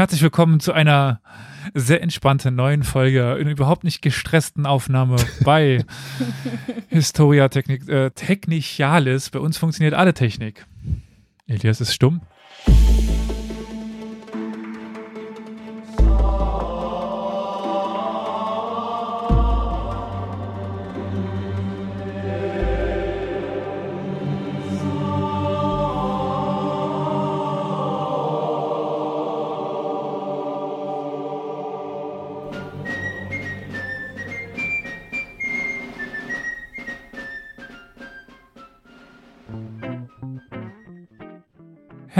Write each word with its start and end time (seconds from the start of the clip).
Herzlich 0.00 0.22
willkommen 0.22 0.60
zu 0.60 0.72
einer 0.72 1.20
sehr 1.74 2.02
entspannten 2.02 2.54
neuen 2.54 2.84
Folge, 2.84 3.36
in 3.38 3.48
überhaupt 3.48 3.84
nicht 3.84 4.00
gestressten 4.00 4.64
Aufnahme 4.64 5.16
bei 5.44 5.84
Historia 6.88 7.50
Technik, 7.50 7.86
äh, 7.86 8.08
Technichalis. 8.08 9.28
Bei 9.28 9.40
uns 9.40 9.58
funktioniert 9.58 9.92
alle 9.92 10.14
Technik. 10.14 10.64
Elias 11.46 11.82
ist 11.82 11.92
stumm. 11.92 12.22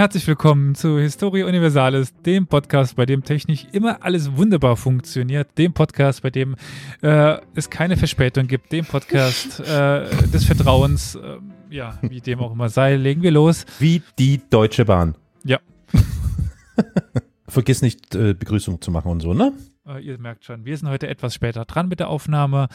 Herzlich 0.01 0.27
willkommen 0.27 0.75
zu 0.75 0.99
Historia 0.99 1.45
Universalis, 1.45 2.15
dem 2.23 2.47
Podcast, 2.47 2.97
bei 2.97 3.05
dem 3.05 3.23
technisch 3.23 3.67
immer 3.73 4.03
alles 4.03 4.35
wunderbar 4.35 4.79
funktioniert, 4.79 5.59
dem 5.59 5.75
Podcast, 5.75 6.23
bei 6.23 6.31
dem 6.31 6.57
äh, 7.03 7.37
es 7.55 7.69
keine 7.69 7.99
Verspätung 7.99 8.47
gibt, 8.47 8.73
dem 8.73 8.87
Podcast 8.87 9.61
äh, 9.69 10.09
des 10.29 10.47
Vertrauens, 10.47 11.17
äh, 11.17 11.37
ja, 11.69 11.99
wie 12.01 12.23
dem 12.23 12.41
auch 12.41 12.53
immer 12.53 12.71
sei. 12.71 12.97
Legen 12.97 13.21
wir 13.21 13.31
los. 13.31 13.67
Wie 13.79 14.01
die 14.19 14.41
Deutsche 14.49 14.87
Bahn. 14.87 15.17
Ja. 15.45 15.59
Vergiss 17.47 17.83
nicht, 17.83 18.15
äh, 18.15 18.33
Begrüßung 18.33 18.81
zu 18.81 18.91
machen 18.91 19.13
und 19.13 19.21
so, 19.21 19.35
ne? 19.35 19.53
Äh, 19.87 20.01
ihr 20.01 20.19
merkt 20.19 20.47
schon, 20.47 20.65
wir 20.65 20.79
sind 20.79 20.89
heute 20.89 21.09
etwas 21.09 21.35
später 21.35 21.67
dran 21.67 21.89
mit 21.89 22.01
der 22.01 22.09
Aufnahme. 22.09 22.69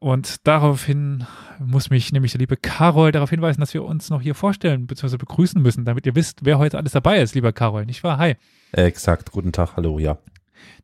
Und 0.00 0.46
daraufhin 0.46 1.26
muss 1.60 1.90
mich 1.90 2.12
nämlich 2.12 2.32
der 2.32 2.40
liebe 2.40 2.56
Carol 2.56 3.12
darauf 3.12 3.30
hinweisen, 3.30 3.60
dass 3.60 3.72
wir 3.72 3.84
uns 3.84 4.10
noch 4.10 4.20
hier 4.20 4.34
vorstellen 4.34 4.86
bzw. 4.86 5.16
begrüßen 5.16 5.62
müssen, 5.62 5.84
damit 5.84 6.06
ihr 6.06 6.16
wisst, 6.16 6.44
wer 6.44 6.58
heute 6.58 6.76
alles 6.76 6.92
dabei 6.92 7.20
ist, 7.20 7.34
lieber 7.34 7.52
Carol, 7.52 7.86
nicht 7.86 8.02
wahr? 8.02 8.18
Hi. 8.18 8.34
Exakt, 8.72 9.30
guten 9.30 9.52
Tag, 9.52 9.76
hallo, 9.76 9.98
ja. 9.98 10.18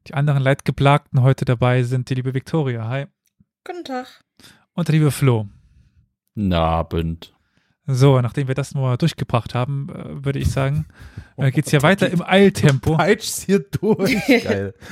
Die 0.07 0.15
anderen 0.15 0.43
Leidgeplagten 0.43 1.23
heute 1.23 1.45
dabei 1.45 1.83
sind 1.83 2.11
die 2.11 2.15
liebe 2.15 2.33
Victoria, 2.33 2.87
hi. 2.89 3.07
Guten 3.65 3.85
Tag. 3.85 4.07
Und 4.75 4.89
der 4.89 4.95
liebe 4.95 5.11
Flo. 5.11 5.49
Guten 6.35 6.53
Abend. 6.53 7.35
So, 7.87 8.21
nachdem 8.21 8.47
wir 8.47 8.55
das 8.55 8.75
nur 8.75 8.97
durchgebracht 8.97 9.55
haben, 9.55 9.89
äh, 9.89 10.25
würde 10.25 10.39
ich 10.39 10.51
sagen, 10.51 10.87
äh, 11.37 11.51
geht 11.51 11.67
es 11.67 11.73
ja 11.73 11.83
weiter 11.83 12.09
im 12.11 12.23
Eiltempo. 12.23 12.97
Peitscht 12.97 13.41
hier 13.41 13.59
durch. 13.59 14.17
Geil. 14.45 14.75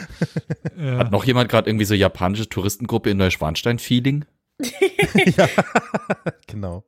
Ja. 0.76 0.96
Hat 0.96 1.10
noch 1.10 1.24
jemand 1.24 1.50
gerade 1.50 1.68
irgendwie 1.68 1.84
so 1.84 1.92
japanische 1.92 2.48
Touristengruppe 2.48 3.10
in 3.10 3.18
Neuschwanstein-Feeling? 3.18 4.24
ja, 5.36 5.48
genau. 6.46 6.84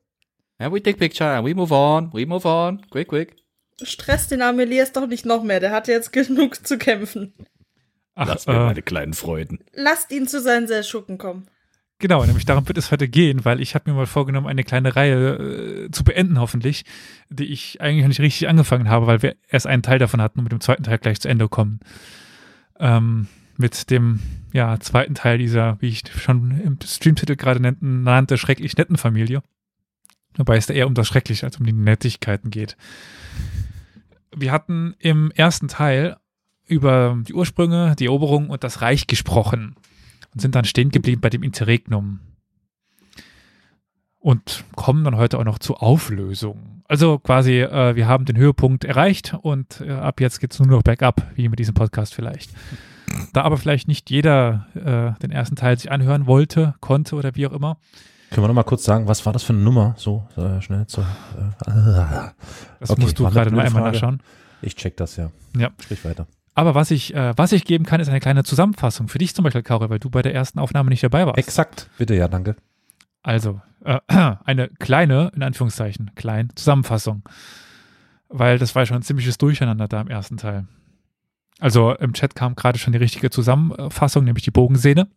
Yeah, 0.58 0.72
we 0.72 0.82
take 0.82 0.96
picture 0.96 1.28
and 1.28 1.46
we 1.46 1.54
move 1.54 1.74
on, 1.74 2.10
we 2.14 2.24
move 2.24 2.48
on, 2.48 2.80
quick, 2.88 3.08
quick. 3.08 3.36
Stress 3.82 4.28
den 4.28 4.40
Amelias 4.40 4.92
doch 4.92 5.06
nicht 5.06 5.26
noch 5.26 5.42
mehr, 5.42 5.60
der 5.60 5.72
hat 5.72 5.88
jetzt 5.88 6.10
genug 6.12 6.66
zu 6.66 6.78
kämpfen. 6.78 7.34
Ach, 8.14 8.26
Lass 8.26 8.46
mir 8.46 8.54
äh, 8.54 8.58
meine 8.60 8.82
kleinen 8.82 9.12
Freuden. 9.12 9.62
Lasst 9.72 10.10
ihn 10.10 10.26
zu 10.26 10.40
seinen 10.40 10.68
Seldschuken 10.68 11.18
kommen. 11.18 11.48
Genau, 12.02 12.24
nämlich 12.24 12.44
darum 12.44 12.66
wird 12.66 12.78
es 12.78 12.90
heute 12.90 13.06
gehen, 13.06 13.44
weil 13.44 13.60
ich 13.60 13.76
habe 13.76 13.88
mir 13.88 13.96
mal 13.96 14.06
vorgenommen, 14.06 14.48
eine 14.48 14.64
kleine 14.64 14.96
Reihe 14.96 15.84
äh, 15.84 15.90
zu 15.92 16.02
beenden, 16.02 16.40
hoffentlich, 16.40 16.84
die 17.30 17.44
ich 17.44 17.80
eigentlich 17.80 18.02
noch 18.02 18.08
nicht 18.08 18.18
richtig 18.18 18.48
angefangen 18.48 18.88
habe, 18.88 19.06
weil 19.06 19.22
wir 19.22 19.36
erst 19.48 19.68
einen 19.68 19.84
Teil 19.84 20.00
davon 20.00 20.20
hatten 20.20 20.40
und 20.40 20.42
mit 20.42 20.50
dem 20.50 20.60
zweiten 20.60 20.82
Teil 20.82 20.98
gleich 20.98 21.20
zu 21.20 21.28
Ende 21.28 21.48
kommen. 21.48 21.78
Ähm, 22.80 23.28
mit 23.56 23.88
dem 23.92 24.18
ja, 24.52 24.80
zweiten 24.80 25.14
Teil 25.14 25.38
dieser, 25.38 25.80
wie 25.80 25.90
ich 25.90 26.02
schon 26.20 26.60
im 26.60 26.76
Streamtitel 26.84 27.36
gerade 27.36 27.60
nannte, 27.60 27.86
nannte 27.86 28.36
schrecklich 28.36 28.76
netten 28.76 28.96
Familie. 28.96 29.40
Wobei 30.36 30.56
es 30.56 30.66
da 30.66 30.74
eher 30.74 30.88
um 30.88 30.94
das 30.94 31.06
Schreckliche 31.06 31.46
als 31.46 31.58
um 31.58 31.66
die 31.66 31.72
Nettigkeiten 31.72 32.50
geht. 32.50 32.76
Wir 34.34 34.50
hatten 34.50 34.96
im 34.98 35.30
ersten 35.30 35.68
Teil 35.68 36.16
über 36.66 37.16
die 37.28 37.34
Ursprünge, 37.34 37.94
die 37.96 38.06
Eroberung 38.06 38.50
und 38.50 38.64
das 38.64 38.82
Reich 38.82 39.06
gesprochen 39.06 39.76
und 40.34 40.40
sind 40.40 40.54
dann 40.54 40.64
stehen 40.64 40.90
geblieben 40.90 41.20
bei 41.20 41.30
dem 41.30 41.42
Interregnum. 41.42 42.20
Und 44.18 44.64
kommen 44.76 45.02
dann 45.02 45.16
heute 45.16 45.38
auch 45.38 45.44
noch 45.44 45.58
zur 45.58 45.82
Auflösung. 45.82 46.82
Also 46.86 47.18
quasi, 47.18 47.60
äh, 47.60 47.96
wir 47.96 48.06
haben 48.06 48.24
den 48.24 48.36
Höhepunkt 48.36 48.84
erreicht 48.84 49.34
und 49.42 49.80
äh, 49.80 49.90
ab 49.90 50.20
jetzt 50.20 50.40
geht 50.40 50.52
es 50.52 50.58
nur 50.60 50.68
noch 50.68 50.82
bergab, 50.82 51.26
wie 51.34 51.48
mit 51.48 51.58
diesem 51.58 51.74
Podcast 51.74 52.14
vielleicht. 52.14 52.50
Da 53.32 53.42
aber 53.42 53.56
vielleicht 53.56 53.88
nicht 53.88 54.10
jeder 54.10 54.66
äh, 54.74 55.18
den 55.20 55.32
ersten 55.32 55.56
Teil 55.56 55.76
sich 55.78 55.90
anhören 55.90 56.26
wollte, 56.26 56.74
konnte 56.80 57.16
oder 57.16 57.34
wie 57.34 57.46
auch 57.46 57.52
immer. 57.52 57.78
Können 58.30 58.44
wir 58.44 58.48
noch 58.48 58.54
mal 58.54 58.62
kurz 58.62 58.84
sagen, 58.84 59.08
was 59.08 59.26
war 59.26 59.32
das 59.32 59.42
für 59.42 59.52
eine 59.52 59.62
Nummer? 59.62 59.94
So, 59.98 60.26
schnell 60.60 60.86
zu. 60.86 61.00
Äh, 61.00 61.70
ah. 61.70 62.32
Das 62.80 62.90
Okay, 62.90 63.02
musst 63.02 63.18
du 63.18 63.24
gerade 63.24 63.50
mal 63.50 63.62
blöde 63.62 63.62
einmal 63.62 63.92
nachschauen. 63.92 64.22
ich 64.62 64.76
check 64.76 64.96
das 64.96 65.16
ja. 65.16 65.30
Ja. 65.56 65.70
Sprich 65.80 66.04
weiter. 66.04 66.26
Aber 66.54 66.74
was 66.74 66.90
ich, 66.90 67.14
äh, 67.14 67.32
was 67.36 67.52
ich 67.52 67.64
geben 67.64 67.84
kann, 67.84 68.00
ist 68.00 68.08
eine 68.08 68.20
kleine 68.20 68.44
Zusammenfassung. 68.44 69.08
Für 69.08 69.18
dich 69.18 69.34
zum 69.34 69.42
Beispiel, 69.44 69.62
Kaure, 69.62 69.88
weil 69.90 69.98
du 69.98 70.10
bei 70.10 70.22
der 70.22 70.34
ersten 70.34 70.58
Aufnahme 70.58 70.90
nicht 70.90 71.02
dabei 71.02 71.26
warst. 71.26 71.38
Exakt, 71.38 71.88
bitte, 71.96 72.14
ja, 72.14 72.28
danke. 72.28 72.56
Also, 73.22 73.60
äh, 73.84 74.00
eine 74.44 74.68
kleine, 74.68 75.32
in 75.34 75.42
Anführungszeichen, 75.42 76.12
kleine 76.14 76.54
Zusammenfassung. 76.54 77.22
Weil 78.28 78.58
das 78.58 78.74
war 78.74 78.82
ja 78.82 78.86
schon 78.86 78.96
ein 78.96 79.02
ziemliches 79.02 79.38
Durcheinander 79.38 79.88
da 79.88 80.00
im 80.00 80.08
ersten 80.08 80.36
Teil. 80.36 80.66
Also 81.58 81.92
im 81.94 82.12
Chat 82.12 82.34
kam 82.34 82.56
gerade 82.56 82.78
schon 82.78 82.92
die 82.92 82.98
richtige 82.98 83.30
Zusammenfassung, 83.30 84.24
nämlich 84.24 84.44
die 84.44 84.50
Bogensehne. 84.50 85.08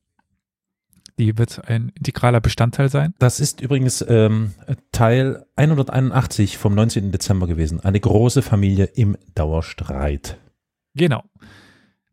Die 1.17 1.37
wird 1.37 1.67
ein 1.67 1.91
integraler 1.97 2.41
Bestandteil 2.41 2.89
sein. 2.89 3.13
Das 3.19 3.39
ist 3.39 3.61
übrigens 3.61 4.03
ähm, 4.07 4.53
Teil 4.91 5.45
181 5.55 6.57
vom 6.57 6.75
19. 6.75 7.11
Dezember 7.11 7.47
gewesen. 7.47 7.79
Eine 7.79 7.99
große 7.99 8.41
Familie 8.41 8.85
im 8.85 9.17
Dauerstreit. 9.33 10.37
Genau. 10.95 11.23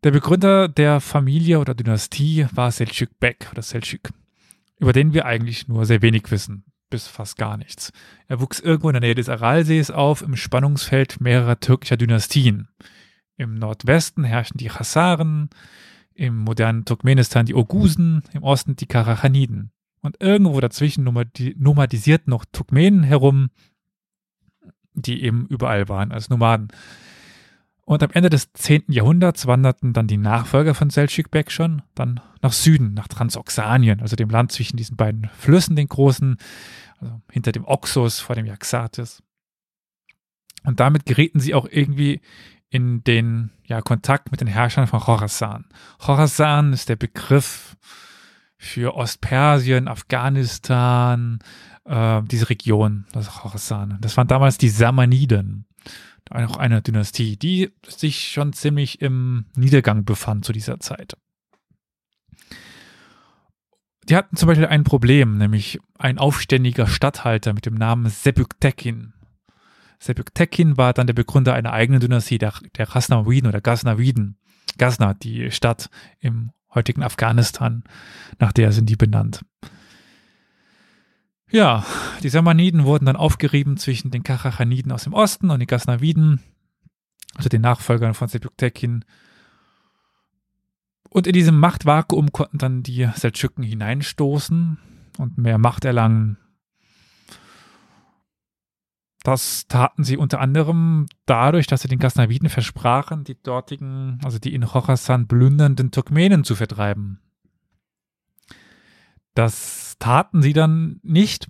Der 0.03 0.11
Begründer 0.11 0.67
der 0.67 0.99
Familie 0.99 1.59
oder 1.59 1.73
Dynastie 1.73 2.45
war 2.51 2.69
Selçuk 2.71 3.09
Bek 3.19 3.47
oder 3.51 3.61
Selçuk, 3.61 4.09
über 4.77 4.91
den 4.91 5.13
wir 5.13 5.25
eigentlich 5.25 5.69
nur 5.69 5.85
sehr 5.85 6.01
wenig 6.01 6.29
wissen, 6.29 6.65
bis 6.89 7.07
fast 7.07 7.37
gar 7.37 7.55
nichts. 7.55 7.93
Er 8.27 8.41
wuchs 8.41 8.59
irgendwo 8.59 8.89
in 8.89 8.93
der 8.93 9.01
Nähe 9.01 9.15
des 9.15 9.29
Aralsees 9.29 9.91
auf, 9.91 10.21
im 10.21 10.35
Spannungsfeld 10.35 11.21
mehrerer 11.21 11.59
türkischer 11.59 11.95
Dynastien. 11.95 12.67
Im 13.37 13.55
Nordwesten 13.55 14.25
herrschen 14.25 14.57
die 14.57 14.69
Chasaren, 14.69 15.49
im 16.13 16.37
modernen 16.37 16.85
Turkmenistan 16.85 17.45
die 17.45 17.55
Ogusen, 17.55 18.23
im 18.33 18.43
Osten 18.43 18.75
die 18.75 18.85
Karachaniden. 18.85 19.71
Und 20.01 20.17
irgendwo 20.19 20.59
dazwischen 20.59 21.07
nomadi- 21.07 21.55
nomadisierten 21.57 22.29
noch 22.29 22.43
Turkmenen 22.51 23.03
herum, 23.03 23.51
die 24.93 25.23
eben 25.23 25.47
überall 25.47 25.87
waren 25.87 26.11
als 26.11 26.29
Nomaden. 26.29 26.67
Und 27.85 28.01
am 28.01 28.11
Ende 28.11 28.29
des 28.29 28.53
10. 28.53 28.85
Jahrhunderts 28.87 29.45
wanderten 29.45 29.91
dann 29.91 30.07
die 30.07 30.17
Nachfolger 30.17 30.73
von 30.73 30.89
Selçuk 30.89 31.29
Bek 31.31 31.51
schon 31.51 31.81
dann 31.95 32.21
nach 32.41 32.53
Süden, 32.53 32.93
nach 32.93 33.09
Transoxanien, 33.09 33.99
also 33.99 34.15
dem 34.15 34.29
Land 34.29 34.53
zwischen 34.53 34.77
diesen 34.77 34.95
beiden 34.95 35.29
Flüssen, 35.37 35.75
den 35.75 35.87
großen, 35.87 36.37
also 36.99 37.21
hinter 37.29 37.51
dem 37.51 37.65
Oxus, 37.65 38.19
vor 38.19 38.35
dem 38.35 38.45
Yaxartes. 38.45 39.21
Und 40.63 40.79
damit 40.79 41.05
gerieten 41.05 41.41
sie 41.41 41.53
auch 41.53 41.67
irgendwie 41.69 42.21
in 42.69 43.03
den 43.03 43.51
ja, 43.65 43.81
Kontakt 43.81 44.31
mit 44.31 44.39
den 44.39 44.47
Herrschern 44.47 44.87
von 44.87 45.01
Khorasan. 45.01 45.65
Khorasan 45.99 46.71
ist 46.71 46.87
der 46.87 46.95
Begriff 46.95 47.75
für 48.57 48.95
Ostpersien, 48.95 49.89
Afghanistan, 49.89 51.39
äh, 51.83 52.21
diese 52.23 52.49
Region, 52.49 53.05
das 53.11 53.29
Khorasan. 53.29 53.97
Das 53.99 54.15
waren 54.15 54.27
damals 54.27 54.57
die 54.57 54.69
Samaniden 54.69 55.65
auch 56.33 56.57
eine 56.57 56.81
Dynastie, 56.81 57.37
die 57.37 57.71
sich 57.87 58.29
schon 58.29 58.53
ziemlich 58.53 59.01
im 59.01 59.45
Niedergang 59.55 60.03
befand 60.05 60.45
zu 60.45 60.53
dieser 60.53 60.79
Zeit. 60.79 61.15
Die 64.09 64.15
hatten 64.15 64.35
zum 64.35 64.47
Beispiel 64.47 64.67
ein 64.67 64.83
Problem, 64.83 65.37
nämlich 65.37 65.79
ein 65.97 66.17
aufständiger 66.17 66.87
Statthalter 66.87 67.53
mit 67.53 67.65
dem 67.65 67.75
Namen 67.75 68.09
Sebüktekin. 68.09 69.13
Sebüktekin 69.99 70.75
war 70.75 70.91
dann 70.93 71.07
der 71.07 71.13
Begründer 71.13 71.53
einer 71.53 71.71
eigenen 71.71 72.01
Dynastie, 72.01 72.37
der, 72.37 72.53
der 72.77 72.87
Ghaznawiden 72.87 73.47
oder 73.47 73.61
Ghaznawiden. 73.61 74.37
Ghazna, 74.77 75.13
die 75.13 75.51
Stadt 75.51 75.89
im 76.19 76.51
heutigen 76.73 77.03
Afghanistan, 77.03 77.83
nach 78.39 78.51
der 78.51 78.71
sind 78.71 78.89
die 78.89 78.95
benannt. 78.95 79.45
Ja, 81.53 81.85
die 82.23 82.29
Samaniden 82.29 82.83
wurden 82.83 83.05
dann 83.05 83.15
aufgerieben 83.15 83.77
zwischen 83.77 84.09
den 84.09 84.23
Karachaniden 84.23 84.91
aus 84.91 85.03
dem 85.03 85.13
Osten 85.13 85.51
und 85.51 85.59
den 85.59 85.67
Ghaznawiden, 85.67 86.41
also 87.35 87.47
den 87.47 87.61
Nachfolgern 87.61 88.15
von 88.15 88.27
Sebüktekin. 88.27 89.05
Und 91.11 91.27
in 91.27 91.33
diesem 91.33 91.59
Machtvakuum 91.59 92.31
konnten 92.31 92.57
dann 92.57 92.81
die 92.81 93.07
Seldschuken 93.13 93.63
hineinstoßen 93.63 94.79
und 95.19 95.37
mehr 95.37 95.59
Macht 95.59 95.85
erlangen. 95.85 96.37
Das 99.21 99.67
taten 99.67 100.03
sie 100.03 100.17
unter 100.17 100.39
anderem 100.39 101.05
dadurch, 101.27 101.67
dass 101.67 101.83
sie 101.83 101.87
den 101.87 101.99
Ghaznaviden 101.99 102.49
versprachen, 102.49 103.25
die 103.25 103.39
dortigen, 103.39 104.17
also 104.23 104.39
die 104.39 104.55
in 104.55 104.65
Khorasan 104.65 105.27
plündernden 105.27 105.91
Turkmenen 105.91 106.43
zu 106.45 106.55
vertreiben. 106.55 107.19
Das 109.35 109.92
taten 110.03 110.41
sie 110.41 110.51
dann 110.51 110.99
nicht, 111.01 111.47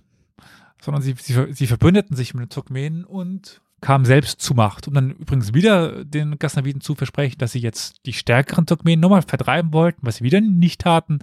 sondern 0.80 1.02
sie, 1.02 1.16
sie, 1.18 1.52
sie 1.52 1.66
verbündeten 1.66 2.14
sich 2.14 2.34
mit 2.34 2.44
den 2.44 2.50
Turkmenen 2.50 3.04
und 3.04 3.60
kamen 3.80 4.04
selbst 4.04 4.40
zu 4.40 4.54
Macht, 4.54 4.86
um 4.86 4.94
dann 4.94 5.10
übrigens 5.10 5.54
wieder 5.54 6.04
den 6.04 6.38
Ghaznaviden 6.38 6.80
zu 6.80 6.94
versprechen, 6.94 7.38
dass 7.38 7.50
sie 7.50 7.58
jetzt 7.58 8.06
die 8.06 8.12
stärkeren 8.12 8.64
Turkmenen 8.64 9.00
nochmal 9.00 9.22
vertreiben 9.22 9.72
wollten, 9.72 10.06
was 10.06 10.16
sie 10.16 10.24
wieder 10.24 10.40
nicht 10.40 10.82
taten. 10.82 11.18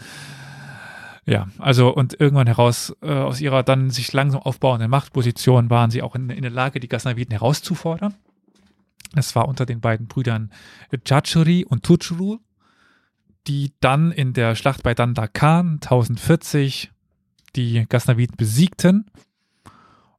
Ja, 1.25 1.47
also 1.57 1.95
und 1.95 2.19
irgendwann 2.19 2.47
heraus 2.47 2.93
äh, 3.01 3.13
aus 3.13 3.39
ihrer 3.39 3.63
dann 3.63 3.91
sich 3.91 4.11
langsam 4.11 4.41
aufbauenden 4.41 4.89
Machtposition 4.89 5.69
waren 5.69 5.89
sie 5.89 6.01
auch 6.01 6.15
in, 6.15 6.29
in 6.31 6.41
der 6.41 6.51
Lage, 6.51 6.81
die 6.81 6.89
Ghaznaviden 6.89 7.31
herauszufordern. 7.31 8.13
Es 9.15 9.37
war 9.37 9.47
unter 9.47 9.65
den 9.65 9.79
beiden 9.79 10.07
Brüdern 10.07 10.51
Jachuri 11.05 11.63
und 11.63 11.83
Tuchru, 11.83 12.39
die 13.47 13.71
dann 13.79 14.11
in 14.11 14.33
der 14.33 14.55
Schlacht 14.55 14.83
bei 14.83 14.93
Dandakan 14.93 15.75
1040 15.75 16.91
die 17.55 17.85
Ghaznaviden 17.87 18.35
besiegten 18.37 19.05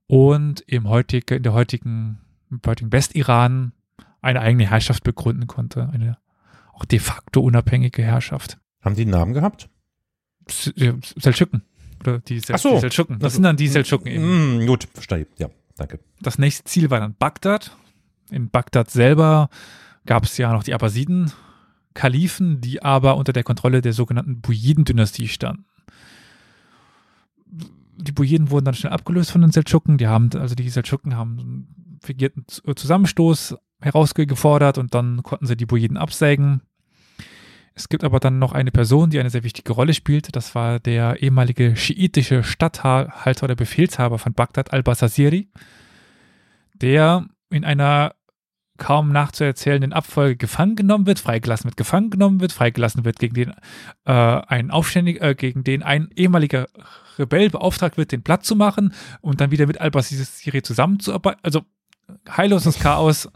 und 0.06 0.60
im 0.66 0.88
heutige, 0.88 1.36
in 1.36 1.42
der 1.42 1.52
heutigen, 1.52 2.18
im 2.50 2.60
heutigen 2.66 2.92
Westiran 2.92 3.72
eine 4.20 4.40
eigene 4.40 4.68
Herrschaft 4.68 5.04
begründen 5.04 5.46
konnte. 5.46 5.88
Eine 5.92 6.18
auch 6.72 6.84
de 6.84 6.98
facto 6.98 7.40
unabhängige 7.40 8.02
Herrschaft. 8.02 8.58
Haben 8.80 8.94
die 8.96 9.02
einen 9.02 9.10
Namen 9.10 9.34
gehabt? 9.34 9.68
Seldschuken. 10.48 11.62
Oder 12.00 12.18
die, 12.18 12.40
Sel 12.40 12.58
so. 12.58 12.74
die 12.74 12.80
Seldschuken. 12.80 13.18
Das 13.18 13.34
sind 13.34 13.44
dann 13.44 13.56
die 13.56 13.68
Seldschuken 13.68 14.08
eben. 14.08 14.64
Mm, 14.64 14.66
gut, 14.66 14.88
verstehe. 14.92 15.26
Ja, 15.38 15.48
danke. 15.76 16.00
Das 16.20 16.38
nächste 16.38 16.64
Ziel 16.64 16.90
war 16.90 17.00
dann 17.00 17.14
Bagdad. 17.14 17.76
In 18.30 18.50
Bagdad 18.50 18.90
selber 18.90 19.50
gab 20.06 20.24
es 20.24 20.36
ja 20.36 20.52
noch 20.52 20.64
die 20.64 20.74
Abbasiden, 20.74 21.32
Kalifen, 21.94 22.60
die 22.60 22.82
aber 22.82 23.16
unter 23.16 23.32
der 23.32 23.44
Kontrolle 23.44 23.82
der 23.82 23.92
sogenannten 23.92 24.40
Buyiden-Dynastie 24.40 25.28
standen. 25.28 25.66
Die 27.96 28.12
Buyiden 28.12 28.50
wurden 28.50 28.64
dann 28.64 28.74
schnell 28.74 28.92
abgelöst 28.92 29.30
von 29.30 29.42
den 29.42 29.52
Seldschuken. 29.52 29.98
Die 29.98 30.06
haben, 30.06 30.30
also 30.34 30.54
die 30.54 30.68
Seldschuken 30.68 31.16
haben 31.16 31.38
einen 31.38 31.98
fingierten 32.02 32.46
Zusammenstoß 32.46 33.56
herausgefordert 33.80 34.78
und 34.78 34.94
dann 34.94 35.22
konnten 35.22 35.46
sie 35.46 35.56
die 35.56 35.66
Buyiden 35.66 35.96
absägen. 35.96 36.62
Es 37.74 37.88
gibt 37.88 38.04
aber 38.04 38.20
dann 38.20 38.38
noch 38.38 38.52
eine 38.52 38.70
Person, 38.70 39.10
die 39.10 39.18
eine 39.18 39.30
sehr 39.30 39.44
wichtige 39.44 39.72
Rolle 39.72 39.94
spielt. 39.94 40.34
Das 40.36 40.54
war 40.54 40.78
der 40.78 41.22
ehemalige 41.22 41.76
schiitische 41.76 42.42
Statthalter 42.42 43.44
oder 43.44 43.54
Befehlshaber 43.54 44.18
von 44.18 44.34
Bagdad, 44.34 44.72
al-Basasiri, 44.72 45.48
der 46.74 47.26
in 47.50 47.64
einer 47.64 48.14
kaum 48.78 49.12
nachzuerzählenden 49.12 49.92
Abfolge 49.92 50.36
gefangen 50.36 50.76
genommen 50.76 51.06
wird, 51.06 51.18
freigelassen 51.18 51.66
wird, 51.66 51.76
gefangen 51.76 52.10
genommen 52.10 52.40
wird, 52.40 52.52
freigelassen 52.52 53.04
wird, 53.04 53.18
gegen 53.18 53.34
den 53.34 53.50
äh, 54.04 54.12
ein 54.12 54.70
Aufständiger, 54.70 55.30
äh, 55.30 55.34
gegen 55.34 55.62
den 55.62 55.82
ein 55.82 56.08
ehemaliger 56.16 56.68
Rebell 57.18 57.50
beauftragt 57.50 57.96
wird, 57.96 58.12
den 58.12 58.22
Platz 58.22 58.46
zu 58.46 58.56
machen 58.56 58.94
und 59.20 59.40
dann 59.40 59.50
wieder 59.50 59.66
mit 59.66 59.80
al-Basasiri 59.80 60.62
zusammenzuarbeiten. 60.62 61.40
Also 61.42 61.62
heilloses 62.28 62.78
Chaos 62.78 63.28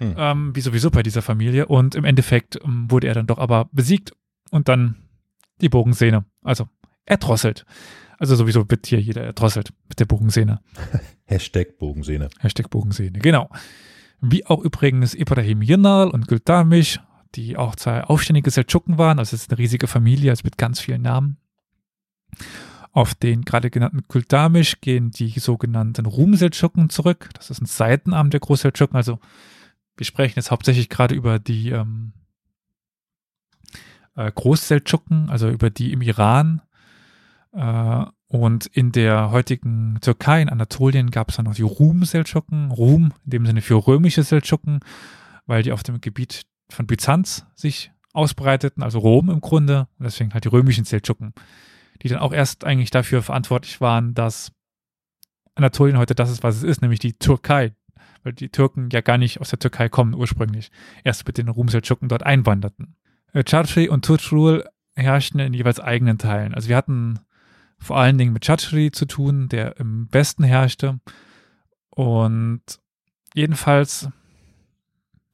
Hm. 0.00 0.14
ähm, 0.16 0.56
wie 0.56 0.62
sowieso 0.62 0.90
bei 0.90 1.02
dieser 1.02 1.20
Familie. 1.20 1.66
Und 1.66 1.94
im 1.94 2.04
Endeffekt 2.04 2.58
ähm, 2.64 2.90
wurde 2.90 3.06
er 3.06 3.14
dann 3.14 3.26
doch 3.26 3.38
aber 3.38 3.68
besiegt 3.70 4.12
und 4.50 4.68
dann 4.68 4.96
die 5.60 5.68
Bogensehne. 5.68 6.24
Also 6.42 6.68
erdrosselt. 7.04 7.66
Also 8.18 8.34
sowieso 8.34 8.68
wird 8.70 8.86
hier 8.86 9.00
jeder 9.00 9.22
erdrosselt 9.22 9.72
mit 9.88 10.00
der 10.00 10.06
Bogensehne. 10.06 10.60
Hashtag 11.26 11.78
Bogensehne. 11.78 12.30
Hashtag 12.38 12.70
Bogensehne, 12.70 13.18
genau. 13.18 13.50
Wie 14.20 14.46
auch 14.46 14.60
übrigens 14.62 15.14
Ibrahim 15.14 15.62
Yirnal 15.62 16.10
und 16.10 16.28
Gültamisch, 16.28 17.00
die 17.34 17.56
auch 17.56 17.76
zwei 17.76 18.04
aufständige 18.04 18.50
Seldschuken 18.50 18.98
waren. 18.98 19.18
Also 19.18 19.34
es 19.34 19.42
ist 19.42 19.50
eine 19.50 19.58
riesige 19.58 19.86
Familie, 19.86 20.30
also 20.30 20.42
mit 20.44 20.58
ganz 20.58 20.80
vielen 20.80 21.02
Namen. 21.02 21.38
Auf 22.92 23.14
den 23.14 23.42
gerade 23.42 23.70
genannten 23.70 24.02
Gültamisch 24.08 24.80
gehen 24.80 25.10
die 25.10 25.30
sogenannten 25.38 26.06
Rum-Seldschuken 26.06 26.90
zurück. 26.90 27.30
Das 27.34 27.50
ist 27.50 27.62
ein 27.62 27.66
Seitenarm 27.66 28.30
der 28.30 28.40
Großseldschuken. 28.40 28.96
Also 28.96 29.20
wir 29.96 30.04
sprechen 30.04 30.34
jetzt 30.36 30.50
hauptsächlich 30.50 30.88
gerade 30.88 31.14
über 31.14 31.38
die 31.38 31.70
ähm, 31.70 32.12
äh, 34.16 34.30
Großseldschuken, 34.30 35.30
also 35.30 35.48
über 35.48 35.70
die 35.70 35.92
im 35.92 36.02
Iran. 36.02 36.62
Äh, 37.52 38.04
und 38.30 38.66
in 38.66 38.92
der 38.92 39.32
heutigen 39.32 39.98
Türkei, 40.00 40.40
in 40.40 40.48
Anatolien, 40.48 41.10
gab 41.10 41.30
es 41.30 41.36
dann 41.36 41.46
noch 41.46 41.56
die 41.56 41.62
Rum-Seldschuken. 41.62 42.70
Rum, 42.70 43.12
in 43.24 43.30
dem 43.30 43.44
Sinne 43.44 43.60
für 43.60 43.84
römische 43.88 44.22
Seldschuken, 44.22 44.78
weil 45.46 45.64
die 45.64 45.72
auf 45.72 45.82
dem 45.82 46.00
Gebiet 46.00 46.42
von 46.68 46.86
Byzanz 46.86 47.44
sich 47.56 47.90
ausbreiteten, 48.12 48.84
also 48.84 49.00
Rom 49.00 49.30
im 49.30 49.40
Grunde. 49.40 49.88
Und 49.98 50.04
deswegen 50.04 50.32
halt 50.32 50.44
die 50.44 50.48
römischen 50.48 50.84
Seldschuken, 50.84 51.34
die 52.02 52.08
dann 52.08 52.20
auch 52.20 52.32
erst 52.32 52.64
eigentlich 52.64 52.90
dafür 52.90 53.22
verantwortlich 53.22 53.80
waren, 53.80 54.14
dass 54.14 54.52
Anatolien 55.56 55.98
heute 55.98 56.14
das 56.14 56.30
ist, 56.30 56.44
was 56.44 56.54
es 56.54 56.62
ist, 56.62 56.82
nämlich 56.82 57.00
die 57.00 57.14
Türkei. 57.14 57.74
Weil 58.22 58.32
die 58.32 58.50
Türken 58.50 58.90
ja 58.92 59.00
gar 59.00 59.18
nicht 59.18 59.40
aus 59.40 59.50
der 59.50 59.58
Türkei 59.58 59.88
kommen 59.88 60.14
ursprünglich. 60.14 60.70
Erst 61.02 61.26
mit 61.26 61.36
den 61.36 61.48
Rum-Seldschuken 61.48 62.08
dort 62.08 62.22
einwanderten. 62.22 62.94
Äh, 63.32 63.42
Chachri 63.42 63.88
und 63.88 64.04
Tutrul 64.04 64.64
herrschten 64.94 65.40
in 65.40 65.52
jeweils 65.52 65.80
eigenen 65.80 66.18
Teilen. 66.18 66.54
Also 66.54 66.68
wir 66.68 66.76
hatten 66.76 67.18
vor 67.80 67.96
allen 67.96 68.18
Dingen 68.18 68.32
mit 68.32 68.44
Chachri 68.44 68.90
zu 68.92 69.06
tun, 69.06 69.48
der 69.48 69.78
im 69.78 70.08
Westen 70.12 70.44
herrschte. 70.44 71.00
Und 71.90 72.62
jedenfalls, 73.34 74.08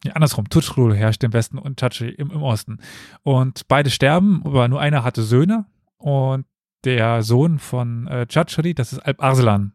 ja, 0.04 0.12
andersrum, 0.12 0.48
Tutrul 0.48 0.94
herrschte 0.94 1.26
im 1.26 1.32
Westen 1.32 1.58
und 1.58 1.80
Chachri 1.80 2.10
im, 2.10 2.30
im 2.30 2.42
Osten. 2.42 2.78
Und 3.22 3.66
beide 3.68 3.90
sterben, 3.90 4.42
aber 4.44 4.68
nur 4.68 4.80
einer 4.80 5.04
hatte 5.04 5.22
Söhne. 5.22 5.66
Und 5.98 6.46
der 6.84 7.22
Sohn 7.22 7.58
von 7.58 8.06
äh, 8.06 8.26
Chachri, 8.28 8.74
das 8.74 8.92
ist 8.92 9.00
Alp 9.00 9.22
Arslan. 9.22 9.72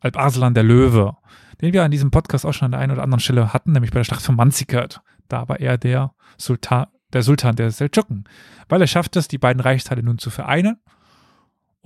Alp 0.00 0.18
Arslan, 0.18 0.54
der 0.54 0.64
Löwe, 0.64 1.16
den 1.62 1.72
wir 1.72 1.82
an 1.82 1.90
diesem 1.90 2.10
Podcast 2.10 2.44
auch 2.44 2.52
schon 2.52 2.66
an 2.66 2.72
der 2.72 2.80
einen 2.80 2.92
oder 2.92 3.02
anderen 3.02 3.20
Stelle 3.20 3.54
hatten, 3.54 3.72
nämlich 3.72 3.90
bei 3.90 4.00
der 4.00 4.04
Schlacht 4.04 4.22
von 4.22 4.36
Manzikert. 4.36 5.00
Da 5.28 5.48
war 5.48 5.58
er 5.58 5.78
der 5.78 6.12
Sultan, 6.36 6.86
der 7.12 7.22
Sultan 7.22 7.56
der 7.56 7.70
Seldschuken, 7.70 8.24
weil 8.68 8.82
er 8.82 8.86
schafft 8.86 9.16
es, 9.16 9.28
die 9.28 9.38
beiden 9.38 9.60
Reichsteile 9.60 10.02
nun 10.02 10.18
zu 10.18 10.28
vereinen 10.28 10.78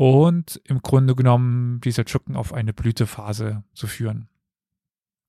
und 0.00 0.58
im 0.64 0.80
Grunde 0.80 1.14
genommen 1.14 1.82
die 1.82 1.90
Seldschuken 1.90 2.34
auf 2.34 2.54
eine 2.54 2.72
Blütephase 2.72 3.64
zu 3.74 3.86
führen. 3.86 4.30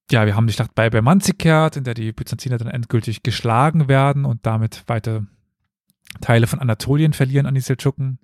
Ja, 0.10 0.26
wir 0.26 0.38
haben 0.38 0.48
die 0.48 0.54
Schlacht 0.54 0.74
bei, 0.76 0.90
bei 0.90 1.02
Manzikert, 1.02 1.76
in 1.76 1.84
der 1.84 1.94
die 1.94 2.14
Byzantiner 2.14 2.58
dann 2.58 2.70
endgültig 2.70 3.22
geschlagen 3.22 3.90
werden 3.90 4.24
und 4.24 4.46
damit 4.46 4.86
weite 4.88 5.28
Teile 6.22 6.48
von 6.48 6.60
Anatolien 6.60 7.12
verlieren 7.12 7.48
an 7.48 7.56
die 7.56 7.60
Seldschuken 7.60 8.20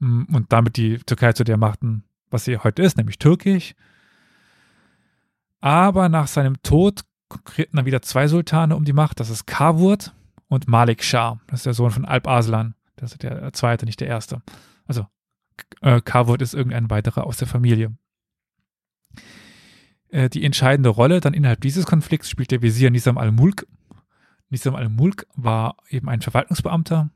und 0.00 0.46
damit 0.48 0.78
die 0.78 0.96
Türkei 0.96 1.34
zu 1.34 1.44
der 1.44 1.58
machten, 1.58 2.04
was 2.30 2.46
sie 2.46 2.56
heute 2.56 2.82
ist, 2.82 2.96
nämlich 2.96 3.18
türkisch. 3.18 3.74
Aber 5.60 6.08
nach 6.08 6.26
seinem 6.26 6.62
Tod 6.62 7.02
konkurrierten 7.28 7.76
dann 7.76 7.84
wieder 7.84 8.00
zwei 8.00 8.28
Sultane 8.28 8.76
um 8.76 8.86
die 8.86 8.94
Macht. 8.94 9.20
Das 9.20 9.28
ist 9.28 9.46
Kavurt 9.46 10.14
und 10.48 10.68
Malik 10.68 11.04
Shah. 11.04 11.38
Das 11.48 11.60
ist 11.60 11.66
der 11.66 11.74
Sohn 11.74 11.90
von 11.90 12.06
Alp 12.06 12.26
Arslan. 12.26 12.74
Das 12.98 13.12
ist 13.12 13.22
der 13.22 13.52
zweite, 13.52 13.86
nicht 13.86 14.00
der 14.00 14.08
erste. 14.08 14.42
Also 14.86 15.06
äh, 15.80 16.00
Kavurt 16.00 16.42
ist 16.42 16.54
irgendein 16.54 16.90
weiterer 16.90 17.26
aus 17.26 17.36
der 17.36 17.48
Familie. 17.48 17.96
Äh, 20.08 20.28
die 20.28 20.44
entscheidende 20.44 20.90
Rolle 20.90 21.20
dann 21.20 21.34
innerhalb 21.34 21.60
dieses 21.60 21.86
Konflikts 21.86 22.30
spielt 22.30 22.50
der 22.50 22.62
Visier 22.62 22.90
Nisam 22.90 23.18
al-Mulk. 23.18 23.66
Nisam 24.50 24.74
al-Mulk 24.74 25.26
war 25.34 25.76
eben 25.88 26.08
ein 26.08 26.20
Verwaltungsbeamter, 26.20 27.10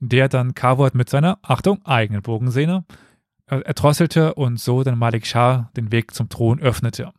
der 0.00 0.28
dann 0.28 0.54
Kavurt 0.54 0.94
mit 0.94 1.08
seiner, 1.10 1.38
Achtung, 1.42 1.84
eigenen 1.84 2.22
Bogensehne 2.22 2.84
äh, 3.46 3.60
erdrosselte 3.60 4.34
und 4.34 4.58
so 4.60 4.82
dann 4.82 4.98
Malik 4.98 5.26
Shah 5.26 5.70
den 5.76 5.92
Weg 5.92 6.14
zum 6.14 6.28
Thron 6.28 6.60
öffnete 6.60 7.12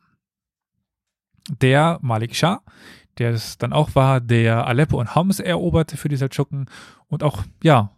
der 1.50 2.00
Malik 2.02 2.36
Shah, 2.36 2.62
der 3.18 3.32
es 3.32 3.58
dann 3.58 3.74
auch 3.74 3.96
war, 3.96 4.20
der 4.20 4.68
Aleppo 4.68 5.00
und 5.00 5.16
Homs 5.16 5.40
eroberte 5.40 5.98
für 5.98 6.10
die 6.10 6.18
Seldschuken 6.18 6.70
und 7.08 7.24
auch, 7.24 7.44
ja, 7.64 7.92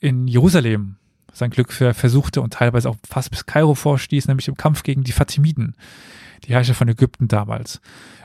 in 0.00 0.26
Jerusalem 0.26 0.96
sein 1.32 1.50
Glück 1.50 1.72
versuchte 1.72 2.40
und 2.40 2.54
teilweise 2.54 2.90
auch 2.90 2.96
fast 3.06 3.30
bis 3.30 3.46
Kairo 3.46 3.74
vorstieß, 3.74 4.26
nämlich 4.26 4.48
im 4.48 4.56
Kampf 4.56 4.82
gegen 4.82 5.04
die 5.04 5.12
Fatimiden, 5.12 5.76
die 6.44 6.52
Herrscher 6.52 6.74
von 6.74 6.88
Ägypten 6.88 7.28
damals. 7.28 7.80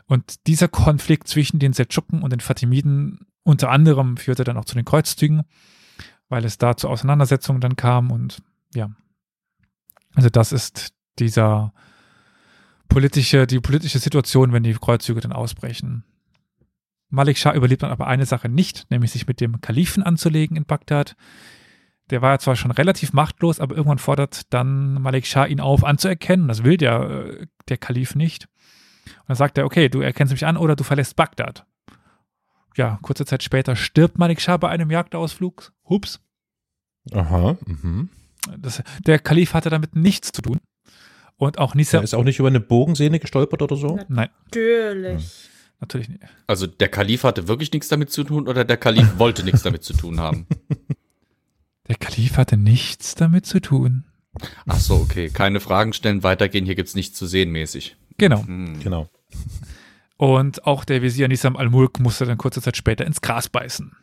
Und 0.07 0.47
dieser 0.47 0.67
Konflikt 0.67 1.27
zwischen 1.27 1.59
den 1.59 1.73
Seldschuken 1.73 2.23
und 2.23 2.31
den 2.31 2.39
Fatimiden 2.39 3.27
unter 3.43 3.69
anderem 3.69 4.17
führte 4.17 4.43
dann 4.43 4.57
auch 4.57 4.65
zu 4.65 4.75
den 4.75 4.85
Kreuzzügen, 4.85 5.43
weil 6.29 6.45
es 6.45 6.57
da 6.57 6.75
zu 6.75 6.89
Auseinandersetzungen 6.89 7.61
dann 7.61 7.75
kam 7.75 8.11
und 8.11 8.41
ja, 8.73 8.89
also 10.15 10.29
das 10.29 10.51
ist 10.51 10.93
dieser 11.19 11.73
politische, 12.87 13.45
die 13.45 13.59
politische 13.59 13.99
Situation, 13.99 14.51
wenn 14.51 14.63
die 14.63 14.73
Kreuzzüge 14.73 15.21
dann 15.21 15.33
ausbrechen. 15.33 16.03
Malik 17.09 17.37
Shah 17.37 17.53
überlebt 17.53 17.83
dann 17.83 17.91
aber 17.91 18.07
eine 18.07 18.25
Sache 18.25 18.49
nicht, 18.49 18.89
nämlich 18.89 19.11
sich 19.11 19.27
mit 19.27 19.39
dem 19.39 19.61
Kalifen 19.61 20.03
anzulegen 20.03 20.57
in 20.57 20.65
Bagdad. 20.65 21.15
Der 22.11 22.21
war 22.21 22.37
zwar 22.39 22.55
schon 22.55 22.71
relativ 22.71 23.13
machtlos, 23.13 23.59
aber 23.59 23.75
irgendwann 23.75 23.97
fordert 23.97 24.53
dann 24.53 25.01
Malik 25.01 25.25
Shah 25.25 25.45
ihn 25.45 25.59
auf, 25.59 25.83
anzuerkennen. 25.83 26.47
Das 26.47 26.63
will 26.63 26.77
der, 26.77 26.99
äh, 27.01 27.47
der 27.67 27.77
Kalif 27.77 28.13
nicht. 28.15 28.47
Und 29.05 29.29
dann 29.29 29.37
sagt 29.37 29.57
er, 29.57 29.65
okay, 29.65 29.89
du 29.89 30.01
erkennst 30.01 30.31
mich 30.31 30.45
an 30.45 30.57
oder 30.57 30.75
du 30.75 30.83
verlässt 30.83 31.15
Bagdad. 31.15 31.65
Ja, 32.75 32.99
kurze 33.01 33.25
Zeit 33.25 33.41
später 33.41 33.75
stirbt 33.75 34.17
Malik 34.19 34.41
Shah 34.41 34.57
bei 34.57 34.69
einem 34.69 34.91
Jagdausflug. 34.91 35.71
Hups. 35.89 36.19
Aha. 37.11 37.57
Mhm. 37.65 38.09
Das, 38.57 38.83
der 39.05 39.17
Kalif 39.19 39.53
hatte 39.53 39.69
damit 39.69 39.95
nichts 39.95 40.31
zu 40.31 40.41
tun. 40.41 40.59
Und 41.37 41.57
auch 41.57 41.73
Er 41.73 41.77
Nisa. 41.77 41.99
ist 41.99 42.13
auch 42.13 42.23
nicht 42.23 42.39
über 42.39 42.47
eine 42.49 42.59
Bogensehne 42.59 43.19
gestolpert 43.19 43.61
oder 43.61 43.75
so? 43.75 43.99
Nein, 44.07 44.29
Natürlich. 44.45 45.49
natürlich 45.79 46.09
nicht. 46.09 46.23
Also 46.47 46.65
der 46.67 46.87
Kalif 46.89 47.23
hatte 47.23 47.47
wirklich 47.47 47.71
nichts 47.73 47.87
damit 47.89 48.09
zu 48.11 48.23
tun 48.23 48.47
oder 48.47 48.63
der 48.63 48.77
Kalif 48.77 49.07
wollte 49.17 49.43
nichts 49.43 49.63
damit 49.63 49.83
zu 49.83 49.93
tun 49.93 50.19
haben? 50.19 50.45
Der 51.87 51.95
Kalif 51.95 52.37
hatte 52.37 52.57
nichts 52.57 53.15
damit 53.15 53.45
zu 53.45 53.59
tun. 53.61 54.05
Ach 54.65 54.79
so, 54.79 54.95
okay. 54.95 55.29
Keine 55.29 55.59
Fragen 55.59 55.93
stellen, 55.93 56.23
weitergehen. 56.23 56.65
Hier 56.65 56.75
gibt's 56.75 56.95
nichts 56.95 57.17
zu 57.17 57.25
sehen 57.27 57.51
mäßig. 57.51 57.95
Genau. 58.17 58.45
Hm. 58.45 58.79
Genau. 58.81 59.09
Und 60.17 60.65
auch 60.65 60.85
der 60.85 61.01
Visier 61.01 61.27
Nisam 61.27 61.55
al-Mulk 61.55 61.99
musste 61.99 62.25
dann 62.25 62.37
kurze 62.37 62.61
Zeit 62.61 62.77
später 62.77 63.05
ins 63.05 63.21
Gras 63.21 63.49
beißen. 63.49 63.95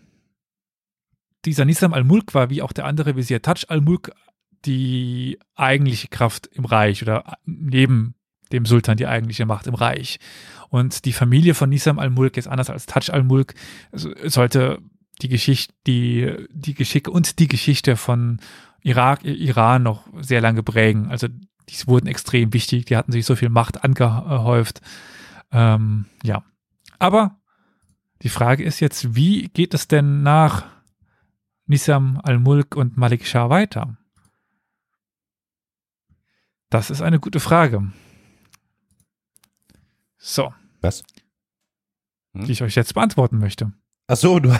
Dieser 1.45 1.65
Nisam 1.65 1.93
al-Mulk 1.93 2.35
war 2.35 2.51
wie 2.51 2.63
auch 2.63 2.73
der 2.73 2.85
andere 2.85 3.17
Visier 3.17 3.43
Taj 3.43 3.65
al-Mulk 3.69 4.13
die 4.65 5.39
eigentliche 5.57 6.09
Kraft 6.09 6.47
im 6.47 6.65
Reich 6.65 7.03
oder 7.03 7.37
neben 7.45 8.15
dem 8.53 8.65
Sultan 8.67 8.97
die 8.97 9.07
eigentliche 9.07 9.47
Macht 9.47 9.67
im 9.67 9.75
Reich. 9.75 10.19
Und 10.69 11.05
die 11.05 11.13
Familie 11.13 11.55
von 11.55 11.69
Nisam 11.71 11.99
al-Mulk 11.99 12.37
ist 12.37 12.47
anders 12.47 12.71
als 12.71 12.87
Taj 12.87 13.11
al-Mulk, 13.11 13.55
so- 13.93 14.13
sollte 14.25 14.79
die 15.21 15.29
Geschichte, 15.29 15.75
die, 15.87 16.47
die 16.51 16.75
Geschicke 16.75 17.11
und 17.11 17.39
die 17.39 17.49
Geschichte 17.49 17.97
von 17.97 18.41
Irak, 18.83 19.25
Iran 19.25 19.83
noch 19.83 20.07
sehr 20.21 20.41
lange 20.41 20.63
prägen. 20.63 21.11
Also 21.11 21.29
die 21.29 21.87
wurden 21.87 22.07
extrem 22.07 22.53
wichtig, 22.53 22.87
die 22.87 22.97
hatten 22.97 23.13
sich 23.13 23.25
so 23.25 23.37
viel 23.37 23.49
Macht 23.49 23.85
angehäuft. 23.85 24.81
Ähm, 25.53 26.07
ja. 26.23 26.43
Aber 26.99 27.41
die 28.23 28.29
Frage 28.29 28.65
ist 28.65 28.81
jetzt, 28.81 29.15
wie 29.15 29.49
geht 29.49 29.75
es 29.75 29.89
denn 29.89 30.23
nach 30.23 30.67
Nisam 31.67 32.21
al-Mulk 32.23 32.77
und 32.77 32.97
Malik 32.97 33.27
Shah 33.27 33.51
weiter? 33.51 33.97
Das 36.71 36.91
ist 36.91 37.03
eine 37.03 37.21
gute 37.21 37.41
Frage. 37.41 37.93
So, 40.17 40.55
Was? 40.81 41.05
die 42.33 42.53
ich 42.53 42.63
euch 42.63 42.77
jetzt 42.77 42.95
beantworten 42.95 43.39
möchte. 43.39 43.73
Ach 44.09 44.17
so, 44.17 44.39
du, 44.39 44.51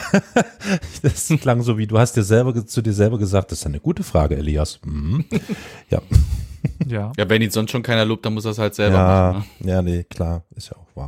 das 1.01 1.27
klang 1.41 1.61
so 1.61 1.77
wie, 1.77 1.85
du 1.85 1.99
hast 1.99 2.13
dir 2.15 2.23
selber, 2.23 2.65
zu 2.65 2.81
dir 2.81 2.93
selber 2.93 3.17
gesagt, 3.19 3.51
das 3.51 3.59
ist 3.59 3.65
eine 3.65 3.79
gute 3.79 4.03
Frage, 4.03 4.35
Elias. 4.37 4.79
Mhm. 4.85 5.25
Ja, 5.89 6.01
Ja. 6.87 7.11
Ja, 7.17 7.29
wenn 7.29 7.41
ihn 7.41 7.51
sonst 7.51 7.71
schon 7.71 7.83
keiner 7.83 8.05
lobt, 8.05 8.25
dann 8.25 8.33
muss 8.33 8.45
er 8.45 8.51
es 8.51 8.57
halt 8.57 8.75
selber 8.75 8.97
ja, 8.97 9.31
machen. 9.33 9.45
Ne? 9.59 9.71
ja, 9.71 9.81
nee, 9.81 10.03
klar, 10.03 10.43
ist 10.55 10.69
ja 10.69 10.77
auch 10.77 10.95
wahr. 10.95 11.07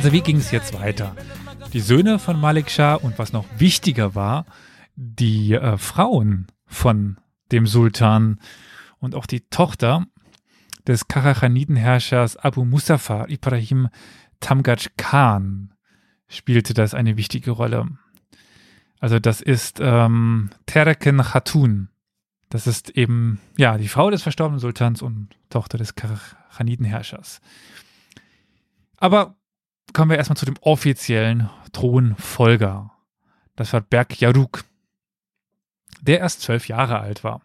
Also 0.00 0.12
wie 0.12 0.22
ging 0.22 0.38
es 0.38 0.50
jetzt 0.50 0.72
weiter? 0.72 1.14
Die 1.74 1.80
Söhne 1.80 2.18
von 2.18 2.40
Malik 2.40 2.70
Shah 2.70 2.94
und 2.94 3.18
was 3.18 3.34
noch 3.34 3.44
wichtiger 3.58 4.14
war, 4.14 4.46
die 4.96 5.52
äh, 5.52 5.76
Frauen 5.76 6.46
von 6.64 7.18
dem 7.52 7.66
Sultan 7.66 8.40
und 8.98 9.14
auch 9.14 9.26
die 9.26 9.42
Tochter 9.50 10.06
des 10.86 11.06
Karachanidenherrschers 11.06 12.38
Abu 12.38 12.64
Mustafa 12.64 13.26
Ibrahim 13.28 13.90
Tamgaj 14.40 14.88
Khan 14.96 15.74
spielte 16.28 16.72
das 16.72 16.94
eine 16.94 17.18
wichtige 17.18 17.50
Rolle. 17.50 17.86
Also 19.00 19.18
das 19.18 19.42
ist 19.42 19.80
ähm, 19.82 20.48
Terken 20.64 21.18
Khatun. 21.18 21.90
Das 22.48 22.66
ist 22.66 22.88
eben 22.88 23.38
ja 23.58 23.76
die 23.76 23.88
Frau 23.88 24.08
des 24.08 24.22
verstorbenen 24.22 24.60
Sultans 24.60 25.02
und 25.02 25.28
Tochter 25.50 25.76
des 25.76 25.94
Karachanidenherrschers. 25.94 27.42
Aber 28.96 29.36
kommen 29.92 30.10
wir 30.10 30.18
erstmal 30.18 30.36
zu 30.36 30.46
dem 30.46 30.56
offiziellen 30.60 31.50
Thronfolger. 31.72 32.92
Das 33.56 33.72
war 33.72 33.80
Berg 33.80 34.20
Yaruk, 34.20 34.64
der 36.00 36.20
erst 36.20 36.42
zwölf 36.42 36.68
Jahre 36.68 37.00
alt 37.00 37.24
war. 37.24 37.42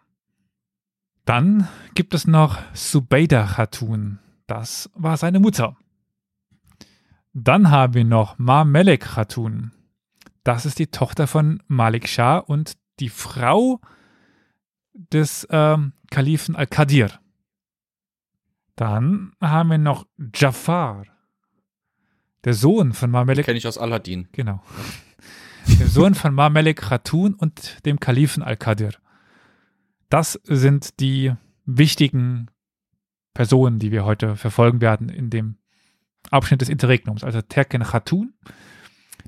Dann 1.24 1.68
gibt 1.94 2.14
es 2.14 2.26
noch 2.26 2.58
Subeida 2.72 3.44
Khatun. 3.46 4.18
Das 4.46 4.90
war 4.94 5.16
seine 5.16 5.40
Mutter. 5.40 5.76
Dann 7.32 7.70
haben 7.70 7.94
wir 7.94 8.04
noch 8.04 8.38
Ma 8.38 8.64
Melek 8.64 9.02
Khatun. 9.02 9.72
Das 10.44 10.64
ist 10.64 10.78
die 10.78 10.86
Tochter 10.86 11.26
von 11.26 11.62
Malik 11.66 12.08
Shah 12.08 12.38
und 12.38 12.74
die 13.00 13.08
Frau 13.08 13.80
des 14.94 15.46
ähm, 15.50 15.92
Kalifen 16.10 16.54
Al-Qadir. 16.54 17.10
Dann 18.76 19.32
haben 19.40 19.70
wir 19.70 19.78
noch 19.78 20.06
Jafar, 20.34 21.04
der 22.46 22.54
Sohn 22.54 22.94
von 22.94 23.10
Mamelek, 23.10 23.44
Kenne 23.44 23.58
ich 23.58 23.66
aus 23.68 23.76
Aladdin. 23.76 24.28
genau, 24.32 24.62
dem 25.68 25.86
Sohn 25.88 26.14
von 26.14 26.32
Mamelek 26.32 26.80
Khatun 26.80 27.34
und 27.34 27.84
dem 27.84 28.00
Kalifen 28.00 28.42
Al-Qadir. 28.42 28.92
Das 30.08 30.40
sind 30.44 31.00
die 31.00 31.32
wichtigen 31.64 32.46
Personen, 33.34 33.78
die 33.80 33.90
wir 33.90 34.04
heute 34.04 34.36
verfolgen 34.36 34.80
werden 34.80 35.08
in 35.08 35.28
dem 35.30 35.56
Abschnitt 36.30 36.60
des 36.60 36.68
Interregnums. 36.68 37.24
Also 37.24 37.42
Terken 37.42 37.82
Khatun, 37.82 38.32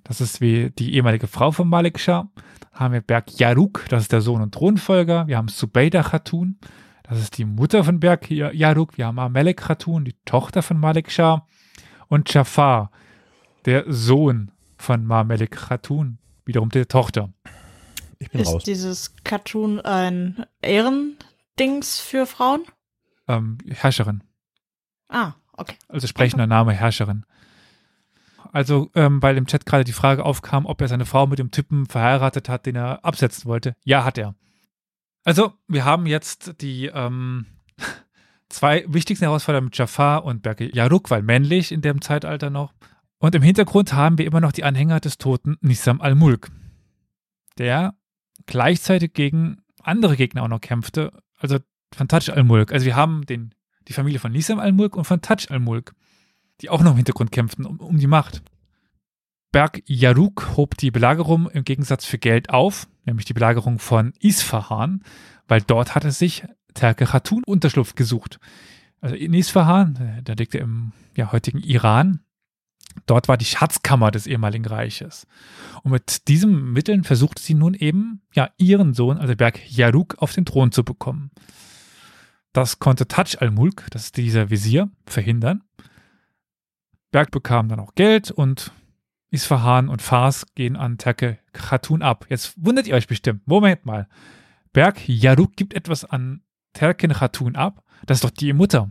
das 0.04 0.20
ist 0.20 0.40
wie 0.40 0.70
die 0.70 0.94
ehemalige 0.94 1.26
Frau 1.26 1.50
von 1.50 1.68
Malik 1.68 1.98
Shah. 1.98 2.28
Dann 2.60 2.80
haben 2.80 2.92
wir 2.94 3.00
Berg 3.00 3.38
Yaruk, 3.38 3.84
das 3.88 4.02
ist 4.04 4.12
der 4.12 4.20
Sohn 4.20 4.40
und 4.40 4.54
Thronfolger. 4.54 5.26
Wir 5.26 5.36
haben 5.36 5.48
Subeida 5.48 6.02
Khatun, 6.04 6.58
das 7.02 7.18
ist 7.20 7.36
die 7.38 7.44
Mutter 7.44 7.82
von 7.84 7.98
Berg 8.00 8.30
Ya- 8.30 8.52
Yaruk. 8.52 8.96
Wir 8.96 9.06
haben 9.06 9.18
Amelek 9.18 9.56
Khatun, 9.58 10.04
die 10.04 10.14
Tochter 10.24 10.62
von 10.62 10.78
Malik 10.78 11.10
Shah. 11.10 11.46
Und 12.06 12.32
Jafar, 12.32 12.90
der 13.68 13.84
Sohn 13.86 14.50
von 14.78 15.04
Mamelek 15.04 15.50
Khatun, 15.50 16.16
wiederum 16.46 16.70
die 16.70 16.86
Tochter. 16.86 17.34
Ich 18.18 18.30
bin 18.30 18.40
Ist 18.40 18.48
raus. 18.48 18.64
dieses 18.64 19.14
Cartoon 19.24 19.78
ein 19.78 20.46
Ehrendings 20.62 22.00
für 22.00 22.24
Frauen? 22.24 22.62
Ähm, 23.28 23.58
Herrscherin. 23.68 24.24
Ah, 25.10 25.34
okay. 25.52 25.76
Also 25.86 26.06
sprechender 26.06 26.46
Name 26.46 26.72
Herrscherin. 26.72 27.26
Also, 28.54 28.90
ähm, 28.94 29.22
weil 29.22 29.36
im 29.36 29.46
Chat 29.46 29.66
gerade 29.66 29.84
die 29.84 29.92
Frage 29.92 30.24
aufkam, 30.24 30.64
ob 30.64 30.80
er 30.80 30.88
seine 30.88 31.04
Frau 31.04 31.26
mit 31.26 31.38
dem 31.38 31.50
Typen 31.50 31.84
verheiratet 31.84 32.48
hat, 32.48 32.64
den 32.64 32.76
er 32.76 33.04
absetzen 33.04 33.44
wollte. 33.44 33.76
Ja, 33.84 34.02
hat 34.02 34.16
er. 34.16 34.34
Also, 35.24 35.52
wir 35.66 35.84
haben 35.84 36.06
jetzt 36.06 36.62
die 36.62 36.86
ähm, 36.86 37.44
zwei 38.48 38.86
wichtigsten 38.88 39.26
Herausforderungen 39.26 39.66
mit 39.66 39.76
Jafar 39.76 40.24
und 40.24 40.40
Berke 40.40 40.74
Yaruk, 40.74 41.10
weil 41.10 41.20
männlich 41.20 41.70
in 41.70 41.82
dem 41.82 42.00
Zeitalter 42.00 42.48
noch. 42.48 42.72
Und 43.18 43.34
im 43.34 43.42
Hintergrund 43.42 43.92
haben 43.92 44.18
wir 44.18 44.26
immer 44.26 44.40
noch 44.40 44.52
die 44.52 44.64
Anhänger 44.64 45.00
des 45.00 45.18
toten 45.18 45.56
Nisam 45.60 46.00
al-Mulk, 46.00 46.50
der 47.58 47.94
gleichzeitig 48.46 49.12
gegen 49.12 49.58
andere 49.82 50.16
Gegner 50.16 50.44
auch 50.44 50.48
noch 50.48 50.60
kämpfte, 50.60 51.12
also 51.38 51.58
von 51.94 52.08
Taj 52.08 52.30
al-Mulk. 52.30 52.72
Also 52.72 52.86
wir 52.86 52.96
haben 52.96 53.26
den 53.26 53.54
die 53.88 53.92
Familie 53.92 54.20
von 54.20 54.32
Nisam 54.32 54.58
al-Mulk 54.58 54.96
und 54.96 55.04
von 55.04 55.20
Taj 55.20 55.48
al-Mulk, 55.48 55.94
die 56.60 56.68
auch 56.68 56.82
noch 56.82 56.92
im 56.92 56.96
Hintergrund 56.96 57.32
kämpften 57.32 57.64
um, 57.64 57.80
um 57.80 57.98
die 57.98 58.06
Macht. 58.06 58.42
Berg 59.50 59.82
Yaruk 59.86 60.56
hob 60.56 60.76
die 60.76 60.90
Belagerung 60.90 61.48
im 61.48 61.64
Gegensatz 61.64 62.04
für 62.04 62.18
Geld 62.18 62.50
auf, 62.50 62.86
nämlich 63.06 63.24
die 63.24 63.32
Belagerung 63.32 63.78
von 63.78 64.12
Isfahan, 64.20 65.02
weil 65.46 65.62
dort 65.62 65.94
hatte 65.94 66.10
sich 66.10 66.44
Terke 66.74 67.06
Khatun 67.06 67.44
Unterschlupf 67.44 67.94
gesucht. 67.94 68.38
Also 69.00 69.16
in 69.16 69.32
Isfahan, 69.32 69.96
äh, 69.96 70.22
da 70.22 70.34
liegt 70.34 70.54
er 70.54 70.60
im 70.60 70.92
ja, 71.16 71.32
heutigen 71.32 71.60
Iran, 71.60 72.20
dort 73.06 73.28
war 73.28 73.36
die 73.36 73.44
Schatzkammer 73.44 74.10
des 74.10 74.26
ehemaligen 74.26 74.66
Reiches. 74.66 75.26
Und 75.82 75.92
mit 75.92 76.28
diesen 76.28 76.72
Mitteln 76.72 77.04
versuchte 77.04 77.42
sie 77.42 77.54
nun 77.54 77.74
eben, 77.74 78.22
ja, 78.34 78.50
ihren 78.56 78.94
Sohn, 78.94 79.18
also 79.18 79.34
Berg 79.34 79.60
Yaruk, 79.70 80.16
auf 80.18 80.32
den 80.32 80.44
Thron 80.44 80.72
zu 80.72 80.84
bekommen. 80.84 81.30
Das 82.52 82.78
konnte 82.78 83.06
Taj 83.06 83.36
al-Mulk, 83.38 83.86
das 83.90 84.04
ist 84.04 84.16
dieser 84.16 84.50
Visier, 84.50 84.90
verhindern. 85.06 85.62
Berg 87.10 87.30
bekam 87.30 87.68
dann 87.68 87.80
auch 87.80 87.94
Geld 87.94 88.30
und 88.30 88.72
Isfahan 89.30 89.88
und 89.88 90.02
Fars 90.02 90.46
gehen 90.54 90.76
an 90.76 90.98
Terke 90.98 91.38
Khatun 91.52 92.02
ab. 92.02 92.26
Jetzt 92.28 92.54
wundert 92.56 92.86
ihr 92.86 92.94
euch 92.94 93.06
bestimmt. 93.06 93.46
Moment 93.46 93.84
mal. 93.84 94.08
Berg 94.72 95.08
Yaruk 95.08 95.56
gibt 95.56 95.74
etwas 95.74 96.04
an 96.04 96.42
Terken 96.72 97.12
Khatun 97.12 97.56
ab. 97.56 97.84
Das 98.06 98.18
ist 98.18 98.24
doch 98.24 98.30
die 98.30 98.52
Mutter. 98.52 98.90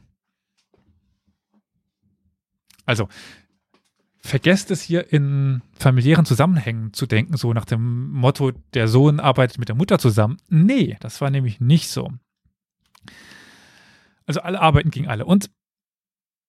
Also, 2.85 3.09
vergesst 4.27 4.71
es 4.71 4.81
hier 4.81 5.11
in 5.11 5.61
familiären 5.73 6.25
Zusammenhängen 6.25 6.93
zu 6.93 7.05
denken, 7.05 7.37
so 7.37 7.53
nach 7.53 7.65
dem 7.65 8.11
Motto, 8.11 8.51
der 8.73 8.87
Sohn 8.87 9.19
arbeitet 9.19 9.57
mit 9.57 9.69
der 9.69 9.75
Mutter 9.75 9.99
zusammen. 9.99 10.37
Nee, 10.49 10.97
das 10.99 11.21
war 11.21 11.29
nämlich 11.29 11.59
nicht 11.59 11.89
so. 11.89 12.11
Also 14.25 14.41
alle 14.41 14.59
arbeiten 14.59 14.91
gegen 14.91 15.07
alle. 15.07 15.25
Und 15.25 15.49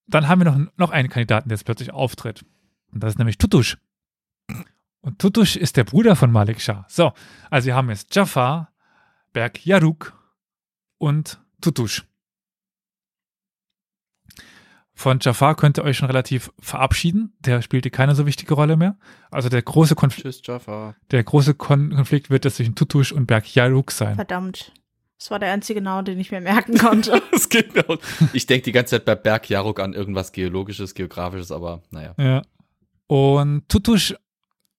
dann 0.08 0.26
haben 0.26 0.40
wir 0.40 0.50
noch, 0.50 0.72
noch 0.76 0.90
einen 0.90 1.08
Kandidaten, 1.08 1.48
der 1.48 1.56
jetzt 1.56 1.64
plötzlich 1.64 1.92
auftritt. 1.92 2.44
Und 2.92 3.02
das 3.02 3.12
ist 3.14 3.18
nämlich 3.18 3.38
Tutush. 3.38 3.78
Und 5.00 5.20
Tutush 5.20 5.56
ist 5.56 5.76
der 5.76 5.84
Bruder 5.84 6.16
von 6.16 6.32
Malik 6.32 6.60
Shah. 6.60 6.84
So, 6.88 7.12
also 7.50 7.66
wir 7.66 7.74
haben 7.76 7.90
jetzt 7.90 8.14
Jafar, 8.14 8.72
Berg 9.32 9.64
Yaruk 9.64 10.18
und 10.98 11.40
Tutush. 11.60 12.04
Von 14.98 15.20
Jafar 15.20 15.54
könnt 15.54 15.78
ihr 15.78 15.84
euch 15.84 15.96
schon 15.96 16.08
relativ 16.08 16.50
verabschieden. 16.58 17.32
Der 17.38 17.62
spielte 17.62 17.88
keine 17.88 18.16
so 18.16 18.26
wichtige 18.26 18.52
Rolle 18.54 18.76
mehr. 18.76 18.96
Also 19.30 19.48
der 19.48 19.62
große, 19.62 19.94
Konf 19.94 20.16
Tschüss, 20.16 20.40
Jaffa. 20.42 20.96
der 21.12 21.22
große 21.22 21.54
Kon 21.54 21.94
Konflikt 21.94 22.30
wird 22.30 22.44
jetzt 22.44 22.56
zwischen 22.56 22.74
Tutush 22.74 23.12
und 23.12 23.26
Berg 23.26 23.54
Yaruk 23.54 23.92
sein. 23.92 24.16
Verdammt. 24.16 24.72
Das 25.16 25.30
war 25.30 25.38
der 25.38 25.52
einzige 25.52 25.80
Name, 25.80 26.02
den 26.02 26.18
ich 26.18 26.32
mir 26.32 26.40
merken 26.40 26.76
konnte. 26.76 27.22
Das 27.30 27.48
geht 27.48 27.76
mir 27.76 27.88
aus. 27.88 28.00
Ich 28.32 28.46
denke 28.46 28.64
die 28.64 28.72
ganze 28.72 28.96
Zeit 28.96 29.04
bei 29.04 29.14
Berg 29.14 29.48
Jaruk 29.48 29.78
an 29.78 29.92
irgendwas 29.92 30.32
Geologisches, 30.32 30.94
Geografisches, 30.94 31.52
aber 31.52 31.80
naja. 31.92 32.14
Ja. 32.18 32.42
Und 33.06 33.68
Tutush 33.68 34.16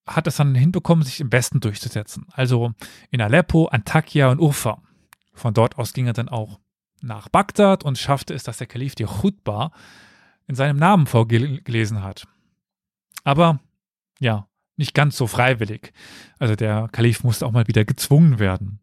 hat 0.05 0.27
es 0.27 0.35
dann 0.35 0.53
hinbekommen, 0.53 1.05
sich 1.05 1.21
im 1.21 1.31
Westen 1.31 1.61
durchzusetzen. 1.61 2.25
Also 2.33 2.73
in 3.09 3.21
Aleppo, 3.21 3.67
Antakya 3.67 4.31
und 4.31 4.41
Urfa. 4.41 4.81
Von 5.33 5.53
dort 5.53 5.77
aus 5.77 5.93
ging 5.93 6.07
er 6.07 6.13
dann 6.13 6.27
auch 6.27 6.59
nach 7.01 7.29
Bagdad 7.29 7.83
und 7.83 7.97
schaffte 7.97 8.33
es, 8.33 8.43
dass 8.43 8.57
der 8.57 8.67
Kalif 8.67 8.95
die 8.95 9.05
Khutbah 9.05 9.71
in 10.47 10.55
seinem 10.55 10.77
Namen 10.77 11.05
vorgelesen 11.07 12.03
hat. 12.03 12.27
Aber 13.23 13.59
ja, 14.19 14.47
nicht 14.77 14.93
ganz 14.93 15.17
so 15.17 15.27
freiwillig. 15.27 15.93
Also 16.39 16.55
der 16.55 16.89
Kalif 16.91 17.23
musste 17.23 17.45
auch 17.45 17.51
mal 17.51 17.67
wieder 17.67 17.85
gezwungen 17.85 18.39
werden. 18.39 18.79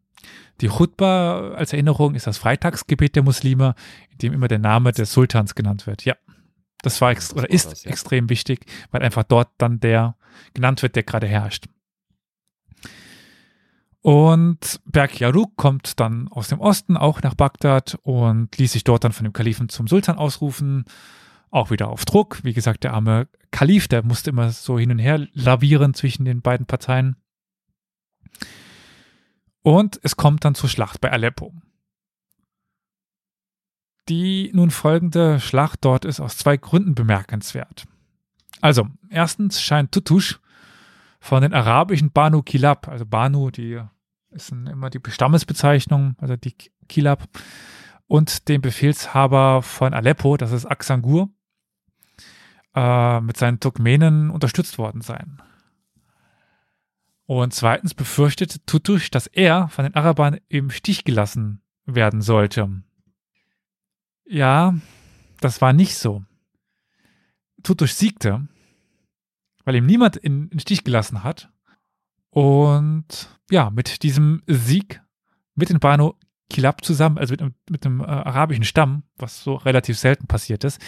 Die 0.61 0.67
Khutbah 0.67 1.51
als 1.51 1.73
Erinnerung 1.73 2.15
ist 2.15 2.27
das 2.27 2.37
Freitagsgebet 2.37 3.15
der 3.15 3.23
Muslime, 3.23 3.75
in 4.11 4.17
dem 4.19 4.33
immer 4.33 4.47
der 4.47 4.59
Name 4.59 4.91
des 4.91 5.11
Sultans 5.11 5.55
genannt 5.55 5.85
wird. 5.85 6.05
Ja, 6.05 6.15
das 6.81 7.01
war 7.01 7.13
Das 7.13 7.33
oder 7.33 7.49
ist 7.49 7.71
das, 7.71 7.83
ja. 7.83 7.91
extrem 7.91 8.29
wichtig, 8.29 8.65
weil 8.91 9.01
einfach 9.01 9.23
dort 9.23 9.49
dann 9.57 9.79
der 9.79 10.15
genannt 10.53 10.81
wird, 10.81 10.95
der 10.95 11.03
gerade 11.03 11.27
herrscht. 11.27 11.65
Und 14.07 14.79
Berg 14.85 15.19
Yaruk 15.19 15.57
kommt 15.57 15.99
dann 15.99 16.29
aus 16.29 16.47
dem 16.47 16.61
Osten 16.61 16.95
auch 16.95 17.21
nach 17.23 17.33
Bagdad 17.33 17.99
und 18.03 18.57
ließ 18.57 18.71
sich 18.71 18.85
dort 18.85 19.03
dann 19.03 19.11
von 19.11 19.25
dem 19.25 19.33
Kalifen 19.33 19.67
zum 19.67 19.85
Sultan 19.85 20.17
ausrufen. 20.17 20.85
Auch 21.51 21.71
wieder 21.71 21.89
auf 21.89 22.05
Druck. 22.05 22.41
Wie 22.45 22.53
gesagt, 22.53 22.85
der 22.85 22.93
arme 22.93 23.27
Kalif, 23.51 23.89
der 23.89 24.05
musste 24.05 24.29
immer 24.29 24.51
so 24.51 24.79
hin 24.79 24.91
und 24.91 24.99
her 24.99 25.27
lavieren 25.33 25.93
zwischen 25.93 26.23
den 26.23 26.41
beiden 26.41 26.65
Parteien. 26.65 27.17
Und 29.61 29.99
es 30.03 30.15
kommt 30.15 30.45
dann 30.45 30.55
zur 30.55 30.69
Schlacht 30.69 31.01
bei 31.01 31.11
Aleppo. 31.11 31.53
Die 34.07 34.51
nun 34.53 34.71
folgende 34.71 35.41
Schlacht 35.41 35.83
dort 35.83 36.05
ist 36.05 36.21
aus 36.21 36.37
zwei 36.37 36.55
Gründen 36.55 36.95
bemerkenswert. 36.95 37.83
Also, 38.61 38.87
erstens 39.09 39.61
scheint 39.61 39.91
Tutush 39.91 40.39
von 41.19 41.41
den 41.41 41.53
arabischen 41.53 42.13
Banu 42.13 42.41
Kilab, 42.41 42.87
also 42.87 43.05
Banu, 43.05 43.51
die 43.51 43.81
ist 44.31 44.51
immer 44.51 44.89
die 44.89 44.99
Stammesbezeichnung, 45.07 46.15
also 46.19 46.35
die 46.35 46.55
Kilab, 46.87 47.27
und 48.07 48.47
dem 48.47 48.61
Befehlshaber 48.61 49.61
von 49.61 49.93
Aleppo, 49.93 50.37
das 50.37 50.51
ist 50.51 50.65
Aksangur, 50.65 51.29
äh, 52.73 53.19
mit 53.21 53.37
seinen 53.37 53.59
Turkmenen 53.59 54.29
unterstützt 54.29 54.77
worden 54.77 55.01
sein. 55.01 55.41
Und 57.25 57.53
zweitens 57.53 57.93
befürchtet 57.93 58.65
Tutush, 58.67 59.11
dass 59.11 59.27
er 59.27 59.67
von 59.67 59.83
den 59.83 59.95
Arabern 59.95 60.39
im 60.47 60.69
Stich 60.69 61.03
gelassen 61.03 61.61
werden 61.85 62.21
sollte. 62.21 62.83
Ja, 64.25 64.75
das 65.41 65.61
war 65.61 65.73
nicht 65.73 65.97
so. 65.97 66.23
Tutush 67.63 67.91
siegte, 67.91 68.47
weil 69.65 69.75
ihm 69.75 69.85
niemand 69.85 70.15
in 70.15 70.49
den 70.49 70.59
Stich 70.59 70.85
gelassen 70.85 71.23
hat. 71.23 71.51
Und 72.37 73.29
ja, 73.49 73.71
mit 73.71 74.03
diesem 74.03 74.43
Sieg, 74.45 75.01
mit 75.55 75.69
den 75.69 75.79
Banu 75.79 76.13
Kilab 76.51 76.85
zusammen, 76.85 77.17
also 77.17 77.31
mit, 77.33 77.41
einem- 77.41 77.55
mit 77.67 77.83
einem 77.85 78.01
äh, 78.01 78.05
arabischen 78.05 78.63
Stamm, 78.63 79.01
was 79.17 79.43
so 79.43 79.55
relativ 79.55 79.97
selten 79.97 80.27
passiert 80.27 80.63
ist, 80.63 80.79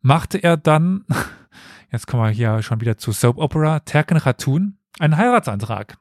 machte 0.00 0.38
er 0.38 0.56
dann, 0.56 1.04
jetzt 1.90 2.06
kommen 2.06 2.22
wir 2.22 2.30
hier 2.30 2.62
schon 2.62 2.80
wieder 2.80 2.96
zu 2.98 3.10
Soap 3.10 3.36
Opera, 3.38 3.80
Terken 3.80 4.20
Khatun, 4.20 4.78
einen 5.00 5.16
Heiratsantrag. 5.16 5.98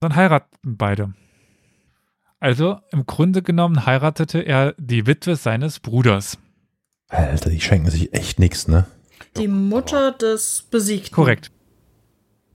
Dann 0.00 0.16
heiraten 0.16 0.76
beide. 0.76 1.14
Also 2.40 2.80
im 2.90 3.06
Grunde 3.06 3.42
genommen 3.42 3.86
heiratete 3.86 4.40
er 4.40 4.74
die 4.76 5.06
Witwe 5.06 5.36
seines 5.36 5.78
Bruders. 5.78 6.36
Alter, 7.08 7.50
die 7.50 7.60
schenken 7.60 7.90
sich 7.90 8.12
echt 8.12 8.38
nichts, 8.40 8.66
ne? 8.66 8.86
Die 9.36 9.46
Mutter 9.48 10.10
des 10.12 10.62
Besiegten. 10.70 11.14
Korrekt. 11.14 11.52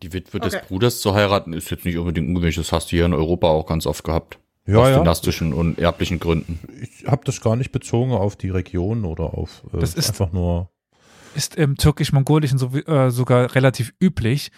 Die 0.02 0.12
Witwe 0.14 0.38
Okay. 0.38 0.50
des 0.50 0.68
Bruders 0.68 1.00
zu 1.00 1.14
heiraten 1.14 1.54
ist 1.54 1.70
jetzt 1.72 1.86
nicht 1.86 1.98
unbedingt 1.98 2.28
ungewöhnlich. 2.28 2.56
Das 2.56 2.72
hast 2.72 2.88
du 2.92 2.98
hier 2.98 3.06
in 3.06 3.14
Europa 3.14 3.48
auch 3.48 3.66
ganz 3.66 3.86
oft 3.86 4.04
gehabt. 4.04 4.40
Ja, 4.68 4.78
aus 4.80 4.90
ja. 4.90 4.98
dynastischen 5.00 5.54
und 5.54 5.78
erblichen 5.78 6.20
Gründen. 6.20 6.60
Ich 6.82 7.06
habe 7.08 7.22
das 7.24 7.40
gar 7.40 7.56
nicht 7.56 7.72
bezogen 7.72 8.12
auf 8.14 8.36
die 8.36 8.50
Region 8.50 9.06
oder 9.06 9.26
auf 9.38 9.62
äh, 9.74 9.78
Das 9.80 9.94
ist- 9.94 10.10
einfach 10.10 10.32
nur. 10.34 10.70
ist 11.36 11.56
im 11.56 11.78
türkisch-mongolischen 11.78 12.58
so, 12.58 12.72
äh, 12.76 13.12
sogar 13.12 13.54
relativ 13.54 13.94
üblich, 14.02 14.52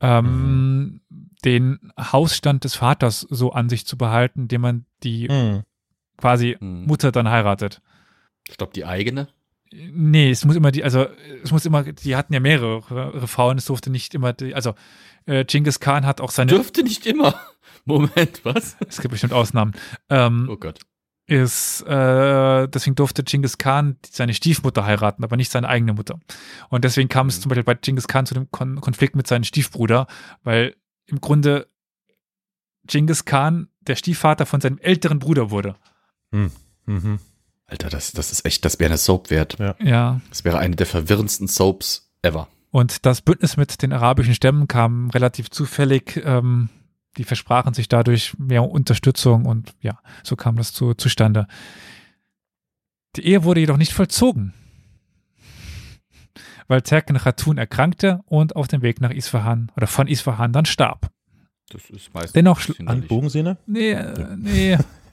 ähm, 0.00 1.00
den 1.44 1.78
Hausstand 1.98 2.64
des 2.64 2.74
Vaters 2.74 3.20
so 3.30 3.52
an 3.52 3.68
sich 3.68 3.86
zu 3.86 3.96
behalten, 3.96 4.42
indem 4.42 4.60
man 4.60 4.86
die 5.02 5.28
Hm. 5.28 5.62
quasi 6.18 6.56
Hm. 6.58 6.84
Mutter 6.84 7.10
dann 7.12 7.28
heiratet. 7.30 7.80
Ich 8.48 8.56
glaube, 8.58 8.72
die 8.74 8.84
eigene. 8.84 9.28
Nee, 9.72 10.30
es 10.30 10.44
muss 10.44 10.56
immer 10.56 10.70
die, 10.70 10.84
also 10.84 11.06
es 11.42 11.50
muss 11.50 11.66
immer, 11.66 11.82
die 11.82 12.16
hatten 12.16 12.32
ja 12.32 12.40
mehrere 12.40 13.26
Frauen, 13.26 13.58
es 13.58 13.64
durfte 13.66 13.90
nicht 13.90 14.14
immer, 14.14 14.32
die, 14.32 14.54
also 14.54 14.74
äh, 15.26 15.44
Genghis 15.44 15.80
Khan 15.80 16.06
hat 16.06 16.20
auch 16.20 16.30
seine, 16.30 16.50
Dürfte 16.52 16.82
nicht 16.82 17.04
immer. 17.06 17.34
Moment, 17.84 18.44
was? 18.44 18.76
es 18.88 19.00
gibt 19.00 19.12
bestimmt 19.12 19.32
Ausnahmen, 19.32 19.72
ähm, 20.08 20.48
Oh 20.50 20.56
Gott. 20.56 20.80
ist, 21.26 21.82
äh, 21.82 22.68
deswegen 22.68 22.94
durfte 22.96 23.24
Genghis 23.24 23.58
Khan 23.58 23.96
seine 24.08 24.34
Stiefmutter 24.34 24.84
heiraten, 24.84 25.24
aber 25.24 25.36
nicht 25.36 25.50
seine 25.50 25.68
eigene 25.68 25.94
Mutter. 25.94 26.18
Und 26.68 26.84
deswegen 26.84 27.08
kam 27.08 27.26
es 27.28 27.38
Mhm. 27.38 27.42
zum 27.42 27.48
Beispiel 27.50 27.64
bei 27.64 27.74
Genghis 27.74 28.06
Khan 28.08 28.26
zu 28.26 28.34
dem 28.34 28.50
Kon 28.50 28.80
Konflikt 28.80 29.16
mit 29.16 29.26
seinem 29.26 29.44
Stiefbruder, 29.44 30.06
weil 30.44 30.76
im 31.06 31.20
Grunde 31.20 31.68
Genghis 32.86 33.24
Khan 33.24 33.68
der 33.80 33.96
Stiefvater 33.96 34.46
von 34.46 34.60
seinem 34.60 34.78
älteren 34.78 35.18
Bruder 35.18 35.50
wurde. 35.50 35.74
Mhm. 36.30 36.50
Alter, 37.66 37.88
das, 37.88 38.12
das 38.12 38.32
ist 38.32 38.44
echt, 38.44 38.64
das 38.64 38.78
wäre 38.78 38.90
eine 38.90 38.98
Soap 38.98 39.30
wert. 39.30 39.56
Ja. 39.80 40.20
Das 40.28 40.44
wäre 40.44 40.58
eine 40.58 40.76
der 40.76 40.86
verwirrendsten 40.86 41.48
Soaps 41.48 42.08
ever. 42.22 42.48
Und 42.70 43.06
das 43.06 43.22
Bündnis 43.22 43.56
mit 43.56 43.82
den 43.82 43.92
arabischen 43.92 44.34
Stämmen 44.34 44.68
kam 44.68 45.10
relativ 45.10 45.50
zufällig. 45.50 46.22
Ähm, 46.24 46.68
die 47.16 47.24
versprachen 47.24 47.74
sich 47.74 47.88
dadurch 47.88 48.38
mehr 48.38 48.62
Unterstützung 48.62 49.46
und 49.46 49.74
ja, 49.80 49.98
so 50.22 50.36
kam 50.36 50.56
das 50.56 50.72
zu, 50.72 50.94
zustande. 50.94 51.46
Die 53.16 53.26
Ehe 53.26 53.44
wurde 53.44 53.60
jedoch 53.60 53.78
nicht 53.78 53.94
vollzogen, 53.94 54.52
weil 56.68 56.82
Terken 56.82 57.16
Khatun 57.16 57.56
erkrankte 57.56 58.20
und 58.26 58.54
auf 58.56 58.68
dem 58.68 58.82
Weg 58.82 59.00
nach 59.00 59.10
Isfahan 59.10 59.72
oder 59.76 59.86
von 59.86 60.08
Isfahan 60.08 60.52
dann 60.52 60.66
starb. 60.66 61.10
Das 61.70 61.88
ist 61.90 62.12
meistens 62.12 62.32
Dennoch 62.32 62.60
An. 62.84 63.06
Bogensehne? 63.06 63.56
Nee, 63.66 63.92
äh, 63.92 64.36
nee, 64.36 64.78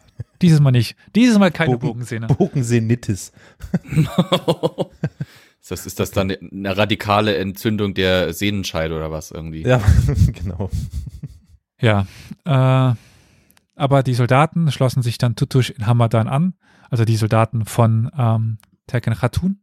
dieses 0.43 0.60
Mal 0.60 0.71
nicht. 0.71 0.95
Dieses 1.15 1.39
Mal 1.39 1.49
keine 1.51 1.71
Bogen- 1.71 1.88
Bogensehne. 1.88 2.27
Bogensehnitis. 2.27 3.32
Ist 5.62 5.71
das, 5.71 5.86
ist 5.86 5.99
das 6.01 6.12
dann 6.12 6.29
eine 6.29 6.75
radikale 6.75 7.38
Entzündung 7.38 7.93
der 7.93 8.34
Sehnenscheide 8.34 8.93
oder 8.93 9.12
was 9.12 9.32
irgendwie? 9.32 9.62
Ja, 9.62 9.79
genau. 10.34 10.69
Ja, 11.79 12.06
äh, 12.43 12.95
aber 13.75 14.03
die 14.03 14.13
Soldaten 14.13 14.69
schlossen 14.73 15.01
sich 15.01 15.17
dann 15.17 15.38
Tutush 15.38 15.69
in 15.69 15.88
Hamadan 15.88 16.27
an, 16.27 16.56
also 16.89 17.06
die 17.06 17.15
Soldaten 17.15 17.63
von 17.63 18.12
ähm, 18.17 18.58
Terken 18.88 19.13
Khatun. 19.15 19.62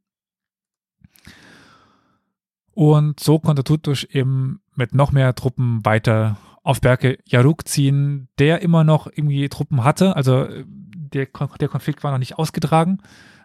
Und 2.72 3.20
so 3.20 3.38
konnte 3.38 3.62
Tutush 3.62 4.04
eben 4.04 4.60
mit 4.74 4.94
noch 4.94 5.12
mehr 5.12 5.34
Truppen 5.34 5.84
weiter 5.84 6.38
auf 6.62 6.80
Berge 6.80 7.18
Yaruk 7.26 7.66
ziehen, 7.66 8.28
der 8.38 8.62
immer 8.62 8.84
noch 8.84 9.06
irgendwie 9.06 9.48
Truppen 9.48 9.84
hatte. 9.84 10.16
Also 10.16 10.44
äh, 10.44 10.64
der, 10.66 11.26
der 11.60 11.68
Konflikt 11.68 12.04
war 12.04 12.12
noch 12.12 12.18
nicht 12.18 12.38
ausgetragen 12.38 12.98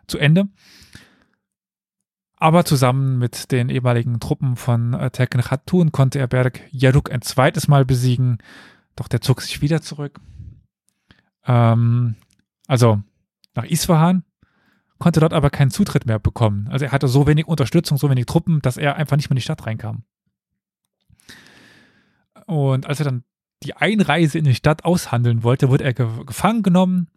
zu 0.08 0.18
Ende. 0.18 0.48
Aber 2.38 2.66
zusammen 2.66 3.18
mit 3.18 3.52
den 3.52 3.70
ehemaligen 3.70 4.20
Truppen 4.20 4.56
von 4.56 4.94
äh, 4.94 5.10
Terken 5.10 5.42
Khatun 5.42 5.92
konnte 5.92 6.20
er 6.20 6.28
Berg 6.28 6.62
Yaruk 6.72 7.12
ein 7.12 7.22
zweites 7.22 7.68
Mal 7.68 7.86
besiegen. 7.86 8.40
Doch 8.96 9.08
der 9.08 9.22
zog 9.22 9.42
sich 9.42 9.62
wieder 9.62 9.82
zurück. 9.82 10.20
Ähm, 11.46 12.16
also 12.68 13.02
nach 13.56 13.64
Isfahan 13.64 14.24
konnte 15.00 15.22
dort 15.22 15.34
aber 15.34 15.50
keinen 15.50 15.72
Zutritt 15.72 16.06
mehr 16.06 16.20
bekommen. 16.20 16.68
Also 16.70 16.86
er 16.86 16.92
hatte 16.92 17.08
so 17.08 17.26
wenig 17.28 17.48
Unterstützung, 17.48 17.98
so 17.98 18.10
wenig 18.10 18.26
Truppen, 18.26 18.62
dass 18.62 18.78
er 18.78 18.96
einfach 18.96 19.16
nicht 19.16 19.30
mehr 19.30 19.36
in 19.36 19.38
die 19.38 19.42
Stadt 19.42 19.66
reinkam. 19.66 20.04
Und 22.46 22.86
als 22.86 23.00
er 23.00 23.06
dann 23.06 23.24
die 23.64 23.76
Einreise 23.76 24.38
in 24.38 24.46
die 24.46 24.56
Stadt 24.56 24.86
aushandeln 24.86 25.44
wollte, 25.44 25.70
wurde 25.70 25.84
er 25.84 25.94
ge 25.94 26.08
gefangen 26.26 26.64
genommen 26.64 27.08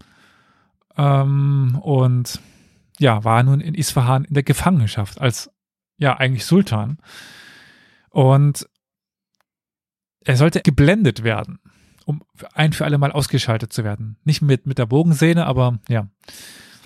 ähm, 0.97 1.79
und 1.81 2.39
ja, 2.99 3.23
war 3.23 3.43
nun 3.43 3.61
in 3.61 3.75
Isfahan 3.75 4.25
in 4.25 4.33
der 4.33 4.43
Gefangenschaft 4.43 5.21
als 5.21 5.51
ja 5.97 6.17
eigentlich 6.17 6.45
Sultan. 6.45 6.97
Und 8.09 8.67
er 10.25 10.35
sollte 10.35 10.61
geblendet 10.61 11.23
werden, 11.23 11.59
um 12.05 12.23
ein 12.53 12.73
für 12.73 12.85
alle 12.85 12.97
Mal 12.97 13.11
ausgeschaltet 13.11 13.71
zu 13.71 13.83
werden. 13.83 14.17
Nicht 14.23 14.41
mit, 14.41 14.65
mit 14.65 14.77
der 14.77 14.85
Bogensehne, 14.85 15.45
aber 15.45 15.79
ja, 15.87 16.07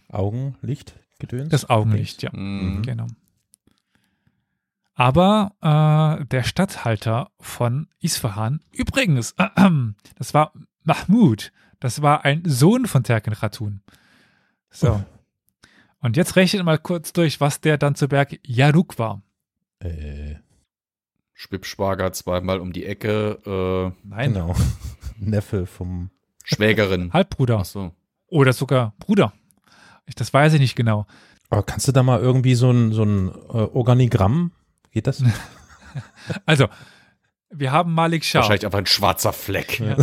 Augenlicht, 0.09 0.93
Gedöns? 1.19 1.49
das 1.49 1.69
Augenlicht, 1.69 2.21
ja. 2.21 2.29
Mhm. 2.33 2.83
Genau. 2.83 3.07
Aber 4.95 6.19
äh, 6.21 6.25
der 6.25 6.43
Statthalter 6.43 7.31
von 7.39 7.87
Isfahan, 7.99 8.61
übrigens, 8.71 9.35
das 10.15 10.33
war 10.33 10.53
Mahmud, 10.83 11.51
das 11.79 12.01
war 12.01 12.25
ein 12.25 12.43
Sohn 12.45 12.85
von 12.85 13.03
Terken 13.03 13.33
Khatun. 13.33 13.81
So. 14.69 15.03
Und 15.99 16.17
jetzt 16.17 16.35
rechnet 16.35 16.63
mal 16.63 16.77
kurz 16.77 17.13
durch, 17.13 17.39
was 17.39 17.61
der 17.61 17.77
dann 17.77 17.95
zu 17.95 18.07
Berg 18.07 18.39
Yaruk 18.45 18.99
war. 18.99 19.21
Äh, 19.79 20.35
Schwippschwager 21.33 22.11
zweimal 22.13 22.59
um 22.59 22.73
die 22.73 22.85
Ecke, 22.85 23.39
äh, 23.45 24.07
Nein, 24.07 24.33
genau. 24.33 24.55
Neffe 25.17 25.65
vom. 25.65 26.09
Schwägerin. 26.43 27.13
Halbbruder 27.13 27.59
Ach 27.59 27.65
so. 27.65 27.93
oder 28.27 28.51
sogar 28.51 28.93
Bruder. 28.99 29.31
Ich, 30.05 30.15
das 30.15 30.33
weiß 30.33 30.53
ich 30.53 30.59
nicht 30.59 30.75
genau. 30.75 31.05
Aber 31.49 31.63
kannst 31.63 31.87
du 31.87 31.93
da 31.93 32.03
mal 32.03 32.19
irgendwie 32.19 32.55
so 32.55 32.69
ein, 32.69 32.91
so 32.91 33.03
ein 33.03 33.29
äh, 33.29 33.31
Organigramm? 33.31 34.51
Geht 34.93 35.07
das? 35.07 35.23
Also, 36.47 36.69
wir 37.51 37.71
haben 37.71 37.93
Malik 37.93 38.25
Shah. 38.25 38.39
Wahrscheinlich 38.39 38.65
einfach 38.65 38.79
ein 38.79 38.87
schwarzer 38.87 39.31
Fleck. 39.31 39.79
Ja. 39.79 39.95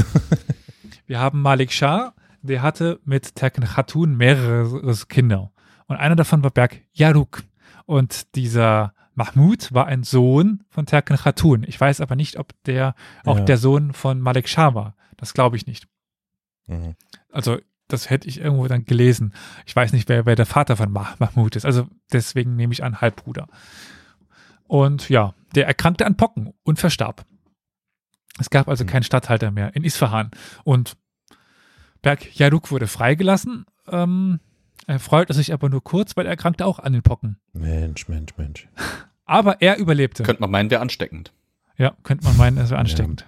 Wir 1.06 1.18
haben 1.18 1.42
Malik 1.42 1.72
Shah, 1.72 2.14
der 2.42 2.62
hatte 2.62 3.00
mit 3.04 3.34
Terken 3.34 3.64
Khatun 3.64 4.16
mehrere 4.16 4.94
Kinder. 5.08 5.50
Und 5.88 5.96
einer 5.96 6.14
davon 6.14 6.44
war 6.44 6.52
Berg 6.52 6.82
Yaruk. 6.92 7.42
Und 7.86 8.36
dieser 8.36 8.94
Mahmud 9.14 9.72
war 9.74 9.86
ein 9.86 10.04
Sohn 10.04 10.62
von 10.68 10.86
Terken 10.86 11.16
Khatun. 11.16 11.64
Ich 11.66 11.80
weiß 11.80 12.00
aber 12.00 12.14
nicht, 12.14 12.38
ob 12.38 12.52
der 12.66 12.94
auch 13.24 13.38
Ja. 13.38 13.44
der 13.44 13.56
Sohn 13.58 13.92
von 13.92 14.20
Malik 14.20 14.48
Shah 14.48 14.74
war. 14.76 14.94
Das 15.16 15.34
glaube 15.34 15.56
ich 15.56 15.66
nicht. 15.66 15.88
Mhm. 16.68 16.94
Also, 17.32 17.58
das 17.88 18.08
hätte 18.10 18.28
ich 18.28 18.40
irgendwo 18.40 18.68
dann 18.68 18.84
gelesen. 18.84 19.34
Ich 19.66 19.74
weiß 19.74 19.92
nicht, 19.92 20.08
wer, 20.08 20.24
wer 20.24 20.36
der 20.36 20.46
Vater 20.46 20.76
von 20.76 20.92
Mah 20.92 21.16
Mahmud 21.18 21.56
ist. 21.56 21.64
Also, 21.64 21.88
deswegen 22.12 22.54
nehme 22.54 22.72
ich 22.72 22.84
an, 22.84 23.00
Halbbruder. 23.00 23.48
Und 24.70 25.08
ja, 25.08 25.34
der 25.56 25.66
erkrankte 25.66 26.06
an 26.06 26.16
Pocken 26.16 26.52
und 26.62 26.78
verstarb. 26.78 27.26
Es 28.38 28.50
gab 28.50 28.68
also 28.68 28.84
Mhm. 28.84 28.88
keinen 28.88 29.02
Statthalter 29.02 29.50
mehr 29.50 29.74
in 29.74 29.82
Isfahan. 29.82 30.30
Und 30.62 30.96
Berg 32.02 32.36
Yaruk 32.38 32.70
wurde 32.70 32.86
freigelassen. 32.86 33.66
Ähm, 33.88 34.38
er 34.86 35.00
freute 35.00 35.32
sich 35.34 35.52
aber 35.52 35.68
nur 35.68 35.82
kurz, 35.82 36.16
weil 36.16 36.26
er 36.26 36.30
erkrankte 36.30 36.66
auch 36.66 36.78
an 36.78 36.92
den 36.92 37.02
Pocken. 37.02 37.40
Mensch, 37.52 38.06
Mensch, 38.06 38.36
Mensch. 38.36 38.68
Aber 39.24 39.60
er 39.60 39.76
überlebte. 39.78 40.22
Könnte 40.22 40.40
man 40.40 40.50
meinen, 40.52 40.70
wäre 40.70 40.80
ansteckend. 40.80 41.32
Ja, 41.76 41.96
könnte 42.04 42.24
man 42.24 42.36
meinen, 42.36 42.58
es 42.58 42.70
wäre 42.70 42.78
ansteckend. 42.80 43.26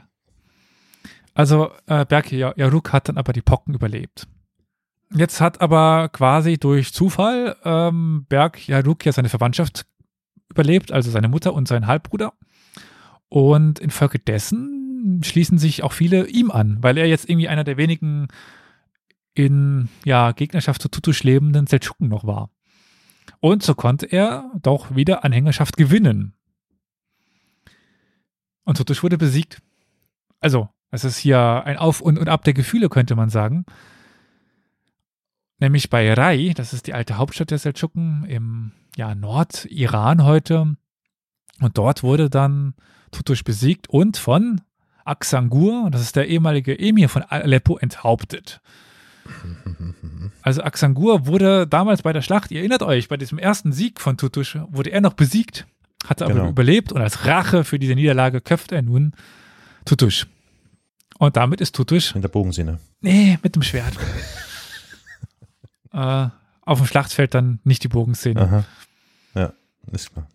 Also 1.35 1.73
äh, 1.87 2.05
Berg 2.05 2.31
Yaruk 2.31 2.93
hat 2.93 3.09
dann 3.09 3.17
aber 3.19 3.33
die 3.33 3.41
Pocken 3.43 3.75
überlebt. 3.75 4.27
Jetzt 5.15 5.41
hat 5.41 5.61
aber 5.61 6.09
quasi 6.09 6.59
durch 6.59 6.93
Zufall 6.93 7.57
ähm, 7.65 8.27
Berg 8.29 8.67
Yaruk 8.69 9.05
ja 9.07 9.13
seine 9.13 9.29
Verwandtschaft 9.29 9.87
überlebt, 10.53 10.93
also 10.93 11.11
seine 11.11 11.29
Mutter 11.29 11.55
und 11.55 11.67
sein 11.67 11.87
Halbbruder. 11.87 12.33
Und 13.29 13.79
infolgedessen 13.79 15.21
schließen 15.25 15.59
sich 15.59 15.83
auch 15.83 15.93
viele 15.93 16.29
ihm 16.29 16.51
an, 16.51 16.79
weil 16.81 16.97
er 16.99 17.07
jetzt 17.07 17.29
irgendwie 17.29 17.49
einer 17.49 17.65
der 17.65 17.77
wenigen 17.77 18.29
in 19.35 19.89
ja, 20.05 20.33
Gegnerschaft 20.33 20.83
zu 20.83 20.89
Tutusch 20.89 21.23
lebenden 21.23 21.67
Seldschuken 21.67 22.09
noch 22.09 22.25
war. 22.25 22.51
Und 23.41 23.63
so 23.63 23.75
konnte 23.75 24.07
er 24.07 24.51
doch 24.61 24.95
wieder 24.95 25.25
Anhängerschaft 25.25 25.77
gewinnen. 25.77 26.35
Und 28.65 28.77
Tutusch 28.77 29.03
wurde 29.03 29.19
besiegt. 29.19 29.61
Also, 30.41 30.69
es 30.91 31.05
ist 31.05 31.17
hier 31.17 31.63
ein 31.65 31.79
Auf 31.79 32.01
und, 32.01 32.19
und 32.19 32.29
Ab 32.29 32.45
der 32.45 32.55
Gefühle, 32.55 32.89
könnte 32.89 33.17
man 33.17 33.31
sagen. 33.31 33.65
Nämlich 35.63 35.91
bei 35.91 36.13
Rai, 36.13 36.55
das 36.57 36.73
ist 36.73 36.89
die 36.89 36.93
alte 36.93 37.19
Hauptstadt 37.19 37.53
der 37.53 37.59
Seldschuken 37.59 38.25
im 38.25 38.73
ja, 38.97 39.15
Nordiran 39.15 40.25
heute. 40.25 40.75
Und 41.61 41.79
dort 41.79 42.03
wurde 42.03 42.29
dann 42.29 42.75
Tutusch 43.13 43.45
besiegt 43.45 43.89
und 43.89 44.17
von 44.17 44.61
Aksangur, 45.05 45.89
das 45.93 46.01
ist 46.03 46.17
der 46.17 46.27
ehemalige 46.27 46.77
Emir 46.77 47.09
von 47.09 47.23
Aleppo, 47.23 47.79
enthauptet. 47.79 48.61
Also 50.43 50.65
Aksangur 50.65 51.27
wurde 51.29 51.69
damals 51.69 52.03
bei 52.03 52.13
der 52.13 52.23
Schlacht, 52.23 52.51
ihr 52.51 52.59
erinnert 52.59 52.83
euch, 52.83 53.07
bei 53.07 53.17
diesem 53.17 53.39
ersten 53.39 53.71
Sieg 53.71 54.01
von 54.01 54.17
Tutusch 54.17 54.59
wurde 54.69 54.91
er 54.91 55.01
noch 55.01 55.13
besiegt, 55.15 55.69
hatte 56.09 56.25
aber 56.25 56.35
Genau. 56.35 56.49
überlebt 56.49 56.91
und 56.91 57.01
als 57.01 57.25
Rache 57.25 57.63
für 57.63 57.79
diese 57.79 57.95
Niederlage 57.95 58.41
köpft 58.41 58.73
er 58.73 58.83
nun 58.83 59.13
Tutusch. 59.85 60.27
Und 61.19 61.37
damit 61.37 61.61
ist 61.61 61.77
Tutusch, 61.77 62.17
In 62.17 62.23
der 62.23 62.31
Bogensehne. 62.31 62.81
nee, 63.01 63.39
mit 63.45 63.55
dem 63.55 63.63
Schwert. 63.63 63.97
Äh, 65.93 66.29
auf 66.63 66.79
dem 66.79 66.87
Schlachtfeld 66.87 67.35
dann 67.35 67.61
nicht 67.65 67.83
die 67.85 67.89
Bogenszene. 67.89 68.41
Aha. 68.41 68.65
Ja, 69.35 69.53
ist 69.91 70.13
klar. 70.13 70.29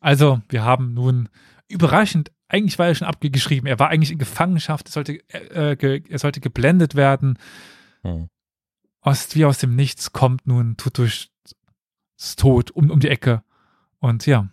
Also, 0.00 0.40
wir 0.48 0.64
haben 0.64 0.94
nun 0.94 1.28
überraschend, 1.68 2.32
eigentlich 2.48 2.78
war 2.78 2.88
er 2.88 2.94
schon 2.94 3.08
abgeschrieben, 3.08 3.66
er 3.66 3.78
war 3.78 3.88
eigentlich 3.88 4.10
in 4.10 4.18
Gefangenschaft, 4.18 4.88
er 4.88 4.92
sollte, 4.92 5.12
äh, 5.28 5.76
ge, 5.76 6.02
er 6.08 6.18
sollte 6.18 6.40
geblendet 6.40 6.94
werden. 6.94 7.38
Hm. 8.02 8.28
Aus, 9.00 9.34
wie 9.34 9.44
aus 9.44 9.58
dem 9.58 9.74
Nichts 9.74 10.12
kommt 10.12 10.46
nun 10.46 10.76
Tutusch 10.76 11.28
Tod 12.36 12.70
um, 12.70 12.90
um 12.90 13.00
die 13.00 13.08
Ecke. 13.08 13.42
Und 13.98 14.26
ja. 14.26 14.48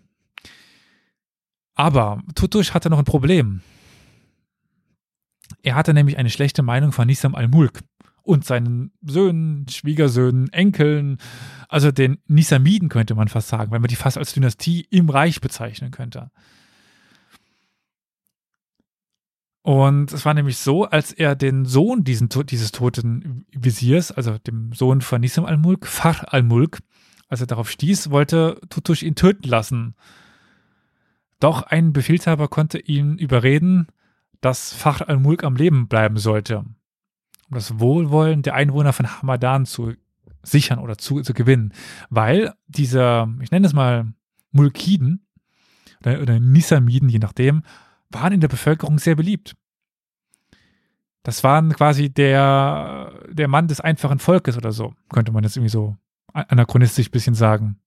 Aber 1.76 2.24
Tutusch 2.36 2.74
hatte 2.74 2.89
noch 2.89 2.98
ein 2.98 3.06
Problem. 3.06 3.62
Er 5.62 5.76
hatte 5.76 5.93
nämlich 5.93 6.17
eine 6.17 6.30
schlechte 6.30 6.63
Meinung 6.63 6.91
von 6.91 7.08
Nisam 7.08 7.36
al-Mulk 7.36 7.82
und 8.30 8.46
seinen 8.46 8.92
Söhnen, 9.02 9.68
Schwiegersöhnen, 9.68 10.54
Enkeln, 10.54 11.18
also 11.68 11.92
den 11.92 12.20
Nisamiden 12.28 12.88
könnte 12.88 13.15
man 13.15 13.28
fast 13.28 13.48
sagen, 13.48 13.72
wenn 13.72 13.82
man 13.82 13.88
die 13.88 13.96
fast 13.96 14.20
als 14.20 14.34
Dynastie 14.34 14.86
im 14.92 15.10
Reich 15.10 15.42
bezeichnen 15.42 15.89
könnte. 15.89 16.30
Und 19.63 20.13
es 20.13 20.26
war 20.26 20.36
nämlich 20.36 20.58
so, 20.58 20.86
als 20.86 21.12
er 21.12 21.36
den 21.36 21.65
Sohn 21.65 22.04
diesen, 22.04 22.30
dieses 22.30 22.72
toten 22.72 23.46
Visiers, 23.52 24.12
also 24.12 24.38
dem 24.38 24.74
Sohn 24.74 25.02
von 25.02 25.22
Nisam 25.22 25.46
al-Mulk, 25.46 25.88
Far 25.88 26.32
al-Mulk, 26.32 26.80
als 27.30 27.42
er 27.42 27.48
darauf 27.48 27.70
stieß, 27.72 28.12
wollte 28.12 28.62
Tutusch 28.70 29.02
ihn 29.02 29.15
töten 29.15 29.48
lassen. 29.48 29.96
Doch 31.39 31.63
ein 31.63 31.94
Befehlshaber 31.94 32.48
konnte 32.48 32.78
ihn 32.78 33.18
überreden, 33.18 33.88
dass 34.39 34.72
Far 34.72 35.10
al-Mulk 35.10 35.44
am 35.44 35.56
Leben 35.56 35.88
bleiben 35.88 36.18
sollte, 36.18 36.63
um 37.50 37.56
das 37.56 37.80
Wohlwollen 37.80 38.42
der 38.42 38.56
Einwohner 38.56 38.94
von 38.94 39.08
Hamadan 39.08 39.66
zu 39.66 39.94
sichern 40.44 40.80
oder 40.80 40.98
zu, 40.98 41.22
zu 41.22 41.34
gewinnen. 41.34 41.74
Weil 42.10 42.54
dieser, 42.68 43.28
ich 43.42 43.52
nenne 43.52 43.68
es 43.68 43.74
mal 43.74 44.14
Mulkiden 44.52 45.26
oder, 46.02 46.22
oder 46.22 46.40
Nisamiden, 46.40 47.10
je 47.10 47.20
nachdem, 47.20 47.64
waren 48.10 48.34
in 48.34 48.42
der 48.42 48.48
Bevölkerung 48.48 49.00
sehr 49.00 49.16
beliebt. 49.16 49.56
Das 51.24 51.44
waren 51.44 51.74
quasi 51.74 52.10
der, 52.10 53.14
der 53.30 53.48
Mann 53.48 53.68
des 53.68 53.82
einfachen 53.82 54.20
Volkes 54.20 54.58
oder 54.58 54.72
so, 54.72 54.94
könnte 55.10 55.32
man 55.32 55.44
jetzt 55.44 55.58
irgendwie 55.58 55.70
so 55.70 55.98
anachronistisch 56.34 57.08
ein 57.08 57.12
bisschen 57.12 57.36
sagen. 57.36 57.80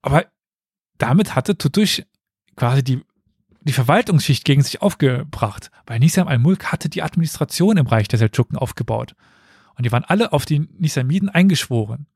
Aber 0.00 0.26
damit 0.98 1.34
hatte 1.34 1.58
Tutusch 1.58 2.02
quasi 2.56 2.84
die, 2.84 3.02
die 3.64 3.72
Verwaltungsschicht 3.72 4.44
gegen 4.44 4.62
sich 4.62 4.82
aufgebracht, 4.82 5.70
weil 5.86 5.98
Nisam 5.98 6.28
al-Mulk 6.28 6.70
hatte 6.70 6.88
die 6.88 7.02
Administration 7.02 7.78
im 7.78 7.86
Reich 7.86 8.08
der 8.08 8.18
Seldschuken 8.18 8.58
aufgebaut. 8.58 9.16
Und 9.74 9.86
die 9.86 9.92
waren 9.92 10.04
alle 10.04 10.32
auf 10.32 10.44
die 10.44 10.60
Nisamiden 10.60 11.28
eingeschworen. 11.28 12.06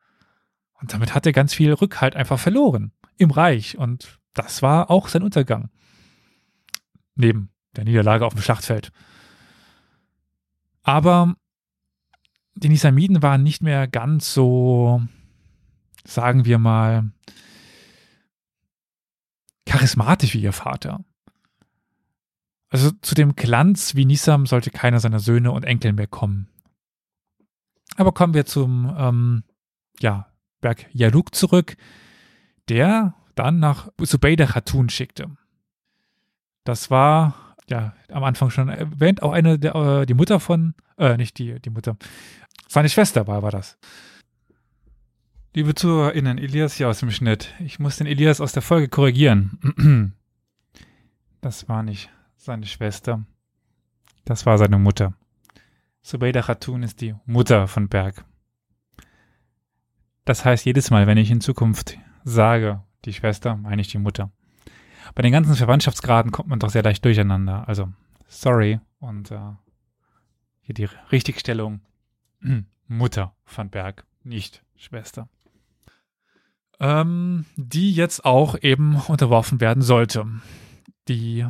Und 0.81 0.93
damit 0.93 1.15
hat 1.15 1.27
er 1.27 1.33
ganz 1.33 1.55
viel 1.55 1.73
Rückhalt 1.73 2.15
einfach 2.15 2.39
verloren 2.39 2.93
im 3.17 3.31
Reich. 3.31 3.79
Und 3.79 4.19
das 4.35 4.63
war 4.63 4.91
auch 4.91 5.09
sein 5.09 5.23
Untergang. 5.23 5.71
Neben 7.17 7.51
der 7.75 7.85
Niederlage 7.85 8.27
auf 8.27 8.35
dem 8.35 8.43
Schlachtfeld. 8.43 8.93
Aber 10.83 11.35
die 12.55 12.69
Nisamiden 12.69 13.23
waren 13.23 13.43
nicht 13.43 13.63
mehr 13.63 13.89
ganz 13.89 14.33
so, 14.33 15.03
sagen 16.05 16.45
wir 16.45 16.59
mal, 16.59 17.11
charismatisch 19.67 20.35
wie 20.35 20.43
ihr 20.43 20.53
Vater. 20.53 21.05
Also 22.70 22.90
zu 23.02 23.14
dem 23.14 23.35
Glanz 23.35 23.94
wie 23.94 24.04
Nisam 24.04 24.46
sollte 24.46 24.70
keiner 24.70 25.00
seiner 25.00 25.20
Söhne 25.20 25.52
und 25.52 25.64
Enkel 25.64 25.92
mehr 25.92 26.07
kommen. 26.07 26.48
Aber 27.96 28.12
kommen 28.12 28.35
wir 28.35 28.44
zum 28.44 28.94
ähm, 28.96 29.44
ja, 30.00 30.28
Berg 30.61 30.87
Yaruk 30.92 31.35
zurück, 31.35 31.76
der 32.68 33.14
dann 33.35 33.59
nach 33.59 33.88
Zubayda 34.02 34.46
Khatun 34.46 34.90
schickte. 34.90 35.31
Das 36.64 36.90
war, 36.90 37.54
ja, 37.68 37.94
am 38.12 38.24
Anfang 38.24 38.50
schon 38.50 38.68
erwähnt, 38.68 39.22
auch 39.22 39.33
eine, 39.33 39.59
der, 39.59 39.74
äh, 39.74 40.07
die 40.07 40.14
Mutter 40.14 40.38
von, 40.38 40.74
äh, 40.98 41.16
nicht 41.16 41.38
die, 41.38 41.59
die 41.61 41.70
Mutter, 41.70 41.96
seine 42.68 42.90
Schwester 42.90 43.26
war, 43.26 43.42
war 43.42 43.50
das. 43.50 43.78
Liebe 45.54 45.74
ZuhörerInnen, 45.74 46.37
Elias 46.37 46.74
hier 46.74 46.88
aus 46.88 47.00
dem 47.00 47.11
Schnitt. 47.11 47.54
Ich 47.61 47.78
muss 47.78 47.96
den 47.96 48.07
Elias 48.07 48.40
aus 48.40 48.52
der 48.52 48.62
Folge 48.62 48.88
korrigieren. 48.88 50.14
Das 51.40 51.68
war 51.68 51.85
nicht 51.85 52.11
seine 52.38 52.66
Schwester. 52.66 53.24
Das 54.24 54.46
war 54.46 54.57
seine 54.57 54.79
Mutter. 54.79 55.12
Zubayda 56.03 56.40
Khatun 56.40 56.83
ist 56.83 57.01
die 57.01 57.14
Mutter 57.27 57.68
von 57.68 57.88
Berg. 57.88 58.24
Das 60.24 60.44
heißt, 60.44 60.64
jedes 60.64 60.90
Mal, 60.90 61.07
wenn 61.07 61.18
ich 61.18 61.31
in 61.31 61.40
Zukunft 61.40 61.98
sage, 62.24 62.83
die 63.05 63.12
Schwester, 63.12 63.57
meine 63.57 63.83
ich 63.83 63.88
die 63.88 63.98
Mutter. 63.98 64.31
Bei 65.14 65.22
den 65.22 65.33
ganzen 65.33 65.55
Verwandtschaftsgraden 65.55 66.33
kommt 66.33 66.48
man 66.48 66.59
doch 66.59 66.70
sehr 66.70 66.83
leicht 66.83 67.05
durcheinander. 67.05 67.66
Also, 67.66 67.90
sorry. 68.29 68.81
Und 69.01 69.31
äh, 69.31 69.38
hier 70.61 70.74
die 70.74 70.88
Richtigstellung. 71.11 71.81
Mutter 72.88 73.35
von 73.44 73.68
Berg, 73.68 74.05
nicht 74.22 74.62
Schwester. 74.77 75.29
Ähm, 76.81 77.44
die 77.57 77.92
jetzt 77.92 78.24
auch 78.24 78.57
eben 78.61 78.96
unterworfen 79.09 79.61
werden 79.61 79.83
sollte. 79.83 80.27
Die 81.09 81.46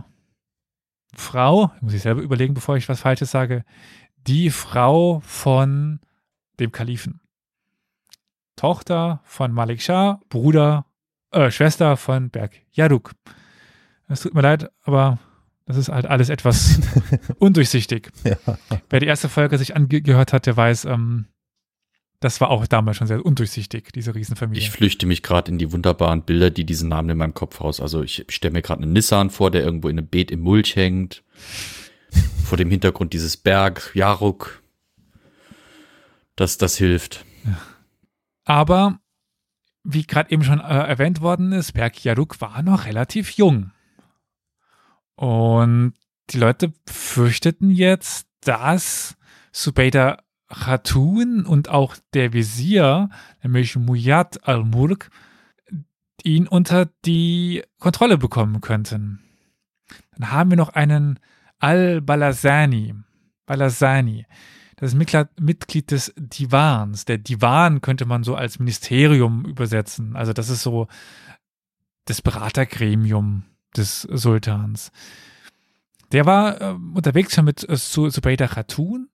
Frau, 1.18 1.72
muss 1.80 1.94
ich 1.94 2.02
selber 2.02 2.22
überlegen, 2.22 2.54
bevor 2.54 2.76
ich 2.76 2.88
was 2.88 3.00
Falsches 3.00 3.30
sage, 3.30 3.64
die 4.26 4.50
Frau 4.50 5.20
von 5.24 6.00
dem 6.60 6.72
Kalifen. 6.72 7.20
Tochter 8.56 9.20
von 9.24 9.52
Malik 9.52 9.82
Shah, 9.82 10.20
Bruder, 10.28 10.86
äh, 11.30 11.50
Schwester 11.50 11.96
von 11.96 12.30
Berg 12.30 12.60
Yaruk. 12.72 13.12
Es 14.08 14.22
tut 14.22 14.34
mir 14.34 14.42
leid, 14.42 14.70
aber 14.82 15.18
das 15.66 15.76
ist 15.76 15.90
halt 15.90 16.06
alles 16.06 16.28
etwas 16.28 16.80
undurchsichtig. 17.38 18.10
Ja. 18.24 18.36
Wer 18.88 19.00
die 19.00 19.06
erste 19.06 19.28
Folge 19.28 19.58
sich 19.58 19.76
angehört 19.76 20.32
hat, 20.32 20.46
der 20.46 20.56
weiß, 20.56 20.86
ähm, 20.86 21.26
das 22.20 22.40
war 22.40 22.50
auch 22.50 22.66
damals 22.66 22.96
schon 22.96 23.06
sehr 23.06 23.24
undurchsichtig, 23.24 23.92
diese 23.92 24.14
Riesenfamilie. 24.14 24.60
Ich 24.60 24.70
flüchte 24.70 25.06
mich 25.06 25.22
gerade 25.22 25.50
in 25.52 25.58
die 25.58 25.70
wunderbaren 25.72 26.22
Bilder, 26.22 26.50
die 26.50 26.64
diesen 26.64 26.88
Namen 26.88 27.10
in 27.10 27.18
meinem 27.18 27.34
Kopf 27.34 27.60
aus. 27.60 27.80
Also 27.80 28.02
ich 28.02 28.24
stelle 28.28 28.52
mir 28.52 28.62
gerade 28.62 28.82
einen 28.82 28.92
Nissan 28.92 29.30
vor, 29.30 29.50
der 29.50 29.62
irgendwo 29.62 29.88
in 29.88 29.98
einem 29.98 30.08
Beet 30.08 30.30
im 30.30 30.40
Mulch 30.40 30.74
hängt. 30.76 31.22
vor 32.44 32.58
dem 32.58 32.70
Hintergrund 32.70 33.12
dieses 33.12 33.36
Berg, 33.36 33.90
Jaruk. 33.94 34.62
Das, 36.36 36.58
das 36.58 36.76
hilft. 36.76 37.24
Aber 38.44 39.00
wie 39.84 40.06
gerade 40.06 40.30
eben 40.30 40.44
schon 40.44 40.60
äh, 40.60 40.62
erwähnt 40.62 41.20
worden 41.20 41.52
ist, 41.52 41.72
Berg 41.72 42.04
Yaruk 42.04 42.40
war 42.40 42.62
noch 42.62 42.86
relativ 42.86 43.30
jung. 43.32 43.72
Und 45.16 45.94
die 46.30 46.38
Leute 46.38 46.72
fürchteten 46.86 47.70
jetzt, 47.70 48.26
dass 48.40 49.16
Subeida 49.52 50.22
Khatun 50.48 51.44
und 51.44 51.68
auch 51.68 51.96
der 52.14 52.32
Visier, 52.32 53.10
nämlich 53.42 53.76
Muyad 53.76 54.46
al-Mulk, 54.46 55.10
ihn 56.22 56.48
unter 56.48 56.86
die 57.04 57.62
Kontrolle 57.78 58.18
bekommen 58.18 58.60
könnten. 58.60 59.20
Dann 60.16 60.32
haben 60.32 60.50
wir 60.50 60.56
noch 60.56 60.70
einen 60.70 61.18
Al-Balazani. 61.58 62.94
Balazani. 63.46 64.26
Das 64.76 64.94
ist 64.94 65.30
Mitglied, 65.40 65.90
des 65.90 66.12
Divans. 66.16 67.04
Der 67.04 67.18
Divan 67.18 67.80
könnte 67.80 68.04
man 68.04 68.22
so 68.22 68.36
als 68.36 68.58
Ministerium 68.58 69.44
übersetzen. 69.44 70.14
Also 70.14 70.32
das 70.32 70.50
ist 70.50 70.62
so 70.62 70.86
das 72.04 72.22
Beratergremium 72.22 73.44
des 73.76 74.02
Sultans. 74.02 74.92
Der 76.12 76.26
war 76.26 76.60
äh, 76.60 76.74
unterwegs 76.94 77.34
schon 77.34 77.44
mit 77.44 77.68
äh, 77.68 77.76
Zubayda 77.76 78.46
Khatun 78.46 79.08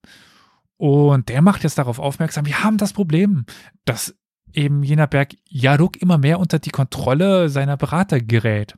und 0.76 1.28
der 1.28 1.42
macht 1.42 1.64
jetzt 1.64 1.78
darauf 1.78 1.98
aufmerksam, 1.98 2.46
wir 2.46 2.64
haben 2.64 2.78
das 2.78 2.92
Problem, 2.92 3.44
dass 3.84 4.14
eben 4.52 4.82
jener 4.82 5.06
Berg 5.06 5.34
Yaruk 5.48 6.00
immer 6.00 6.18
mehr 6.18 6.38
unter 6.38 6.58
die 6.58 6.70
Kontrolle 6.70 7.48
seiner 7.48 7.76
Berater 7.76 8.20
gerät. 8.20 8.76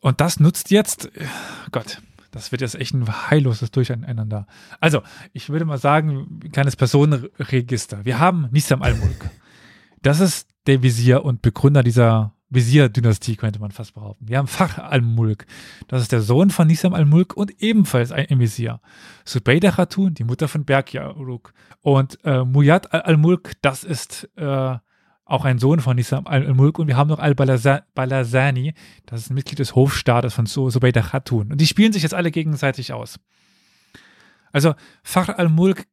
Und 0.00 0.20
das 0.20 0.38
nutzt 0.38 0.70
jetzt, 0.70 1.06
äh, 1.16 1.26
Gott, 1.72 2.00
das 2.30 2.50
wird 2.50 2.62
jetzt 2.62 2.74
echt 2.74 2.94
ein 2.94 3.30
heilloses 3.30 3.70
Durcheinander. 3.70 4.46
Also, 4.80 5.02
ich 5.32 5.50
würde 5.50 5.64
mal 5.64 5.78
sagen, 5.78 6.40
ein 6.42 6.52
kleines 6.52 6.74
Personenregister. 6.76 8.04
Wir 8.04 8.18
haben 8.18 8.48
Nisam 8.50 8.82
al-Mulk. 8.82 9.30
Das 10.02 10.20
ist 10.20 10.48
der 10.66 10.82
Visier 10.82 11.24
und 11.24 11.42
Begründer 11.42 11.82
dieser 11.82 12.33
Visier-Dynastie, 12.54 13.36
könnte 13.36 13.58
man 13.60 13.70
fast 13.70 13.94
behaupten. 13.94 14.28
Wir 14.28 14.38
haben 14.38 14.46
Fakhr 14.46 14.90
al-Mulk. 14.90 15.46
Das 15.88 16.00
ist 16.00 16.12
der 16.12 16.22
Sohn 16.22 16.50
von 16.50 16.66
Nisam 16.66 16.94
al-Mulk 16.94 17.36
und 17.36 17.60
ebenfalls 17.62 18.12
ein 18.12 18.38
Visier. 18.38 18.80
Subayda 19.24 19.72
Khatun, 19.72 20.14
die 20.14 20.24
Mutter 20.24 20.48
von 20.48 20.64
Berg 20.64 20.92
Yaruk. 20.92 21.52
Und 21.80 22.18
äh, 22.24 22.44
Muyad 22.44 22.92
al-Mulk, 22.94 23.52
das 23.62 23.84
ist 23.84 24.30
äh, 24.36 24.78
auch 25.26 25.44
ein 25.44 25.58
Sohn 25.58 25.80
von 25.80 25.96
Nisam 25.96 26.26
al-Mulk. 26.26 26.78
Und 26.78 26.86
wir 26.88 26.96
haben 26.96 27.08
noch 27.08 27.18
al-Balazani, 27.18 28.74
das 29.06 29.20
ist 29.20 29.30
ein 29.30 29.34
Mitglied 29.34 29.58
des 29.58 29.74
Hofstaates 29.74 30.34
von 30.34 30.46
Su- 30.46 30.70
Subayda 30.70 31.02
Khatun. 31.02 31.52
Und 31.52 31.60
die 31.60 31.66
spielen 31.66 31.92
sich 31.92 32.02
jetzt 32.02 32.14
alle 32.14 32.30
gegenseitig 32.30 32.92
aus. 32.92 33.18
Also 34.52 34.74
Fakhr 35.02 35.38
al-Mulk 35.38 35.86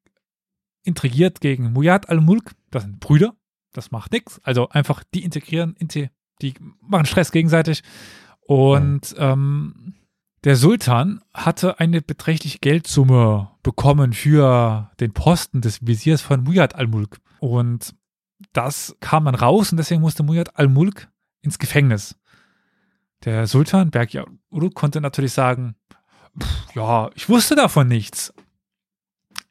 intrigiert 0.83 1.41
gegen 1.41 1.73
Muyad 1.73 2.09
al-Mulk, 2.09 2.51
das 2.71 2.83
sind 2.83 2.99
Brüder, 2.99 3.35
das 3.73 3.91
macht 3.91 4.11
nichts. 4.11 4.39
Also 4.43 4.69
einfach 4.69 5.03
die 5.13 5.23
integrieren, 5.23 5.75
inte, 5.77 6.09
die 6.41 6.53
machen 6.81 7.05
Stress 7.05 7.31
gegenseitig. 7.31 7.83
Und 8.41 9.15
ähm, 9.17 9.93
der 10.43 10.55
Sultan 10.55 11.21
hatte 11.33 11.79
eine 11.79 12.01
beträchtliche 12.01 12.59
Geldsumme 12.59 13.51
bekommen 13.63 14.13
für 14.13 14.89
den 14.99 15.13
Posten 15.13 15.61
des 15.61 15.85
Visiers 15.85 16.21
von 16.21 16.43
Muyad 16.43 16.75
al-Mulk. 16.75 17.19
Und 17.39 17.93
das 18.53 18.95
kam 18.99 19.25
dann 19.25 19.35
raus 19.35 19.71
und 19.71 19.77
deswegen 19.77 20.01
musste 20.01 20.23
Muyad 20.23 20.57
al-Mulk 20.57 21.09
ins 21.41 21.59
Gefängnis. 21.59 22.15
Der 23.23 23.45
Sultan, 23.45 23.91
Berg 23.91 24.09
Uruk, 24.49 24.73
konnte 24.73 24.99
natürlich 24.99 25.33
sagen, 25.33 25.75
"Pff, 26.39 26.75
ja, 26.75 27.09
ich 27.13 27.29
wusste 27.29 27.55
davon 27.55 27.87
nichts. 27.87 28.33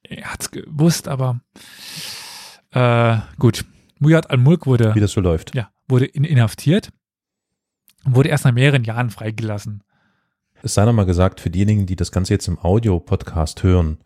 Er 0.02 0.32
hat's 0.32 0.50
gewusst, 0.50 1.06
aber 1.06 1.40
äh, 2.72 3.18
gut. 3.38 3.64
Muyad 4.00 4.30
al-Mulk 4.30 4.66
wurde 4.66 4.94
Wie 4.94 5.00
das 5.00 5.12
so 5.12 5.20
läuft. 5.20 5.54
ja, 5.54 5.70
wurde 5.90 6.06
in, 6.06 6.24
inhaftiert 6.24 6.90
und 8.04 8.16
wurde 8.16 8.28
erst 8.28 8.44
nach 8.44 8.52
mehreren 8.52 8.84
Jahren 8.84 9.10
freigelassen. 9.10 9.82
Es 10.62 10.74
sei 10.74 10.84
nochmal 10.84 11.06
gesagt, 11.06 11.40
für 11.40 11.50
diejenigen, 11.50 11.86
die 11.86 11.96
das 11.96 12.12
Ganze 12.12 12.34
jetzt 12.34 12.48
im 12.48 12.58
Audio-Podcast 12.58 13.62
hören, 13.62 13.98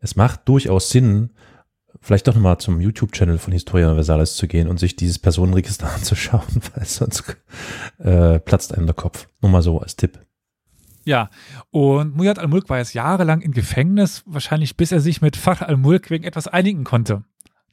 es 0.00 0.16
macht 0.16 0.48
durchaus 0.48 0.90
Sinn, 0.90 1.30
vielleicht 2.00 2.28
doch 2.28 2.34
nochmal 2.34 2.58
zum 2.58 2.80
YouTube-Channel 2.80 3.38
von 3.38 3.52
Historia 3.52 3.86
Universalis 3.86 4.36
zu 4.36 4.46
gehen 4.46 4.68
und 4.68 4.78
sich 4.78 4.96
dieses 4.96 5.18
Personenregister 5.18 5.90
anzuschauen, 5.94 6.60
weil 6.74 6.84
sonst 6.84 7.36
äh, 7.98 8.38
platzt 8.40 8.74
einem 8.74 8.86
der 8.86 8.94
Kopf. 8.94 9.28
Nur 9.40 9.50
mal 9.50 9.62
so 9.62 9.80
als 9.80 9.96
Tipp. 9.96 10.18
Ja, 11.04 11.30
und 11.70 12.16
Muyad 12.16 12.38
al-Mulk 12.38 12.68
war 12.68 12.78
jetzt 12.78 12.94
jahrelang 12.94 13.40
im 13.40 13.52
Gefängnis, 13.52 14.22
wahrscheinlich 14.24 14.76
bis 14.76 14.92
er 14.92 15.00
sich 15.00 15.20
mit 15.20 15.36
Fakhr 15.36 15.68
al-Mulk 15.68 16.10
wegen 16.10 16.24
etwas 16.24 16.46
einigen 16.46 16.84
konnte. 16.84 17.24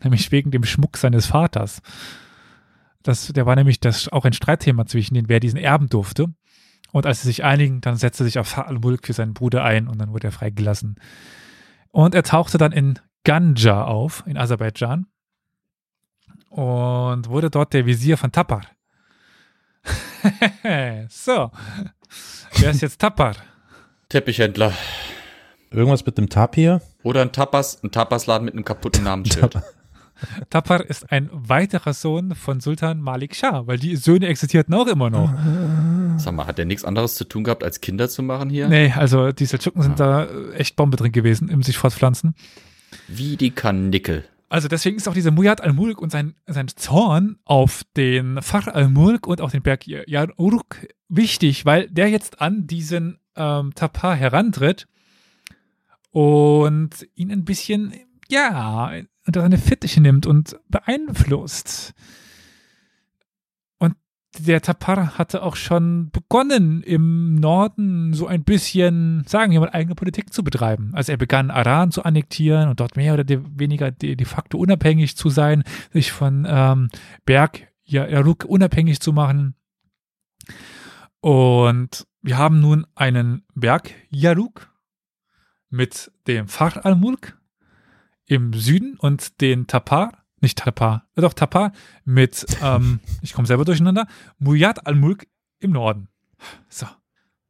Nämlich 0.01 0.31
wegen 0.31 0.49
dem 0.49 0.63
Schmuck 0.63 0.97
seines 0.97 1.27
Vaters. 1.27 1.81
Das, 3.03 3.27
der 3.27 3.45
war 3.45 3.55
nämlich 3.55 3.79
das 3.79 4.09
auch 4.09 4.25
ein 4.25 4.33
Streitthema 4.33 4.85
zwischen 4.85 5.13
denen, 5.13 5.29
wer 5.29 5.39
diesen 5.39 5.57
erben 5.57 5.87
durfte. 5.87 6.27
Und 6.91 7.05
als 7.05 7.21
sie 7.21 7.27
sich 7.27 7.43
einigen, 7.43 7.81
dann 7.81 7.95
setzte 7.95 8.23
sich 8.23 8.39
auf 8.39 8.47
Fakhr 8.47 8.67
al-Mulk 8.67 9.07
für 9.07 9.13
seinen 9.13 9.33
Bruder 9.33 9.63
ein 9.63 9.87
und 9.87 9.99
dann 9.99 10.11
wurde 10.11 10.27
er 10.27 10.31
freigelassen. 10.31 10.95
Und 11.91 12.15
er 12.15 12.23
tauchte 12.23 12.57
dann 12.57 12.71
in 12.71 12.99
Ganja 13.23 13.83
auf, 13.85 14.23
in 14.25 14.37
Aserbaidschan. 14.37 15.05
Und 16.49 17.29
wurde 17.29 17.49
dort 17.49 17.73
der 17.73 17.85
Visier 17.85 18.17
von 18.17 18.31
Tapar. 18.31 18.63
so. 21.09 21.51
Wer 22.57 22.71
ist 22.71 22.81
jetzt 22.81 22.99
Tapar? 22.99 23.35
Teppichhändler. 24.09 24.73
Irgendwas 25.69 26.05
mit 26.05 26.17
dem 26.17 26.29
Tapir? 26.29 26.81
Oder 27.03 27.21
ein 27.21 27.31
Tapas, 27.31 27.83
ein 27.83 27.91
Tapasladen 27.91 28.45
mit 28.45 28.55
einem 28.55 28.65
kaputten 28.65 29.03
Namensschild. 29.03 29.61
Tapar 30.49 30.85
ist 30.85 31.11
ein 31.11 31.29
weiterer 31.31 31.93
Sohn 31.93 32.35
von 32.35 32.59
Sultan 32.59 33.01
Malik 33.01 33.35
Shah, 33.35 33.67
weil 33.67 33.77
die 33.77 33.95
Söhne 33.95 34.27
existierten 34.27 34.73
auch 34.73 34.87
immer 34.87 35.09
noch. 35.09 35.33
Sag 36.17 36.33
mal, 36.33 36.47
hat 36.47 36.57
der 36.57 36.65
nichts 36.65 36.85
anderes 36.85 37.15
zu 37.15 37.25
tun 37.25 37.43
gehabt, 37.43 37.63
als 37.63 37.81
Kinder 37.81 38.09
zu 38.09 38.23
machen 38.23 38.49
hier? 38.49 38.67
Nee, 38.67 38.91
also 38.95 39.31
die 39.31 39.45
Seldschuken 39.45 39.81
sind 39.81 39.99
da 39.99 40.25
äh, 40.25 40.53
echt 40.53 40.75
Bombe 40.75 40.97
drin 40.97 41.11
gewesen 41.11 41.49
im 41.49 41.63
sich 41.63 41.77
fortpflanzen. 41.77 42.35
Wie 43.07 43.37
die 43.37 43.51
Karnickel. 43.51 44.25
Also 44.49 44.67
deswegen 44.67 44.97
ist 44.97 45.07
auch 45.07 45.13
dieser 45.13 45.31
Muyad 45.31 45.61
al-Mulk 45.61 46.01
und 46.01 46.11
sein, 46.11 46.33
sein 46.47 46.67
Zorn 46.67 47.37
auf 47.45 47.83
den 47.95 48.41
Fakhr 48.41 48.75
al-Mulk 48.75 49.27
und 49.27 49.41
auch 49.41 49.51
den 49.51 49.61
Berg 49.61 49.85
Yaruk 49.85 50.87
wichtig, 51.07 51.65
weil 51.65 51.87
der 51.89 52.09
jetzt 52.09 52.41
an 52.41 52.65
diesen 52.65 53.19
ähm, 53.35 53.73
Tapar 53.75 54.15
herantritt 54.15 54.87
und 56.11 57.07
ihn 57.13 57.31
ein 57.31 57.45
bisschen, 57.45 57.93
ja, 58.27 58.91
seine 59.33 59.57
Fittiche 59.57 60.01
nimmt 60.01 60.25
und 60.25 60.59
beeinflusst. 60.69 61.93
Und 63.77 63.95
der 64.37 64.61
Tapar 64.61 65.17
hatte 65.17 65.43
auch 65.43 65.55
schon 65.55 66.09
begonnen, 66.11 66.81
im 66.83 67.35
Norden 67.35 68.13
so 68.13 68.27
ein 68.27 68.43
bisschen, 68.43 69.23
sagen 69.27 69.51
wir 69.51 69.59
mal, 69.59 69.71
eigene 69.71 69.95
Politik 69.95 70.33
zu 70.33 70.43
betreiben. 70.43 70.91
Also 70.93 71.11
er 71.11 71.17
begann 71.17 71.51
Aran 71.51 71.91
zu 71.91 72.03
annektieren 72.03 72.69
und 72.69 72.79
dort 72.79 72.95
mehr 72.95 73.13
oder 73.13 73.23
de 73.23 73.41
weniger 73.55 73.91
de, 73.91 74.15
de 74.15 74.25
facto 74.25 74.57
unabhängig 74.57 75.17
zu 75.17 75.29
sein, 75.29 75.63
sich 75.91 76.11
von 76.11 76.45
ähm, 76.47 76.89
Berg 77.25 77.67
Yaruk 77.83 78.45
unabhängig 78.45 78.99
zu 78.99 79.13
machen. 79.13 79.55
Und 81.21 82.07
wir 82.21 82.37
haben 82.37 82.59
nun 82.59 82.85
einen 82.95 83.43
Berg 83.55 83.91
Yaruk 84.09 84.73
mit 85.69 86.11
dem 86.27 86.47
Far 86.47 86.85
al-Mulk 86.85 87.38
im 88.29 88.53
Süden 88.53 88.95
und 88.97 89.41
den 89.41 89.67
Tapar, 89.67 90.23
nicht 90.39 90.57
Tapar, 90.59 91.05
äh 91.15 91.21
doch 91.21 91.33
Tapar 91.33 91.73
mit, 92.05 92.45
ähm, 92.63 93.01
ich 93.21 93.33
komme 93.33 93.47
selber 93.47 93.65
durcheinander, 93.65 94.07
Muyad 94.37 94.87
al-Mulk 94.87 95.27
im 95.59 95.71
Norden. 95.71 96.07
So. 96.69 96.85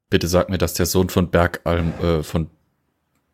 Bitte 0.10 0.28
sag 0.28 0.50
mir, 0.50 0.58
dass 0.58 0.74
der 0.74 0.88
Sohn 0.88 1.10
von 1.10 1.30
Berg, 1.30 1.62
Alm, 1.66 1.94
äh, 2.02 2.24
von, 2.24 2.50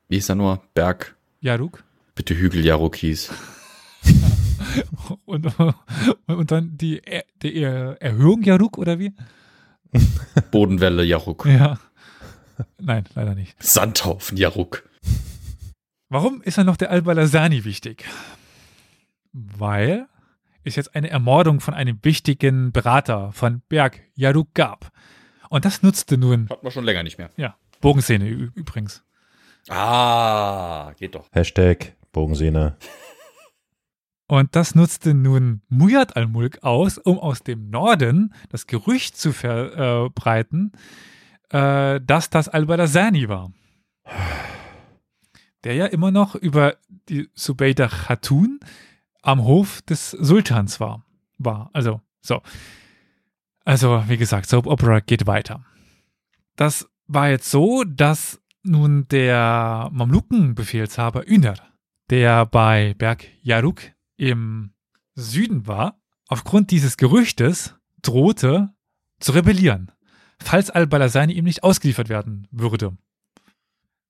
wie 0.10 0.16
hieß 0.16 0.28
er 0.30 0.36
nur? 0.36 0.62
Berg, 0.74 1.16
Yaruk. 1.40 1.84
bitte 2.16 2.36
Hügel 2.36 2.66
Jaruk 2.66 2.98
hieß. 2.98 3.32
Und, 5.26 5.48
und 6.28 6.52
dann 6.52 6.78
die, 6.78 7.02
Er- 7.04 7.24
die 7.42 7.56
Er- 7.56 8.02
Erhöhung 8.02 8.44
Yaruk 8.44 8.78
oder 8.78 9.00
wie? 9.00 9.14
Bodenwelle 10.52 11.04
Jaruk. 11.04 11.46
Ja. 11.46 11.80
Nein, 12.82 13.06
leider 13.16 13.36
nicht. 13.36 13.56
Sandhaufen 13.64 14.38
Jaruk. 14.38 14.84
Warum 16.10 16.42
ist 16.42 16.58
dann 16.58 16.66
noch 16.68 16.78
der 16.78 16.92
Al-Balasani 16.92 17.66
wichtig? 17.66 18.06
Weil 19.34 20.08
es 20.64 20.76
jetzt 20.76 20.96
eine 20.96 21.10
Ermordung 21.10 21.60
von 21.60 21.74
einem 21.74 22.00
wichtigen 22.04 22.72
Berater 22.72 23.32
von 23.32 23.62
Berg 23.70 24.02
Yaruk 24.16 24.54
gab. 24.54 24.92
Und 25.50 25.66
das 25.66 25.84
nutzte 25.84 26.18
nun, 26.18 26.50
Hat 26.50 26.64
man 26.64 26.72
schon 26.72 26.86
länger 26.86 27.04
nicht 27.04 27.18
mehr. 27.18 27.30
ja, 27.38 27.56
Bogenszene 27.82 28.28
übrigens. 28.28 29.04
Ah, 29.70 30.94
geht 30.98 31.16
doch. 31.16 31.28
Hashtag 31.32 31.96
Bogensehne. 32.12 32.78
Und 34.28 34.56
das 34.56 34.74
nutzte 34.74 35.14
nun 35.14 35.62
Muyad 35.70 36.16
al-Mulk 36.16 36.64
aus, 36.64 36.98
um 36.98 37.20
aus 37.20 37.42
dem 37.44 37.70
Norden 37.70 38.34
das 38.50 38.66
Gerücht 38.68 39.18
zu 39.18 39.34
verbreiten, 39.34 40.72
äh, 41.50 42.00
dass 42.02 42.30
das 42.30 42.48
Al-Balasani 42.50 43.28
war. 43.30 43.52
Der 45.66 45.74
ja 45.74 45.88
immer 45.88 46.12
noch 46.12 46.36
über 46.36 46.78
die 47.10 47.28
Subeida 47.34 47.88
Khatun 47.88 48.60
am 49.24 49.44
Hof 49.44 49.82
des 49.82 50.12
Sultans 50.12 50.80
war. 50.80 51.04
war. 51.40 51.72
Also, 51.74 52.02
so. 52.22 52.42
Also, 53.66 54.04
wie 54.08 54.18
gesagt, 54.18 54.48
Soap 54.48 54.68
Opera 54.68 55.00
geht 55.00 55.26
weiter. 55.26 55.66
Das 56.56 56.88
war 57.08 57.30
jetzt 57.30 57.50
so, 57.50 57.84
dass 57.84 58.40
nun 58.62 59.08
der 59.08 59.90
Mamlukenbefehlshaber 59.92 61.28
Üner, 61.28 61.56
der 62.12 62.46
bei 62.46 62.94
Berg 62.94 63.26
Yaruk 63.42 63.82
im 64.18 64.72
Süden 65.16 65.66
war, 65.66 66.00
aufgrund 66.28 66.70
dieses 66.70 66.98
Gerüchtes 66.98 67.76
drohte 68.04 68.70
zu 69.20 69.32
rebellieren, 69.32 69.92
falls 70.40 70.70
Al-Balasani 70.70 71.34
ihm 71.34 71.46
nicht 71.46 71.64
ausgeliefert 71.64 72.10
werden 72.10 72.48
würde. 72.52 72.96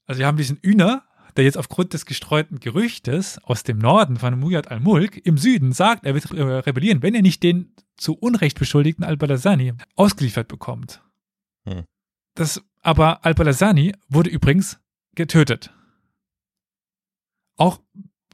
Also 0.06 0.20
wir 0.20 0.28
haben 0.28 0.38
diesen 0.38 0.58
Üner, 0.58 1.04
der 1.36 1.44
jetzt 1.44 1.58
aufgrund 1.58 1.94
des 1.94 2.06
gestreuten 2.06 2.60
Gerüchtes 2.60 3.40
aus 3.44 3.64
dem 3.64 3.78
Norden 3.78 4.18
von 4.18 4.40
Muyad 4.40 4.70
al-Mulk 4.70 5.18
im 5.26 5.38
Süden 5.38 5.74
sagt, 5.74 6.06
er 6.06 6.14
wird 6.14 6.32
äh, 6.32 6.42
rebellieren, 6.42 7.02
wenn 7.02 7.16
er 7.16 7.22
nicht 7.22 7.44
den 7.44 7.74
zu 7.98 8.14
Unrecht 8.14 8.60
beschuldigten 8.60 9.04
Al-Balasani 9.04 9.74
ausgeliefert 9.96 10.48
bekommt. 10.48 11.02
Hm. 11.66 11.84
Das, 12.36 12.62
aber 12.82 13.26
Al-Balasani 13.26 13.94
wurde 14.08 14.30
übrigens 14.30 14.80
getötet. 15.16 15.72
Auch 17.58 17.80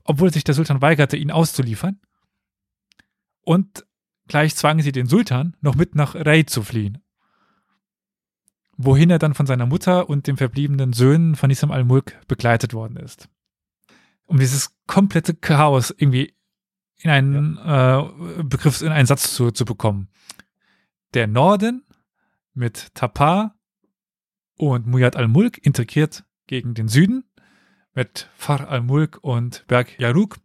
obwohl 0.04 0.34
sich 0.34 0.44
der 0.44 0.56
Sultan 0.56 0.82
weigerte, 0.82 1.18
ihn 1.18 1.32
auszuliefern. 1.32 2.00
Und 3.42 3.86
gleich 4.28 4.56
zwangen 4.56 4.82
sie 4.82 4.92
den 4.92 5.08
Sultan, 5.08 5.56
noch 5.62 5.76
mit 5.76 5.96
nach 5.96 6.16
Rey 6.16 6.46
zu 6.46 6.64
fliehen. 6.64 7.04
Wohin 8.78 9.10
er 9.10 9.20
dann 9.20 9.34
von 9.34 9.46
seiner 9.46 9.66
Mutter 9.66 10.10
und 10.10 10.28
den 10.28 10.38
verbliebenen 10.38 10.94
Söhnen 10.94 11.36
von 11.36 11.50
Isam 11.50 11.72
al-Mulk 11.72 12.20
begleitet 12.28 12.74
worden 12.74 12.98
ist. 12.98 13.30
Um 14.26 14.40
dieses 14.40 14.76
komplette 14.88 15.34
Chaos 15.34 15.94
irgendwie 15.96 16.34
in 16.98 17.10
einen 17.10 17.58
äh, 17.58 18.44
Begriff, 18.44 18.82
in 18.82 18.92
einen 18.92 19.08
Satz 19.08 19.34
zu, 19.34 19.52
zu 19.52 19.66
bekommen. 19.66 20.08
Der 21.14 21.28
Norden 21.28 21.84
mit 22.54 22.94
Tapar 22.96 23.56
und 24.58 24.88
Muyad 24.88 25.16
al-Mulk 25.16 25.58
integriert 25.58 26.24
gegen 26.48 26.74
den 26.74 26.88
Süden 26.88 27.26
mit 27.94 28.30
Far 28.36 28.70
al-Mulk 28.70 29.20
und 29.22 29.66
Berg 29.68 30.00
Yaruk 30.00 30.40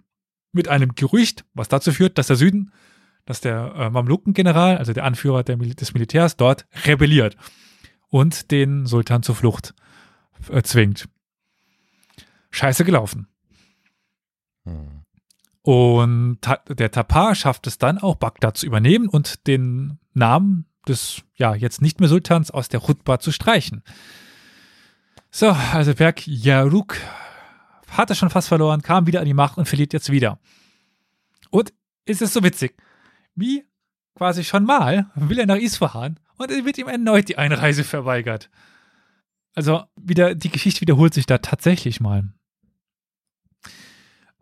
mit 0.52 0.68
einem 0.68 0.94
Gerücht, 0.94 1.44
was 1.54 1.68
dazu 1.68 1.92
führt, 1.92 2.18
dass 2.18 2.26
der 2.26 2.36
Süden, 2.36 2.72
dass 3.24 3.40
der 3.40 3.74
äh, 3.76 3.90
Mamlukengeneral, 3.90 4.78
also 4.78 4.92
der 4.92 5.04
Anführer 5.04 5.44
der 5.44 5.56
Mil 5.56 5.74
des 5.74 5.94
Militärs 5.94 6.36
dort 6.36 6.66
rebelliert 6.86 7.36
und 8.08 8.50
den 8.50 8.86
Sultan 8.86 9.22
zur 9.22 9.34
Flucht 9.34 9.74
äh, 10.50 10.62
zwingt. 10.62 11.08
Scheiße 12.50 12.84
gelaufen. 12.84 13.28
Hm. 14.64 15.02
Und 15.62 16.38
der 16.68 16.90
Tapar 16.92 17.34
schafft 17.34 17.66
es 17.66 17.76
dann 17.78 17.98
auch, 17.98 18.14
Bagdad 18.14 18.56
zu 18.56 18.66
übernehmen 18.66 19.08
und 19.08 19.46
den 19.48 19.98
Namen 20.14 20.66
des, 20.86 21.22
ja, 21.34 21.54
jetzt 21.54 21.82
nicht 21.82 21.98
mehr 21.98 22.08
Sultans 22.08 22.52
aus 22.52 22.68
der 22.68 22.80
Chutba 22.80 23.18
zu 23.18 23.32
streichen. 23.32 23.82
So, 25.32 25.50
also 25.50 25.94
Berg 25.94 26.26
Yaruk 26.26 26.96
hat 27.88 28.10
er 28.10 28.16
schon 28.16 28.30
fast 28.30 28.48
verloren, 28.48 28.82
kam 28.82 29.06
wieder 29.06 29.20
an 29.20 29.26
die 29.26 29.34
Macht 29.34 29.58
und 29.58 29.66
verliert 29.66 29.92
jetzt 29.92 30.10
wieder. 30.10 30.38
Und 31.50 31.72
ist 32.04 32.22
es 32.22 32.32
so 32.32 32.42
witzig, 32.42 32.76
wie 33.34 33.66
quasi 34.16 34.42
schon 34.42 34.64
mal 34.64 35.06
will 35.14 35.38
er 35.38 35.46
nach 35.46 35.56
Isfahan 35.56 36.18
und 36.38 36.50
es 36.50 36.64
wird 36.64 36.78
ihm 36.78 36.88
erneut 36.88 37.28
die 37.28 37.38
Einreise 37.38 37.84
verweigert. 37.84 38.50
Also 39.54 39.84
wieder, 39.96 40.34
die 40.34 40.50
Geschichte 40.50 40.80
wiederholt 40.80 41.14
sich 41.14 41.26
da 41.26 41.38
tatsächlich 41.38 42.00
mal. 42.00 42.24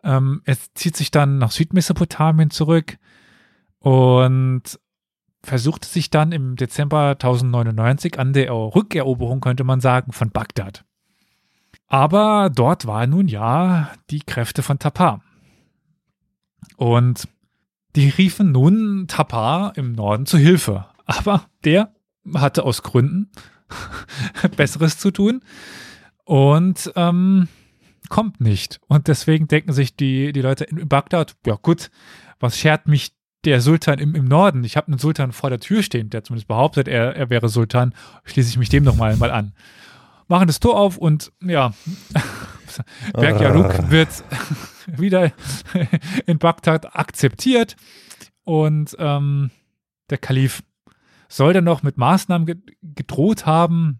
Ähm, 0.03 0.41
es 0.45 0.73
zieht 0.73 0.95
sich 0.95 1.11
dann 1.11 1.37
nach 1.37 1.51
Südmesopotamien 1.51 2.51
zurück 2.51 2.97
und 3.79 4.63
versuchte 5.43 5.87
sich 5.87 6.09
dann 6.09 6.31
im 6.31 6.55
Dezember 6.55 7.11
1099 7.11 8.17
an 8.19 8.33
der 8.33 8.51
Rückeroberung, 8.51 9.41
könnte 9.41 9.63
man 9.63 9.79
sagen, 9.79 10.11
von 10.11 10.31
Bagdad. 10.31 10.83
Aber 11.87 12.49
dort 12.53 12.87
waren 12.87 13.11
nun 13.11 13.27
ja 13.27 13.91
die 14.09 14.19
Kräfte 14.19 14.63
von 14.63 14.79
Tapar. 14.79 15.21
Und 16.77 17.27
die 17.95 18.09
riefen 18.09 18.51
nun 18.51 19.07
Tapar 19.07 19.73
im 19.77 19.93
Norden 19.93 20.25
zu 20.25 20.37
Hilfe. 20.37 20.85
Aber 21.05 21.45
der 21.63 21.93
hatte 22.33 22.63
aus 22.63 22.83
Gründen 22.83 23.29
Besseres 24.57 24.97
zu 24.97 25.11
tun 25.11 25.41
und 26.23 26.91
ähm, 26.95 27.47
kommt 28.09 28.41
nicht. 28.41 28.79
Und 28.87 29.07
deswegen 29.07 29.47
denken 29.47 29.73
sich 29.73 29.95
die, 29.95 30.33
die 30.33 30.41
Leute 30.41 30.65
in 30.65 30.87
Bagdad, 30.87 31.35
ja 31.45 31.55
gut, 31.61 31.89
was 32.39 32.57
schert 32.57 32.87
mich 32.87 33.13
der 33.45 33.61
Sultan 33.61 33.99
im, 33.99 34.15
im 34.15 34.25
Norden? 34.25 34.63
Ich 34.63 34.75
habe 34.75 34.87
einen 34.87 34.97
Sultan 34.97 35.31
vor 35.31 35.49
der 35.49 35.59
Tür 35.59 35.83
stehen, 35.83 36.09
der 36.09 36.23
zumindest 36.23 36.47
behauptet, 36.47 36.87
er, 36.87 37.15
er 37.15 37.29
wäre 37.29 37.49
Sultan. 37.49 37.93
Schließe 38.25 38.49
ich 38.49 38.57
mich 38.57 38.69
dem 38.69 38.83
noch 38.83 38.95
mal, 38.95 39.15
mal 39.17 39.31
an. 39.31 39.53
Machen 40.27 40.47
das 40.47 40.59
Tor 40.59 40.77
auf 40.77 40.97
und 40.97 41.31
ja, 41.41 41.73
Berg 43.13 43.41
Yaruk 43.41 43.89
wird 43.89 44.09
wieder 44.87 45.31
in 46.25 46.37
Bagdad 46.37 46.95
akzeptiert 46.95 47.75
und 48.43 48.95
ähm, 48.99 49.51
der 50.09 50.17
Kalif 50.17 50.63
soll 51.27 51.53
dann 51.53 51.63
noch 51.63 51.83
mit 51.83 51.97
Maßnahmen 51.97 52.45
ge 52.45 52.55
gedroht 52.81 53.45
haben, 53.45 53.99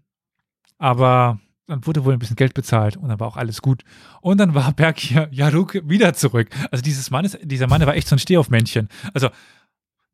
aber 0.78 1.40
dann 1.68 1.86
wurde 1.86 2.06
wohl 2.06 2.14
ein 2.14 2.20
bisschen 2.20 2.36
Geld 2.36 2.54
bezahlt 2.54 2.96
und 2.98 3.10
dann 3.10 3.20
war 3.20 3.28
auch 3.28 3.38
alles 3.38 3.62
gut. 3.62 3.84
Und 4.22 4.38
dann 4.38 4.54
war 4.54 4.72
Berg 4.76 5.04
Yaruk 5.32 5.82
wieder 5.84 6.14
zurück. 6.14 6.50
Also 6.72 6.84
dieses 6.84 7.10
Mann 7.12 7.26
ist, 7.26 7.38
dieser 7.42 7.68
Mann 7.68 7.86
war 7.86 7.96
echt 7.96 8.08
so 8.08 8.16
ein 8.16 8.20
Stehaufmännchen. 8.20 8.90
Also 9.14 9.30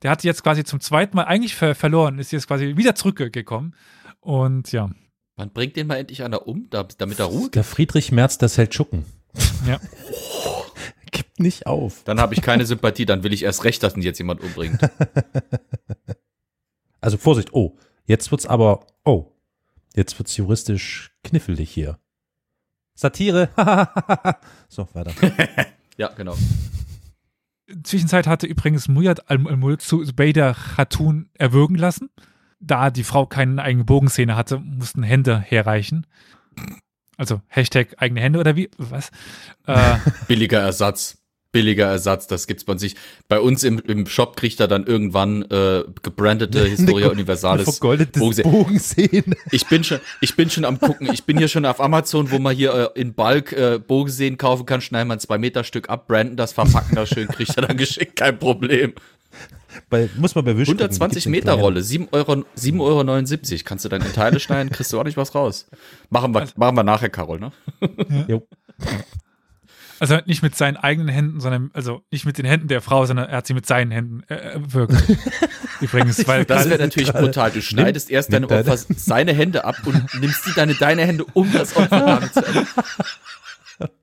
der 0.02 0.12
hat 0.12 0.24
jetzt 0.24 0.44
quasi 0.44 0.64
zum 0.64 0.80
zweiten 0.80 1.16
Mal 1.16 1.26
eigentlich 1.26 1.56
ver 1.56 1.76
verloren, 1.76 2.20
ist 2.20 2.32
jetzt 2.32 2.48
quasi 2.48 2.78
wieder 2.78 2.96
zurückgekommen. 2.96 3.76
Und 4.20 4.72
ja, 4.72 4.90
Man 5.42 5.50
bringt 5.50 5.76
den 5.76 5.88
mal 5.88 5.96
endlich 5.98 6.22
einer 6.22 6.46
um, 6.48 6.70
da- 6.70 6.84
damit 7.00 7.18
er 7.18 7.26
Ruhe 7.26 7.50
Der 7.50 7.64
Friedrich 7.64 8.12
Merz 8.12 8.38
der 8.38 8.48
Seldschuken. 8.48 9.06
Ja. 9.66 9.80
Gibt 11.12 11.39
nicht 11.39 11.66
auf. 11.66 12.04
Dann 12.04 12.20
habe 12.20 12.36
ich 12.36 12.44
keine 12.44 12.64
Sympathie, 12.68 13.08
dann 13.08 13.24
will 13.24 13.34
ich 13.34 13.42
erst 13.42 13.64
recht, 13.64 13.82
dass 13.82 13.96
ihn 13.96 14.04
jetzt 14.04 14.20
jemand 14.20 14.42
umbringt. 14.42 14.80
Also 17.04 17.18
Vorsicht, 17.18 17.52
oh, 17.54 17.76
jetzt 18.06 18.30
wird's 18.30 18.46
aber, 18.46 18.86
oh, 19.04 19.32
jetzt 19.96 20.20
wird's 20.20 20.38
juristisch 20.38 21.12
knifflig 21.24 21.72
hier. 21.72 21.98
Satire, 22.94 23.50
so, 24.70 24.88
weiter. 24.94 25.12
Ja, 25.98 26.10
genau. 26.10 26.38
Zwischenzeit 27.82 28.28
hatte 28.28 28.46
übrigens 28.46 28.88
Muyad 28.88 29.32
al-Mulk 29.32 29.82
zu 29.82 30.04
Zubaydah 30.04 30.54
Khatun 30.54 31.32
erwürgen 31.34 31.76
lassen. 31.78 32.12
Da 32.62 32.91
die 32.91 33.03
Frau 33.03 33.26
keine 33.26 33.62
eigene 33.62 33.84
Bogenszene 33.84 34.36
hatte, 34.36 34.59
mussten 34.59 35.03
Hände 35.03 35.39
herreichen. 35.39 36.05
Also 37.18 37.41
Hashtag 37.47 37.95
eigene 37.97 38.22
Hände 38.22 38.39
oder 38.39 38.55
wie? 38.55 38.70
Was? 38.78 39.09
Äh, 39.68 39.95
Billiger 40.28 40.59
Ersatz. 40.59 41.18
Billiger 41.53 41.88
Ersatz, 41.88 42.28
das 42.28 42.47
gibt's 42.47 42.64
bei 42.64 42.72
uns 42.72 42.82
nicht. 42.82 42.97
Bei 43.28 43.38
uns 43.41 43.66
im, 43.66 43.80
im 43.80 44.05
Shop 44.07 44.38
kriegt 44.38 44.62
er 44.62 44.70
dann 44.70 44.86
irgendwann 44.86 45.41
äh, 45.51 45.84
gebrandete 46.01 46.64
Historia 46.66 47.09
Universalis. 47.09 47.66
Vergoldetes 47.66 48.22
Bogensee- 48.22 48.43
Bogensehen. 48.43 49.36
Ich 49.51 49.68
bin 49.68 49.84
schon, 49.84 49.99
ich 50.22 50.38
bin 50.38 50.49
schon 50.49 50.64
am 50.64 50.80
gucken. 50.80 51.09
Ich 51.12 51.26
bin 51.26 51.38
hier 51.38 51.49
schon 51.49 51.66
auf 51.66 51.82
Amazon, 51.82 52.32
wo 52.32 52.39
man 52.39 52.55
hier 52.55 52.93
äh, 52.95 52.99
in 53.01 53.14
Bulk 53.14 53.51
äh, 53.51 53.80
Bogenseen 53.86 54.38
kaufen 54.38 54.66
kann. 54.66 54.80
Schneiden 54.80 55.09
wir 55.09 55.16
ein 55.16 55.20
2 55.20 55.38
Meter 55.39 55.66
Stück 55.66 55.89
ab, 55.89 56.07
branden 56.07 56.38
das, 56.38 56.53
verpacken 56.53 56.95
das 56.95 57.09
schön, 57.09 57.28
kriegt 57.28 57.53
er 57.57 57.68
dann 57.68 57.76
geschickt, 57.76 58.16
kein 58.16 58.39
Problem. 58.39 58.93
Bei, 59.90 60.10
muss 60.18 60.36
man 60.36 60.44
bei 60.46 60.58
Wish 60.58 60.68
gucken, 60.68 60.82
120 60.82 61.14
gibt's 61.16 61.24
den 61.24 61.32
Meter. 61.32 61.54
Rolle, 61.54 61.82
7 61.84 62.08
Euro, 62.12 62.34
7,79 62.58 62.80
Euro. 62.80 63.62
Kannst 63.66 63.86
du 63.86 63.90
dann 63.90 64.02
in 64.02 64.14
Teile 64.14 64.40
schneiden, 64.40 64.72
kriegst 64.72 64.92
du 64.94 64.98
ordentlich 64.98 65.18
was 65.18 65.34
raus. 65.36 65.68
Machen 66.10 66.34
wir, 66.34 66.48
machen 66.56 66.76
wir 66.76 66.84
nachher, 66.84 67.10
Carol, 67.10 67.40
ne? 67.40 67.52
Jo. 68.28 68.48
also 70.00 70.18
nicht 70.26 70.42
mit 70.44 70.56
seinen 70.56 70.78
eigenen 70.78 71.10
Händen, 71.10 71.40
sondern 71.40 71.70
also 71.74 72.02
nicht 72.12 72.26
mit 72.26 72.38
den 72.38 72.46
Händen 72.46 72.68
der 72.68 72.82
Frau, 72.82 73.06
sondern 73.06 73.30
er 73.30 73.38
hat 73.38 73.48
sie 73.48 73.54
mit 73.54 73.66
seinen 73.66 73.92
Händen 73.92 74.24
äh, 74.30 74.36
erwürgt. 74.36 74.96
Übrigens, 75.82 76.28
weil 76.28 76.46
Das 76.46 76.70
wäre 76.70 76.80
natürlich 76.82 77.12
brutal. 77.14 77.52
Du 77.52 77.62
schneidest 77.62 78.10
erst 78.12 78.32
deinem 78.34 78.42
nimm 78.44 78.50
deine- 78.50 78.72
Opfer 78.72 78.94
seine 78.96 79.34
Hände 79.34 79.64
ab 79.66 79.76
und 79.86 80.04
nimmst 80.20 80.46
die 80.48 80.54
deine, 80.54 80.74
deine 80.76 81.06
Hände, 81.06 81.26
um 81.34 81.52
das 81.54 81.76
Opfer 81.76 82.00
damit 82.06 82.34
zu 82.34 82.46
enden. 82.46 82.68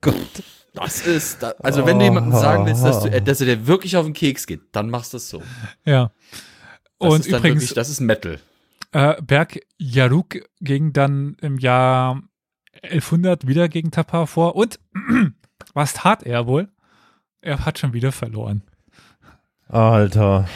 Gott. 0.01 0.43
Das 0.79 1.05
ist, 1.05 1.43
da, 1.43 1.53
also 1.59 1.85
wenn 1.85 1.99
du 1.99 2.05
jemandem 2.05 2.33
sagen 2.33 2.65
willst, 2.65 2.83
dass, 2.83 3.03
du, 3.03 3.09
äh, 3.09 3.21
dass 3.21 3.41
er 3.41 3.47
dir 3.47 3.67
wirklich 3.67 3.97
auf 3.97 4.05
den 4.05 4.13
Keks 4.13 4.47
geht, 4.47 4.61
dann 4.71 4.89
machst 4.89 5.13
du 5.13 5.17
es 5.17 5.29
so. 5.29 5.43
ja. 5.85 6.11
Das 6.99 7.13
Und 7.13 7.25
übrigens, 7.27 7.43
wirklich, 7.43 7.73
das 7.73 7.89
ist 7.89 8.01
Metal. 8.01 8.39
Äh, 8.91 9.21
Berg 9.21 9.59
Yaruk 9.77 10.39
ging 10.59 10.93
dann 10.93 11.37
im 11.41 11.57
Jahr 11.57 12.21
1100 12.83 13.47
wieder 13.47 13.69
gegen 13.69 13.91
Tapar 13.91 14.27
vor 14.27 14.55
und 14.55 14.79
was 15.73 15.93
tat 15.93 16.23
er 16.23 16.47
wohl? 16.47 16.69
Er 17.41 17.65
hat 17.65 17.79
schon 17.79 17.93
wieder 17.93 18.11
verloren. 18.11 18.63
Alter. 19.67 20.49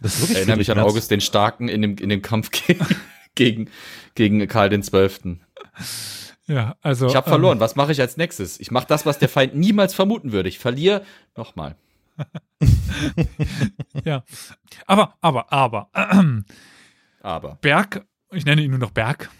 Das 0.00 0.14
ist 0.14 0.22
wirklich 0.22 0.38
Erinnere 0.38 0.56
mich 0.56 0.70
an. 0.70 0.78
August 0.80 1.10
den 1.10 1.20
Starken 1.20 1.68
in 1.68 1.80
dem, 1.80 1.96
in 1.96 2.08
dem 2.08 2.22
Kampf 2.22 2.50
gegen, 2.50 2.84
gegen, 3.34 3.70
gegen 4.14 4.46
Karl 4.48 4.68
den 4.68 4.82
Zwölften. 4.82 5.40
Ja, 6.46 6.76
also. 6.82 7.06
Ich 7.06 7.14
habe 7.16 7.28
verloren. 7.28 7.60
Was 7.60 7.76
mache 7.76 7.92
ich 7.92 8.00
als 8.00 8.16
nächstes? 8.16 8.58
Ich 8.60 8.70
mache 8.70 8.86
das, 8.86 9.06
was 9.06 9.18
der 9.18 9.28
Feind 9.28 9.54
niemals 9.54 9.94
vermuten 9.94 10.32
würde. 10.32 10.48
Ich 10.48 10.58
verliere 10.58 11.04
nochmal. 11.36 11.76
Ähm, 12.18 12.26
ja. 14.04 14.24
Aber, 14.86 15.14
aber, 15.20 15.52
aber. 15.52 15.88
Aber 17.22 17.58
Berg, 17.60 18.04
ich 18.32 18.44
nenne 18.44 18.62
ihn 18.62 18.70
nur 18.70 18.78
noch 18.80 18.90
Berg. 18.90 19.30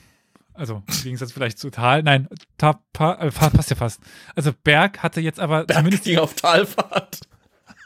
Also 0.55 0.83
im 0.87 1.03
Gegensatz 1.03 1.33
vielleicht 1.33 1.59
zu 1.59 1.71
Tal. 1.71 2.03
Nein, 2.03 2.29
Tapa, 2.59 3.15
äh, 3.15 3.31
fa- 3.31 3.51
passt 3.51 3.71
ja 3.71 3.77
fast. 3.77 4.01
Also 4.37 4.53
Berg 4.53 5.03
hatte 5.03 5.21
jetzt 5.21 5.41
aber 5.41 5.67
zumindest 5.67 6.05
ging 6.05 6.19
auf 6.19 6.35
Talfahrt. 6.35 7.21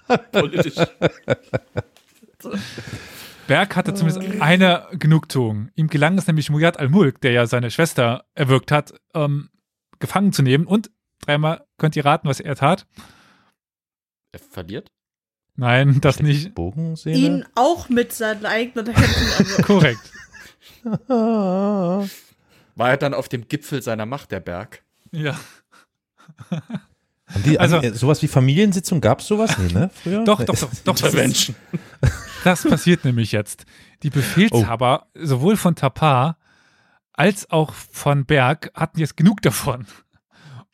Politisch. 0.33 0.75
Berg 3.47 3.77
hatte 3.77 3.95
zumindest 3.95 4.41
eine 4.43 4.87
Genugtuung. 4.93 5.71
Ihm 5.75 5.89
gelang 5.89 6.19
es 6.19 6.27
nämlich 6.27 6.51
Muyad 6.51 6.79
al-Mulk, 6.79 7.21
der 7.21 7.33
ja 7.33 7.47
seine 7.47 7.71
Schwester 7.71 8.25
erwürgt 8.35 8.73
hat, 8.73 8.95
ähm, 9.15 9.51
gefangen 9.99 10.33
zu 10.33 10.43
nehmen. 10.43 10.67
Und 10.67 10.91
dreimal 11.21 11.65
könnt 11.79 11.97
ihr 11.97 12.05
raten, 12.05 12.29
was 12.29 12.41
er 12.41 12.57
tat. 12.57 12.87
Er 14.33 14.41
verliert? 14.41 14.91
Nein, 15.55 16.01
das 16.01 16.21
nicht. 16.21 16.55
Bogensehne? 16.55 17.17
Ihn 17.17 17.45
auch 17.55 17.89
mit 17.89 18.13
seinen 18.13 18.45
eigenen 18.45 18.87
Händen 18.95 19.31
erwürgt. 19.39 19.63
Korrekt. 19.67 20.13
War 21.09 22.91
er 22.91 22.97
dann 22.99 23.15
auf 23.15 23.29
dem 23.29 23.49
Gipfel 23.49 23.81
seiner 23.83 24.05
Macht, 24.07 24.33
der 24.33 24.41
Berg? 24.41 24.83
Ja. 25.13 25.39
Haben 26.51 27.43
die, 27.45 27.59
Also- 27.59 27.79
also, 27.79 27.95
sowas 27.95 28.21
wie 28.23 28.29
Familiensitzung 28.29 29.01
gab 29.01 29.21
es 29.21 29.27
sowas 29.29 29.57
nie, 29.59 29.73
ne? 29.73 29.91
Früher? 30.03 30.25
Doch, 30.25 30.45
doch, 30.45 30.55
doch, 30.55 30.71
doch. 30.85 30.95
Intervention. 30.97 31.57
Das 32.47 32.63
passiert 32.65 33.05
nämlich 33.05 33.33
jetzt. 33.33 33.67
Die 34.03 34.11
Befehlshaber, 34.11 35.07
sowohl 35.15 35.57
von 35.57 35.75
Tapar 35.75 36.39
als 37.13 37.51
auch 37.51 37.73
von 37.73 38.25
Berg, 38.27 38.71
hatten 38.75 38.99
jetzt 39.01 39.17
genug 39.17 39.43
davon. 39.43 39.87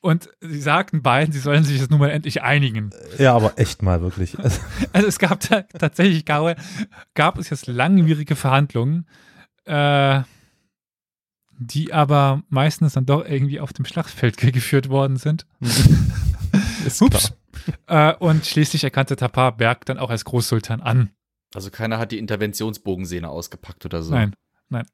Und 0.00 0.28
sie 0.40 0.60
sagten 0.60 1.02
beiden, 1.02 1.32
sie 1.32 1.38
sollen 1.38 1.62
sich 1.62 1.78
jetzt 1.78 1.90
nun 1.90 2.00
mal 2.00 2.10
endlich 2.10 2.42
einigen. 2.42 2.90
Ja, 3.18 3.34
aber 3.36 3.56
echt 3.58 3.82
mal 3.82 4.00
wirklich. 4.02 4.36
Also, 4.38 4.60
Also 4.92 5.06
es 5.06 5.18
gab 5.20 5.38
ta 5.40 5.62
tatsächlich 5.62 6.24
gab, 6.24 6.56
gab 7.14 7.38
es 7.38 7.50
jetzt 7.50 7.68
langwierige 7.68 8.34
Verhandlungen, 8.34 9.06
äh, 9.64 10.22
die 11.56 11.92
aber 11.92 12.42
meistens 12.48 12.94
dann 12.94 13.06
doch 13.06 13.24
irgendwie 13.24 13.60
auf 13.60 13.72
dem 13.72 13.84
Schlachtfeld 13.84 14.36
ge- 14.38 14.50
geführt 14.50 14.88
worden 14.88 15.16
sind. 15.18 15.46
Ups. 17.00 17.32
Äh, 17.86 18.14
und 18.14 18.44
schließlich 18.44 18.82
erkannte 18.82 19.14
Tapar 19.14 19.56
Berg 19.56 19.84
dann 19.86 19.98
auch 19.98 20.10
als 20.10 20.24
Großsultan 20.24 20.80
an. 20.80 21.10
Also 21.54 21.70
keiner 21.70 21.98
hat 21.98 22.12
die 22.12 22.18
Interventionsbogensehne 22.18 23.28
ausgepackt 23.28 23.84
oder 23.84 24.02
so. 24.02 24.14
Nein, 24.14 24.34
nein. 24.68 24.86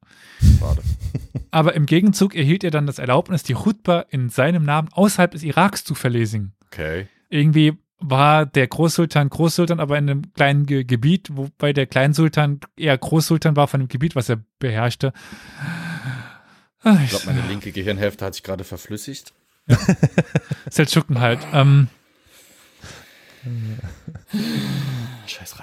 Schade. 0.59 0.83
Aber 1.51 1.75
im 1.75 1.87
Gegenzug 1.87 2.35
erhielt 2.35 2.65
er 2.65 2.71
dann 2.71 2.87
das 2.87 2.99
Erlaubnis, 2.99 3.43
die 3.43 3.55
Chutba 3.55 4.01
in 4.11 4.29
seinem 4.29 4.65
Namen 4.65 4.89
außerhalb 4.93 5.31
des 5.31 5.43
Iraks 5.43 5.85
zu 5.85 5.95
verlesen. 5.95 6.53
Okay. 6.67 7.09
Irgendwie 7.31 7.79
war 8.01 8.47
der 8.47 8.67
Großsultan 8.67 9.29
Großsultan, 9.29 9.81
aber 9.81 9.99
in 9.99 10.09
einem 10.09 10.33
kleinen 10.35 10.67
Ge 10.67 10.85
Gebiet, 10.85 11.31
wobei 11.33 11.73
der 11.73 11.87
Kleinsultan 11.87 12.61
eher 12.77 12.97
Großsultan 12.97 13.57
war 13.57 13.67
von 13.67 13.81
dem 13.81 13.89
Gebiet, 13.89 14.15
was 14.15 14.29
er 14.29 14.41
beherrschte. 14.59 15.13
Ich 16.85 17.11
glaube, 17.11 17.27
meine 17.27 17.43
linke 17.49 17.73
Gehirnhälfte 17.73 18.25
hat 18.25 18.35
sich 18.35 18.45
gerade 18.45 18.63
verflüssigt. 18.63 19.33
Seldschuken 20.71 21.21
halt. 21.21 21.41
Ähm, 21.53 21.89
Scheiß 25.27 25.59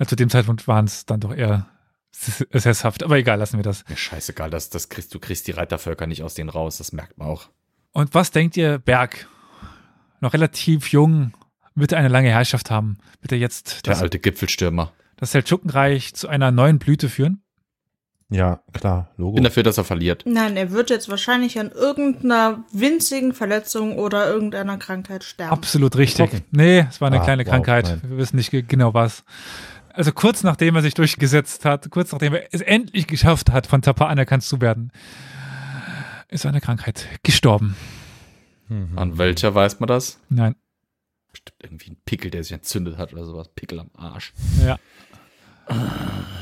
Reitervölker. 0.00 0.08
zu 0.08 0.16
dem 0.16 0.30
Zeitpunkt 0.30 0.66
waren 0.68 0.84
es 0.86 1.06
dann 1.06 1.20
doch 1.20 1.34
eher 1.34 1.66
sesshaft. 2.12 3.02
Aber 3.04 3.16
egal, 3.18 3.38
lassen 3.38 3.56
wir 3.58 3.62
das. 3.62 3.84
Mir 3.88 3.96
scheißegal, 3.96 4.50
das, 4.50 4.70
das 4.70 4.88
kriegst, 4.88 5.14
du 5.14 5.18
kriegst 5.18 5.46
die 5.46 5.52
Reitervölker 5.52 6.06
nicht 6.06 6.22
aus 6.22 6.34
denen 6.34 6.50
raus, 6.50 6.78
das 6.78 6.92
merkt 6.92 7.18
man 7.18 7.28
auch. 7.28 7.48
Und 7.92 8.14
was 8.14 8.30
denkt 8.30 8.56
ihr, 8.56 8.78
Berg? 8.78 9.26
Noch 10.20 10.32
relativ 10.34 10.88
jung, 10.92 11.32
wird 11.74 11.92
er 11.92 11.98
eine 11.98 12.08
lange 12.08 12.28
Herrschaft 12.30 12.70
haben? 12.70 12.98
Wird 13.20 13.32
er 13.32 13.38
jetzt 13.38 13.86
Der 13.86 13.92
das, 13.94 14.02
alte 14.02 14.18
Gipfelstürmer. 14.18 14.92
das 15.16 15.32
Seldschukenreich 15.32 16.14
zu 16.14 16.28
einer 16.28 16.50
neuen 16.50 16.78
Blüte 16.78 17.08
führen? 17.08 17.42
ja, 18.32 18.60
klar, 18.72 19.10
Logo. 19.16 19.34
Bin 19.34 19.42
dafür, 19.44 19.62
dass 19.64 19.76
er 19.78 19.82
verliert. 19.84 20.22
Nein, 20.24 20.56
er 20.56 20.70
wird 20.70 20.88
jetzt 20.90 21.08
wahrscheinlich 21.08 21.58
an 21.58 21.70
irgendeiner 21.72 22.62
winzigen 22.70 23.32
Verletzung 23.34 23.98
oder 23.98 24.28
irgendeiner 24.28 24.76
Krankheit 24.78 25.24
sterben. 25.24 25.50
Absolut 25.52 25.96
richtig. 25.96 26.30
Trocken. 26.30 26.44
Nee, 26.52 26.86
es 26.88 27.00
war 27.00 27.08
eine 27.08 27.20
Ah, 27.20 27.24
kleine 27.24 27.44
wow, 27.44 27.50
Krankheit. 27.50 27.86
nein. 27.86 28.00
Wir 28.10 28.18
wissen 28.18 28.36
nicht 28.36 28.50
ge- 28.52 28.62
genau 28.62 28.94
was. 28.94 29.24
Also 30.00 30.12
kurz 30.12 30.42
nachdem 30.44 30.76
er 30.76 30.80
sich 30.80 30.94
durchgesetzt 30.94 31.66
hat, 31.66 31.90
kurz 31.90 32.10
nachdem 32.12 32.32
er 32.32 32.54
es 32.54 32.62
endlich 32.62 33.06
geschafft 33.06 33.52
hat, 33.52 33.66
von 33.66 33.82
Tapa 33.82 34.06
anerkannt 34.06 34.42
zu 34.42 34.58
werden, 34.62 34.92
ist 36.28 36.46
eine 36.46 36.62
Krankheit 36.62 37.06
gestorben. 37.22 37.76
Mhm. 38.68 38.96
An 38.96 39.18
welcher 39.18 39.54
weiß 39.54 39.78
man 39.78 39.88
das? 39.88 40.18
Nein. 40.30 40.56
Bestimmt 41.30 41.62
irgendwie 41.62 41.90
ein 41.90 41.98
Pickel, 42.06 42.30
der 42.30 42.42
sich 42.44 42.52
entzündet 42.52 42.96
hat 42.96 43.12
oder 43.12 43.26
sowas. 43.26 43.50
Pickel 43.54 43.78
am 43.78 43.90
Arsch. 43.94 44.32
Ja. 44.64 44.78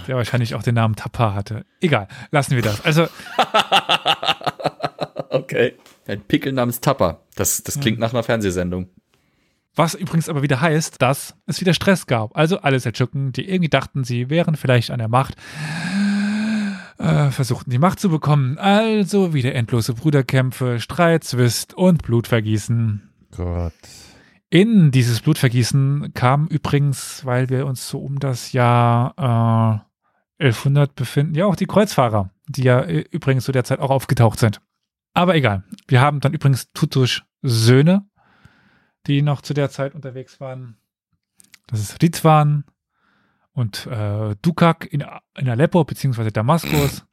Der 0.07 0.15
wahrscheinlich 0.15 0.55
auch 0.55 0.63
den 0.63 0.77
Namen 0.77 0.95
Tapa 0.95 1.35
hatte. 1.35 1.67
Egal, 1.81 2.07
lassen 2.31 2.55
wir 2.55 2.63
das. 2.63 2.85
Also, 2.85 3.09
Okay. 5.31 5.75
Ein 6.07 6.21
Pickel 6.21 6.53
namens 6.53 6.81
Tapper. 6.81 7.23
Das, 7.35 7.65
das 7.65 7.81
klingt 7.81 7.99
nach 7.99 8.13
einer 8.13 8.23
Fernsehsendung. 8.23 8.89
Was 9.79 9.95
übrigens 9.95 10.29
aber 10.29 10.43
wieder 10.43 10.61
heißt, 10.61 11.01
dass 11.01 11.37
es 11.47 11.61
wieder 11.61 11.73
Stress 11.73 12.07
gab. 12.07 12.37
Also 12.37 12.61
alle 12.61 12.81
Seldschuken, 12.81 13.33
die 13.33 13.49
irgendwie 13.49 13.69
dachten, 13.69 14.05
sie 14.05 14.29
wären 14.29 14.57
vielleicht 14.57 14.91
an 14.91 14.99
der 14.99 15.09
Macht, 15.09 15.37
äh, 16.99 17.31
versuchten 17.31 17.71
die 17.71 17.79
Macht 17.79 18.01
zu 18.01 18.11
bekommen. 18.11 18.59
Also 18.59 19.33
wieder 19.35 19.55
endlose 19.55 19.95
Bruderkämpfe, 19.95 20.81
Streit, 20.81 21.25
Zwist 21.25 21.75
und 21.75 22.03
Blutvergießen. 22.03 23.09
Gott. 23.37 23.73
In 24.51 24.91
dieses 24.91 25.21
Blutvergießen 25.21 26.13
kam 26.15 26.47
übrigens, 26.49 27.25
weil 27.25 27.49
wir 27.49 27.67
uns 27.67 27.89
so 27.89 28.01
um 28.01 28.19
das 28.19 28.53
Jahr 28.53 29.85
äh, 30.39 30.45
1100 30.45 30.95
befinden, 30.95 31.35
ja 31.35 31.47
auch 31.47 31.57
die 31.57 31.67
Kreuzfahrer, 31.67 32.31
die 32.49 32.63
ja 32.63 32.81
äh, 32.81 33.05
übrigens 33.11 33.45
zu 33.45 33.53
der 33.53 33.65
Zeit 33.65 33.79
auch 33.79 33.91
aufgetaucht 33.91 34.39
sind. 34.39 34.61
Aber 35.15 35.35
egal. 35.37 35.65
Wir 35.87 36.01
haben 36.01 36.21
dann 36.21 36.33
übrigens 36.33 36.73
Tutusch 36.73 37.25
Söhne, 37.43 38.08
die 39.09 39.23
noch 39.23 39.41
zu 39.41 39.55
der 39.55 39.71
Zeit 39.71 39.95
unterwegs 39.95 40.41
waren. 40.41 40.77
Das 41.67 41.81
ist 41.81 42.01
Ritwan 42.03 42.65
und 43.53 43.87
äh, 43.87 44.37
Dukak 44.43 44.87
in, 44.93 45.05
in 45.37 45.49
Aleppo 45.49 45.85
beziehungsweise 45.85 46.31
Damaskus. 46.31 47.05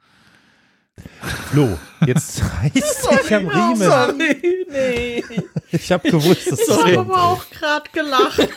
Flo, 1.51 1.77
jetzt 2.05 2.41
reißt 2.63 3.09
dich 3.23 3.35
am 3.35 3.47
Riemen. 3.47 3.77
Sorry, 3.77 4.65
nee. 4.71 5.23
Ich 5.71 5.91
habe 5.91 6.09
gewusst, 6.09 6.49
dass 6.49 6.59
Ich 6.61 6.67
das 6.67 6.83
habe 6.83 6.99
aber 6.99 7.23
auch 7.23 7.49
gerade 7.49 7.89
gelacht. 7.91 8.47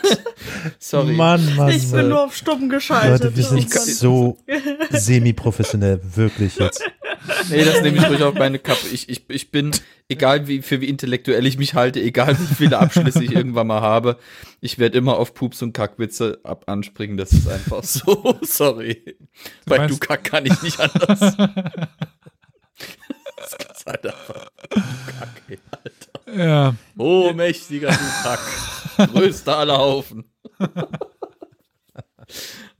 Sorry. 0.78 1.14
Mann, 1.14 1.56
Mann, 1.56 1.70
Ich 1.70 1.90
bin 1.90 2.10
nur 2.10 2.24
auf 2.24 2.36
stumm 2.36 2.68
geschaltet. 2.68 3.24
Leute, 3.24 3.36
wir 3.36 3.44
sind 3.44 3.70
so 3.72 4.38
semi-professionell, 4.90 6.00
wirklich 6.14 6.56
jetzt. 6.58 6.84
Nee, 7.50 7.64
das 7.64 7.82
nehme 7.82 7.96
ich 7.98 8.08
ruhig 8.08 8.22
auf 8.22 8.34
meine 8.34 8.58
Kappe. 8.58 8.86
Ich, 8.92 9.08
ich, 9.08 9.22
ich 9.28 9.50
bin, 9.50 9.70
egal 10.08 10.46
wie, 10.48 10.62
für 10.62 10.80
wie 10.80 10.88
intellektuell 10.88 11.46
ich 11.46 11.58
mich 11.58 11.74
halte, 11.74 12.00
egal 12.00 12.36
wie 12.38 12.54
viele 12.54 12.78
Abschlüsse 12.78 13.22
ich 13.24 13.32
irgendwann 13.32 13.66
mal 13.66 13.80
habe, 13.80 14.18
ich 14.60 14.78
werde 14.78 14.98
immer 14.98 15.16
auf 15.16 15.34
Pups 15.34 15.62
und 15.62 15.72
Kackwitze 15.72 16.40
ab 16.44 16.64
anspringen. 16.66 17.16
Das 17.16 17.32
ist 17.32 17.48
einfach 17.48 17.82
so. 17.84 18.38
Sorry. 18.42 19.16
Bei 19.66 19.78
meinst- 19.78 19.94
du 20.02 20.06
Kack 20.06 20.24
kann 20.24 20.46
ich 20.46 20.60
nicht 20.62 20.78
anders. 20.80 21.18
das 23.36 23.52
ist 23.52 23.86
halt 23.86 24.06
einfach 24.06 24.46
du 24.70 24.80
Kack, 24.80 25.42
ey, 25.48 25.58
Alter. 25.70 26.44
Ja, 26.44 26.74
Oh, 26.96 27.32
mächtiger 27.32 27.90
du 27.90 28.22
Kack. 28.22 28.40
Größter 29.12 29.56
aller 29.58 29.78
Haufen. 29.78 30.24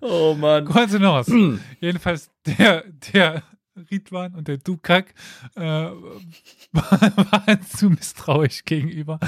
oh 0.01 0.35
Mann. 0.35 0.65
kurz 0.67 0.93
hinaus. 0.93 1.27
Jedenfalls 1.81 2.31
der, 2.47 2.85
der 3.15 3.43
Ridwan 3.91 4.35
und 4.35 4.49
der 4.49 4.59
Dukak 4.59 5.15
äh, 5.57 5.61
waren 6.73 7.63
zu 7.63 7.91
misstrauisch 7.91 8.65
gegenüber 8.65 9.19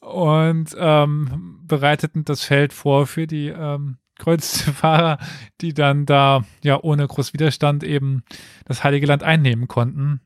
und 0.00 0.74
ähm, 0.78 1.60
bereiteten 1.66 2.24
das 2.24 2.42
Feld 2.42 2.72
vor 2.72 3.06
für 3.06 3.26
die 3.26 3.48
ähm, 3.48 3.98
Kreuzfahrer, 4.18 5.18
die 5.60 5.74
dann 5.74 6.06
da 6.06 6.44
ja 6.62 6.82
ohne 6.82 7.06
groß 7.06 7.32
Widerstand 7.32 7.84
eben 7.84 8.22
das 8.64 8.84
Heilige 8.84 9.06
Land 9.06 9.22
einnehmen 9.22 9.68
konnten 9.68 10.20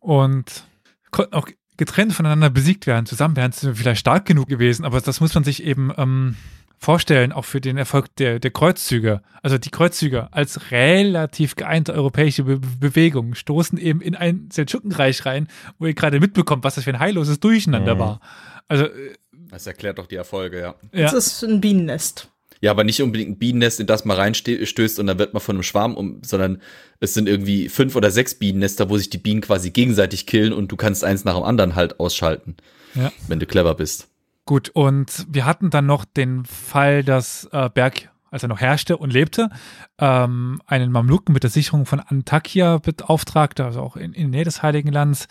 und 0.00 0.64
konnten 1.10 1.34
auch 1.34 1.48
getrennt 1.76 2.14
voneinander 2.14 2.50
besiegt 2.50 2.86
werden. 2.86 3.06
Zusammen 3.06 3.36
wären 3.36 3.52
sie 3.52 3.74
vielleicht 3.74 4.00
stark 4.00 4.24
genug 4.24 4.48
gewesen, 4.48 4.84
aber 4.84 5.00
das 5.00 5.20
muss 5.20 5.34
man 5.34 5.44
sich 5.44 5.62
eben 5.62 5.92
ähm, 5.96 6.36
vorstellen, 6.78 7.32
auch 7.32 7.44
für 7.44 7.60
den 7.60 7.76
Erfolg 7.78 8.14
der, 8.16 8.38
der 8.38 8.50
Kreuzzüge. 8.50 9.22
Also 9.42 9.58
die 9.58 9.70
Kreuzzüge 9.70 10.32
als 10.32 10.70
relativ 10.70 11.56
geeinte 11.56 11.94
europäische 11.94 12.44
Be 12.44 12.58
Bewegung 12.58 13.34
stoßen 13.34 13.78
eben 13.78 14.00
in 14.00 14.14
ein 14.14 14.48
Seldschukenreich 14.52 15.24
rein, 15.26 15.48
wo 15.78 15.86
ihr 15.86 15.94
gerade 15.94 16.20
mitbekommt, 16.20 16.64
was 16.64 16.74
das 16.74 16.84
für 16.84 16.90
ein 16.90 16.98
heilloses 17.00 17.40
Durcheinander 17.40 17.94
Mhm. 17.94 17.98
war. 18.00 18.20
Also, 18.68 18.84
äh, 18.84 19.14
Das 19.50 19.66
erklärt 19.66 19.98
doch 19.98 20.06
die 20.06 20.16
Erfolge, 20.16 20.60
ja. 20.60 20.74
ja. 20.92 21.10
Das 21.10 21.14
ist 21.14 21.42
ein 21.44 21.60
Bienennest. 21.60 22.28
Ja, 22.60 22.70
aber 22.70 22.84
nicht 22.84 23.02
unbedingt 23.02 23.30
ein 23.32 23.38
Bienennest, 23.38 23.80
in 23.80 23.86
das 23.86 24.04
man 24.06 24.16
reinstößt 24.16 24.98
und 24.98 25.06
dann 25.06 25.18
wird 25.18 25.34
man 25.34 25.40
von 25.42 25.56
einem 25.56 25.62
Schwarm 25.62 25.94
um, 25.94 26.20
sondern 26.24 26.60
es 27.00 27.12
sind 27.14 27.28
irgendwie 27.28 27.68
fünf 27.68 27.94
oder 27.96 28.10
sechs 28.10 28.34
Bienennester, 28.34 28.88
wo 28.88 28.96
sich 28.96 29.10
die 29.10 29.18
Bienen 29.18 29.42
quasi 29.42 29.70
gegenseitig 29.70 30.26
killen 30.26 30.52
und 30.54 30.72
du 30.72 30.76
kannst 30.76 31.04
eins 31.04 31.24
nach 31.24 31.34
dem 31.34 31.42
anderen 31.44 31.74
halt 31.74 32.00
ausschalten, 32.00 32.56
Ja. 32.94 33.12
wenn 33.28 33.38
du 33.40 33.46
clever 33.46 33.74
bist. 33.74 34.08
Gut, 34.46 34.68
und 34.68 35.26
wir 35.28 35.44
hatten 35.44 35.70
dann 35.70 35.86
noch 35.86 36.04
den 36.04 36.44
Fall, 36.44 37.02
dass 37.02 37.48
äh, 37.50 37.68
Berg, 37.68 38.10
als 38.30 38.44
er 38.44 38.48
noch 38.48 38.60
herrschte 38.60 38.96
und 38.96 39.12
lebte, 39.12 39.50
ähm, 39.98 40.62
einen 40.66 40.92
Mamluken 40.92 41.32
mit 41.32 41.42
der 41.42 41.50
Sicherung 41.50 41.84
von 41.84 41.98
Antakya 41.98 42.78
beauftragte, 42.78 43.64
also 43.64 43.80
auch 43.80 43.96
in, 43.96 44.12
in 44.12 44.30
der 44.30 44.38
Nähe 44.38 44.44
des 44.44 44.62
Heiligen 44.62 44.92
Lands. 44.92 45.26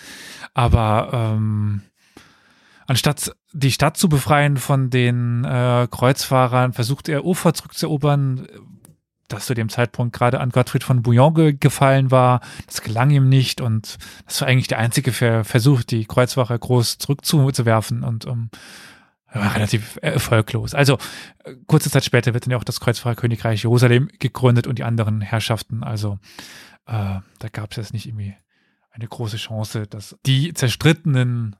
Aber 0.53 1.11
ähm, 1.13 1.83
anstatt 2.87 3.31
die 3.53 3.71
Stadt 3.71 3.95
zu 3.95 4.09
befreien 4.09 4.57
von 4.57 4.89
den 4.89 5.45
äh, 5.45 5.87
Kreuzfahrern, 5.89 6.73
versuchte 6.73 7.13
er 7.13 7.23
Ufer 7.23 7.53
zurückzuerobern, 7.53 8.49
das 9.29 9.45
zu 9.45 9.53
dem 9.53 9.69
Zeitpunkt 9.69 10.13
gerade 10.13 10.41
an 10.41 10.49
Gottfried 10.49 10.83
von 10.83 11.03
Bouillon 11.03 11.33
ge 11.33 11.53
gefallen 11.57 12.11
war. 12.11 12.41
Das 12.67 12.81
gelang 12.81 13.11
ihm 13.11 13.29
nicht 13.29 13.61
und 13.61 13.97
das 14.25 14.41
war 14.41 14.49
eigentlich 14.49 14.67
der 14.67 14.79
einzige 14.79 15.13
Ver 15.13 15.45
Versuch, 15.45 15.83
die 15.83 16.03
Kreuzfahrer 16.03 16.59
groß 16.59 16.97
zurückzuwerfen 16.97 18.03
und 18.03 18.25
um, 18.25 18.49
war 19.39 19.55
relativ 19.55 19.97
erfolglos. 20.01 20.73
Also 20.73 20.97
äh, 21.43 21.55
kurze 21.67 21.89
Zeit 21.89 22.05
später 22.05 22.33
wird 22.33 22.45
dann 22.45 22.51
ja 22.51 22.57
auch 22.57 22.63
das 22.63 22.79
Kreuzfahrerkönigreich 22.79 23.63
Jerusalem 23.63 24.09
gegründet 24.19 24.67
und 24.67 24.79
die 24.79 24.83
anderen 24.83 25.21
Herrschaften. 25.21 25.83
Also 25.83 26.19
äh, 26.85 27.19
da 27.39 27.49
gab 27.51 27.71
es 27.71 27.77
jetzt 27.77 27.93
nicht 27.93 28.07
irgendwie 28.07 28.35
eine 28.91 29.07
große 29.07 29.37
Chance, 29.37 29.87
dass 29.87 30.17
die 30.25 30.53
zerstrittenen 30.53 31.55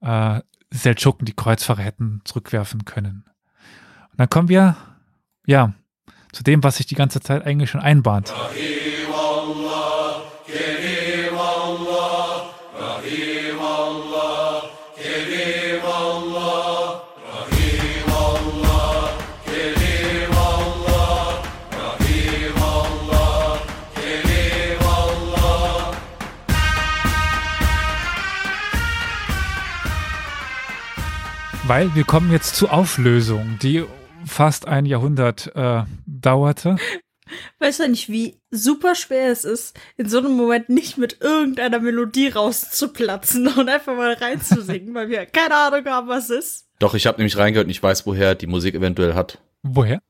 äh, 0.00 0.40
Seldschuken 0.72 1.26
die 1.26 1.34
Kreuzfahrer 1.34 1.82
hätten 1.82 2.22
zurückwerfen 2.24 2.84
können. 2.84 3.24
Und 4.10 4.18
dann 4.18 4.30
kommen 4.30 4.48
wir, 4.48 4.76
ja, 5.46 5.74
zu 6.32 6.42
dem, 6.42 6.62
was 6.62 6.76
sich 6.76 6.86
die 6.86 6.94
ganze 6.94 7.20
Zeit 7.20 7.44
eigentlich 7.44 7.70
schon 7.70 7.80
einbahnt. 7.80 8.32
Weil 31.70 31.94
wir 31.94 32.02
kommen 32.02 32.32
jetzt 32.32 32.56
zur 32.56 32.72
Auflösung, 32.72 33.56
die 33.62 33.84
fast 34.26 34.66
ein 34.66 34.86
Jahrhundert 34.86 35.54
äh, 35.54 35.84
dauerte. 36.04 36.78
Weißt 37.60 37.78
du 37.78 37.88
nicht, 37.88 38.08
wie 38.08 38.40
super 38.50 38.96
schwer 38.96 39.30
es 39.30 39.44
ist, 39.44 39.78
in 39.96 40.08
so 40.08 40.18
einem 40.18 40.36
Moment 40.36 40.68
nicht 40.68 40.98
mit 40.98 41.20
irgendeiner 41.20 41.78
Melodie 41.78 42.26
rauszuplatzen 42.26 43.46
und 43.46 43.68
einfach 43.68 43.94
mal 43.94 44.14
reinzusingen, 44.14 44.92
weil 44.96 45.10
wir 45.10 45.26
keine 45.26 45.54
Ahnung 45.54 45.84
haben, 45.86 46.08
was 46.08 46.28
es 46.28 46.44
ist. 46.44 46.66
Doch, 46.80 46.94
ich 46.94 47.06
habe 47.06 47.18
nämlich 47.18 47.36
reingehört 47.36 47.66
und 47.66 47.70
ich 47.70 47.80
weiß, 47.80 48.04
woher 48.04 48.34
die 48.34 48.48
Musik 48.48 48.74
eventuell 48.74 49.14
hat. 49.14 49.38
Woher? 49.62 50.02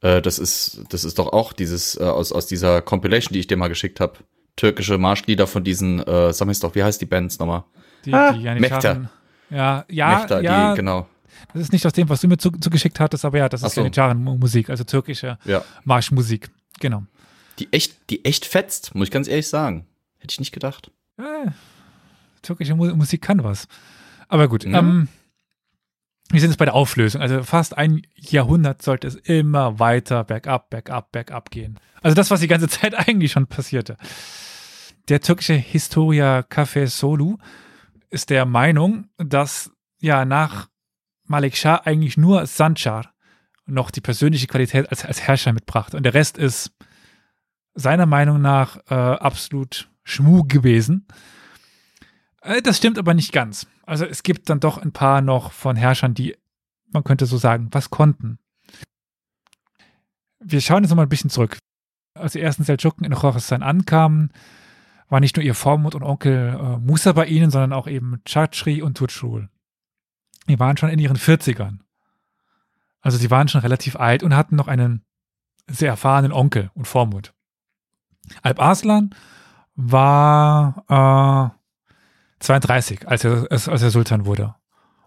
Äh, 0.00 0.20
das 0.20 0.40
ist, 0.40 0.82
das 0.88 1.04
ist 1.04 1.20
doch 1.20 1.32
auch 1.32 1.52
dieses, 1.52 1.94
äh, 1.96 2.02
aus, 2.02 2.32
aus 2.32 2.48
dieser 2.48 2.82
Compilation, 2.82 3.34
die 3.34 3.38
ich 3.38 3.46
dir 3.46 3.56
mal 3.56 3.68
geschickt 3.68 4.00
habe. 4.00 4.18
Türkische 4.56 4.98
Marschlieder 4.98 5.46
von 5.46 5.62
diesen, 5.62 6.00
äh, 6.00 6.32
sag 6.32 6.48
mir 6.48 6.54
doch, 6.54 6.74
wie 6.74 6.82
heißt 6.82 7.00
die 7.00 7.06
Bands 7.06 7.38
nochmal? 7.38 7.62
Die, 8.04 8.12
Ah, 8.12 8.32
die 8.32 8.48
Janitscharen- 8.48 9.10
Ja, 9.50 9.84
ja, 9.88 10.18
Mechta, 10.18 10.40
ja. 10.40 10.70
die, 10.72 10.76
genau. 10.76 11.08
Das 11.52 11.62
ist 11.62 11.72
nicht 11.72 11.86
aus 11.86 11.92
dem, 11.92 12.08
was 12.08 12.20
du 12.20 12.28
mir 12.28 12.38
zu, 12.38 12.50
zugeschickt 12.50 12.98
hattest, 13.00 13.24
aber 13.24 13.38
ja, 13.38 13.48
das 13.48 13.62
ist 13.62 13.74
so. 13.74 13.80
Janitscharen-Musik, 13.80 14.70
also 14.70 14.84
türkische 14.84 15.38
Ja. 15.44 15.62
Marschmusik. 15.84 16.50
Genau. 16.80 17.04
Die 17.58 17.72
echt, 17.72 18.10
die 18.10 18.24
echt 18.24 18.46
fetzt, 18.46 18.94
muss 18.94 19.08
ich 19.08 19.12
ganz 19.12 19.28
ehrlich 19.28 19.48
sagen. 19.48 19.86
Hätte 20.18 20.32
ich 20.32 20.40
nicht 20.40 20.52
gedacht. 20.52 20.90
Äh, 21.18 21.50
türkische 22.42 22.74
Mu 22.74 22.86
Musik 22.96 23.22
kann 23.22 23.44
was. 23.44 23.68
Aber 24.28 24.48
gut, 24.48 24.64
Ja. 24.64 24.78
ähm, 24.78 25.08
wir 26.30 26.40
sind 26.40 26.50
jetzt 26.50 26.58
bei 26.58 26.64
der 26.64 26.74
Auflösung. 26.74 27.20
Also 27.20 27.42
fast 27.42 27.76
ein 27.76 28.02
Jahrhundert 28.16 28.82
sollte 28.82 29.06
es 29.06 29.14
immer 29.14 29.78
weiter 29.78 30.24
bergab, 30.24 30.70
bergab, 30.70 31.12
bergab 31.12 31.50
gehen. 31.50 31.78
Also 32.02 32.14
das, 32.14 32.30
was 32.30 32.40
die 32.40 32.48
ganze 32.48 32.68
Zeit 32.68 32.94
eigentlich 32.94 33.30
schon 33.32 33.46
passierte. 33.46 33.96
Der 35.08 35.20
türkische 35.20 35.52
Historiker 35.54 36.42
Kafe 36.42 36.86
Solu 36.86 37.36
ist 38.14 38.30
der 38.30 38.46
Meinung, 38.46 39.08
dass 39.18 39.72
ja 40.00 40.24
nach 40.24 40.68
Malik 41.24 41.56
Shah 41.56 41.82
eigentlich 41.84 42.16
nur 42.16 42.46
Sanchar 42.46 43.12
noch 43.66 43.90
die 43.90 44.00
persönliche 44.00 44.46
Qualität 44.46 44.88
als, 44.90 45.04
als 45.04 45.20
Herrscher 45.22 45.52
mitbrachte. 45.52 45.96
Und 45.96 46.04
der 46.04 46.14
Rest 46.14 46.38
ist 46.38 46.72
seiner 47.74 48.06
Meinung 48.06 48.40
nach 48.40 48.78
äh, 48.88 48.94
absolut 48.94 49.90
Schmuh 50.04 50.44
gewesen. 50.44 51.06
Äh, 52.40 52.62
das 52.62 52.76
stimmt 52.76 52.98
aber 52.98 53.14
nicht 53.14 53.32
ganz. 53.32 53.66
Also 53.84 54.04
es 54.04 54.22
gibt 54.22 54.48
dann 54.48 54.60
doch 54.60 54.78
ein 54.78 54.92
paar 54.92 55.20
noch 55.20 55.52
von 55.52 55.76
Herrschern, 55.76 56.14
die, 56.14 56.36
man 56.92 57.04
könnte 57.04 57.26
so 57.26 57.36
sagen, 57.36 57.68
was 57.72 57.90
konnten. 57.90 58.38
Wir 60.38 60.60
schauen 60.60 60.82
jetzt 60.82 60.90
noch 60.90 60.96
mal 60.96 61.02
ein 61.02 61.08
bisschen 61.08 61.30
zurück. 61.30 61.58
Als 62.14 62.32
die 62.32 62.40
ersten 62.40 62.62
Seldschuken 62.62 63.04
in 63.04 63.14
Khorasan 63.14 63.62
ankamen, 63.62 64.30
war 65.08 65.20
nicht 65.20 65.36
nur 65.36 65.44
ihr 65.44 65.54
Vormund 65.54 65.94
und 65.94 66.02
Onkel 66.02 66.58
äh, 66.58 66.78
Musa 66.78 67.12
bei 67.12 67.26
ihnen, 67.26 67.50
sondern 67.50 67.72
auch 67.72 67.86
eben 67.86 68.20
Chachri 68.26 68.82
und 68.82 68.96
Tutschul. 68.96 69.48
Die 70.48 70.58
waren 70.58 70.76
schon 70.76 70.90
in 70.90 70.98
ihren 70.98 71.16
40ern. 71.16 71.78
Also 73.00 73.18
sie 73.18 73.30
waren 73.30 73.48
schon 73.48 73.60
relativ 73.60 73.96
alt 73.96 74.22
und 74.22 74.34
hatten 74.34 74.56
noch 74.56 74.68
einen 74.68 75.04
sehr 75.68 75.88
erfahrenen 75.88 76.32
Onkel 76.32 76.70
und 76.74 76.86
Vormund. 76.86 77.34
Alp 78.42 78.60
Arslan 78.60 79.14
war 79.74 81.52
äh, 82.40 82.44
32, 82.44 83.08
als 83.08 83.24
er, 83.24 83.46
als 83.50 83.68
er 83.68 83.90
Sultan 83.90 84.26
wurde 84.26 84.54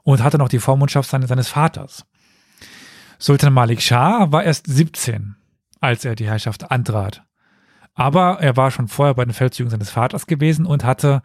und 0.03 0.23
hatte 0.23 0.37
noch 0.37 0.49
die 0.49 0.59
Vormundschaft 0.59 1.09
seines, 1.09 1.29
seines 1.29 1.49
Vaters. 1.49 2.05
Sultan 3.19 3.53
Malik 3.53 3.81
Shah 3.81 4.31
war 4.31 4.43
erst 4.43 4.67
17, 4.67 5.35
als 5.81 6.05
er 6.05 6.15
die 6.15 6.27
Herrschaft 6.27 6.71
antrat. 6.71 7.26
Aber 7.97 8.39
er 8.41 8.55
war 8.55 8.69
schon 8.69 8.87
vorher 8.87 9.15
bei 9.15 9.25
den 9.25 9.33
Feldzügen 9.33 9.71
seines 9.71 9.89
Vaters 9.89 10.27
gewesen 10.27 10.67
und 10.67 10.83
hatte 10.83 11.23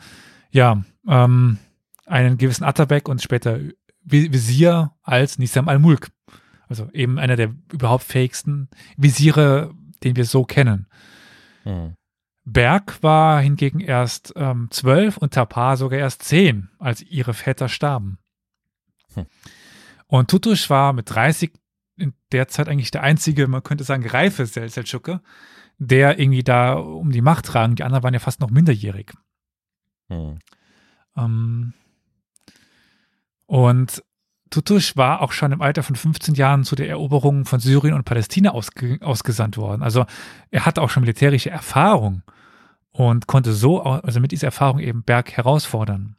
ja 0.51 0.83
ähm, 1.07 1.59
einen 2.07 2.39
gewissen 2.39 2.65
Atabek 2.65 3.11
und 3.11 3.21
später 3.21 3.59
Vi- 4.03 4.33
Visier 4.33 4.93
als 5.03 5.39
Nisam 5.39 5.69
al-Mulk. 5.69 6.09
Also 6.69 6.89
eben 6.93 7.19
einer 7.19 7.37
der 7.37 7.55
überhaupt 7.71 8.05
fähigsten 8.05 8.71
Visiere, 8.97 9.75
den 10.03 10.17
wir 10.17 10.25
so 10.25 10.45
kennen. 10.45 10.87
Hm. 11.65 11.95
Berg 12.45 13.03
war 13.03 13.43
hingegen 13.43 13.81
erst 13.81 14.33
ähm, 14.37 14.69
zwölf 14.71 15.19
und 15.19 15.35
Tapar 15.35 15.77
sogar 15.77 15.99
erst 15.99 16.23
zehn, 16.23 16.71
als 16.79 17.03
ihre 17.03 17.35
Väter 17.35 17.69
starben. 17.69 18.17
Hm. 19.13 19.27
Und 20.07 20.31
Tutusch 20.31 20.71
war 20.71 20.95
mit 20.95 21.11
30 21.11 21.53
in 21.99 22.15
der 22.33 22.49
Zeit 22.49 22.71
eigentlich 22.71 22.91
der 22.91 23.03
einzige, 23.03 23.47
man 23.47 23.63
könnte 23.63 23.85
sagen, 23.85 24.09
reife 24.09 24.47
Sel 24.47 24.71
Seldschuke, 24.71 25.21
der 25.79 26.19
irgendwie 26.19 26.43
da 26.43 26.75
um 26.75 27.11
die 27.11 27.23
Macht 27.23 27.47
tragen. 27.47 27.75
Die 27.75 27.83
anderen 27.83 28.03
waren 28.03 28.15
ja 28.15 28.21
fast 28.21 28.41
noch 28.41 28.51
minderjährig. 28.51 29.13
Hm. 30.09 30.39
Ähm, 31.17 31.73
und 33.47 34.03
Tutusch 34.51 34.97
war 34.97 35.23
auch 35.23 35.33
schon 35.33 35.53
im 35.53 35.63
Alter 35.63 35.83
von 35.83 35.97
15 35.97 36.35
Jahren 36.35 36.65
zu 36.65 36.77
der 36.77 36.89
Eroberung 36.89 37.47
von 37.47 37.59
Syrien 37.59 37.95
und 37.95 38.05
Palästina 38.05 38.51
ausge 38.51 38.99
ausgesandt 39.01 39.57
worden. 39.57 39.83
Also 39.83 40.05
er 40.51 40.67
hatte 40.67 40.83
auch 40.83 40.91
schon 40.91 41.03
militärische 41.03 41.51
Erfahrung 41.51 42.23
und 42.93 43.27
konnte 43.27 43.53
so, 43.53 43.83
also 43.83 44.21
mit 44.21 44.33
dieser 44.33 44.49
Erfahrung 44.49 44.79
eben 44.79 45.03
Berg 45.03 45.33
herausfordern. 45.33 46.17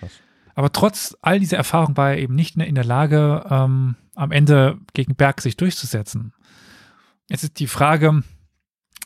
Krass. 0.00 0.10
Aber 0.56 0.72
trotz 0.72 1.16
all 1.22 1.38
dieser 1.38 1.58
Erfahrung 1.58 1.96
war 1.96 2.10
er 2.10 2.18
eben 2.18 2.34
nicht 2.34 2.56
in 2.56 2.74
der 2.74 2.84
Lage, 2.84 3.44
ähm, 3.48 3.94
am 4.14 4.32
Ende 4.32 4.78
gegen 4.94 5.14
Berg 5.14 5.42
sich 5.42 5.56
durchzusetzen. 5.56 6.32
Jetzt 7.28 7.44
ist 7.44 7.60
die 7.60 7.66
Frage, 7.66 8.22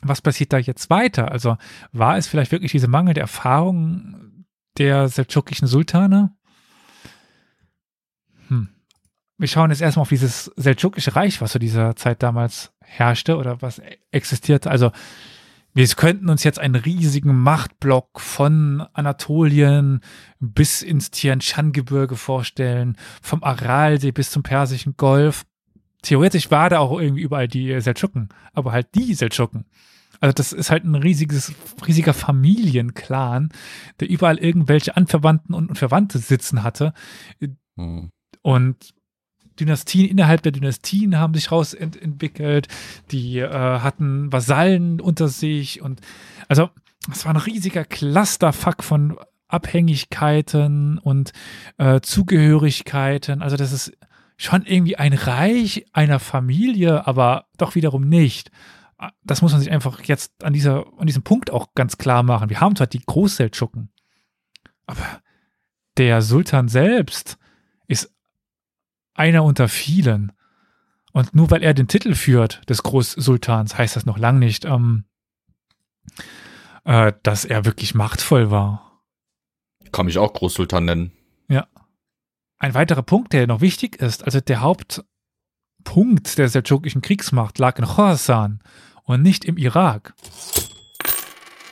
was 0.02 0.22
passiert 0.22 0.52
da 0.52 0.58
jetzt 0.58 0.90
weiter? 0.90 1.30
Also 1.30 1.56
war 1.92 2.16
es 2.16 2.26
vielleicht 2.26 2.52
wirklich 2.52 2.72
diese 2.72 2.88
mangelnde 2.88 3.20
Erfahrung 3.20 4.44
der 4.78 5.08
seldschukischen 5.08 5.68
Sultane? 5.68 6.34
Hm. 8.48 8.68
Wir 9.38 9.48
schauen 9.48 9.70
jetzt 9.70 9.82
erstmal 9.82 10.02
auf 10.02 10.08
dieses 10.08 10.50
seldschukische 10.56 11.16
Reich, 11.16 11.40
was 11.40 11.52
zu 11.52 11.58
dieser 11.58 11.96
Zeit 11.96 12.22
damals 12.22 12.72
herrschte 12.80 13.36
oder 13.36 13.62
was 13.62 13.78
e- 13.78 13.98
existierte. 14.10 14.70
Also 14.70 14.92
wir 15.72 15.86
könnten 15.88 16.28
uns 16.28 16.42
jetzt 16.42 16.58
einen 16.58 16.74
riesigen 16.74 17.36
Machtblock 17.38 18.20
von 18.20 18.86
Anatolien 18.92 20.00
bis 20.40 20.82
ins 20.82 21.10
Tian 21.10 21.40
Shan 21.40 21.72
Gebirge 21.72 22.16
vorstellen, 22.16 22.96
vom 23.22 23.44
Aralsee 23.44 24.10
bis 24.10 24.30
zum 24.30 24.42
Persischen 24.42 24.96
Golf. 24.96 25.44
Theoretisch 26.02 26.50
war 26.50 26.70
da 26.70 26.78
auch 26.78 26.98
irgendwie 26.98 27.22
überall 27.22 27.48
die 27.48 27.80
Seldschuken, 27.80 28.28
aber 28.52 28.72
halt 28.72 28.94
die 28.94 29.14
Seldschuken. 29.14 29.66
Also 30.20 30.32
das 30.34 30.52
ist 30.52 30.70
halt 30.70 30.84
ein 30.84 30.94
riesiges, 30.94 31.52
riesiger 31.86 32.12
Familienclan, 32.12 33.50
der 34.00 34.10
überall 34.10 34.38
irgendwelche 34.38 34.96
Anverwandten 34.96 35.54
und 35.54 35.78
Verwandte 35.78 36.18
sitzen 36.18 36.62
hatte. 36.62 36.92
Hm. 37.76 38.10
Und 38.42 38.94
Dynastien 39.58 40.08
innerhalb 40.08 40.42
der 40.42 40.52
Dynastien 40.52 41.18
haben 41.18 41.34
sich 41.34 41.52
rausentwickelt. 41.52 42.68
Die 43.10 43.38
äh, 43.38 43.48
hatten 43.50 44.32
Vasallen 44.32 45.00
unter 45.00 45.28
sich 45.28 45.80
und 45.82 46.00
also 46.48 46.70
es 47.10 47.24
war 47.24 47.34
ein 47.34 47.40
riesiger 47.40 47.84
Clusterfuck 47.84 48.82
von 48.82 49.16
Abhängigkeiten 49.48 50.98
und 50.98 51.32
äh, 51.78 52.00
Zugehörigkeiten. 52.00 53.42
Also 53.42 53.56
das 53.56 53.72
ist 53.72 53.92
schon 54.40 54.64
irgendwie 54.64 54.96
ein 54.96 55.12
Reich 55.12 55.84
einer 55.92 56.18
Familie, 56.18 57.06
aber 57.06 57.46
doch 57.58 57.74
wiederum 57.74 58.08
nicht. 58.08 58.50
Das 59.22 59.42
muss 59.42 59.52
man 59.52 59.60
sich 59.60 59.70
einfach 59.70 60.02
jetzt 60.04 60.42
an 60.42 60.54
dieser 60.54 60.86
an 60.98 61.06
diesem 61.06 61.22
Punkt 61.22 61.50
auch 61.50 61.74
ganz 61.74 61.98
klar 61.98 62.22
machen. 62.22 62.48
Wir 62.48 62.60
haben 62.60 62.74
zwar 62.74 62.86
die 62.86 63.02
Großseldschuken, 63.04 63.92
aber 64.86 65.20
der 65.98 66.22
Sultan 66.22 66.68
selbst 66.68 67.38
ist 67.86 68.14
einer 69.12 69.44
unter 69.44 69.68
vielen. 69.68 70.32
Und 71.12 71.34
nur 71.34 71.50
weil 71.50 71.62
er 71.62 71.74
den 71.74 71.88
Titel 71.88 72.14
führt 72.14 72.68
des 72.70 72.82
Großsultans, 72.82 73.76
heißt 73.76 73.96
das 73.96 74.06
noch 74.06 74.16
lang 74.16 74.38
nicht, 74.38 74.64
ähm, 74.64 75.04
äh, 76.84 77.12
dass 77.22 77.44
er 77.44 77.66
wirklich 77.66 77.94
machtvoll 77.94 78.50
war. 78.50 79.02
Kann 79.92 80.06
mich 80.06 80.16
auch 80.16 80.32
Großsultan 80.32 80.84
nennen. 80.84 81.12
Ein 82.62 82.74
weiterer 82.74 83.02
Punkt, 83.02 83.32
der 83.32 83.46
noch 83.46 83.62
wichtig 83.62 83.96
ist, 83.96 84.22
also 84.22 84.38
der 84.38 84.60
Hauptpunkt 84.60 86.36
der 86.36 86.50
seldschukischen 86.50 87.00
Kriegsmacht 87.00 87.58
lag 87.58 87.78
in 87.78 87.86
Khorasan 87.86 88.60
und 89.04 89.22
nicht 89.22 89.46
im 89.46 89.56
Irak. 89.56 90.12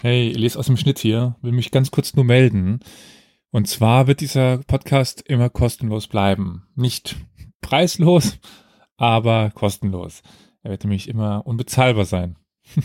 Hey, 0.00 0.30
ich 0.30 0.38
lese 0.38 0.58
aus 0.58 0.64
dem 0.64 0.78
Schnitt 0.78 0.98
hier, 0.98 1.36
will 1.42 1.52
mich 1.52 1.72
ganz 1.72 1.90
kurz 1.90 2.14
nur 2.14 2.24
melden. 2.24 2.80
Und 3.50 3.68
zwar 3.68 4.06
wird 4.06 4.20
dieser 4.20 4.58
Podcast 4.66 5.20
immer 5.20 5.50
kostenlos 5.50 6.06
bleiben. 6.06 6.66
Nicht 6.74 7.16
preislos, 7.60 8.38
aber 8.96 9.50
kostenlos. 9.50 10.22
Er 10.62 10.70
wird 10.70 10.84
nämlich 10.84 11.06
immer 11.08 11.46
unbezahlbar 11.46 12.06
sein. 12.06 12.36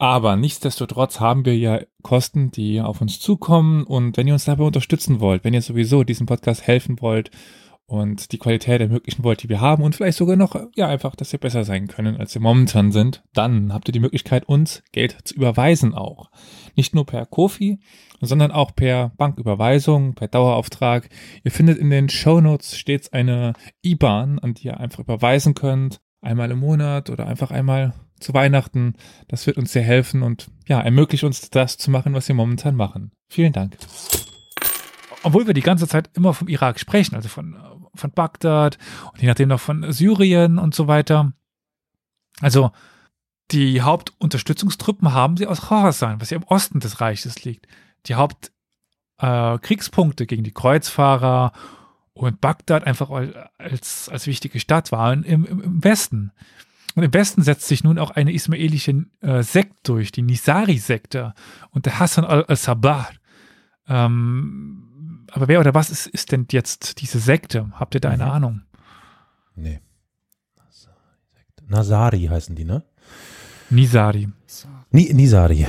aber 0.00 0.34
nichtsdestotrotz 0.36 1.20
haben 1.20 1.44
wir 1.44 1.58
ja 1.58 1.82
Kosten, 2.02 2.50
die 2.50 2.80
auf 2.80 3.02
uns 3.02 3.20
zukommen. 3.20 3.84
Und 3.84 4.16
wenn 4.16 4.26
ihr 4.26 4.32
uns 4.32 4.46
dabei 4.46 4.64
unterstützen 4.64 5.20
wollt, 5.20 5.44
wenn 5.44 5.52
ihr 5.52 5.60
sowieso 5.60 6.04
diesem 6.04 6.26
Podcast 6.26 6.66
helfen 6.66 7.02
wollt 7.02 7.30
und 7.84 8.32
die 8.32 8.38
Qualität 8.38 8.80
ermöglichen 8.80 9.24
wollt, 9.24 9.42
die 9.42 9.50
wir 9.50 9.60
haben 9.60 9.82
und 9.82 9.94
vielleicht 9.94 10.16
sogar 10.16 10.36
noch, 10.36 10.58
ja, 10.74 10.88
einfach, 10.88 11.14
dass 11.16 11.32
wir 11.32 11.38
besser 11.38 11.64
sein 11.64 11.86
können, 11.86 12.16
als 12.16 12.32
wir 12.32 12.40
momentan 12.40 12.92
sind, 12.92 13.22
dann 13.34 13.74
habt 13.74 13.90
ihr 13.90 13.92
die 13.92 14.00
Möglichkeit, 14.00 14.48
uns 14.48 14.82
Geld 14.92 15.18
zu 15.24 15.34
überweisen 15.34 15.94
auch. 15.94 16.30
Nicht 16.76 16.94
nur 16.94 17.04
per 17.04 17.26
Kofi, 17.26 17.78
sondern 18.22 18.52
auch 18.52 18.74
per 18.74 19.12
Banküberweisung, 19.18 20.14
per 20.14 20.28
Dauerauftrag. 20.28 21.10
Ihr 21.44 21.50
findet 21.50 21.76
in 21.76 21.90
den 21.90 22.08
Shownotes 22.08 22.78
stets 22.78 23.12
eine 23.12 23.52
IBAN, 23.82 24.38
an 24.38 24.54
die 24.54 24.68
ihr 24.68 24.80
einfach 24.80 25.00
überweisen 25.00 25.52
könnt, 25.52 26.00
einmal 26.22 26.50
im 26.50 26.60
Monat 26.60 27.10
oder 27.10 27.26
einfach 27.26 27.50
einmal 27.50 27.92
zu 28.20 28.34
Weihnachten. 28.34 28.94
Das 29.28 29.46
wird 29.46 29.56
uns 29.56 29.72
sehr 29.72 29.82
helfen 29.82 30.22
und 30.22 30.48
ja, 30.66 30.80
ermöglicht 30.80 31.24
uns 31.24 31.50
das 31.50 31.76
zu 31.76 31.90
machen, 31.90 32.14
was 32.14 32.28
wir 32.28 32.34
momentan 32.34 32.76
machen. 32.76 33.12
Vielen 33.28 33.52
Dank. 33.52 33.76
obwohl 35.22 35.46
wir 35.46 35.54
die 35.54 35.60
ganze 35.60 35.86
Zeit 35.86 36.10
immer 36.14 36.32
vom 36.32 36.48
Irak 36.48 36.80
sprechen, 36.80 37.14
also 37.14 37.28
von, 37.28 37.56
von 37.94 38.10
Bagdad 38.12 38.78
und 39.12 39.20
je 39.20 39.28
nachdem 39.28 39.48
noch 39.48 39.60
von 39.60 39.92
Syrien 39.92 40.58
und 40.58 40.74
so 40.74 40.88
weiter. 40.88 41.32
Also 42.40 42.70
die 43.50 43.82
Hauptunterstützungstruppen 43.82 45.12
haben 45.12 45.36
sie 45.36 45.46
aus 45.46 45.60
Khorasan, 45.62 46.20
was 46.20 46.30
ja 46.30 46.36
im 46.36 46.44
Osten 46.44 46.78
des 46.80 47.00
Reiches 47.00 47.44
liegt. 47.44 47.66
Die 48.06 48.14
Hauptkriegspunkte 48.14 50.24
äh, 50.24 50.26
gegen 50.26 50.44
die 50.44 50.54
Kreuzfahrer 50.54 51.52
und 52.12 52.40
Bagdad 52.40 52.86
einfach 52.86 53.10
als, 53.58 54.08
als 54.08 54.26
wichtige 54.26 54.60
Stadt 54.60 54.92
waren 54.92 55.24
im, 55.24 55.44
im, 55.44 55.60
im 55.60 55.84
Westen. 55.84 56.32
Und 56.96 57.02
im 57.04 57.14
Westen 57.14 57.42
setzt 57.42 57.68
sich 57.68 57.84
nun 57.84 57.98
auch 57.98 58.10
eine 58.10 58.32
ismaelische 58.32 59.04
äh, 59.20 59.42
Sekt 59.42 59.88
durch, 59.88 60.10
die 60.12 60.22
Nisari-Sekte 60.22 61.34
und 61.70 61.86
der 61.86 62.00
Hassan 62.00 62.24
al-Sabah. 62.24 63.08
Ähm, 63.86 65.26
aber 65.32 65.48
wer 65.48 65.60
oder 65.60 65.74
was 65.74 65.90
ist, 65.90 66.06
ist 66.06 66.32
denn 66.32 66.46
jetzt 66.50 67.00
diese 67.00 67.20
Sekte? 67.20 67.70
Habt 67.74 67.94
ihr 67.94 68.00
da 68.00 68.10
eine 68.10 68.24
Mhm. 68.24 68.30
Ahnung? 68.30 68.62
Nee. 69.54 69.80
Nasari 71.68 72.26
heißen 72.26 72.56
die, 72.56 72.64
ne? 72.64 72.82
Nisari. 73.70 74.28
Ni 74.90 75.12
Nisari. 75.12 75.66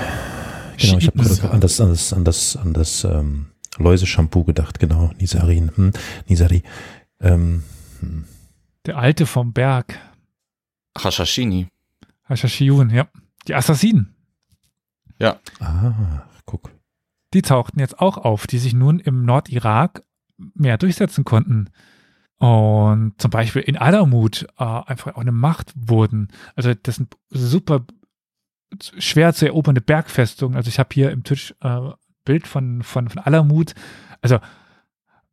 Genau, 0.77 0.97
ich 0.97 1.05
habe 1.07 1.19
gerade 1.19 1.51
an 1.51 1.61
das, 1.61 1.79
an 1.79 1.89
das, 1.89 2.13
an 2.13 2.23
das, 2.25 2.55
an 2.55 2.73
das 2.73 3.03
ähm, 3.03 3.51
Läuse-Shampoo 3.77 4.43
gedacht, 4.43 4.79
genau. 4.79 5.11
Nisarin. 5.19 5.71
Hm. 5.75 5.91
Nisari. 6.27 6.63
Ähm, 7.19 7.63
hm. 7.99 8.25
Der 8.87 8.97
Alte 8.97 9.27
vom 9.27 9.53
Berg. 9.53 9.99
Hashashini. 10.97 11.67
Hashashiyun, 12.27 12.89
ja. 12.89 13.07
Die 13.47 13.55
Assassinen. 13.55 14.15
Ah, 15.59 16.25
guck. 16.45 16.71
Die 17.33 17.41
tauchten 17.41 17.79
jetzt 17.79 17.99
auch 17.99 18.17
auf, 18.17 18.47
die 18.47 18.57
sich 18.57 18.73
nun 18.73 18.99
im 18.99 19.25
Nordirak 19.25 20.03
mehr 20.37 20.77
durchsetzen 20.77 21.23
konnten. 21.23 21.69
Und 22.37 23.13
zum 23.21 23.29
Beispiel 23.29 23.61
in 23.61 23.77
Alamut 23.77 24.47
äh, 24.57 24.63
einfach 24.63 25.15
auch 25.15 25.21
eine 25.21 25.31
Macht 25.31 25.73
wurden. 25.75 26.29
Also 26.55 26.73
das 26.73 26.95
sind 26.95 27.15
super 27.29 27.85
schwer 28.97 29.33
zu 29.33 29.45
erobernde 29.45 29.81
Bergfestungen. 29.81 30.57
Also 30.57 30.69
ich 30.69 30.79
habe 30.79 30.89
hier 30.91 31.11
im 31.11 31.23
Tisch 31.23 31.53
äh, 31.61 31.91
Bild 32.25 32.47
von, 32.47 32.81
von, 32.81 33.09
von 33.09 33.21
Alamut. 33.21 33.75
Also 34.21 34.39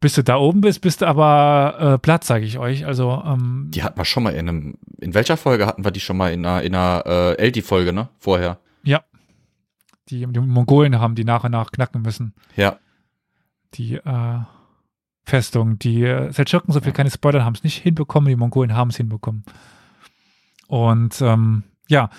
bis 0.01 0.14
du 0.14 0.22
da 0.22 0.36
oben 0.36 0.61
bist, 0.61 0.80
bist 0.80 1.03
du 1.03 1.07
aber 1.07 1.94
äh, 1.94 1.99
platt, 1.99 2.24
sage 2.24 2.44
ich 2.44 2.59
euch. 2.59 2.86
Also 2.86 3.22
ähm, 3.26 3.70
Die 3.72 3.82
hatten 3.82 3.99
wir 3.99 4.05
schon 4.05 4.22
mal 4.22 4.34
in 4.34 4.49
einem, 4.49 4.78
in 5.01 5.14
welcher 5.14 5.36
Folge 5.36 5.66
hatten 5.66 5.84
wir 5.84 5.90
die 5.90 6.01
schon 6.01 6.16
mal 6.16 6.32
in 6.32 6.46
einer, 6.46 6.62
in 6.62 6.74
einer 6.74 7.03
äh, 7.07 7.34
Eldi-Folge, 7.38 7.92
ne? 7.92 8.09
Vorher. 8.18 8.59
die, 10.11 10.26
die 10.26 10.40
Mongolen 10.40 10.99
haben 10.99 11.14
die 11.14 11.24
nach 11.24 11.44
und 11.44 11.53
nach 11.53 11.70
knacken 11.70 12.03
müssen. 12.03 12.34
Ja. 12.57 12.78
die 13.74 13.94
äh, 13.94 14.40
Festung. 15.24 15.78
Die 15.78 16.03
äh, 16.05 16.32
Seldschuken, 16.32 16.72
so 16.72 16.80
viel 16.80 16.92
keine 16.92 17.11
Spoiler, 17.11 17.44
haben 17.44 17.55
es 17.55 17.64
nicht 17.64 17.82
hinbekommen, 17.82 18.28
die 18.28 18.36
Mongolen 18.36 18.74
haben 18.74 18.90
es 18.90 18.96
hinbekommen. 18.96 19.44
Und 20.66 21.20
ähm, 21.20 21.64
ja, 21.88 22.11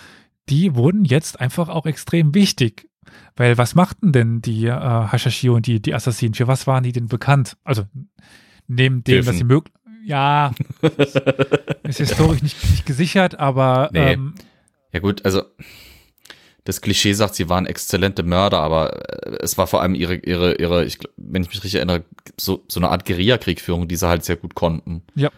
die 0.49 0.75
wurden 0.75 1.05
jetzt 1.05 1.39
einfach 1.39 1.69
auch 1.69 1.85
extrem 1.85 2.33
wichtig. 2.33 2.88
Weil 3.35 3.57
was 3.57 3.75
machten 3.75 4.11
denn 4.11 4.41
die 4.41 4.65
äh, 4.65 4.71
Hashashi 4.71 5.49
und 5.49 5.67
die, 5.67 5.81
die 5.81 5.93
Assassinen? 5.93 6.33
Für 6.33 6.47
was 6.47 6.67
waren 6.67 6.83
die 6.83 6.91
denn 6.91 7.07
bekannt? 7.07 7.57
Also 7.63 7.83
neben 8.67 9.03
dem, 9.03 9.25
dass 9.25 9.37
sie 9.37 9.43
möglich. 9.43 9.73
Ja, 10.05 10.53
ist 11.83 11.97
historisch 11.97 12.41
nicht, 12.41 12.69
nicht 12.71 12.85
gesichert, 12.85 13.37
aber 13.39 13.89
Nee. 13.93 14.13
ähm, 14.13 14.33
Ja 14.91 14.99
gut, 15.01 15.23
also 15.25 15.43
das 16.63 16.81
Klischee 16.81 17.13
sagt, 17.13 17.35
sie 17.35 17.49
waren 17.49 17.65
exzellente 17.65 18.23
Mörder, 18.23 18.59
aber 18.59 18.93
äh, 19.27 19.37
es 19.41 19.57
war 19.57 19.67
vor 19.67 19.81
allem 19.81 19.95
ihre, 19.95 20.15
ihre, 20.15 20.55
ihre, 20.55 20.85
ich, 20.85 20.99
wenn 21.17 21.41
ich 21.43 21.49
mich 21.49 21.57
richtig 21.57 21.75
erinnere, 21.75 22.03
so, 22.39 22.63
so 22.67 22.79
eine 22.79 22.89
Art 22.89 23.05
Guerilla-Kriegführung, 23.05 23.87
die 23.87 23.95
sie 23.95 24.07
halt 24.07 24.23
sehr 24.23 24.35
gut 24.35 24.55
konnten. 24.55 25.03
Ja. 25.15 25.29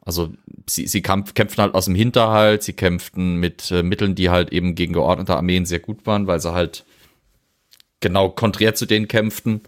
Also 0.00 0.32
sie, 0.68 0.86
sie 0.86 1.02
kampf, 1.02 1.34
kämpften 1.34 1.62
halt 1.62 1.74
aus 1.74 1.84
dem 1.86 1.94
Hinterhalt, 1.94 2.62
sie 2.62 2.72
kämpften 2.72 3.36
mit 3.36 3.70
äh, 3.70 3.82
Mitteln, 3.82 4.14
die 4.14 4.30
halt 4.30 4.50
eben 4.52 4.74
gegen 4.74 4.94
geordnete 4.94 5.36
Armeen 5.36 5.66
sehr 5.66 5.80
gut 5.80 6.06
waren, 6.06 6.26
weil 6.26 6.40
sie 6.40 6.52
halt 6.52 6.84
genau 8.00 8.30
konträr 8.30 8.74
zu 8.74 8.86
denen 8.86 9.08
kämpften. 9.08 9.62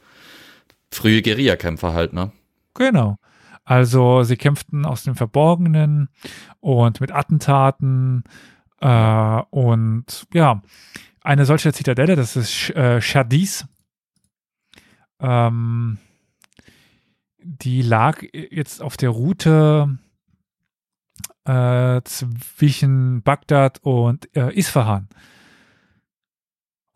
Frühe 0.93 1.23
Guerillakämpfer 1.23 1.93
halt, 1.93 2.13
ne? 2.13 2.33
Genau. 2.75 3.17
Also 3.65 4.23
sie 4.23 4.37
kämpften 4.37 4.85
aus 4.85 5.05
dem 5.05 5.15
Verborgenen 5.15 6.09
und 6.61 7.01
mit 7.01 7.13
Attentaten 7.13 8.25
äh, 8.81 9.43
und 9.51 10.27
ja, 10.33 10.63
eine 11.23 11.45
solche 11.45 11.73
Zitadelle, 11.73 12.17
das 12.17 12.37
ist 12.37 12.71
äh, 12.71 13.01
Shadis. 13.01 13.67
Ähm, 15.21 15.99
die 17.43 17.83
lag 17.83 18.23
jetzt 18.33 18.83
auf 18.83 18.97
der 18.97 19.11
Route 19.11 19.99
äh, 21.45 22.01
zwischen 22.05 23.23
Bagdad 23.23 23.81
und 23.83 24.35
äh, 24.37 24.53
Isfahan. 24.57 25.09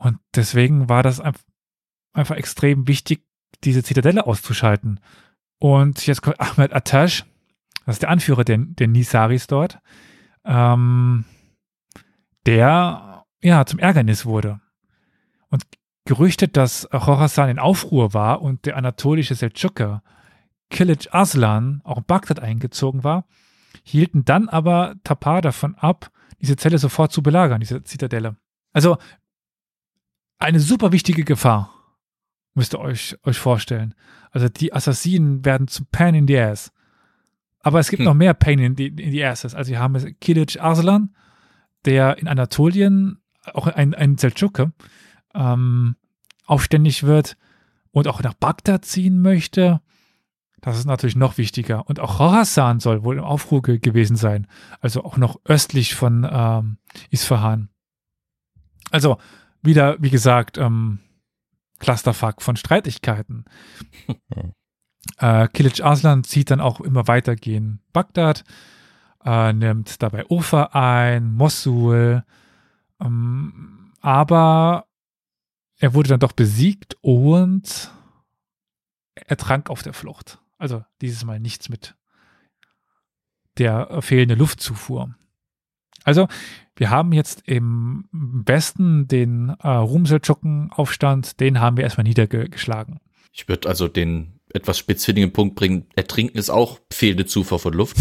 Und 0.04 0.18
deswegen 0.34 0.90
war 0.90 1.02
das 1.02 1.22
einf- 1.22 1.46
einfach 2.12 2.36
extrem 2.36 2.86
wichtig, 2.86 3.24
diese 3.64 3.82
Zitadelle 3.82 4.26
auszuschalten. 4.26 5.00
Und 5.58 6.06
jetzt 6.06 6.20
kommt 6.20 6.38
Ahmed 6.38 6.74
Atash, 6.74 7.24
das 7.86 7.96
ist 7.96 8.02
der 8.02 8.10
Anführer 8.10 8.44
der, 8.44 8.58
der 8.58 8.86
Nisaris 8.86 9.46
dort, 9.46 9.78
ähm, 10.44 11.24
der 12.44 13.24
ja 13.42 13.64
zum 13.64 13.78
Ärgernis 13.78 14.26
wurde. 14.26 14.60
Und 15.48 15.64
gerüchtet, 16.04 16.58
dass 16.58 16.86
Khorasan 16.90 17.48
in 17.48 17.58
Aufruhr 17.58 18.12
war 18.12 18.42
und 18.42 18.66
der 18.66 18.76
anatolische 18.76 19.34
Seldschuker 19.34 20.02
Kilic 20.68 21.08
Arslan 21.12 21.80
auch 21.82 21.96
in 21.96 22.04
Bagdad 22.04 22.40
eingezogen 22.40 23.04
war, 23.04 23.24
hielten 23.84 24.26
dann 24.26 24.50
aber 24.50 24.96
Tapar 25.02 25.40
davon 25.40 25.76
ab, 25.76 26.10
diese 26.42 26.56
Zelle 26.56 26.76
sofort 26.76 27.10
zu 27.10 27.22
belagern, 27.22 27.60
diese 27.60 27.82
Zitadelle. 27.84 28.36
Also 28.74 28.98
eine 30.44 30.60
super 30.60 30.92
wichtige 30.92 31.24
Gefahr, 31.24 31.70
müsst 32.54 32.74
ihr 32.74 32.80
euch, 32.80 33.16
euch 33.24 33.38
vorstellen. 33.38 33.94
Also 34.30 34.48
die 34.48 34.72
Assassinen 34.72 35.44
werden 35.44 35.68
zu 35.68 35.84
Pain 35.84 36.14
in 36.14 36.28
the 36.28 36.38
Ass. 36.38 36.72
Aber 37.60 37.80
es 37.80 37.88
gibt 37.88 38.00
Hm. 38.00 38.04
noch 38.04 38.14
mehr 38.14 38.34
Pain 38.34 38.58
in 38.58 38.76
the, 38.76 38.86
in 38.86 39.10
the 39.10 39.24
Asses. 39.24 39.54
Also 39.54 39.70
wir 39.70 39.78
haben 39.80 40.18
Kilic 40.20 40.60
Arslan, 40.60 41.14
der 41.84 42.18
in 42.18 42.28
Anatolien, 42.28 43.18
auch 43.52 43.66
ein, 43.66 43.94
ein 43.94 44.18
Seldschuke, 44.18 44.72
ähm, 45.34 45.96
aufständig 46.46 47.04
wird 47.04 47.36
und 47.90 48.06
auch 48.08 48.22
nach 48.22 48.34
Bagdad 48.34 48.84
ziehen 48.84 49.20
möchte. 49.20 49.80
Das 50.60 50.78
ist 50.78 50.84
natürlich 50.86 51.16
noch 51.16 51.38
wichtiger. 51.38 51.88
Und 51.88 52.00
auch 52.00 52.18
Khorasan 52.18 52.80
soll 52.80 53.04
wohl 53.04 53.18
im 53.18 53.24
Aufruhr 53.24 53.62
ge 53.62 53.78
gewesen 53.78 54.16
sein. 54.16 54.46
Also 54.80 55.04
auch 55.04 55.16
noch 55.16 55.40
östlich 55.44 55.94
von 55.94 56.26
ähm, 56.30 56.78
Isfahan. 57.10 57.68
Also 58.90 59.18
wieder, 59.64 59.96
wie 60.00 60.10
gesagt, 60.10 60.58
ähm, 60.58 61.00
Clusterfuck 61.78 62.42
von 62.42 62.56
Streitigkeiten. 62.56 63.44
äh, 65.18 65.48
Kilic 65.48 65.82
Arslan 65.82 66.24
zieht 66.24 66.50
dann 66.50 66.60
auch 66.60 66.80
immer 66.80 67.08
weiter 67.08 67.36
gegen 67.36 67.80
Bagdad, 67.92 68.44
äh, 69.24 69.52
nimmt 69.52 70.02
dabei 70.02 70.24
Ufa 70.28 70.70
ein, 70.72 71.34
Mosul, 71.34 72.24
ähm, 73.00 73.92
aber 74.00 74.86
er 75.78 75.94
wurde 75.94 76.10
dann 76.10 76.20
doch 76.20 76.32
besiegt 76.32 76.96
und 77.00 77.90
ertrank 79.14 79.70
auf 79.70 79.82
der 79.82 79.94
Flucht. 79.94 80.40
Also 80.58 80.84
dieses 81.00 81.24
Mal 81.24 81.40
nichts 81.40 81.68
mit 81.68 81.96
der 83.58 83.90
äh, 83.90 84.02
fehlenden 84.02 84.38
Luftzufuhr. 84.38 85.14
Also 86.04 86.28
wir 86.76 86.90
haben 86.90 87.12
jetzt 87.12 87.42
im 87.46 88.04
Westen 88.12 89.08
den 89.08 89.54
äh, 89.60 89.68
Rumseldschucken-Aufstand, 89.68 91.40
den 91.40 91.60
haben 91.60 91.76
wir 91.76 91.84
erstmal 91.84 92.04
niedergeschlagen. 92.04 93.00
Ich 93.32 93.48
würde 93.48 93.68
also 93.68 93.88
den 93.88 94.34
etwas 94.52 94.78
spitzfindigen 94.78 95.32
Punkt 95.32 95.56
bringen, 95.56 95.86
Ertrinken 95.96 96.38
ist 96.38 96.50
auch 96.50 96.78
fehlende 96.92 97.26
Zufuhr 97.26 97.58
von 97.58 97.72
Luft. 97.72 97.96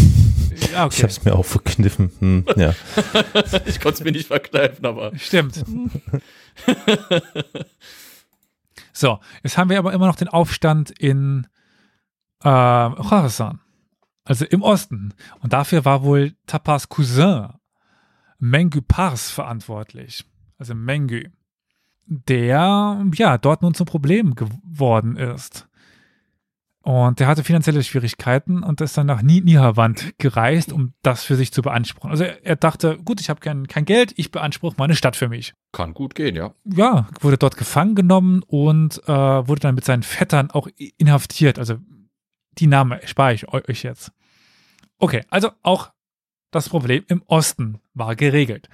Ja, 0.72 0.86
Ich 0.86 1.02
habe 1.02 1.10
es 1.10 1.24
mir 1.24 1.34
auch 1.34 1.44
verkniffen. 1.44 2.12
Hm, 2.20 2.44
ja. 2.56 2.74
ich 3.66 3.80
konnte 3.80 3.98
es 3.98 4.04
mir 4.04 4.12
nicht 4.12 4.28
verkneifen, 4.28 4.86
aber 4.86 5.16
Stimmt. 5.18 5.64
so, 8.92 9.18
jetzt 9.42 9.58
haben 9.58 9.70
wir 9.70 9.78
aber 9.78 9.92
immer 9.92 10.06
noch 10.06 10.14
den 10.16 10.28
Aufstand 10.28 10.90
in 10.90 11.48
äh, 12.40 12.44
Khorasan, 12.90 13.60
also 14.24 14.44
im 14.44 14.62
Osten. 14.62 15.14
Und 15.40 15.52
dafür 15.52 15.84
war 15.84 16.04
wohl 16.04 16.34
Tapas 16.46 16.88
Cousin 16.88 17.48
Mengu 18.44 18.80
Pars 18.82 19.30
verantwortlich. 19.30 20.24
Also 20.58 20.74
Mengu. 20.74 21.22
Der, 22.06 23.02
ja, 23.14 23.38
dort 23.38 23.62
nun 23.62 23.72
zum 23.72 23.86
Problem 23.86 24.34
geworden 24.34 25.16
ist. 25.16 25.66
Und 26.82 27.18
der 27.18 27.26
hatte 27.28 27.42
finanzielle 27.44 27.82
Schwierigkeiten 27.82 28.62
und 28.62 28.82
ist 28.82 28.98
dann 28.98 29.06
nach 29.06 29.22
Ni- 29.22 29.40
Nihavand 29.40 30.12
gereist, 30.18 30.70
um 30.70 30.92
das 31.00 31.24
für 31.24 31.34
sich 31.36 31.50
zu 31.50 31.62
beanspruchen. 31.62 32.10
Also 32.10 32.24
er, 32.24 32.44
er 32.44 32.56
dachte, 32.56 32.98
gut, 33.02 33.22
ich 33.22 33.30
habe 33.30 33.40
kein, 33.40 33.66
kein 33.68 33.86
Geld, 33.86 34.12
ich 34.16 34.30
beanspruche 34.30 34.74
meine 34.76 34.94
Stadt 34.94 35.16
für 35.16 35.30
mich 35.30 35.54
kann 35.72 35.94
gut 35.94 36.14
gehen, 36.14 36.36
ja. 36.36 36.52
ja, 36.66 37.08
wurde 37.20 37.38
dort 37.38 37.56
gefangen 37.56 37.94
genommen 37.94 38.42
und 38.46 39.02
äh, 39.08 39.48
wurde 39.48 39.60
dann 39.60 39.74
mit 39.74 39.86
seinen 39.86 40.02
Vettern 40.02 40.50
auch 40.50 40.68
inhaftiert. 40.98 41.58
Also 41.58 41.78
die 42.58 42.66
Namen 42.66 43.00
spare 43.06 43.32
ich 43.32 43.48
eu- 43.48 43.62
euch 43.66 43.82
jetzt. 43.82 44.12
Okay, 44.98 45.24
also 45.30 45.52
auch 45.62 45.90
das 46.54 46.68
Problem 46.68 47.04
im 47.08 47.22
Osten 47.26 47.80
war 47.94 48.16
geregelt. 48.16 48.68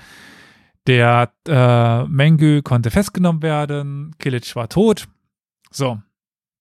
Der 0.87 1.33
äh, 1.47 2.05
Mengü 2.05 2.63
konnte 2.63 2.91
festgenommen 2.91 3.43
werden, 3.43 4.15
Kilic 4.19 4.55
war 4.57 4.69
tot. 4.69 5.09
So. 5.71 6.01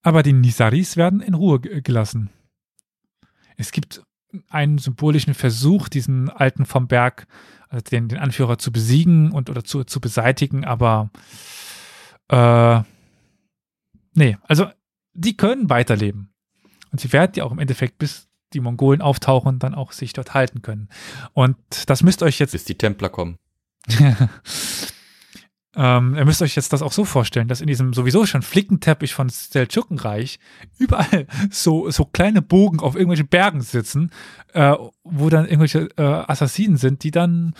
Aber 0.01 0.23
die 0.23 0.33
Nisaris 0.33 0.95
werden 0.97 1.21
in 1.21 1.33
Ruhe 1.33 1.59
ge- 1.59 1.81
gelassen. 1.81 2.29
Es 3.57 3.71
gibt 3.71 4.01
einen 4.47 4.77
symbolischen 4.77 5.33
Versuch, 5.33 5.89
diesen 5.89 6.29
Alten 6.29 6.65
vom 6.65 6.87
Berg, 6.87 7.27
also 7.67 7.83
den, 7.83 8.07
den 8.07 8.19
Anführer 8.19 8.57
zu 8.57 8.71
besiegen 8.71 9.31
und 9.31 9.49
oder 9.49 9.63
zu, 9.63 9.83
zu 9.83 9.99
beseitigen, 9.99 10.63
aber 10.63 11.09
äh, 12.29 12.81
nee, 14.13 14.37
also 14.43 14.69
die 15.13 15.35
können 15.35 15.69
weiterleben. 15.69 16.33
Und 16.91 17.01
sie 17.01 17.11
werden 17.11 17.33
ja 17.35 17.43
auch 17.43 17.51
im 17.51 17.59
Endeffekt, 17.59 17.97
bis 17.97 18.28
die 18.53 18.59
Mongolen 18.59 19.01
auftauchen, 19.01 19.59
dann 19.59 19.75
auch 19.75 19.91
sich 19.91 20.13
dort 20.13 20.33
halten 20.33 20.61
können. 20.61 20.89
Und 21.33 21.57
das 21.87 22.03
müsst 22.03 22.23
euch 22.23 22.39
jetzt 22.39 22.51
Bis 22.51 22.65
die 22.65 22.77
Templer 22.77 23.09
kommen. 23.09 23.37
ähm, 25.75 26.15
ihr 26.15 26.25
müsst 26.25 26.41
euch 26.41 26.55
jetzt 26.55 26.73
das 26.73 26.81
auch 26.81 26.91
so 26.91 27.05
vorstellen, 27.05 27.47
dass 27.47 27.61
in 27.61 27.67
diesem 27.67 27.93
sowieso 27.93 28.25
schon 28.25 28.41
Flickenteppich 28.41 29.13
von 29.13 29.29
Seldschukenreich 29.29 30.39
überall 30.77 31.27
so, 31.51 31.89
so 31.89 32.05
kleine 32.05 32.41
Bogen 32.41 32.79
auf 32.79 32.95
irgendwelchen 32.95 33.27
Bergen 33.27 33.61
sitzen, 33.61 34.11
äh, 34.53 34.75
wo 35.03 35.29
dann 35.29 35.45
irgendwelche 35.45 35.89
äh, 35.97 36.01
Assassinen 36.01 36.77
sind, 36.77 37.03
die 37.03 37.11
dann 37.11 37.53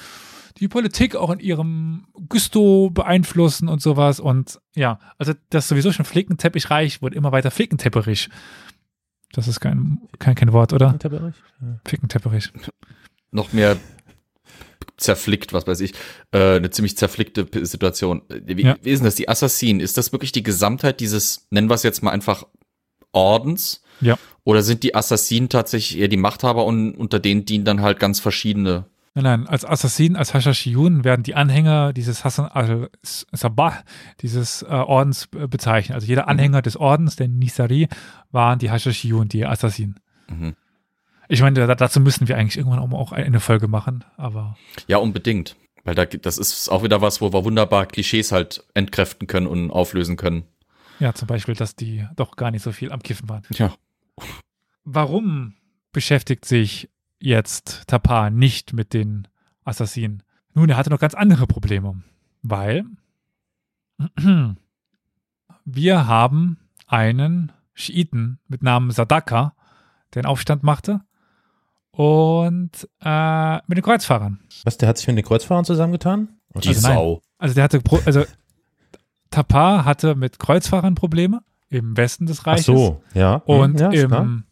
die 0.60 0.68
Politik 0.68 1.16
auch 1.16 1.30
in 1.30 1.40
ihrem 1.40 2.08
Gusto 2.28 2.90
beeinflussen 2.90 3.70
und 3.70 3.82
sowas. 3.82 4.20
Und 4.20 4.60
ja, 4.76 5.00
also 5.18 5.34
das 5.50 5.68
sowieso 5.68 5.92
schon 5.92 6.06
Flickenteppichreich 6.06 7.02
wurde 7.02 7.16
immer 7.16 7.32
weiter 7.32 7.52
Flickenteppichig. 7.52 8.30
Das 9.34 9.48
ist 9.48 9.60
kein, 9.60 10.00
kein, 10.18 10.36
kein 10.36 10.54
Wort, 10.54 10.74
oder? 10.74 10.98
Flickenteppichig. 11.86 12.52
Noch 13.32 13.54
mehr 13.54 13.78
zerflickt, 14.98 15.54
was 15.54 15.66
weiß 15.68 15.80
ich, 15.82 15.94
äh, 16.32 16.56
eine 16.58 16.72
ziemlich 16.72 16.98
zerflickte 16.98 17.66
Situation. 17.66 18.22
Wie, 18.30 18.64
Ja. 18.64 18.76
wie 18.82 18.90
ist 18.90 19.00
denn 19.00 19.06
das? 19.06 19.16
Die 19.16 19.30
Assassinen, 19.30 19.80
ist 19.80 19.98
das 19.98 20.12
wirklich 20.12 20.32
die 20.32 20.44
Gesamtheit 20.44 21.00
dieses, 21.00 21.48
nennen 21.52 21.70
wir 21.70 21.76
es 21.76 21.84
jetzt 21.84 22.04
mal 22.04 22.12
einfach 22.12 22.46
Ordens? 23.12 23.82
Ja. 24.02 24.18
Oder 24.44 24.62
sind 24.64 24.84
die 24.84 24.96
Assassinen 24.96 25.50
tatsächlich 25.50 26.00
eher 26.00 26.08
die 26.08 26.18
Machthaber 26.18 26.66
und 26.66 26.96
unter 26.96 27.20
denen 27.20 27.46
dienen 27.46 27.66
dann 27.66 27.82
halt 27.82 28.00
ganz 28.00 28.20
verschiedene? 28.20 28.86
Nein, 29.16 29.24
nein, 29.24 29.47
als 29.47 29.66
Assassinen, 29.66 30.16
als 30.16 30.34
Hashashiyun 30.34 31.03
werden 31.03 31.24
die 31.24 31.36
Anhänger 31.36 31.93
dieses 31.93 32.24
Hassan 32.24 32.45
al-Sabah, 32.45 33.84
dieses 34.22 34.62
äh, 34.62 34.68
Ordens 34.68 35.28
äh, 35.36 35.47
bezeichnet. 35.47 35.95
Also 35.95 36.07
jeder 36.07 36.28
Anhänger 36.28 36.62
des 36.62 36.78
Ordens, 36.78 37.16
der 37.16 37.28
Nisari, 37.28 37.88
waren 38.32 38.60
die 38.60 38.70
Hashashiyun, 38.72 39.28
die 39.28 39.45
Assassinen. 39.45 39.99
Mhm. 40.30 40.55
Ich 41.28 41.41
meine, 41.41 41.66
da, 41.68 41.76
dazu 41.76 41.99
müssen 41.99 42.28
wir 42.28 42.38
eigentlich 42.38 42.57
irgendwann 42.57 42.80
auch- 42.80 43.12
eine 43.12 43.39
Folge 43.39 43.68
machen, 43.68 44.03
aber 44.18 44.57
Ja, 44.88 44.97
unbedingt. 44.97 45.55
Weil 45.84 45.95
da, 45.95 46.05
das 46.05 46.38
ist 46.38 46.70
auch 46.70 46.84
wieder 46.84 47.01
was, 47.01 47.20
wo 47.22 47.32
wir 47.34 47.43
wunderbar 47.45 47.86
Klischees 47.88 48.32
halt 48.32 48.64
entkräften 48.74 49.28
können 49.28 49.47
und 49.47 49.72
auflösen 49.72 50.18
können. 50.18 50.43
ja, 50.99 51.14
zum 51.14 51.28
Beispiel, 51.28 51.55
dass 51.55 51.76
die 51.76 52.05
doch 52.16 52.36
gar 52.36 52.51
nicht 52.51 52.62
so 52.64 52.72
viel 52.72 52.91
am 52.91 53.01
Kiffen 53.01 53.28
waren. 53.30 53.43
Ja. 53.51 53.74
Warum 54.84 55.53
beschäftigt 55.91 56.45
sich 56.45 56.89
jetzt 57.20 57.84
Tapar 57.88 58.30
nicht 58.30 58.74
mit 58.74 58.94
den 58.94 59.28
Assassinen? 59.64 60.24
Nun, 60.54 60.70
er 60.70 60.78
hatte 60.78 60.90
noch 60.90 61.00
ganz 61.00 61.14
andere 61.14 61.48
Probleme, 61.48 62.02
weil 62.42 62.86
Wir 65.66 66.08
haben 66.08 66.58
einen 66.88 67.52
Schiiten 67.74 68.40
mit 68.48 68.64
Namen 68.64 68.92
Sadaka, 68.92 69.54
der 70.14 70.22
einen 70.24 70.32
Aufstand 70.32 70.64
machte. 70.64 71.02
Und 71.92 72.88
äh, 73.04 73.58
mit 73.68 73.78
den 73.78 73.84
Kreuzfahrern. 73.84 74.40
Was, 74.64 74.78
der 74.78 74.88
hat 74.90 74.98
sich 74.98 75.08
mit 75.08 75.18
den 75.18 75.26
Kreuzfahrern 75.26 75.66
zusammengetan? 75.66 76.30
Die 76.56 76.70
Also. 76.70 76.80
Sau. 76.82 77.22
Also 77.38 77.56
der 77.56 77.64
hatte, 77.66 77.82
Pro 77.82 78.00
also 78.06 78.24
Tapar 79.30 79.86
hatte 79.86 80.16
mit 80.16 80.40
Kreuzfahrern 80.40 80.96
Probleme 80.96 81.42
im 81.70 81.96
Westen 81.98 82.26
des 82.26 82.42
Ach 82.42 82.48
Reiches. 82.48 82.66
so, 82.66 83.04
ja. 83.14 83.36
Und 83.46 83.80
Hm, 83.80 83.92
ja, 83.92 84.04
im 84.04 84.44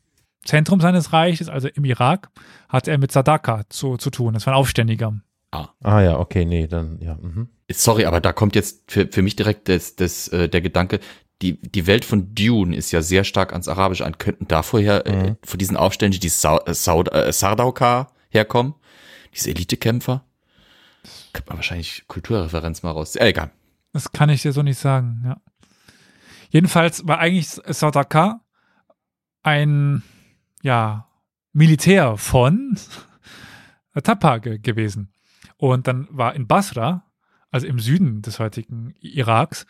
Zentrum 0.47 0.81
seines 0.81 1.13
Reiches, 1.13 1.49
also 1.49 1.67
im 1.67 1.85
Irak, 1.85 2.29
hatte 2.69 2.89
er 2.89 2.97
mit 2.97 3.11
Sadaka 3.11 3.65
zu, 3.69 3.97
zu 3.97 4.09
tun. 4.09 4.33
Das 4.33 4.47
war 4.47 4.53
ein 4.53 4.59
Aufständiger. 4.59 5.13
Ah 5.51 6.01
ja, 6.01 6.17
okay, 6.19 6.45
nee, 6.45 6.67
dann, 6.67 6.99
ja. 6.99 7.15
Mhm. 7.15 7.49
Sorry, 7.71 8.05
aber 8.05 8.19
da 8.21 8.33
kommt 8.33 8.55
jetzt 8.55 8.91
für, 8.91 9.07
für 9.07 9.21
mich 9.21 9.35
direkt 9.35 9.69
das, 9.69 9.95
das, 9.95 10.27
äh, 10.29 10.49
der 10.49 10.61
Gedanke, 10.61 10.99
die, 11.41 11.61
die 11.61 11.85
Welt 11.87 12.05
von 12.05 12.33
Dune 12.33 12.75
ist 12.75 12.91
ja 12.91 13.01
sehr 13.01 13.23
stark 13.23 13.51
ans 13.53 13.67
Arabische 13.67 14.05
an. 14.05 14.17
Könnten 14.17 14.47
da 14.47 14.63
vorher, 14.63 15.05
äh, 15.05 15.29
Mhm. 15.31 15.37
von 15.43 15.57
diesen 15.59 15.77
Aufständen, 15.77 16.19
die 16.19 16.29
Sau, 16.29 16.59
äh, 16.59 16.71
äh, 16.71 17.31
Sardaukar 17.33 18.11
herkommen? 18.29 18.73
Diese 19.35 19.49
Elitekämpfer? 19.51 20.25
Könnte 21.33 21.49
man 21.49 21.57
wahrscheinlich 21.57 22.05
Kulturreferenz 22.07 22.83
mal 22.83 22.91
raus. 22.91 23.15
Äh, 23.15 23.27
egal. 23.29 23.51
Das 23.93 24.11
kann 24.11 24.29
ich 24.29 24.41
dir 24.41 24.51
so 24.51 24.63
nicht 24.63 24.79
sagen, 24.79 25.21
ja. 25.25 25.37
Jedenfalls 26.49 27.05
war 27.07 27.19
eigentlich 27.19 27.49
Sadaka 27.49 28.41
ein, 29.43 30.03
ja, 30.67 31.07
Militär 31.53 32.17
von 32.17 32.77
Tapar 34.03 34.41
ge 34.41 34.59
gewesen. 34.59 35.13
Und 35.55 35.87
dann 35.87 36.07
war 36.11 36.35
in 36.35 36.45
Basra, 36.45 37.05
also 37.49 37.65
im 37.67 37.79
Süden 37.79 38.21
des 38.21 38.39
heutigen 38.39 38.93
Iraks, 38.99 39.65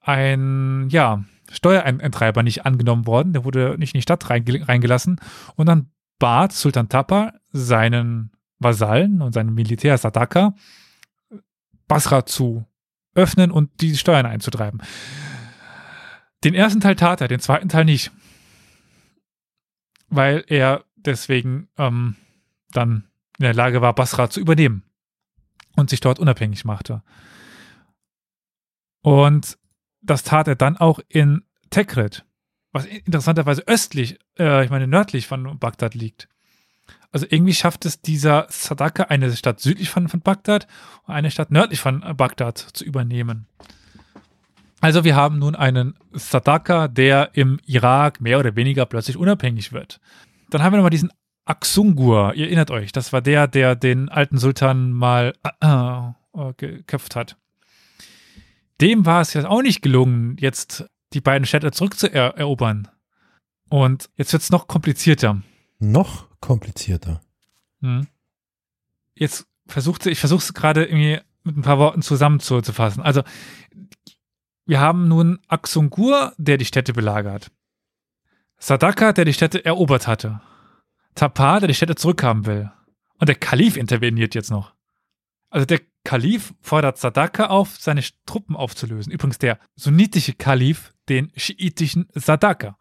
ein, 0.00 0.88
ja, 0.90 1.24
Steuereintreiber 1.50 2.42
nicht 2.42 2.66
angenommen 2.66 3.06
worden. 3.06 3.32
Der 3.32 3.44
wurde 3.44 3.76
nicht 3.78 3.94
in 3.94 3.98
die 3.98 4.02
Stadt 4.02 4.28
reinge 4.28 4.68
reingelassen. 4.68 5.18
Und 5.56 5.66
dann 5.66 5.90
bat 6.18 6.52
Sultan 6.52 6.90
Tapar 6.90 7.32
seinen 7.52 8.32
Vasallen 8.58 9.22
und 9.22 9.32
seinem 9.32 9.54
Militär 9.54 9.96
Sadaka, 9.96 10.54
Basra 11.86 12.26
zu 12.26 12.66
öffnen 13.14 13.50
und 13.50 13.80
die 13.80 13.96
Steuern 13.96 14.26
einzutreiben. 14.26 14.82
Den 16.44 16.54
ersten 16.54 16.80
Teil 16.80 16.96
tat 16.96 17.22
er, 17.22 17.28
den 17.28 17.40
zweiten 17.40 17.70
Teil 17.70 17.86
nicht. 17.86 18.12
Weil 20.08 20.44
er 20.46 20.84
deswegen 20.96 21.68
ähm, 21.76 22.16
dann 22.72 23.08
in 23.38 23.44
der 23.44 23.54
Lage 23.54 23.80
war, 23.80 23.94
Basra 23.94 24.30
zu 24.30 24.40
übernehmen 24.40 24.82
und 25.76 25.90
sich 25.90 26.00
dort 26.00 26.18
unabhängig 26.18 26.64
machte. 26.64 27.02
Und 29.02 29.58
das 30.00 30.22
tat 30.22 30.48
er 30.48 30.56
dann 30.56 30.76
auch 30.76 31.00
in 31.08 31.44
Tekrit, 31.70 32.24
was 32.72 32.84
interessanterweise 32.86 33.62
östlich, 33.66 34.18
äh, 34.38 34.64
ich 34.64 34.70
meine 34.70 34.86
nördlich 34.86 35.26
von 35.26 35.58
Bagdad 35.58 35.94
liegt. 35.94 36.28
Also 37.10 37.26
irgendwie 37.28 37.54
schafft 37.54 37.86
es 37.86 38.02
dieser 38.02 38.46
Sadaka, 38.50 39.04
eine 39.04 39.34
Stadt 39.34 39.60
südlich 39.60 39.88
von, 39.88 40.08
von 40.08 40.20
Bagdad 40.20 40.66
und 41.04 41.14
eine 41.14 41.30
Stadt 41.30 41.50
nördlich 41.50 41.80
von 41.80 42.00
Bagdad 42.16 42.58
zu 42.58 42.84
übernehmen. 42.84 43.46
Also 44.80 45.04
wir 45.04 45.16
haben 45.16 45.38
nun 45.38 45.54
einen 45.56 45.94
Sadaka, 46.12 46.88
der 46.88 47.30
im 47.34 47.58
Irak 47.66 48.20
mehr 48.20 48.38
oder 48.38 48.54
weniger 48.54 48.86
plötzlich 48.86 49.16
unabhängig 49.16 49.72
wird. 49.72 50.00
Dann 50.50 50.62
haben 50.62 50.72
wir 50.72 50.76
nochmal 50.76 50.90
diesen 50.90 51.12
Aksungur. 51.44 52.34
Ihr 52.34 52.46
erinnert 52.46 52.70
euch, 52.70 52.92
das 52.92 53.12
war 53.12 53.20
der, 53.20 53.48
der 53.48 53.74
den 53.74 54.08
alten 54.08 54.38
Sultan 54.38 54.92
mal 54.92 55.32
äh, 55.60 55.68
äh, 55.68 56.52
geköpft 56.56 57.16
hat. 57.16 57.36
Dem 58.80 59.06
war 59.06 59.20
es 59.20 59.34
ja 59.34 59.48
auch 59.48 59.62
nicht 59.62 59.82
gelungen, 59.82 60.36
jetzt 60.38 60.84
die 61.12 61.20
beiden 61.20 61.46
Städte 61.46 61.72
zurückzuerobern. 61.72 62.88
Und 63.68 64.10
jetzt 64.16 64.32
wird 64.32 64.42
es 64.42 64.50
noch 64.50 64.68
komplizierter. 64.68 65.42
Noch 65.78 66.26
komplizierter. 66.40 67.20
Hm. 67.80 68.06
Jetzt 69.14 69.46
versucht 69.66 70.06
ich 70.06 70.20
versuche 70.20 70.40
es 70.40 70.54
gerade 70.54 70.84
irgendwie 70.84 71.18
mit 71.42 71.56
ein 71.56 71.62
paar 71.62 71.78
Worten 71.78 72.02
zusammenzufassen. 72.02 73.02
Also, 73.02 73.22
wir 74.68 74.80
haben 74.80 75.08
nun 75.08 75.38
Aksungur, 75.48 76.34
der 76.36 76.58
die 76.58 76.66
Städte 76.66 76.92
belagert. 76.92 77.50
Sadaka, 78.58 79.14
der 79.14 79.24
die 79.24 79.32
Städte 79.32 79.64
erobert 79.64 80.06
hatte. 80.06 80.42
Tapar, 81.14 81.60
der 81.60 81.68
die 81.68 81.74
Städte 81.74 81.94
zurückhaben 81.94 82.44
will. 82.44 82.70
Und 83.18 83.28
der 83.28 83.36
Kalif 83.36 83.78
interveniert 83.78 84.34
jetzt 84.34 84.50
noch. 84.50 84.74
Also 85.48 85.64
der 85.64 85.80
Kalif 86.04 86.52
fordert 86.60 86.98
Sadaka 86.98 87.46
auf, 87.46 87.76
seine 87.78 88.02
Truppen 88.26 88.56
aufzulösen. 88.56 89.10
Übrigens 89.10 89.38
der 89.38 89.58
sunnitische 89.74 90.34
Kalif, 90.34 90.92
den 91.08 91.32
schiitischen 91.34 92.06
Sadaka. 92.14 92.76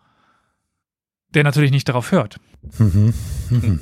Der 1.29 1.45
natürlich 1.45 1.71
nicht 1.71 1.87
darauf 1.87 2.11
hört. 2.11 2.37
Mhm. 2.79 3.13
Mhm. 3.49 3.79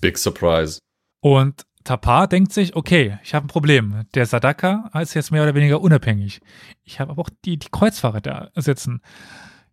Big 0.00 0.18
Surprise. 0.18 0.80
Und 1.20 1.64
Tapar 1.86 2.26
denkt 2.26 2.52
sich, 2.52 2.74
okay, 2.74 3.18
ich 3.22 3.32
habe 3.32 3.46
ein 3.46 3.48
Problem. 3.48 4.04
Der 4.14 4.26
Sadaka 4.26 4.90
ist 5.00 5.14
jetzt 5.14 5.30
mehr 5.30 5.44
oder 5.44 5.54
weniger 5.54 5.80
unabhängig. 5.80 6.40
Ich 6.82 6.98
habe 6.98 7.12
aber 7.12 7.22
auch 7.22 7.30
die, 7.44 7.58
die 7.58 7.68
Kreuzfahrer 7.70 8.20
da 8.20 8.50
sitzen. 8.56 9.00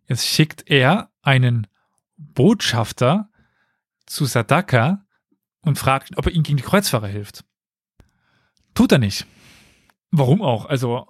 Jetzt 0.06 0.24
schickt 0.24 0.70
er 0.70 1.10
einen 1.22 1.66
Botschafter 2.16 3.30
zu 4.06 4.26
Sadaka 4.26 5.04
und 5.62 5.76
fragt, 5.76 6.16
ob 6.16 6.26
er 6.26 6.32
ihm 6.32 6.44
gegen 6.44 6.56
die 6.56 6.62
Kreuzfahrer 6.62 7.08
hilft. 7.08 7.44
Tut 8.74 8.92
er 8.92 8.98
nicht. 8.98 9.26
Warum 10.12 10.40
auch? 10.40 10.66
Also, 10.66 11.08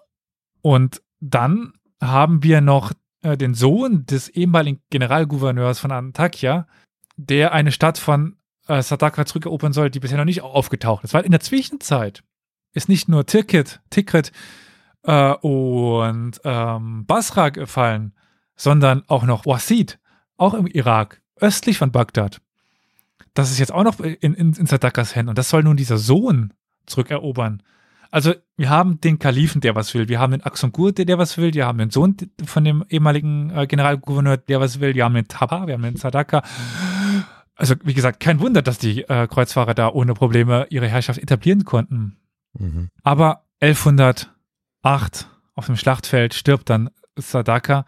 und 0.63 1.03
dann 1.21 1.75
haben 2.01 2.43
wir 2.43 2.63
noch 2.63 2.93
äh, 3.21 3.37
den 3.37 3.53
Sohn 3.53 4.07
des 4.07 4.31
ehemaligen 4.31 4.81
Generalgouverneurs 4.89 5.81
von 5.81 5.93
Antakya, 5.93 6.67
der 7.17 7.53
eine 7.53 7.73
Stadt 7.73 7.99
von 7.99 8.39
äh, 8.69 8.83
Sadaka 8.83 9.27
zurückerobern 9.27 9.73
soll, 9.73 9.91
die 9.91 10.01
bisher 10.01 10.19
noch 10.19 10.25
nicht 10.25 10.43
aufgetaucht 10.43 11.05
ist. 11.05 11.15
Weil 11.15 11.25
in 11.25 11.31
der 11.31 11.41
Zwischenzeit 11.41 12.23
ist 12.73 12.89
nicht 12.89 13.09
nur 13.09 13.27
Tikrit, 13.27 13.81
Tikrit 13.91 14.33
äh, 15.05 15.33
und 15.33 16.41
ähm, 16.45 17.07
Basra 17.07 17.51
gefallen, 17.51 18.15
sondern 18.57 19.03
auch 19.09 19.25
noch 19.25 19.47
Wasid, 19.47 19.99
auch 20.37 20.55
im 20.55 20.67
Irak, 20.67 21.21
östlich 21.41 21.79
von 21.79 21.93
Bagdad. 21.93 22.41
Das 23.35 23.51
ist 23.51 23.59
jetzt 23.59 23.73
auch 23.73 23.83
noch 23.83 24.01
in, 24.01 24.35
in, 24.35 24.53
in 24.53 24.67
Sadakas 24.67 25.15
Händen 25.15 25.31
und 25.31 25.39
das 25.39 25.49
soll 25.49 25.63
nun 25.63 25.77
dieser 25.77 25.99
Sohn 25.99 26.53
zurückerobern. 26.87 27.63
Also 28.11 28.33
wir 28.57 28.71
haben 28.71 29.01
den 29.01 29.19
Kalifen, 29.19 29.61
der 29.61 29.75
was 29.75 29.93
will, 29.93 30.09
wir 30.09 30.21
haben 30.21 30.31
den 30.31 30.43
Aksungur, 30.43 30.93
der, 30.93 31.05
der 31.05 31.19
was 31.19 31.37
will, 31.37 31.53
wir 31.53 31.67
haben 31.67 31.79
den 31.79 31.91
Sohn 31.91 32.17
von 32.45 32.65
dem 32.65 32.85
ehemaligen 32.89 33.51
äh, 33.51 33.67
Generalgouverneur, 33.67 34.37
der 34.37 34.61
was 34.61 34.79
will, 34.79 34.95
wir 34.95 35.05
haben 35.05 35.15
den 35.15 35.27
Taba, 35.27 35.67
wir 35.67 35.75
haben 35.75 35.83
den 35.83 35.97
Sadaka. 35.97 36.45
Also 37.57 37.75
wie 37.85 37.95
gesagt, 37.95 38.21
kein 38.21 38.41
Wunder, 38.41 38.63
dass 38.63 38.79
die 38.79 39.03
äh, 39.03 39.29
Kreuzfahrer 39.29 39.75
da 39.75 39.89
ohne 39.89 40.15
Probleme 40.15 40.67
ihre 40.71 40.89
Herrschaft 40.89 41.21
etablieren 41.21 41.65
konnten. 41.65 42.17
Mhm. 42.59 42.91
Aber 43.03 43.45
1108 43.61 45.29
auf 45.55 45.67
dem 45.67 45.77
Schlachtfeld 45.77 46.35
stirbt 46.35 46.69
dann 46.71 46.91
Sadaka. 47.17 47.87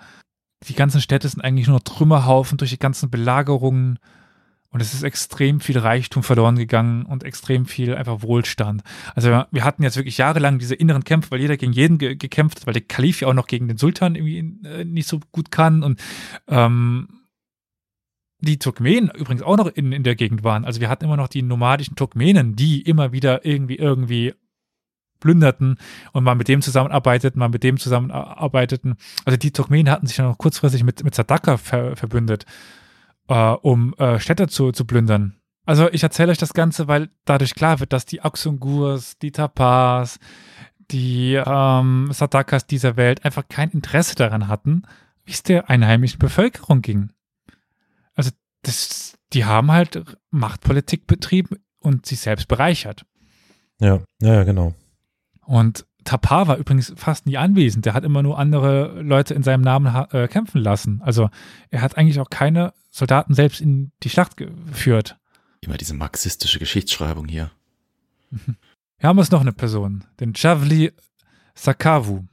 Die 0.69 0.75
ganzen 0.75 1.01
Städte 1.01 1.29
sind 1.29 1.43
eigentlich 1.43 1.69
nur 1.69 1.83
Trümmerhaufen 1.83 2.59
durch 2.59 2.71
die 2.71 2.79
ganzen 2.79 3.11
Belagerungen. 3.11 3.99
Und 4.71 4.81
es 4.81 4.95
ist 4.95 5.05
extrem 5.05 5.61
viel 5.61 5.79
Reichtum 5.79 6.23
verloren 6.23 6.57
gegangen 6.57 7.07
und 7.07 7.25
extrem 7.25 7.67
viel 7.67 7.95
einfach 7.95 8.23
Wohlstand. 8.23 8.83
Also 9.15 9.45
wir 9.51 9.65
hatten 9.65 9.83
jetzt 9.83 9.97
wirklich 9.97 10.19
jahrelang 10.19 10.59
diese 10.59 10.75
inneren 10.75 11.05
Kämpfe, 11.05 11.31
weil 11.31 11.41
jeder 11.41 11.57
gegen 11.57 11.73
jeden 11.73 11.99
ge 11.99 12.15
gekämpft 12.17 12.61
hat, 12.61 12.67
weil 12.67 12.75
der 12.75 12.83
Kalif 12.83 13.21
ja 13.21 13.29
auch 13.29 13.35
noch 13.35 13.47
gegen 13.47 13.69
den 13.69 13.79
Sultan 13.79 14.17
irgendwie 14.17 14.69
äh, 14.69 14.85
nicht 14.85 15.09
so 15.09 15.21
gut 15.33 15.51
kann. 15.51 15.83
Und 15.83 16.01
ähm, 16.49 17.09
die 18.41 18.59
Turkmenen 18.59 19.11
übrigens 19.11 19.43
auch 19.43 19.57
noch 19.57 19.69
in, 19.69 19.93
in 19.93 20.03
der 20.03 20.15
Gegend 20.15 20.45
waren. 20.45 20.65
Also 20.65 20.81
wir 20.81 20.89
hatten 20.89 21.05
immer 21.05 21.17
noch 21.17 21.29
die 21.29 21.43
nomadischen 21.43 21.97
Turkmenen, 21.97 22.55
die 22.55 22.83
immer 22.83 23.13
wieder 23.13 23.45
irgendwie 23.45 23.77
irgendwie 23.77 24.35
plünderten 25.21 25.79
und 26.13 26.25
mal 26.25 26.35
mit 26.35 26.49
dem 26.49 26.61
zusammenarbeiteten, 26.61 27.39
mal 27.39 27.49
mit 27.49 27.63
dem 27.63 27.79
zusammenarbeiteten. 27.79 28.97
Also 29.25 29.37
die 29.37 29.51
Turkmenen 29.51 29.91
hatten 29.91 30.07
sich 30.07 30.17
dann 30.17 30.27
noch 30.27 30.39
kurzfristig 30.39 30.85
mit, 30.85 31.03
mit 31.05 31.15
Sadaka 31.15 31.57
ver, 31.57 31.97
verbündet, 31.97 32.45
äh, 33.29 33.35
um 33.35 33.95
äh, 33.95 34.21
Städte 34.21 34.49
zu, 34.49 34.73
zu 34.73 34.85
plündern. 34.85 35.37
Also 35.65 35.91
ich 35.91 36.03
erzähle 36.03 36.31
euch 36.31 36.39
das 36.39 36.55
Ganze, 36.55 36.87
weil 36.87 37.09
dadurch 37.25 37.55
klar 37.55 37.81
wird, 37.81 37.93
dass 37.93 38.07
die 38.07 38.21
Aksungurs, 38.21 39.19
die 39.19 39.33
Tapas, 39.33 40.21
die 40.93 41.35
ähm, 41.35 42.09
Sadakas 42.13 42.67
dieser 42.67 42.97
Welt 42.97 43.25
einfach 43.25 43.49
kein 43.49 43.71
Interesse 43.71 44.15
daran 44.15 44.47
hatten, 44.47 44.83
wie 45.25 45.33
es 45.33 45.43
der 45.43 45.69
einheimischen 45.69 46.21
Bevölkerung 46.21 46.83
ging. 46.83 47.11
Das, 48.67 49.17
die 49.33 49.45
haben 49.45 49.71
halt 49.71 50.03
Machtpolitik 50.31 51.07
betrieben 51.07 51.57
und 51.79 52.05
sich 52.05 52.19
selbst 52.19 52.49
bereichert. 52.49 53.07
Ja, 53.79 54.01
ja, 54.21 54.43
genau. 54.43 54.75
Und 55.45 55.87
Tapar 56.03 56.49
war 56.49 56.57
übrigens 56.57 56.93
fast 56.97 57.27
nie 57.27 57.37
anwesend. 57.37 57.85
Der 57.85 57.95
hat 57.95 58.05
immer 58.05 58.23
nur 58.23 58.39
andere 58.39 59.01
Leute 59.03 59.35
in 59.35 59.43
seinem 59.43 59.63
Namen 59.63 59.87
äh, 60.11 60.27
kämpfen 60.29 60.61
lassen. 60.61 61.01
Also 61.03 61.31
er 61.71 61.83
hat 61.83 61.97
eigentlich 61.97 62.19
auch 62.21 62.31
keine 62.31 62.73
Soldaten 62.91 63.35
selbst 63.35 63.61
in 63.61 63.93
die 64.03 64.11
Schlacht 64.11 64.37
geführt. 64.37 65.17
Immer 65.61 65.77
diese 65.77 65.95
marxistische 65.95 66.59
Geschichtsschreibung 66.59 67.29
hier. 67.29 67.51
Wir 68.99 69.09
haben 69.09 69.19
jetzt 69.19 69.33
noch 69.33 69.43
eine 69.43 69.53
Person, 69.53 70.05
den 70.19 70.33
Javli 70.35 70.93
Sakavu. 71.55 72.25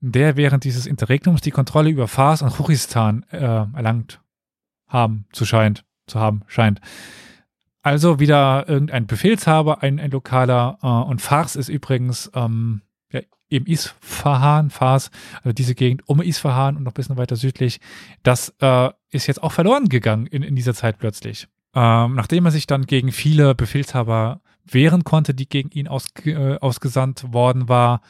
der 0.00 0.36
während 0.36 0.64
dieses 0.64 0.86
Interregnums 0.86 1.40
die 1.40 1.50
Kontrolle 1.50 1.90
über 1.90 2.08
Fars 2.08 2.40
und 2.40 2.54
Churistan 2.56 3.24
äh, 3.30 3.36
erlangt 3.36 4.21
haben 4.92 5.26
zu 5.32 5.44
scheint, 5.44 5.84
zu 6.06 6.20
haben 6.20 6.42
scheint. 6.46 6.80
Also 7.82 8.20
wieder 8.20 8.68
irgendein 8.68 9.06
Befehlshaber, 9.06 9.82
ein, 9.82 9.98
ein 9.98 10.12
lokaler, 10.12 10.78
äh, 10.82 10.86
und 10.86 11.20
Fars 11.20 11.56
ist 11.56 11.68
übrigens 11.68 12.30
ähm, 12.34 12.82
ja, 13.10 13.20
eben 13.50 13.66
Isfahan, 13.66 14.70
Fars, 14.70 15.10
also 15.38 15.52
diese 15.52 15.74
Gegend 15.74 16.08
um 16.08 16.22
Isfahan 16.22 16.76
und 16.76 16.84
noch 16.84 16.92
ein 16.92 16.94
bisschen 16.94 17.16
weiter 17.16 17.34
südlich, 17.34 17.80
das 18.22 18.54
äh, 18.60 18.90
ist 19.10 19.26
jetzt 19.26 19.42
auch 19.42 19.52
verloren 19.52 19.88
gegangen 19.88 20.26
in, 20.26 20.42
in 20.42 20.54
dieser 20.54 20.74
Zeit 20.74 20.98
plötzlich. 20.98 21.48
Ähm, 21.74 22.14
nachdem 22.14 22.44
er 22.44 22.52
sich 22.52 22.66
dann 22.66 22.86
gegen 22.86 23.10
viele 23.10 23.54
Befehlshaber 23.54 24.42
wehren 24.64 25.02
konnte, 25.02 25.34
die 25.34 25.48
gegen 25.48 25.70
ihn 25.70 25.88
ausge, 25.88 26.30
äh, 26.30 26.58
ausgesandt 26.60 27.32
worden 27.32 27.68
war, 27.68 28.02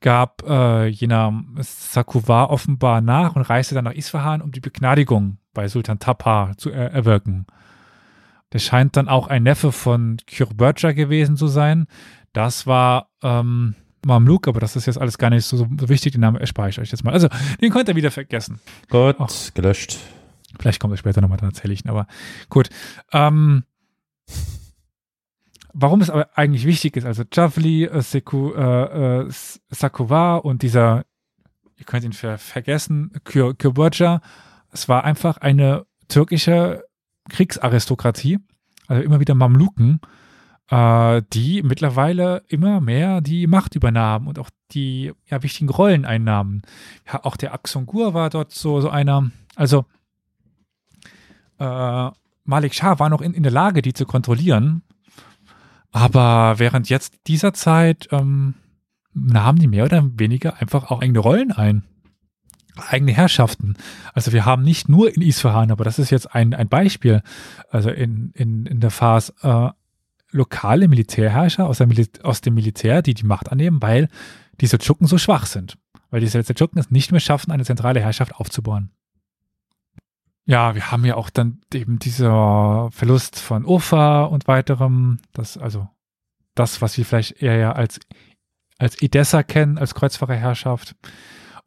gab 0.00 0.42
äh, 0.46 0.86
jener 0.86 1.44
Sakuwa 1.60 2.44
offenbar 2.44 3.00
nach 3.00 3.36
und 3.36 3.42
reiste 3.42 3.74
dann 3.74 3.84
nach 3.84 3.94
Isfahan, 3.94 4.42
um 4.42 4.52
die 4.52 4.60
Begnadigung 4.60 5.38
bei 5.58 5.66
Sultan 5.66 5.98
Tapar 5.98 6.56
zu 6.56 6.70
er 6.70 6.92
erwirken. 6.92 7.44
Der 8.52 8.60
scheint 8.60 8.96
dann 8.96 9.08
auch 9.08 9.26
ein 9.26 9.42
Neffe 9.42 9.72
von 9.72 10.18
Kürberca 10.24 10.92
gewesen 10.92 11.36
zu 11.36 11.48
sein. 11.48 11.88
Das 12.32 12.68
war 12.68 13.08
ähm, 13.24 13.74
Mamluk, 14.06 14.46
aber 14.46 14.60
das 14.60 14.76
ist 14.76 14.86
jetzt 14.86 15.00
alles 15.00 15.18
gar 15.18 15.30
nicht 15.30 15.44
so, 15.44 15.56
so 15.56 15.88
wichtig. 15.88 16.12
Den 16.12 16.20
Namen 16.20 16.36
erspare 16.36 16.68
ich 16.68 16.78
euch 16.78 16.92
jetzt 16.92 17.02
mal. 17.02 17.12
Also, 17.12 17.26
den 17.60 17.72
könnt 17.72 17.88
ihr 17.88 17.96
wieder 17.96 18.12
vergessen. 18.12 18.60
Gott, 18.88 19.16
Ach. 19.18 19.28
gelöscht. 19.54 19.98
Vielleicht 20.60 20.78
kommt 20.78 20.94
es 20.94 21.00
später 21.00 21.20
nochmal, 21.20 21.38
dann 21.38 21.48
erzähle 21.48 21.74
ich 21.74 21.84
ihn, 21.84 21.90
aber 21.90 22.06
gut. 22.48 22.70
Ähm, 23.12 23.64
warum 25.72 26.00
es 26.00 26.08
aber 26.08 26.28
eigentlich 26.38 26.66
wichtig 26.66 26.96
ist, 26.96 27.04
also 27.04 27.24
Javli, 27.32 27.82
äh, 27.84 28.00
Seku, 28.00 28.52
äh, 28.54 29.22
äh, 29.22 29.28
Sakuwa 29.70 30.36
und 30.36 30.62
dieser, 30.62 31.04
ihr 31.76 31.84
könnt 31.84 32.04
ihn 32.04 32.12
ver 32.12 32.38
vergessen, 32.38 33.10
Kürberca, 33.24 34.20
es 34.78 34.88
war 34.88 35.04
einfach 35.04 35.38
eine 35.38 35.86
türkische 36.06 36.84
Kriegsaristokratie, 37.28 38.38
also 38.86 39.02
immer 39.02 39.18
wieder 39.18 39.34
Mamluken, 39.34 40.00
äh, 40.70 41.22
die 41.32 41.62
mittlerweile 41.62 42.42
immer 42.48 42.80
mehr 42.80 43.20
die 43.20 43.46
Macht 43.46 43.74
übernahmen 43.74 44.28
und 44.28 44.38
auch 44.38 44.50
die 44.70 45.12
ja, 45.26 45.42
wichtigen 45.42 45.68
Rollen 45.68 46.04
einnahmen. 46.04 46.62
Ja, 47.12 47.24
auch 47.24 47.36
der 47.36 47.54
Aksongur 47.54 48.14
war 48.14 48.30
dort 48.30 48.52
so, 48.52 48.80
so 48.80 48.88
einer, 48.88 49.30
also 49.56 49.84
äh, 51.58 52.10
Malik 52.44 52.74
Shah 52.74 52.98
war 53.00 53.08
noch 53.08 53.20
in, 53.20 53.34
in 53.34 53.42
der 53.42 53.52
Lage, 53.52 53.82
die 53.82 53.92
zu 53.92 54.06
kontrollieren. 54.06 54.82
Aber 55.90 56.58
während 56.58 56.88
jetzt 56.88 57.26
dieser 57.26 57.52
Zeit 57.52 58.08
ähm, 58.12 58.54
nahmen 59.12 59.58
die 59.58 59.66
mehr 59.66 59.86
oder 59.86 60.08
weniger 60.18 60.60
einfach 60.60 60.90
auch 60.90 61.02
eigene 61.02 61.18
Rollen 61.18 61.50
ein. 61.50 61.82
Eigene 62.80 63.12
Herrschaften. 63.12 63.74
Also 64.14 64.32
wir 64.32 64.44
haben 64.44 64.62
nicht 64.62 64.88
nur 64.88 65.14
in 65.14 65.22
Isfahan, 65.22 65.70
aber 65.70 65.84
das 65.84 65.98
ist 65.98 66.10
jetzt 66.10 66.34
ein, 66.34 66.54
ein 66.54 66.68
Beispiel, 66.68 67.22
also 67.70 67.90
in, 67.90 68.32
in, 68.34 68.66
in 68.66 68.80
der 68.80 68.90
Phase 68.90 69.32
äh, 69.42 69.70
lokale 70.30 70.88
Militärherrscher 70.88 71.66
aus, 71.66 71.80
Mil 71.80 72.06
aus 72.22 72.40
dem 72.40 72.54
Militär, 72.54 73.02
die 73.02 73.14
die 73.14 73.26
Macht 73.26 73.50
annehmen, 73.50 73.80
weil 73.82 74.08
die 74.60 74.66
Seldschuken 74.66 75.06
so 75.06 75.18
schwach 75.18 75.46
sind. 75.46 75.78
Weil 76.10 76.20
die 76.20 76.26
Seldschuken 76.26 76.78
es 76.78 76.90
nicht 76.90 77.12
mehr 77.12 77.20
schaffen, 77.20 77.50
eine 77.50 77.64
zentrale 77.64 78.00
Herrschaft 78.00 78.34
aufzubauen. 78.34 78.90
Ja, 80.44 80.74
wir 80.74 80.90
haben 80.90 81.04
ja 81.04 81.16
auch 81.16 81.28
dann 81.28 81.60
eben 81.74 81.98
dieser 81.98 82.88
Verlust 82.90 83.38
von 83.38 83.66
Ufa 83.66 84.24
und 84.24 84.48
weiterem, 84.48 85.18
das, 85.34 85.58
also 85.58 85.88
das, 86.54 86.80
was 86.80 86.96
wir 86.96 87.04
vielleicht 87.04 87.42
eher 87.42 87.56
ja 87.56 87.72
als, 87.72 88.00
als 88.78 89.00
Edessa 89.02 89.42
kennen, 89.42 89.76
als 89.76 89.94
Kreuzfahrerherrschaft. 89.94 90.96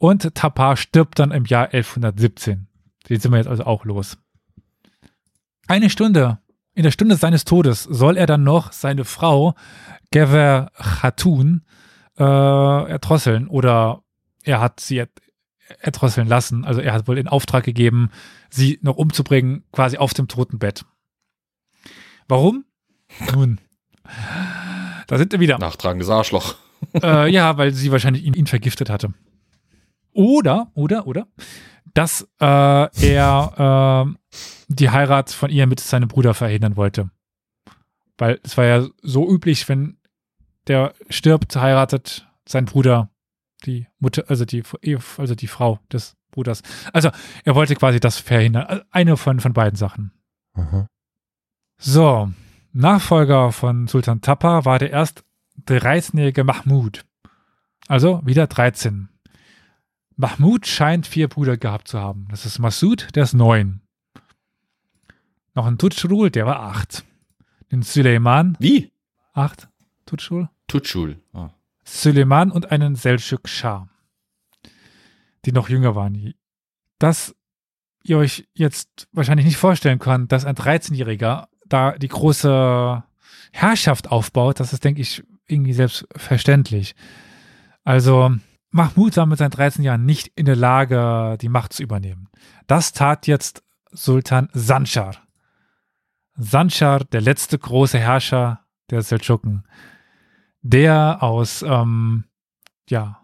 Und 0.02 0.34
Tapar 0.34 0.78
stirbt 0.78 1.20
dann 1.20 1.30
im 1.30 1.46
Jahr 1.46 1.66
1117. 1.66 2.66
Den 3.08 3.20
sind 3.20 3.32
wir 3.32 3.38
jetzt 3.38 3.48
also 3.48 3.66
auch 3.66 3.86
los. 3.86 4.18
Eine 5.68 5.92
Stunde, 5.92 6.40
in 6.74 6.82
der 6.82 6.90
Stunde 6.90 7.18
seines 7.18 7.46
Todes 7.46 7.84
soll 7.84 8.18
er 8.18 8.26
dann 8.26 8.44
noch 8.44 8.72
seine 8.72 9.06
Frau 9.06 9.54
Gever 10.10 10.72
Khatun 10.76 11.62
äh, 12.18 12.24
erdrosseln 12.24 13.48
oder 13.48 14.02
er 14.44 14.60
hat 14.60 14.80
sie 14.80 15.04
erdrosseln 15.82 16.28
lassen. 16.28 16.66
Also 16.66 16.82
er 16.82 16.94
hat 16.94 17.08
wohl 17.08 17.20
in 17.20 17.28
Auftrag 17.28 17.64
gegeben, 17.64 18.10
sie 18.50 18.80
noch 18.82 18.98
umzubringen, 18.98 19.66
quasi 19.72 19.98
auf 19.98 20.16
dem 20.16 20.28
Totenbett. 20.28 20.84
Warum? 22.28 22.66
Nun, 23.36 23.60
da 25.06 25.20
sind 25.20 25.32
wir 25.32 25.40
wieder. 25.40 25.60
Nachtragendes 25.60 26.10
Arschloch. 26.10 26.56
äh, 27.04 27.32
ja, 27.32 27.56
weil 27.58 27.72
sie 27.72 27.92
wahrscheinlich 27.92 28.24
ihn, 28.24 28.34
ihn 28.34 28.48
vergiftet 28.48 28.90
hatte. 28.90 29.14
Oder, 30.14 30.72
oder, 30.74 31.08
oder, 31.08 31.28
dass 31.94 32.28
äh, 32.40 32.46
er 32.46 34.06
äh, 34.06 34.40
die 34.68 34.90
Heirat 34.90 35.32
von 35.32 35.50
ihr 35.50 35.68
mit 35.68 35.80
seinem 35.80 36.08
Bruder 36.08 36.34
verhindern 36.34 36.76
wollte. 36.76 37.10
Weil 38.18 38.40
es 38.44 38.58
war 38.58 38.66
ja 38.66 38.86
so 39.02 39.30
üblich, 39.30 39.68
wenn 39.68 39.98
der 40.68 40.94
stirbt, 41.10 41.56
heiratet 41.56 42.28
sein 42.48 42.66
Bruder 42.66 43.10
die 43.66 43.88
Mutter, 44.00 44.24
also 44.28 44.46
die, 44.46 44.64
also 45.18 45.36
die 45.36 45.48
Frau 45.48 45.80
des 45.92 46.16
Bruders. 46.32 46.64
Also 46.94 47.10
er 47.44 47.56
wollte 47.56 47.76
quasi 47.76 48.00
das 48.00 48.18
verhindern. 48.18 48.82
Eine 48.92 49.18
von, 49.18 49.40
von 49.40 49.54
beiden 49.54 49.76
Sachen. 49.76 50.12
Aha. 50.54 50.88
So, 51.78 52.32
Nachfolger 52.74 53.52
von 53.52 53.88
Sultan 53.88 54.22
Tapa 54.22 54.66
war 54.66 54.80
der 54.80 54.92
erst 54.92 55.24
13-jährige 55.68 56.44
Mahmud. 56.44 57.06
Also 57.88 58.22
wieder 58.26 58.48
13. 58.48 59.10
Mahmud 60.22 60.68
scheint 60.68 61.08
vier 61.08 61.28
Brüder 61.28 61.58
gehabt 61.58 61.88
zu 61.88 62.00
haben. 62.00 62.28
Das 62.30 62.46
ist 62.46 62.60
Masud, 62.60 63.08
der 63.16 63.24
ist 63.24 63.34
neun. 63.34 63.82
Noch 65.56 65.66
ein 65.66 65.80
Tutschrul, 65.80 66.30
der 66.30 66.46
war 66.46 66.60
acht. 66.62 67.04
Den 67.72 67.82
Suleiman, 67.82 68.56
Wie? 68.60 68.92
acht. 69.34 69.68
Tutschrul? 70.06 70.48
Tutschul. 70.68 71.20
Ah. 71.34 71.50
Suleiman 71.84 72.52
und 72.52 72.72
einen 72.72 72.96
Selçuk 72.96 73.48
Schah, 73.48 73.90
die 75.46 75.52
noch 75.52 75.70
jünger 75.70 75.96
waren. 75.96 76.36
Dass 77.00 77.36
ihr 78.04 78.20
euch 78.20 78.48
jetzt 78.54 79.08
wahrscheinlich 79.12 79.48
nicht 79.48 79.58
vorstellen 79.58 79.98
könnt, 79.98 80.32
dass 80.32 80.46
ein 80.46 80.56
13-Jähriger 80.56 81.48
da 81.66 81.98
die 81.98 82.10
große 82.10 83.04
Herrschaft 83.52 84.12
aufbaut, 84.12 84.60
das 84.60 84.72
ist, 84.72 84.84
denke 84.84 85.02
ich, 85.02 85.24
irgendwie 85.48 85.74
selbstverständlich. 85.74 86.94
Also 87.84 88.36
Mahmud 88.72 89.18
war 89.18 89.26
mit 89.26 89.38
seinen 89.38 89.52
13 89.52 89.84
Jahren 89.84 90.06
nicht 90.06 90.28
in 90.36 90.46
der 90.46 90.56
Lage, 90.56 91.38
die 91.42 91.50
Macht 91.50 91.74
zu 91.74 91.84
übernehmen. 91.84 92.30
Das 92.68 92.94
tat 92.94 93.28
jetzt 93.28 93.64
Sultan 93.92 94.50
Sanchar. 94.54 95.18
Sanchar, 96.36 97.04
der 97.04 97.22
letzte 97.22 97.60
große 97.60 98.00
Herrscher 98.00 98.66
der 98.90 99.02
Seldschuken, 99.02 99.68
der 100.62 101.22
aus 101.22 101.62
ähm, 101.62 102.24
ja 102.90 103.22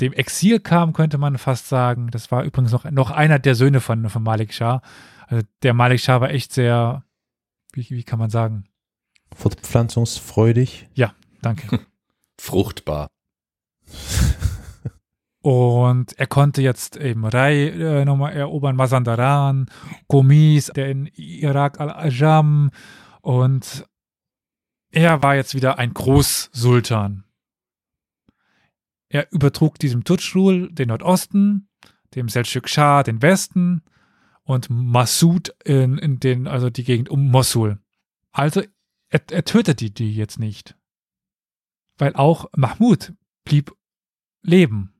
dem 0.00 0.12
Exil 0.12 0.60
kam, 0.60 0.92
könnte 0.92 1.18
man 1.18 1.38
fast 1.38 1.68
sagen. 1.68 2.10
Das 2.10 2.30
war 2.30 2.44
übrigens 2.44 2.72
noch, 2.72 2.84
noch 2.90 3.10
einer 3.10 3.38
der 3.38 3.54
Söhne 3.54 3.80
von, 3.80 4.08
von 4.08 4.22
Malik 4.22 4.52
Shah. 4.52 4.82
Also 5.26 5.46
der 5.62 5.74
Malik 5.74 6.00
Shah 6.00 6.20
war 6.20 6.30
echt 6.30 6.52
sehr, 6.52 7.04
wie, 7.72 7.88
wie 7.90 8.04
kann 8.04 8.18
man 8.18 8.30
sagen? 8.30 8.64
Fortpflanzungsfreudig. 9.34 10.88
Danke. 11.42 11.80
Fruchtbar. 12.40 13.08
Und 15.40 16.18
er 16.18 16.26
konnte 16.26 16.62
jetzt 16.62 16.96
eben 16.96 17.24
Rai 17.24 17.68
äh, 17.68 18.04
nochmal 18.04 18.34
erobern, 18.34 18.76
Mazandaran, 18.76 19.70
Komis, 20.08 20.66
der 20.74 20.90
in 20.90 21.06
Irak 21.06 21.80
al-Ajam 21.80 22.70
und 23.22 23.86
er 24.90 25.22
war 25.22 25.36
jetzt 25.36 25.54
wieder 25.54 25.78
ein 25.78 25.92
Großsultan. 25.92 27.24
Er 29.10 29.30
übertrug 29.32 29.78
diesem 29.78 30.04
Tutschrul 30.04 30.72
den 30.72 30.88
Nordosten, 30.88 31.68
dem 32.14 32.28
Selçuk 32.28 32.68
Shah 32.68 33.02
den 33.02 33.22
Westen 33.22 33.82
und 34.44 34.70
Masud 34.70 35.54
in, 35.64 35.98
in 35.98 36.20
den, 36.20 36.46
also 36.46 36.70
die 36.70 36.84
Gegend 36.84 37.08
um 37.08 37.30
Mosul. 37.30 37.78
Also 38.32 38.62
er, 39.08 39.20
er 39.30 39.44
tötete 39.44 39.90
die 39.90 40.14
jetzt 40.14 40.38
nicht. 40.38 40.76
Weil 41.96 42.14
auch 42.14 42.46
Mahmud 42.56 43.12
blieb 43.48 43.72
leben. 44.42 44.92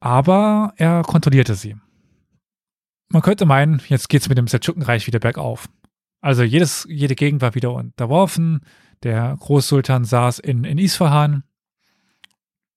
Aber 0.00 0.72
er 0.76 1.02
kontrollierte 1.02 1.54
sie. 1.54 1.76
Man 3.08 3.22
könnte 3.22 3.44
meinen, 3.44 3.82
jetzt 3.88 4.08
geht's 4.08 4.28
mit 4.28 4.38
dem 4.38 4.46
Seldschukenreich 4.46 5.06
wieder 5.06 5.18
bergauf. 5.18 5.68
Also 6.20 6.44
jedes, 6.44 6.86
jede 6.88 7.14
Gegend 7.14 7.42
war 7.42 7.54
wieder 7.54 7.72
unterworfen. 7.72 8.60
Der 9.02 9.36
Großsultan 9.38 10.04
saß 10.04 10.38
in, 10.38 10.64
in 10.64 10.78
Isfahan. 10.78 11.42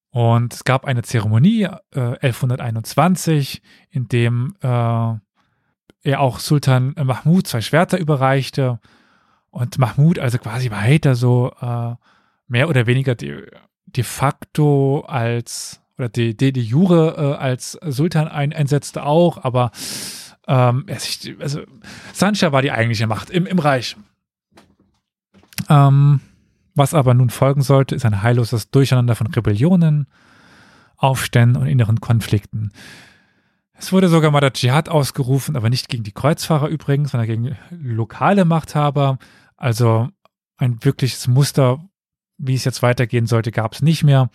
Und 0.10 0.54
es 0.54 0.64
gab 0.64 0.86
eine 0.86 1.04
Zeremonie 1.04 1.64
äh, 1.92 2.18
1121, 2.22 3.62
in 3.90 4.08
dem 4.08 4.56
äh, 4.62 4.68
er 4.68 6.20
auch 6.20 6.40
Sultan 6.40 6.96
Mahmud 7.02 7.48
zwei 7.48 7.62
Schwerter 7.62 8.00
überreichte. 8.00 8.80
Und 9.52 9.78
Mahmud 9.78 10.20
also 10.20 10.38
quasi 10.38 10.72
weiter 10.72 11.16
so 11.16 11.52
äh, 11.62 11.96
mehr 12.48 12.70
oder 12.70 12.88
weniger 12.88 13.16
de, 13.16 13.50
de 13.96 14.04
facto 14.04 15.02
als 15.02 15.82
oder 15.98 16.10
die, 16.10 16.36
die, 16.36 16.52
die 16.52 16.64
Jure 16.64 17.16
äh, 17.18 17.42
als 17.42 17.80
Sultan 17.86 18.28
ein, 18.28 18.52
einsetzte 18.54 19.04
auch, 19.04 19.44
aber 19.44 19.72
ähm, 20.48 20.86
also 21.40 21.62
Sancha 22.14 22.52
war 22.52 22.62
die 22.62 22.72
eigentliche 22.72 23.08
Macht 23.08 23.30
im, 23.30 23.46
im 23.46 23.60
Reich. 23.60 23.96
Ähm, 25.70 26.20
was 26.76 26.94
aber 26.94 27.14
nun 27.14 27.30
folgen 27.30 27.62
sollte, 27.62 27.96
ist 27.96 28.06
ein 28.06 28.22
heilloses 28.22 28.70
Durcheinander 28.70 29.16
von 29.16 29.28
Rebellionen, 29.28 30.08
Aufständen 30.98 31.62
und 31.62 31.68
inneren 31.68 32.02
Konflikten. 32.02 32.72
Es 33.78 33.92
wurde 33.92 34.08
sogar 34.08 34.32
mal 34.32 34.42
der 34.42 34.54
Dschihad 34.54 34.90
ausgerufen, 34.90 35.56
aber 35.56 35.70
nicht 35.70 35.90
gegen 35.90 36.04
die 36.04 36.14
Kreuzfahrer 36.14 36.68
übrigens, 36.68 37.12
sondern 37.12 37.28
gegen 37.28 37.58
lokale 37.72 38.46
Machthaber. 38.46 39.18
Also 39.58 40.10
ein 40.58 40.84
wirkliches 40.84 41.28
Muster, 41.28 41.84
wie 42.38 42.56
es 42.56 42.66
jetzt 42.66 42.82
weitergehen 42.82 43.28
sollte, 43.28 43.52
gab 43.52 43.74
es 43.74 43.82
nicht 43.82 44.04
mehr, 44.04 44.30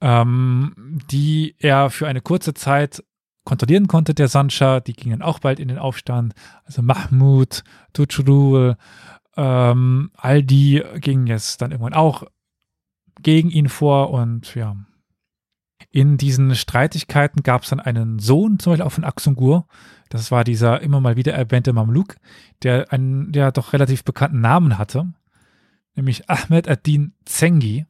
ähm, 0.00 1.00
die 1.10 1.54
er 1.58 1.90
für 1.90 2.06
eine 2.06 2.20
kurze 2.20 2.54
Zeit 2.54 3.02
kontrollieren 3.44 3.88
konnte, 3.88 4.14
der 4.14 4.28
Sancha. 4.28 4.80
Die 4.80 4.94
gingen 4.94 5.22
auch 5.22 5.38
bald 5.38 5.60
in 5.60 5.68
den 5.68 5.78
Aufstand. 5.78 6.34
Also 6.64 6.82
Mahmud, 6.82 7.62
Tuchrul, 7.92 8.76
ähm, 9.36 10.10
all 10.16 10.42
die 10.42 10.82
gingen 10.96 11.26
jetzt 11.26 11.60
dann 11.62 11.70
irgendwann 11.70 11.94
auch 11.94 12.24
gegen 13.22 13.50
ihn 13.50 13.68
vor 13.68 14.10
und 14.10 14.54
ja. 14.54 14.76
In 15.90 16.16
diesen 16.16 16.56
Streitigkeiten 16.56 17.42
gab 17.42 17.62
es 17.62 17.70
dann 17.70 17.78
einen 17.78 18.18
Sohn, 18.18 18.58
zum 18.58 18.72
Beispiel 18.72 18.86
auch 18.86 18.92
von 18.92 19.04
Aksungur. 19.04 19.66
Das 20.08 20.32
war 20.32 20.42
dieser 20.42 20.80
immer 20.80 21.00
mal 21.00 21.16
wieder 21.16 21.34
erwähnte 21.34 21.72
Mamluk, 21.72 22.16
der 22.62 22.92
einen 22.92 23.30
der 23.30 23.52
doch 23.52 23.72
relativ 23.72 24.02
bekannten 24.02 24.40
Namen 24.40 24.76
hatte, 24.76 25.12
nämlich 25.94 26.28
Ahmed 26.28 26.68
ad-Din 26.68 27.14
Zengi. 27.24 27.86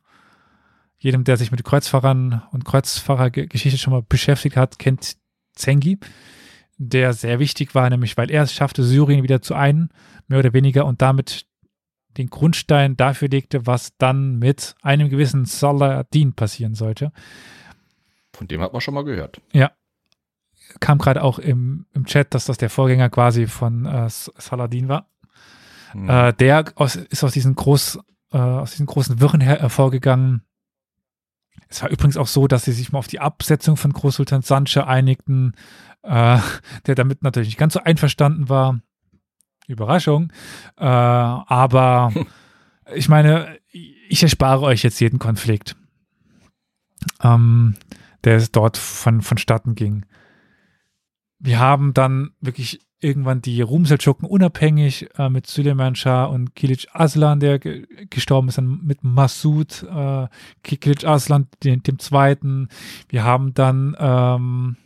Jedem, 0.99 1.25
der 1.25 1.37
sich 1.37 1.51
mit 1.51 1.65
Kreuzfahrern 1.65 2.43
und 2.51 2.65
Kreuzfahrergeschichte 2.65 3.79
schon 3.79 3.93
mal 3.93 4.03
beschäftigt 4.03 4.57
hat, 4.57 4.79
kennt 4.79 5.17
Zengi, 5.55 5.99
der 6.79 7.13
sehr 7.13 7.39
wichtig 7.39 7.75
war, 7.75 7.89
nämlich 7.91 8.17
weil 8.17 8.31
er 8.31 8.43
es 8.43 8.53
schaffte, 8.53 8.83
Syrien 8.83 9.23
wieder 9.23 9.43
zu 9.43 9.55
einen, 9.55 9.91
mehr 10.29 10.39
oder 10.39 10.53
weniger, 10.53 10.87
und 10.87 11.03
damit 11.03 11.47
den 12.17 12.31
Grundstein 12.31 12.97
dafür 12.97 13.29
legte, 13.29 13.67
was 13.67 13.97
dann 13.99 14.39
mit 14.39 14.75
einem 14.83 15.11
gewissen 15.11 15.45
Salah 15.45 15.99
ad-Din 15.99 16.33
passieren 16.33 16.75
sollte. 16.75 17.13
Von 18.33 18.49
dem 18.49 18.61
hat 18.61 18.73
man 18.73 18.81
schon 18.81 18.95
mal 18.95 19.05
gehört. 19.05 19.41
Kam 20.81 20.99
gerade 20.99 21.23
auch 21.23 21.39
im, 21.39 21.87
im 21.93 22.07
Chat, 22.07 22.35
dass 22.35 22.47
das 22.47 22.59
der 22.59 22.71
Vorgänger 22.71 23.11
quasi 23.11 23.47
von 23.47 23.87
äh, 23.87 24.09
Saladin 24.09 24.89
war. 24.89 25.09
Hm. 25.95 26.09
Äh, 26.09 26.32
der 26.34 26.64
aus, 26.74 26.97
ist 26.97 27.24
aus 27.24 27.32
diesen, 27.32 27.55
groß, 27.55 28.01
äh, 28.32 28.38
aus 28.38 28.72
diesen 28.72 28.86
großen 28.86 29.20
Wirren 29.20 29.40
her 29.40 29.61
hervorgegangen. 29.61 30.42
Es 31.68 31.82
war 31.82 31.90
übrigens 31.90 32.16
auch 32.16 32.26
so, 32.26 32.47
dass 32.47 32.64
sie 32.64 32.72
sich 32.72 32.92
mal 32.92 32.99
auf 32.99 33.07
die 33.07 33.20
Absetzung 33.20 33.76
von 33.76 33.92
Großsultan 33.92 34.42
Sanche 34.42 34.86
einigten, 34.86 35.55
äh, 36.03 36.38
der 36.86 36.95
damit 36.95 37.22
natürlich 37.22 37.49
nicht 37.49 37.59
ganz 37.59 37.74
so 37.74 37.80
einverstanden 37.80 38.49
war. 38.49 38.80
Überraschung. 39.66 40.30
Äh, 40.76 40.84
aber 40.84 42.12
ich 42.95 43.09
meine, 43.09 43.59
ich 43.70 44.22
erspare 44.22 44.61
euch 44.61 44.82
jetzt 44.82 45.01
jeden 45.01 45.18
Konflikt, 45.18 45.76
ähm, 47.22 47.76
der 48.24 48.36
es 48.36 48.53
dort 48.53 48.76
von, 48.76 49.22
vonstatten 49.22 49.74
ging. 49.74 50.05
Wir 51.38 51.59
haben 51.59 51.95
dann 51.95 52.32
wirklich 52.40 52.80
irgendwann 53.05 53.43
die 53.43 53.61
Rum-Seldschuken 53.61 54.27
unabhängig 54.27 55.09
äh, 55.19 55.29
mit 55.29 55.47
Süleyman 55.47 55.95
Shah 55.95 56.25
und 56.25 56.57
Kilic 56.57 56.89
Aslan, 56.93 57.39
der 57.39 57.59
ge 57.59 57.87
gestorben 58.11 58.49
ist, 58.49 58.59
dann 58.59 58.81
mit 58.83 59.05
Massoud, 59.05 59.85
äh, 59.85 60.27
Kilic 60.63 61.05
Aslan, 61.05 61.47
den, 61.63 61.83
dem 61.83 61.99
Zweiten. 61.99 62.69
Wir 63.09 63.25
haben 63.25 63.55
dann 63.55 63.95
ähm, 63.99 64.77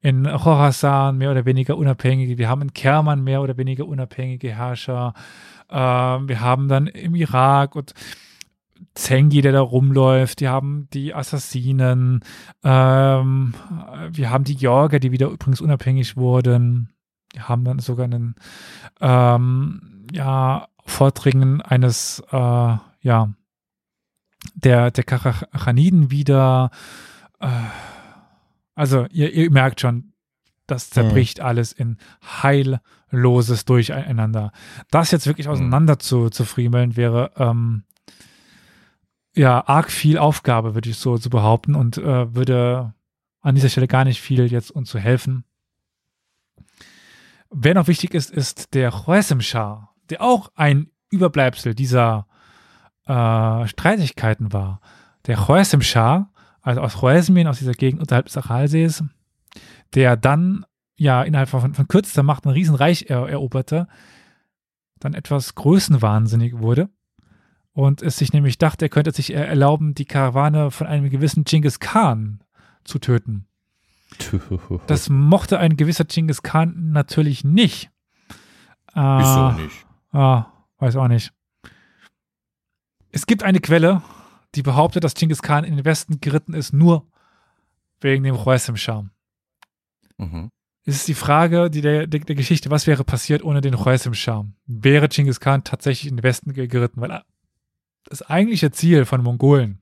in 0.00 0.24
Khorasan 0.24 1.18
mehr 1.18 1.32
oder 1.32 1.44
weniger 1.44 1.76
unabhängige, 1.76 2.38
wir 2.38 2.48
haben 2.48 2.62
in 2.62 2.72
Kerman 2.72 3.24
mehr 3.24 3.42
oder 3.42 3.56
weniger 3.56 3.86
unabhängige 3.86 4.56
Herrscher. 4.56 5.12
Ähm, 5.70 6.28
wir 6.28 6.40
haben 6.40 6.68
dann 6.68 6.86
im 6.86 7.14
Irak 7.14 7.74
und 7.74 7.94
Zengi, 8.94 9.40
der 9.40 9.52
da 9.52 9.60
rumläuft, 9.60 10.40
die 10.40 10.48
haben 10.48 10.88
die 10.92 11.14
Assassinen, 11.14 12.20
ähm, 12.62 13.54
wir 14.10 14.30
haben 14.30 14.44
die 14.44 14.54
Jorger, 14.54 15.00
die 15.00 15.10
wieder 15.10 15.28
übrigens 15.28 15.60
unabhängig 15.60 16.16
wurden. 16.16 16.93
Haben 17.38 17.64
dann 17.64 17.78
sogar 17.78 18.04
einen, 18.04 18.34
ähm, 19.00 20.06
ja, 20.12 20.68
Vordringen 20.86 21.62
eines, 21.62 22.22
äh, 22.30 22.76
ja, 23.00 23.34
der, 24.54 24.90
der 24.90 25.04
Karachaniden 25.04 26.10
wieder. 26.10 26.70
Äh, 27.40 27.48
also, 28.74 29.06
ihr, 29.10 29.32
ihr 29.32 29.50
merkt 29.50 29.80
schon, 29.80 30.12
das 30.66 30.90
zerbricht 30.90 31.40
alles 31.40 31.72
in 31.72 31.98
heilloses 32.42 33.64
Durcheinander. 33.64 34.52
Das 34.90 35.10
jetzt 35.10 35.26
wirklich 35.26 35.48
auseinander 35.48 35.98
zu, 35.98 36.30
zu 36.30 36.44
friemeln 36.44 36.96
wäre, 36.96 37.32
ähm, 37.36 37.84
ja, 39.36 39.66
arg 39.66 39.90
viel 39.90 40.18
Aufgabe, 40.18 40.74
würde 40.74 40.88
ich 40.88 40.96
so, 40.96 41.16
so 41.16 41.28
behaupten 41.28 41.74
und 41.74 41.98
äh, 41.98 42.34
würde 42.34 42.94
an 43.40 43.54
dieser 43.54 43.68
Stelle 43.68 43.88
gar 43.88 44.04
nicht 44.04 44.20
viel 44.20 44.50
jetzt 44.50 44.70
uns 44.70 44.88
zu 44.88 44.98
helfen. 44.98 45.44
Wer 47.56 47.74
noch 47.74 47.86
wichtig 47.86 48.14
ist, 48.14 48.30
ist 48.32 48.74
der 48.74 48.90
Khwarizm 48.90 49.38
Shah, 49.40 49.90
der 50.10 50.22
auch 50.22 50.50
ein 50.56 50.90
Überbleibsel 51.10 51.74
dieser 51.74 52.26
äh, 53.06 53.68
Streitigkeiten 53.68 54.52
war. 54.52 54.80
Der 55.26 55.36
Khwarizm 55.36 55.80
Shah, 55.80 56.32
also 56.62 56.80
aus 56.80 56.94
Khwarezmien, 56.94 57.46
aus 57.46 57.58
dieser 57.58 57.74
Gegend 57.74 58.00
unterhalb 58.00 58.26
des 58.26 58.36
Aralsees, 58.36 59.04
der 59.94 60.16
dann 60.16 60.66
ja 60.96 61.22
innerhalb 61.22 61.48
von, 61.48 61.74
von 61.74 61.86
kürzester 61.86 62.24
Macht 62.24 62.44
ein 62.44 62.50
Riesenreich 62.50 63.06
er, 63.08 63.28
eroberte, 63.28 63.86
dann 64.98 65.14
etwas 65.14 65.54
größenwahnsinnig 65.54 66.58
wurde 66.58 66.88
und 67.72 68.02
es 68.02 68.16
sich 68.16 68.32
nämlich 68.32 68.58
dachte, 68.58 68.86
er 68.86 68.88
könnte 68.88 69.12
sich 69.12 69.32
er- 69.32 69.46
erlauben, 69.46 69.94
die 69.94 70.06
Karawane 70.06 70.72
von 70.72 70.88
einem 70.88 71.08
gewissen 71.08 71.44
Genghis 71.44 71.78
Khan 71.78 72.42
zu 72.82 72.98
töten. 72.98 73.46
Das 74.86 75.08
mochte 75.08 75.58
ein 75.58 75.76
gewisser 75.76 76.04
Genghis 76.04 76.42
Khan 76.42 76.92
natürlich 76.92 77.44
nicht. 77.44 77.90
Äh, 78.94 79.00
Wieso 79.00 79.52
nicht? 79.52 79.86
Ah, 80.12 80.46
weiß 80.78 80.96
auch 80.96 81.08
nicht. 81.08 81.32
Es 83.10 83.26
gibt 83.26 83.42
eine 83.42 83.60
Quelle, 83.60 84.02
die 84.54 84.62
behauptet, 84.62 85.04
dass 85.04 85.14
Genghis 85.14 85.42
Khan 85.42 85.64
in 85.64 85.76
den 85.76 85.84
Westen 85.84 86.20
geritten 86.20 86.54
ist, 86.54 86.72
nur 86.72 87.06
wegen 88.00 88.24
dem 88.24 88.36
Khwarizm-Scham. 88.36 89.10
Mhm. 90.18 90.50
Es 90.86 90.96
ist 90.96 91.08
die 91.08 91.14
Frage 91.14 91.70
die 91.70 91.80
der, 91.80 92.06
der, 92.06 92.20
der 92.20 92.34
Geschichte, 92.36 92.70
was 92.70 92.86
wäre 92.86 93.04
passiert 93.04 93.42
ohne 93.42 93.60
den 93.60 93.74
Khwarizm-Scham? 93.74 94.54
Wäre 94.66 95.08
Genghis 95.08 95.40
Khan 95.40 95.64
tatsächlich 95.64 96.10
in 96.10 96.16
den 96.18 96.22
Westen 96.22 96.52
ge- 96.52 96.66
geritten? 96.66 97.00
Weil 97.00 97.10
er- 97.10 97.24
das 98.04 98.20
eigentliche 98.22 98.70
Ziel 98.70 99.06
von 99.06 99.22
Mongolen 99.22 99.80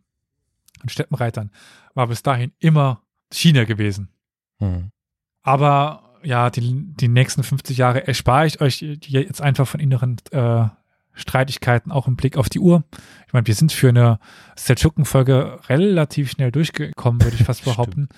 und 0.81 0.91
Steppenreitern 0.93 1.51
war 1.95 2.07
bis 2.07 2.23
dahin 2.23 2.53
immer 2.61 3.03
China 3.33 3.65
gewesen. 3.65 4.11
Hm. 4.63 4.91
Aber 5.43 6.03
ja, 6.23 6.51
die, 6.51 6.95
die 6.95 7.09
nächsten 7.09 7.43
50 7.43 7.77
Jahre 7.77 8.07
erspare 8.07 8.47
ich 8.47 8.61
euch 8.61 8.79
die 8.79 9.13
jetzt 9.13 9.43
einfach 9.43 9.67
von 9.67 9.81
inneren 9.81 10.17
äh, 10.31 10.67
Streitigkeiten, 11.15 11.93
auch 11.93 12.07
im 12.07 12.17
Blick 12.17 12.37
auf 12.37 12.49
die 12.49 12.61
Uhr. 12.61 12.85
Ich 13.27 13.33
meine, 13.33 13.47
wir 13.47 13.55
sind 13.55 13.73
für 13.73 13.89
eine 13.89 14.19
Seldschuken-Folge 14.57 15.59
relativ 15.69 16.31
schnell 16.31 16.53
durchgekommen, 16.53 17.23
würde 17.23 17.37
ich 17.37 17.45
fast 17.45 17.65
behaupten. 17.65 18.09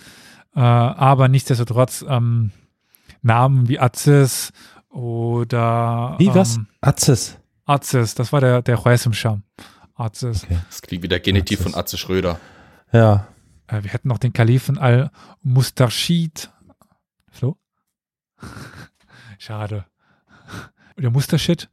Äh, 0.54 0.60
aber 0.60 1.28
nichtsdestotrotz 1.28 2.04
ähm, 2.06 2.52
Namen 3.22 3.68
wie 3.68 3.80
Azis 3.80 4.52
oder 4.90 6.14
Wie, 6.18 6.32
was? 6.32 6.56
Ähm, 6.56 6.66
Atzes. 6.80 7.38
Azis, 7.64 8.14
das 8.14 8.32
war 8.32 8.40
der, 8.40 8.62
der 8.62 8.76
Khwarizm-Scham. 8.76 9.42
Azis. 9.96 10.46
Das 10.68 10.82
klingt 10.82 11.02
wie 11.02 11.08
der 11.08 11.20
Genitiv 11.20 11.60
Aziz. 11.60 11.72
von 11.72 11.80
Atze 11.80 11.96
Schröder. 11.96 12.38
Ja. 12.92 13.26
Äh, 13.66 13.82
wir 13.82 13.92
hätten 13.92 14.08
noch 14.08 14.18
den 14.18 14.32
Kalifen 14.32 14.78
al-Mustarshid. 14.78 16.50
Flo? 17.30 17.56
Schade. 19.38 19.86
Oder 20.96 21.10
Mustershid? 21.10 21.68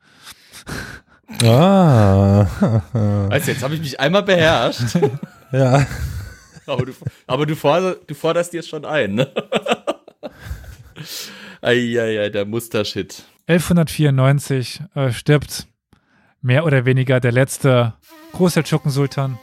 Ah. 1.43 2.45
Weißt 3.29 3.47
du, 3.47 3.51
jetzt 3.51 3.63
habe 3.63 3.75
ich 3.75 3.81
mich 3.81 3.99
einmal 3.99 4.23
beherrscht, 4.23 4.97
ja. 5.51 5.85
aber 6.65 6.85
du, 6.85 6.93
aber 7.27 7.45
du, 7.45 7.55
forder, 7.55 7.95
du 7.95 8.13
forderst 8.13 8.53
dir 8.53 8.63
schon 8.63 8.85
ein, 8.85 9.15
ne? 9.15 9.31
Eieiei, 11.61 12.29
der 12.29 12.45
Mustershit. 12.45 13.23
1194 13.47 14.81
äh, 14.95 15.11
stirbt 15.11 15.67
mehr 16.41 16.65
oder 16.65 16.85
weniger 16.85 17.19
der 17.19 17.31
letzte 17.31 17.93
Großseldschuken-Sultan. 18.33 19.39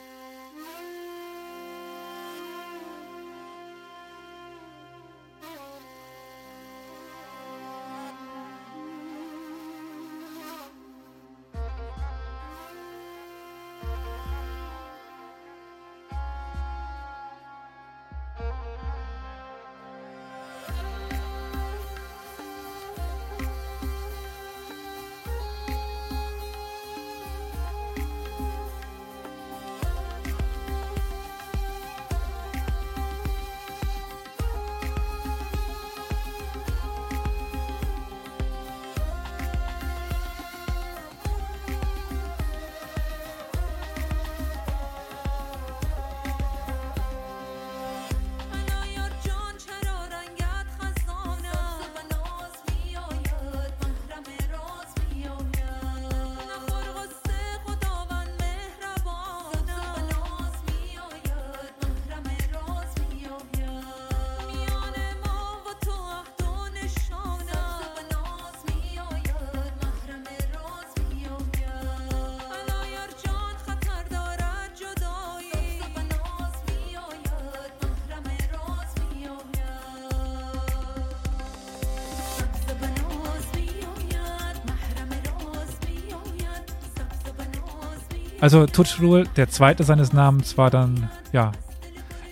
Also 88.49 88.65
Tutschrul, 88.65 89.27
der 89.37 89.51
zweite 89.51 89.85
seines 89.85 90.15
Namens, 90.15 90.57
war 90.57 90.71
dann, 90.71 91.11
ja, 91.35 91.53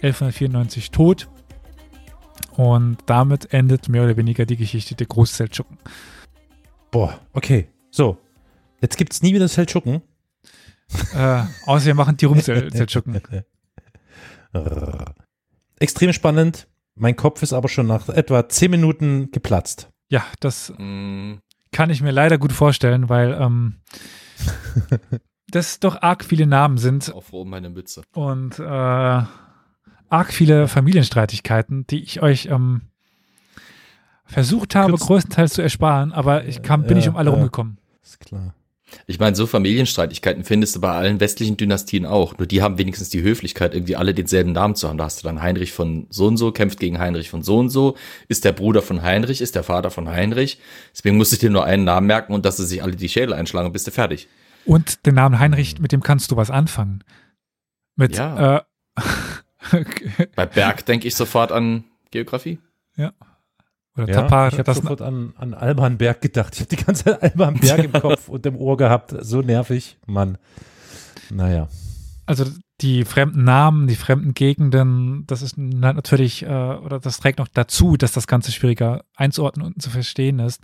1194 0.01 0.91
tot. 0.91 1.29
Und 2.53 2.97
damit 3.05 3.53
endet 3.53 3.91
mehr 3.91 4.03
oder 4.03 4.17
weniger 4.17 4.47
die 4.47 4.57
Geschichte 4.57 4.95
der 4.95 5.09
Großseldschuken. 5.09 5.77
Boah, 6.91 7.21
okay. 7.35 7.69
So. 7.91 8.17
Jetzt 8.81 8.97
gibt's 8.97 9.21
nie 9.21 9.35
wieder 9.35 9.47
Seldschuken. 9.47 10.01
Äh, 11.15 11.43
außer 11.67 11.85
wir 11.85 11.95
machen 11.95 12.17
die 12.17 12.25
Rumseldschuken. 12.25 13.21
Extrem 15.79 16.15
spannend. 16.15 16.67
Mein 16.95 17.17
Kopf 17.17 17.43
ist 17.43 17.53
aber 17.53 17.69
schon 17.69 17.89
nach 17.89 18.09
etwa 18.09 18.49
10 18.49 18.71
Minuten 18.71 19.31
geplatzt. 19.33 19.91
Ja, 20.09 20.25
das 20.41 20.73
Mm, 20.79 21.35
kann 21.73 21.91
ich 21.91 22.01
mir 22.01 22.11
leider 22.11 22.39
gut 22.39 22.53
vorstellen, 22.53 23.11
weil 23.11 23.35
ähm, 23.39 23.81
das 25.57 25.81
doch 25.81 26.01
arg 26.03 26.25
viele 26.25 26.47
Namen 26.47 26.79
sind 26.79 27.13
auch 27.15 27.25
froh 27.25 27.43
um 27.43 27.51
meine 27.51 27.71
Mütze. 27.71 28.03
und 28.15 28.59
äh, 28.59 28.63
arg 28.63 30.33
viele 30.33 30.69
Familienstreitigkeiten, 30.69 31.87
die 31.89 32.03
ich 32.03 32.23
euch 32.23 32.47
ähm, 32.47 32.83
versucht 34.25 34.75
habe, 34.75 34.93
Kürz- 34.93 35.07
größtenteils 35.07 35.53
zu 35.55 35.63
ersparen, 35.63 36.13
aber 36.13 36.45
ich 36.45 36.63
kam, 36.63 36.83
bin 36.83 36.91
Ja, 36.91 36.97
nicht 36.97 37.09
um 37.09 37.17
alle 37.17 37.31
ja. 37.31 37.35
rumgekommen. 37.37 37.79
Ist 38.03 38.21
klar. 38.21 38.55
Ich 39.09 39.19
meine, 39.19 39.35
so 39.35 39.47
Familienstreitigkeiten 39.47 40.45
findest 40.45 40.77
du 40.77 40.81
bei 40.81 40.93
allen 40.93 41.19
westlichen 41.19 41.57
Dynastien 41.57 42.07
auch. 42.07 42.39
Nur 42.39 42.47
die 42.47 42.63
haben 42.63 42.79
wenigstens 42.79 43.09
die 43.09 43.21
Höflichkeit, 43.21 43.75
irgendwie 43.75 43.97
alle 43.97 44.15
denselben 44.15 44.53
Namen 44.53 44.77
zu 44.77 44.89
haben. 44.89 44.97
Da 44.97 45.05
hast 45.05 45.23
du 45.23 45.27
dann 45.27 45.43
Heinrich 45.43 45.73
von 45.73 46.07
so 46.09 46.27
und 46.29 46.37
so, 46.37 46.53
kämpft 46.53 46.79
gegen 46.79 46.99
Heinrich 47.01 47.29
von 47.29 47.43
so 47.43 47.59
und 47.59 47.69
so, 47.69 47.97
ist 48.29 48.45
der 48.45 48.53
Bruder 48.53 48.83
von 48.83 49.03
Heinrich, 49.03 49.41
ist 49.41 49.57
der 49.57 49.65
Vater 49.65 49.91
von 49.91 50.09
Heinrich. 50.09 50.61
Deswegen 50.95 51.17
musst 51.17 51.33
du 51.33 51.37
dir 51.37 51.51
nur 51.51 51.65
einen 51.65 51.83
Namen 51.85 52.07
merken 52.07 52.33
und 52.33 52.45
dass 52.47 52.59
sie 52.59 52.65
sich 52.67 52.83
alle 52.83 52.95
die 52.95 53.09
Schädel 53.09 53.35
einschlagen 53.35 53.67
und 53.67 53.73
bist 53.73 53.89
du 53.89 53.91
fertig. 53.91 54.29
Und 54.67 55.07
den 55.07 55.15
Namen 55.15 55.39
Heinrich, 55.39 55.79
mit 55.79 55.93
dem 55.93 56.03
kannst 56.03 56.31
du 56.31 56.37
was 56.37 56.51
anfangen. 56.51 57.03
Mit 57.97 58.17
Ja. 58.17 58.59
äh, 58.59 58.63
Bei 60.37 60.47
Berg 60.47 60.85
denke 60.87 61.09
ich 61.09 61.15
sofort 61.15 61.53
an 61.53 61.85
Geografie. 62.11 62.59
oder 62.97 64.09
Ja, 64.09 64.23
Tapar, 64.23 64.49
ich 64.49 64.55
habe 64.55 64.65
das 64.65 64.77
sofort 64.79 65.01
an, 65.03 65.33
an 65.37 65.55
Alban 65.55 65.97
Berg 65.99 66.21
gedacht. 66.21 66.55
Ich 66.55 66.61
habe 66.61 66.77
die 66.77 66.83
ganze 66.85 67.05
Zeit 67.05 67.23
Alban 67.23 67.55
Berg 67.61 67.83
im 67.85 67.93
Kopf 67.93 68.29
und 68.29 68.45
im 68.47 68.57
Ohr 68.57 68.77
gehabt. 68.77 69.15
So 69.21 69.41
nervig, 69.41 69.99
Mann. 70.07 70.37
Naja. 71.31 71.69
also 72.27 72.45
die 72.83 73.05
fremden 73.07 73.43
Namen, 73.45 73.87
die 73.87 73.97
fremden 73.97 74.35
Gegenden, 74.35 75.27
das 75.27 75.41
ist 75.43 75.55
na- 75.57 75.95
natürlich, 75.95 76.43
äh, 76.43 76.47
oder 76.47 77.01
das 77.01 77.19
trägt 77.19 77.39
noch 77.39 77.49
dazu, 77.49 77.97
dass 77.97 78.13
das 78.13 78.27
Ganze 78.27 78.53
schwieriger 78.53 79.05
einzuordnen 79.17 79.65
und 79.67 79.81
zu 79.81 79.89
verstehen 79.91 80.39
ist. 80.41 80.61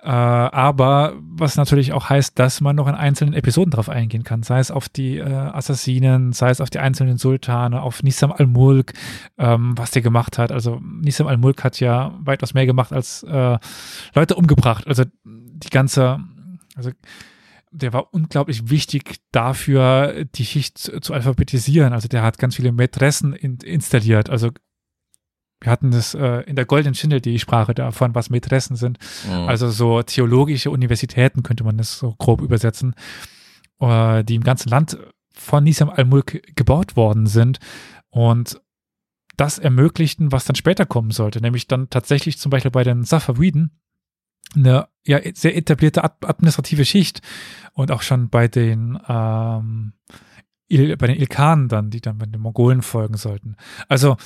Äh, 0.00 0.10
aber 0.10 1.14
was 1.20 1.56
natürlich 1.56 1.92
auch 1.92 2.08
heißt, 2.08 2.38
dass 2.38 2.60
man 2.60 2.76
noch 2.76 2.86
in 2.86 2.94
einzelnen 2.94 3.34
Episoden 3.34 3.72
drauf 3.72 3.88
eingehen 3.88 4.22
kann, 4.22 4.44
sei 4.44 4.60
es 4.60 4.70
auf 4.70 4.88
die 4.88 5.18
äh, 5.18 5.24
Assassinen, 5.24 6.32
sei 6.32 6.50
es 6.50 6.60
auf 6.60 6.70
die 6.70 6.78
einzelnen 6.78 7.18
Sultane, 7.18 7.82
auf 7.82 8.02
Nisam 8.04 8.30
al-Mulk, 8.30 8.92
ähm, 9.38 9.76
was 9.76 9.90
der 9.90 10.02
gemacht 10.02 10.38
hat. 10.38 10.52
Also 10.52 10.80
Nisam 10.80 11.26
al-Mulk 11.26 11.64
hat 11.64 11.80
ja 11.80 12.14
weitaus 12.20 12.54
mehr 12.54 12.66
gemacht 12.66 12.92
als 12.92 13.24
äh, 13.24 13.58
Leute 14.14 14.36
umgebracht. 14.36 14.86
Also 14.86 15.04
die 15.24 15.70
ganze, 15.70 16.20
also 16.76 16.90
der 17.72 17.92
war 17.92 18.14
unglaublich 18.14 18.70
wichtig 18.70 19.16
dafür, 19.32 20.24
die 20.24 20.44
Schicht 20.44 20.78
zu, 20.78 21.12
alphabetisieren. 21.12 21.92
Also 21.92 22.06
der 22.06 22.22
hat 22.22 22.38
ganz 22.38 22.54
viele 22.54 22.70
Mätressen 22.70 23.32
in, 23.32 23.58
installiert. 23.58 24.30
Also 24.30 24.50
wir 25.60 25.72
hatten 25.72 25.90
das 25.90 26.14
äh, 26.14 26.42
in 26.42 26.56
der 26.56 26.66
Goldenen 26.66 26.94
Schindel 26.94 27.20
die 27.20 27.38
Sprache 27.38 27.74
davon, 27.74 28.14
was 28.14 28.30
Mätressen 28.30 28.76
sind. 28.76 28.98
Mhm. 29.26 29.48
Also 29.48 29.70
so 29.70 30.02
theologische 30.02 30.70
Universitäten 30.70 31.42
könnte 31.42 31.64
man 31.64 31.76
das 31.78 31.98
so 31.98 32.14
grob 32.16 32.40
übersetzen, 32.40 32.94
äh, 33.80 34.22
die 34.24 34.36
im 34.36 34.44
ganzen 34.44 34.68
Land 34.68 34.98
von 35.34 35.64
Nisam 35.64 35.90
al-Mulk 35.90 36.54
gebaut 36.56 36.96
worden 36.96 37.26
sind 37.26 37.58
und 38.10 38.60
das 39.36 39.58
ermöglichten, 39.58 40.32
was 40.32 40.44
dann 40.44 40.56
später 40.56 40.84
kommen 40.84 41.12
sollte, 41.12 41.40
nämlich 41.40 41.68
dann 41.68 41.90
tatsächlich 41.90 42.38
zum 42.38 42.50
Beispiel 42.50 42.72
bei 42.72 42.82
den 42.82 43.04
Safawiden 43.04 43.80
eine 44.56 44.88
ja, 45.04 45.20
sehr 45.34 45.56
etablierte 45.56 46.02
ad- 46.02 46.26
administrative 46.26 46.84
Schicht 46.84 47.20
und 47.72 47.90
auch 47.92 48.02
schon 48.02 48.30
bei 48.30 48.48
den 48.48 48.98
ähm, 49.08 49.92
Il, 50.70 50.96
bei 50.96 51.06
den 51.06 51.16
Ilkanen 51.16 51.68
dann, 51.68 51.90
die 51.90 52.00
dann 52.00 52.18
bei 52.18 52.26
den 52.26 52.40
Mongolen 52.40 52.82
folgen 52.82 53.16
sollten. 53.16 53.56
Also 53.88 54.16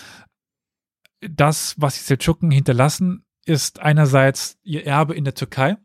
das, 1.28 1.74
was 1.78 1.94
die 1.94 2.04
Seldschuken 2.04 2.50
hinterlassen, 2.50 3.24
ist 3.44 3.80
einerseits 3.80 4.58
ihr 4.62 4.86
Erbe 4.86 5.14
in 5.14 5.24
der 5.24 5.34
Türkei. 5.34 5.76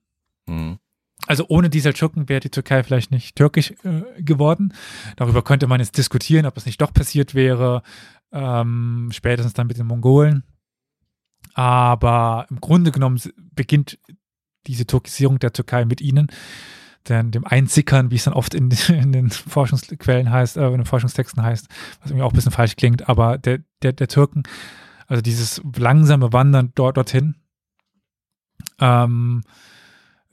Mhm. 0.46 0.80
Also 1.26 1.46
ohne 1.50 1.70
die 1.70 1.80
Seldschuken 1.80 2.30
wäre 2.30 2.40
die 2.40 2.50
Türkei 2.50 2.84
vielleicht 2.84 3.12
nicht 3.12 3.36
türkisch 3.36 3.74
äh, 3.84 4.22
geworden. 4.22 4.74
Darüber 5.16 5.42
könnte 5.42 5.68
man 5.68 5.80
jetzt 5.80 5.98
diskutieren, 5.98 6.46
ob 6.46 6.56
es 6.58 6.66
nicht 6.66 6.80
doch 6.80 6.94
passiert 6.94 7.34
wäre, 7.34 7.82
ähm, 8.32 9.10
spätestens 9.12 9.54
dann 9.54 9.68
mit 9.68 9.78
den 9.78 9.88
Mongolen. 9.88 10.44
Aber 11.54 12.46
im 12.50 12.62
Grunde 12.62 12.92
genommen 12.92 13.20
beginnt 13.56 14.00
diese 14.68 14.86
Türkisierung 14.86 15.40
der 15.40 15.54
Türkei 15.54 15.86
mit 15.86 16.02
ihnen, 16.02 16.28
denn 17.10 17.32
dem 17.32 17.46
Einsickern, 17.46 18.12
wie 18.12 18.16
es 18.16 18.26
dann 18.26 18.34
oft 18.34 18.54
in, 18.54 18.70
in 18.90 19.12
den 19.12 19.30
Forschungsquellen 19.30 20.30
heißt, 20.30 20.58
äh, 20.58 20.68
in 20.68 20.74
den 20.74 20.86
Forschungstexten 20.86 21.42
heißt, 21.42 21.68
was 22.02 22.12
irgendwie 22.12 22.24
auch 22.24 22.32
ein 22.32 22.36
bisschen 22.36 22.52
falsch 22.52 22.76
klingt, 22.76 23.10
aber 23.10 23.38
der, 23.38 23.60
der, 23.82 23.94
der 23.94 24.08
Türken, 24.08 24.44
also 25.08 25.22
dieses 25.22 25.62
langsame 25.76 26.32
Wandern 26.34 26.72
dort 26.76 26.98
dorthin, 26.98 27.36
ähm, 28.80 29.44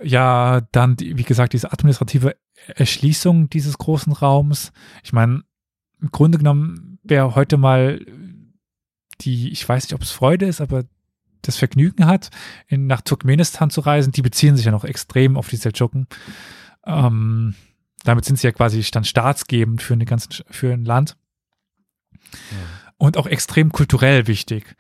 ja, 0.03 0.61
dann, 0.73 0.99
wie 0.99 1.23
gesagt, 1.23 1.53
diese 1.53 1.73
administrative 1.73 2.37
Erschließung 2.75 3.49
dieses 3.49 3.79
großen 3.79 4.13
Raums. 4.13 4.73
Ich 5.03 5.13
meine, 5.13 5.45
im 6.01 6.11
Grunde 6.11 6.39
genommen 6.39 6.95
wer 7.05 7.35
heute 7.35 7.57
mal 7.57 8.01
die, 9.21 9.53
ich 9.53 9.69
weiß 9.69 9.85
nicht, 9.85 9.95
ob 9.95 10.03
es 10.03 10.11
Freude 10.11 10.47
ist, 10.47 10.61
aber 10.61 10.85
das 11.43 11.59
Vergnügen 11.59 12.07
hat, 12.07 12.31
in, 12.67 12.87
nach 12.87 13.03
Turkmenistan 13.03 13.71
zu 13.71 13.83
reisen, 13.83 14.13
die 14.13 14.23
beziehen 14.23 14.57
sich 14.57 14.65
ja 14.65 14.73
noch 14.73 14.85
extrem 14.85 15.37
auf 15.37 15.49
die 15.49 15.57
Seldschuken. 15.57 16.09
Ähm, 16.85 17.55
damit 18.03 18.25
sind 18.25 18.39
sie 18.39 18.47
ja 18.47 18.53
quasi 18.53 18.83
dann 18.91 19.05
staatsgebend 19.05 19.83
für, 19.83 19.95
eine 19.95 20.07
ganze, 20.07 20.45
für 20.51 20.73
ein 20.73 20.85
Land. 20.85 21.17
Und 23.05 23.17
auch 23.19 23.27
extrem 23.27 23.71
kulturell 23.71 24.27
wichtig. 24.27 24.77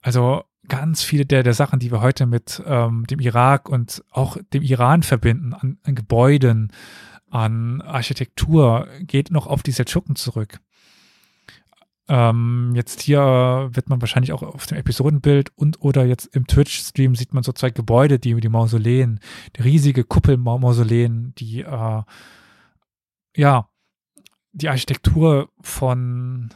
Also 0.00 0.44
ganz 0.68 1.02
viele 1.02 1.26
der, 1.26 1.42
der 1.42 1.54
Sachen, 1.54 1.80
die 1.80 1.90
wir 1.90 2.00
heute 2.00 2.26
mit 2.26 2.62
ähm, 2.64 3.06
dem 3.08 3.20
Irak 3.20 3.68
und 3.68 4.04
auch 4.10 4.36
dem 4.52 4.62
Iran 4.62 5.02
verbinden, 5.02 5.52
an, 5.52 5.78
an 5.82 5.94
Gebäuden, 5.94 6.72
an 7.28 7.80
Architektur, 7.82 8.86
geht 9.00 9.30
noch 9.30 9.46
auf 9.48 9.62
die 9.62 9.72
Seldschuken 9.72 10.14
zurück. 10.14 10.60
Ähm, 12.08 12.72
jetzt 12.76 13.02
hier 13.02 13.68
wird 13.72 13.88
man 13.88 14.00
wahrscheinlich 14.00 14.32
auch 14.32 14.42
auf 14.42 14.66
dem 14.66 14.78
Episodenbild 14.78 15.50
und 15.56 15.80
oder 15.80 16.04
jetzt 16.04 16.26
im 16.36 16.46
Twitch-Stream 16.46 17.16
sieht 17.16 17.34
man 17.34 17.42
so 17.42 17.50
zwei 17.50 17.70
Gebäude, 17.70 18.20
die, 18.20 18.34
die 18.40 18.48
Mausoleen, 18.48 19.18
die 19.56 19.62
riesige 19.62 20.04
Kuppelmausoleen, 20.04 21.34
die 21.36 21.62
äh, 21.62 22.02
ja 23.36 23.68
die 24.52 24.68
Architektur 24.68 25.48
von 25.60 26.50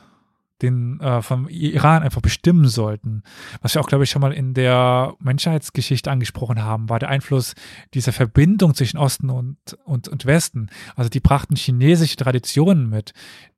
den 0.62 1.00
äh, 1.00 1.22
vom 1.22 1.48
Iran 1.48 2.02
einfach 2.02 2.20
bestimmen 2.20 2.68
sollten. 2.68 3.22
Was 3.62 3.74
wir 3.74 3.80
auch, 3.80 3.88
glaube 3.88 4.04
ich, 4.04 4.10
schon 4.10 4.22
mal 4.22 4.32
in 4.32 4.54
der 4.54 5.14
Menschheitsgeschichte 5.18 6.10
angesprochen 6.10 6.62
haben, 6.62 6.88
war 6.88 6.98
der 6.98 7.08
Einfluss 7.08 7.54
dieser 7.94 8.12
Verbindung 8.12 8.74
zwischen 8.74 8.98
Osten 8.98 9.30
und, 9.30 9.58
und, 9.84 10.08
und 10.08 10.26
Westen. 10.26 10.68
Also 10.96 11.10
die 11.10 11.20
brachten 11.20 11.56
chinesische 11.56 12.16
Traditionen 12.16 12.88
mit, 12.88 13.12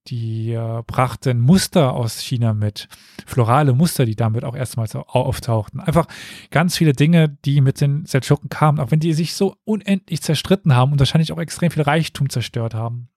die 0.08 0.52
äh, 0.52 0.82
brachten 0.86 1.40
Muster 1.40 1.92
aus 1.92 2.20
China 2.20 2.54
mit, 2.54 2.88
florale 3.24 3.72
Muster, 3.72 4.04
die 4.04 4.16
damit 4.16 4.44
auch 4.44 4.56
erstmals 4.56 4.96
au- 4.96 5.02
auftauchten. 5.02 5.80
Einfach 5.80 6.06
ganz 6.50 6.76
viele 6.76 6.92
Dinge, 6.92 7.28
die 7.44 7.60
mit 7.60 7.80
den 7.80 8.04
Seldschuken 8.06 8.48
kamen, 8.48 8.80
auch 8.80 8.90
wenn 8.90 9.00
die 9.00 9.12
sich 9.12 9.34
so 9.34 9.56
unendlich 9.64 10.20
zerstritten 10.22 10.74
haben 10.74 10.92
und 10.92 10.98
wahrscheinlich 10.98 11.32
auch 11.32 11.38
extrem 11.38 11.70
viel 11.70 11.82
Reichtum 11.82 12.30
zerstört 12.30 12.74
haben. 12.74 13.08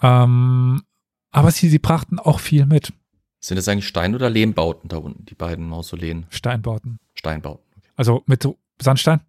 Ähm, 0.00 0.82
aber 1.36 1.50
sie, 1.50 1.68
sie 1.68 1.78
brachten 1.78 2.18
auch 2.18 2.40
viel 2.40 2.64
mit. 2.64 2.94
Sind 3.40 3.56
das 3.58 3.68
eigentlich 3.68 3.86
Stein- 3.86 4.14
oder 4.14 4.30
Lehmbauten 4.30 4.88
da 4.88 4.96
unten, 4.96 5.26
die 5.26 5.34
beiden 5.34 5.68
Mausoleen? 5.68 6.24
Steinbauten. 6.30 6.98
Steinbauten. 7.14 7.62
Also 7.94 8.22
mit 8.26 8.48
Sandstein, 8.80 9.20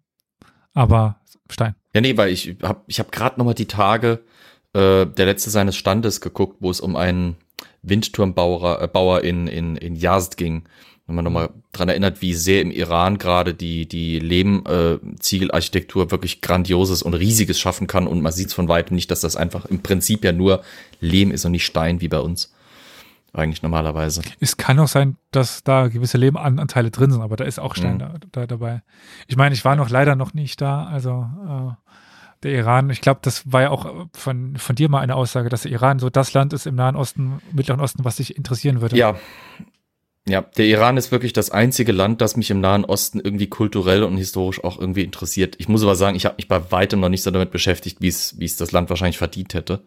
aber 0.72 1.20
Stein. 1.50 1.74
Ja, 1.94 2.00
nee, 2.00 2.16
weil 2.16 2.30
ich 2.30 2.56
habe 2.62 2.80
ich 2.86 2.98
hab 2.98 3.12
gerade 3.12 3.38
noch 3.38 3.44
mal 3.44 3.54
die 3.54 3.66
Tage 3.66 4.24
äh, 4.72 5.04
der 5.04 5.26
letzte 5.26 5.50
seines 5.50 5.76
Standes 5.76 6.22
geguckt, 6.22 6.56
wo 6.60 6.70
es 6.70 6.80
um 6.80 6.96
einen 6.96 7.36
Windturmbauer 7.82 8.80
äh, 8.80 8.88
Bauer 8.88 9.22
in, 9.22 9.46
in, 9.46 9.76
in 9.76 9.94
Yazd 9.94 10.38
ging. 10.38 10.64
Wenn 11.08 11.14
man 11.16 11.24
nochmal 11.24 11.48
dran 11.72 11.88
erinnert, 11.88 12.22
wie 12.22 12.34
sehr 12.34 12.60
im 12.62 12.70
Iran 12.70 13.18
gerade 13.18 13.54
die, 13.54 13.88
die 13.88 14.18
Lehm-Ziegelarchitektur 14.20 16.10
wirklich 16.10 16.40
Grandioses 16.42 17.02
und 17.02 17.14
Riesiges 17.14 17.58
schaffen 17.58 17.86
kann. 17.86 18.06
Und 18.06 18.20
man 18.20 18.30
sieht 18.30 18.48
es 18.48 18.54
von 18.54 18.68
weitem 18.68 18.94
nicht, 18.94 19.10
dass 19.10 19.20
das 19.22 19.34
einfach 19.34 19.64
im 19.64 19.80
Prinzip 19.82 20.22
ja 20.24 20.32
nur 20.32 20.62
Lehm 21.00 21.30
ist 21.30 21.44
und 21.44 21.52
nicht 21.52 21.64
Stein 21.64 22.00
wie 22.00 22.08
bei 22.08 22.20
uns. 22.20 22.52
Eigentlich 23.32 23.62
normalerweise. 23.62 24.22
Es 24.40 24.56
kann 24.56 24.78
auch 24.78 24.88
sein, 24.88 25.16
dass 25.30 25.62
da 25.62 25.88
gewisse 25.88 26.18
Lebenanteile 26.18 26.90
drin 26.90 27.10
sind, 27.10 27.22
aber 27.22 27.36
da 27.36 27.44
ist 27.44 27.58
auch 27.58 27.74
Stein 27.74 27.94
Mhm. 27.94 27.98
da, 27.98 28.14
da 28.32 28.46
dabei. 28.46 28.82
Ich 29.26 29.36
meine, 29.36 29.54
ich 29.54 29.64
war 29.64 29.76
noch 29.76 29.90
leider 29.90 30.14
noch 30.16 30.34
nicht 30.34 30.60
da, 30.60 30.84
also 30.84 31.26
Der 32.44 32.52
Iran, 32.52 32.88
ich 32.90 33.00
glaube, 33.00 33.18
das 33.22 33.50
war 33.52 33.62
ja 33.62 33.70
auch 33.70 34.06
von, 34.12 34.56
von 34.58 34.76
dir 34.76 34.88
mal 34.88 35.00
eine 35.00 35.16
Aussage, 35.16 35.48
dass 35.48 35.62
der 35.62 35.72
Iran 35.72 35.98
so 35.98 36.08
das 36.08 36.34
Land 36.34 36.52
ist 36.52 36.66
im 36.66 36.76
Nahen 36.76 36.94
Osten, 36.94 37.40
Mittleren 37.52 37.80
Osten, 37.80 38.04
was 38.04 38.16
dich 38.16 38.36
interessieren 38.36 38.80
würde. 38.80 38.96
Ja. 38.96 39.16
Ja, 40.28 40.42
der 40.42 40.66
Iran 40.66 40.96
ist 40.96 41.10
wirklich 41.10 41.32
das 41.32 41.50
einzige 41.50 41.92
Land, 41.92 42.20
das 42.20 42.36
mich 42.36 42.50
im 42.50 42.60
Nahen 42.60 42.84
Osten 42.84 43.20
irgendwie 43.20 43.48
kulturell 43.48 44.02
und 44.02 44.16
historisch 44.16 44.62
auch 44.62 44.78
irgendwie 44.78 45.02
interessiert. 45.02 45.56
Ich 45.58 45.68
muss 45.68 45.82
aber 45.82 45.96
sagen, 45.96 46.16
ich 46.16 46.24
habe 46.24 46.36
mich 46.36 46.48
bei 46.48 46.70
weitem 46.70 47.00
noch 47.00 47.08
nicht 47.08 47.22
so 47.22 47.30
damit 47.30 47.50
beschäftigt, 47.50 47.98
wie 48.00 48.08
es, 48.08 48.38
wie 48.38 48.44
es 48.44 48.56
das 48.56 48.72
Land 48.72 48.90
wahrscheinlich 48.90 49.18
verdient 49.18 49.54
hätte. 49.54 49.80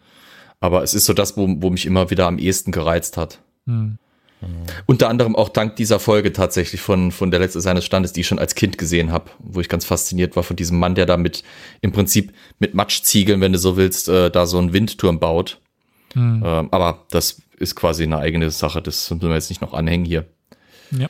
Aber 0.59 0.84
es 0.84 0.93
ist 0.93 1.05
so 1.05 1.13
das, 1.13 1.38
wo, 1.38 1.47
wo 1.59 1.69
mich 1.69 1.85
immer 1.85 2.09
wieder 2.09 2.27
am 2.27 2.39
ehesten 2.39 2.72
gereizt 2.72 3.18
hat. 3.18 3.39
Hm. 3.65 3.97
Unter 4.88 5.09
anderem 5.09 5.35
auch 5.35 5.49
dank 5.49 5.76
dieser 5.76 5.99
Folge 5.99 6.34
tatsächlich 6.34 6.81
von, 6.81 7.11
von 7.11 7.30
der 7.30 7.39
Letzte 7.39 7.61
seines 7.61 7.85
Standes, 7.85 8.11
die 8.13 8.22
ich 8.22 8.27
schon 8.27 8.39
als 8.39 8.55
Kind 8.55 8.77
gesehen 8.77 9.11
habe, 9.11 9.30
wo 9.39 9.61
ich 9.61 9.69
ganz 9.69 9.85
fasziniert 9.85 10.35
war 10.35 10.43
von 10.43 10.55
diesem 10.55 10.80
Mann, 10.80 10.95
der 10.95 11.05
da 11.05 11.18
mit, 11.18 11.43
im 11.81 11.91
Prinzip 11.91 12.34
mit 12.57 12.73
Matschziegeln, 12.73 13.39
wenn 13.41 13.53
du 13.53 13.59
so 13.59 13.77
willst, 13.77 14.09
äh, 14.09 14.31
da 14.31 14.47
so 14.47 14.57
einen 14.57 14.73
Windturm 14.73 15.19
baut. 15.19 15.59
Hm. 16.13 16.41
Ähm, 16.43 16.69
aber 16.72 17.05
das 17.11 17.41
ist 17.61 17.75
quasi 17.75 18.03
eine 18.03 18.17
eigene 18.17 18.49
Sache, 18.51 18.81
das 18.81 19.09
müssen 19.09 19.27
wir 19.27 19.35
jetzt 19.35 19.49
nicht 19.49 19.61
noch 19.61 19.73
anhängen 19.73 20.05
hier. 20.05 20.25
Ja. 20.91 21.07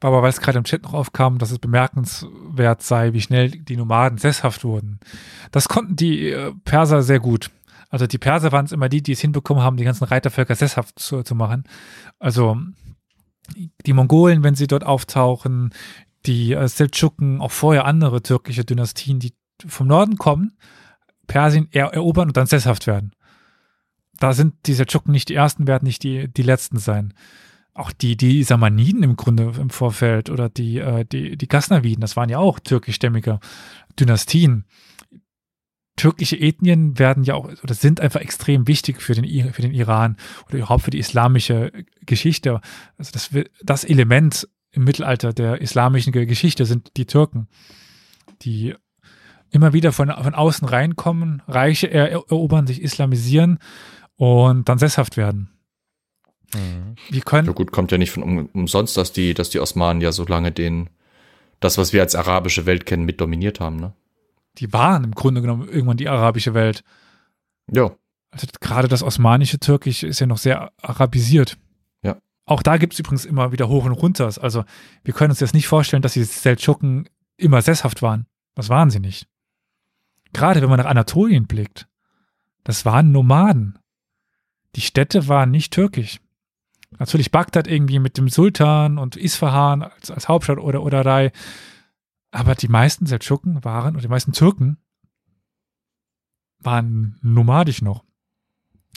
Aber 0.00 0.22
weil 0.22 0.30
es 0.30 0.40
gerade 0.40 0.58
im 0.58 0.64
Chat 0.64 0.82
noch 0.82 0.92
aufkam, 0.92 1.38
dass 1.38 1.50
es 1.50 1.58
bemerkenswert 1.58 2.82
sei, 2.82 3.12
wie 3.12 3.20
schnell 3.22 3.50
die 3.50 3.76
Nomaden 3.76 4.18
sesshaft 4.18 4.62
wurden. 4.62 5.00
Das 5.52 5.68
konnten 5.68 5.96
die 5.96 6.30
äh, 6.30 6.52
Perser 6.64 7.02
sehr 7.02 7.18
gut. 7.18 7.50
Also 7.88 8.06
die 8.06 8.18
Perser 8.18 8.52
waren 8.52 8.66
es 8.66 8.72
immer 8.72 8.88
die, 8.88 9.02
die 9.02 9.12
es 9.12 9.20
hinbekommen 9.20 9.62
haben, 9.62 9.76
die 9.76 9.84
ganzen 9.84 10.04
Reitervölker 10.04 10.54
sesshaft 10.54 10.98
zu, 10.98 11.22
zu 11.22 11.34
machen. 11.34 11.64
Also 12.18 12.58
die 13.86 13.92
Mongolen, 13.92 14.42
wenn 14.42 14.54
sie 14.54 14.66
dort 14.66 14.84
auftauchen, 14.84 15.72
die 16.26 16.52
äh, 16.52 16.68
Seldschuken, 16.68 17.40
auch 17.40 17.52
vorher 17.52 17.84
andere 17.84 18.22
türkische 18.22 18.64
Dynastien, 18.64 19.18
die 19.18 19.32
vom 19.66 19.86
Norden 19.86 20.18
kommen, 20.18 20.58
Persien 21.26 21.68
er 21.72 21.86
erobern 21.86 22.28
und 22.28 22.36
dann 22.36 22.46
sesshaft 22.46 22.86
werden. 22.86 23.12
Da 24.18 24.32
sind 24.32 24.54
die 24.66 24.74
Seldschuken 24.74 25.12
nicht 25.12 25.28
die 25.28 25.34
ersten, 25.34 25.66
werden 25.66 25.84
nicht 25.84 26.02
die, 26.02 26.28
die 26.32 26.42
letzten 26.42 26.78
sein. 26.78 27.14
Auch 27.74 27.92
die, 27.92 28.16
die 28.16 28.42
Samaniden 28.42 29.02
im 29.02 29.16
Grunde 29.16 29.52
im 29.58 29.70
Vorfeld 29.70 30.30
oder 30.30 30.48
die, 30.48 30.78
äh, 30.78 31.04
die, 31.04 31.36
die 31.36 31.48
Ghaznaviden, 31.48 32.00
das 32.00 32.16
waren 32.16 32.30
ja 32.30 32.38
auch 32.38 32.58
türkischstämmige 32.58 33.38
Dynastien. 34.00 34.64
Türkische 35.96 36.38
Ethnien 36.38 36.98
werden 36.98 37.24
ja 37.24 37.34
auch 37.34 37.50
oder 37.62 37.74
sind 37.74 38.00
einfach 38.00 38.20
extrem 38.20 38.66
wichtig 38.66 39.00
für 39.00 39.14
den, 39.14 39.52
für 39.52 39.62
den 39.62 39.72
Iran 39.72 40.16
oder 40.46 40.58
überhaupt 40.58 40.84
für 40.84 40.90
die 40.90 40.98
islamische 40.98 41.72
Geschichte. 42.04 42.60
Also 42.98 43.12
das, 43.12 43.30
das 43.62 43.84
Element 43.84 44.48
im 44.72 44.84
Mittelalter 44.84 45.32
der 45.32 45.60
islamischen 45.60 46.12
Ge- 46.12 46.26
Geschichte 46.26 46.66
sind 46.66 46.96
die 46.98 47.06
Türken, 47.06 47.48
die 48.42 48.74
immer 49.50 49.72
wieder 49.72 49.92
von, 49.92 50.10
von 50.10 50.34
außen 50.34 50.68
reinkommen, 50.68 51.42
Reiche 51.46 51.86
er, 51.86 52.10
erobern, 52.10 52.66
sich 52.66 52.82
islamisieren 52.82 53.58
und 54.16 54.68
dann 54.68 54.78
sesshaft 54.78 55.16
werden. 55.16 55.50
Wir 57.10 57.22
können 57.22 57.48
Ja 57.48 57.52
gut, 57.52 57.72
kommt 57.72 57.92
ja 57.92 57.98
nicht 57.98 58.10
von 58.10 58.22
um, 58.22 58.48
umsonst, 58.52 58.96
dass 58.96 59.12
die, 59.12 59.34
dass 59.34 59.50
die 59.50 59.60
Osmanen 59.60 60.00
ja 60.00 60.12
so 60.12 60.24
lange 60.24 60.52
den, 60.52 60.88
das, 61.60 61.76
was 61.76 61.92
wir 61.92 62.02
als 62.02 62.14
arabische 62.14 62.66
Welt 62.66 62.86
kennen, 62.86 63.04
mit 63.04 63.20
dominiert 63.20 63.60
haben, 63.60 63.76
ne? 63.76 63.92
die 64.58 64.72
waren 64.72 65.04
im 65.04 65.12
Grunde 65.12 65.40
genommen 65.40 65.68
irgendwann 65.68 65.96
die 65.96 66.08
arabische 66.08 66.54
Welt. 66.54 66.82
Ja. 67.70 67.92
Also 68.30 68.46
gerade 68.60 68.88
das 68.88 69.02
osmanische 69.02 69.58
Türkisch 69.58 70.02
ist 70.02 70.20
ja 70.20 70.26
noch 70.26 70.38
sehr 70.38 70.72
arabisiert. 70.82 71.58
Ja. 72.02 72.16
Auch 72.44 72.62
da 72.62 72.76
gibt 72.76 72.94
es 72.94 72.98
übrigens 72.98 73.24
immer 73.24 73.52
wieder 73.52 73.68
Hoch 73.68 73.84
und 73.84 73.92
Runters. 73.92 74.38
Also 74.38 74.64
wir 75.04 75.14
können 75.14 75.30
uns 75.30 75.40
jetzt 75.40 75.54
nicht 75.54 75.68
vorstellen, 75.68 76.02
dass 76.02 76.14
die 76.14 76.24
Seldschuken 76.24 77.08
immer 77.36 77.62
sesshaft 77.62 78.02
waren. 78.02 78.26
Das 78.54 78.68
waren 78.68 78.90
sie 78.90 79.00
nicht. 79.00 79.26
Gerade 80.32 80.60
wenn 80.60 80.68
man 80.68 80.78
nach 80.78 80.86
Anatolien 80.86 81.46
blickt, 81.46 81.86
das 82.64 82.84
waren 82.84 83.12
Nomaden. 83.12 83.78
Die 84.76 84.80
Städte 84.82 85.26
waren 85.28 85.50
nicht 85.50 85.72
türkisch. 85.72 86.20
Natürlich 86.98 87.30
Bagdad 87.32 87.66
irgendwie 87.66 87.98
mit 87.98 88.16
dem 88.16 88.28
Sultan 88.28 88.98
und 88.98 89.16
Isfahan 89.16 89.82
als, 89.82 90.10
als 90.10 90.28
Hauptstadt 90.28 90.58
oder 90.58 90.82
oder 90.82 91.04
Rai. 91.04 91.32
Aber 92.30 92.54
die 92.54 92.68
meisten 92.68 93.06
Seldschuken 93.06 93.64
waren, 93.64 93.94
oder 93.94 94.02
die 94.02 94.08
meisten 94.08 94.32
Türken 94.32 94.78
waren 96.58 97.18
nomadisch 97.22 97.82
noch. 97.82 98.04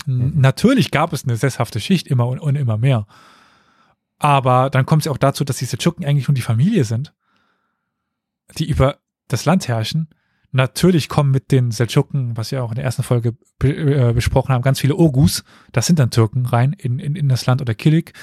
N- 0.08 0.40
Natürlich 0.40 0.92
gab 0.92 1.14
es 1.14 1.24
eine 1.24 1.36
sesshafte 1.38 1.80
Schicht 1.80 2.08
immer 2.08 2.28
und, 2.28 2.40
und 2.40 2.56
immer 2.56 2.78
mehr. 2.78 3.08
Aber 4.18 4.70
dann 4.70 4.86
kommt 4.86 5.02
es 5.02 5.06
ja 5.06 5.12
auch 5.12 5.18
dazu, 5.18 5.44
dass 5.44 5.58
die 5.58 5.66
Seldschuken 5.66 6.06
eigentlich 6.06 6.28
nur 6.28 6.36
die 6.36 6.42
Familie 6.42 6.84
sind, 6.84 7.14
die 8.58 8.70
über 8.70 9.00
das 9.28 9.46
Land 9.46 9.68
herrschen. 9.68 10.10
Natürlich 10.52 11.10
kommen 11.10 11.30
mit 11.30 11.52
den 11.52 11.72
Seldschuken, 11.72 12.36
was 12.36 12.52
wir 12.52 12.64
auch 12.64 12.72
in 12.72 12.76
der 12.76 12.84
ersten 12.84 13.04
Folge 13.04 13.38
be 13.60 14.10
äh, 14.10 14.14
besprochen 14.14 14.54
haben, 14.54 14.64
ganz 14.64 14.80
viele 14.80 14.96
Ogus. 14.96 15.44
Das 15.72 15.86
sind 15.86 16.00
dann 16.00 16.10
Türken 16.10 16.46
rein 16.46 16.74
in, 16.74 16.98
in, 16.98 17.16
in 17.16 17.30
das 17.30 17.46
Land 17.46 17.62
oder 17.62 17.76
Kilik, 17.76 18.14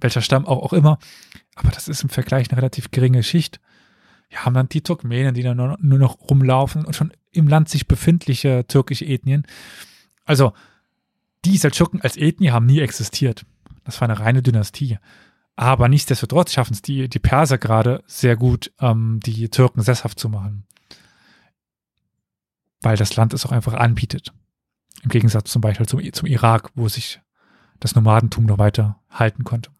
welcher 0.00 0.20
Stamm 0.20 0.46
auch, 0.46 0.62
auch 0.62 0.72
immer. 0.72 0.98
Aber 1.54 1.70
das 1.70 1.86
ist 1.86 2.02
im 2.02 2.08
Vergleich 2.08 2.50
eine 2.50 2.58
relativ 2.58 2.90
geringe 2.90 3.22
Schicht. 3.22 3.60
Wir 4.28 4.44
haben 4.44 4.54
dann 4.54 4.68
die 4.68 4.82
Turkmenen, 4.82 5.34
die 5.34 5.42
dann 5.42 5.56
nur, 5.56 5.76
nur 5.80 5.98
noch 5.98 6.18
rumlaufen 6.28 6.84
und 6.84 6.96
schon 6.96 7.12
im 7.32 7.46
Land 7.46 7.68
sich 7.68 7.86
befindliche 7.86 8.64
türkische 8.66 9.04
Ethnien. 9.04 9.46
Also, 10.24 10.52
die 11.44 11.56
Seldschuken 11.56 12.00
als 12.00 12.16
Ethnie 12.16 12.50
haben 12.50 12.66
nie 12.66 12.80
existiert. 12.80 13.44
Das 13.84 14.00
war 14.00 14.08
eine 14.08 14.18
reine 14.18 14.42
Dynastie. 14.42 14.98
Aber 15.56 15.88
nichtsdestotrotz 15.88 16.52
schaffen 16.52 16.74
es 16.74 16.82
die, 16.82 17.08
die 17.08 17.18
Perser 17.18 17.58
gerade 17.58 18.02
sehr 18.06 18.36
gut, 18.36 18.72
ähm, 18.80 19.20
die 19.24 19.48
Türken 19.50 19.82
sesshaft 19.82 20.18
zu 20.18 20.28
machen. 20.28 20.64
Weil 22.82 22.96
das 22.96 23.16
Land 23.16 23.34
es 23.34 23.44
auch 23.44 23.52
einfach 23.52 23.74
anbietet. 23.74 24.32
Im 25.02 25.10
Gegensatz 25.10 25.50
zum 25.50 25.62
Beispiel 25.62 25.86
zum, 25.86 26.00
zum 26.12 26.26
Irak, 26.26 26.70
wo 26.74 26.88
sich 26.88 27.20
das 27.78 27.94
Nomadentum 27.94 28.44
noch 28.44 28.58
weiter 28.58 29.00
halten 29.10 29.44
konnte. 29.44 29.70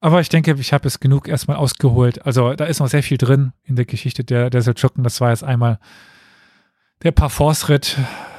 Aber 0.00 0.20
ich 0.20 0.28
denke, 0.28 0.52
ich 0.58 0.72
habe 0.72 0.88
es 0.88 0.98
genug 0.98 1.28
erstmal 1.28 1.58
ausgeholt. 1.58 2.26
Also 2.26 2.54
da 2.54 2.64
ist 2.64 2.80
noch 2.80 2.88
sehr 2.88 3.04
viel 3.04 3.18
drin 3.18 3.52
in 3.62 3.76
der 3.76 3.84
Geschichte 3.84 4.24
der, 4.24 4.50
der 4.50 4.62
Seldschuken. 4.62 5.04
Das 5.04 5.20
war 5.20 5.30
jetzt 5.30 5.44
einmal 5.44 5.78
der 7.02 7.12
Parforce-Ritt 7.12 7.98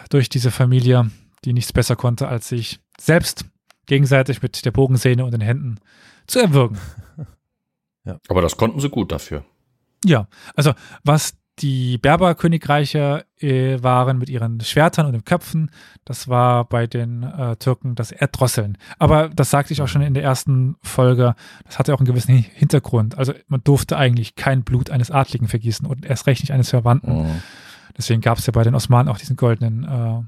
durch 0.10 0.27
diese 0.27 0.51
Familie, 0.51 1.10
die 1.45 1.53
nichts 1.53 1.72
besser 1.72 1.95
konnte, 1.95 2.27
als 2.27 2.49
sich 2.49 2.80
selbst 2.99 3.45
gegenseitig 3.85 4.41
mit 4.41 4.65
der 4.65 4.72
Bogensehne 4.72 5.23
und 5.23 5.31
den 5.31 5.41
Händen 5.41 5.80
zu 6.27 6.39
erwürgen. 6.39 6.77
Aber 8.27 8.41
das 8.41 8.57
konnten 8.57 8.81
sie 8.81 8.89
gut 8.89 9.14
dafür. 9.14 9.45
Ja, 10.03 10.27
also 10.55 10.73
was 11.05 11.38
die 11.59 11.97
Berberkönigreiche 11.99 13.25
äh, 13.39 13.77
waren 13.84 14.17
mit 14.17 14.30
ihren 14.30 14.59
Schwertern 14.61 15.05
und 15.05 15.11
den 15.13 15.23
Köpfen, 15.23 15.69
das 16.03 16.27
war 16.27 16.65
bei 16.65 16.88
den 16.88 17.23
äh, 17.23 17.55
Türken 17.57 17.93
das 17.95 18.11
Erdrosseln. 18.11 18.77
Aber 18.97 19.30
das 19.30 19.51
sagte 19.51 19.71
ich 19.71 19.81
auch 19.81 19.88
schon 19.88 20.01
in 20.01 20.15
der 20.15 20.23
ersten 20.23 20.75
Folge, 20.81 21.35
das 21.65 21.77
hatte 21.77 21.93
auch 21.93 21.99
einen 21.99 22.07
gewissen 22.07 22.34
Hin- 22.34 22.45
Hintergrund. 22.53 23.17
Also 23.17 23.34
man 23.47 23.61
durfte 23.63 23.97
eigentlich 23.97 24.35
kein 24.35 24.63
Blut 24.63 24.89
eines 24.89 25.11
Adligen 25.11 25.47
vergießen 25.47 25.85
und 25.85 26.05
erst 26.05 26.25
recht 26.25 26.41
nicht 26.41 26.51
eines 26.51 26.71
Verwandten. 26.71 27.23
Mhm. 27.23 27.41
Deswegen 27.95 28.21
gab 28.21 28.39
es 28.39 28.47
ja 28.47 28.51
bei 28.51 28.63
den 28.63 28.73
Osmanen 28.73 29.07
auch 29.07 29.19
diesen 29.19 29.35
goldenen 29.35 29.84
äh, 29.84 30.21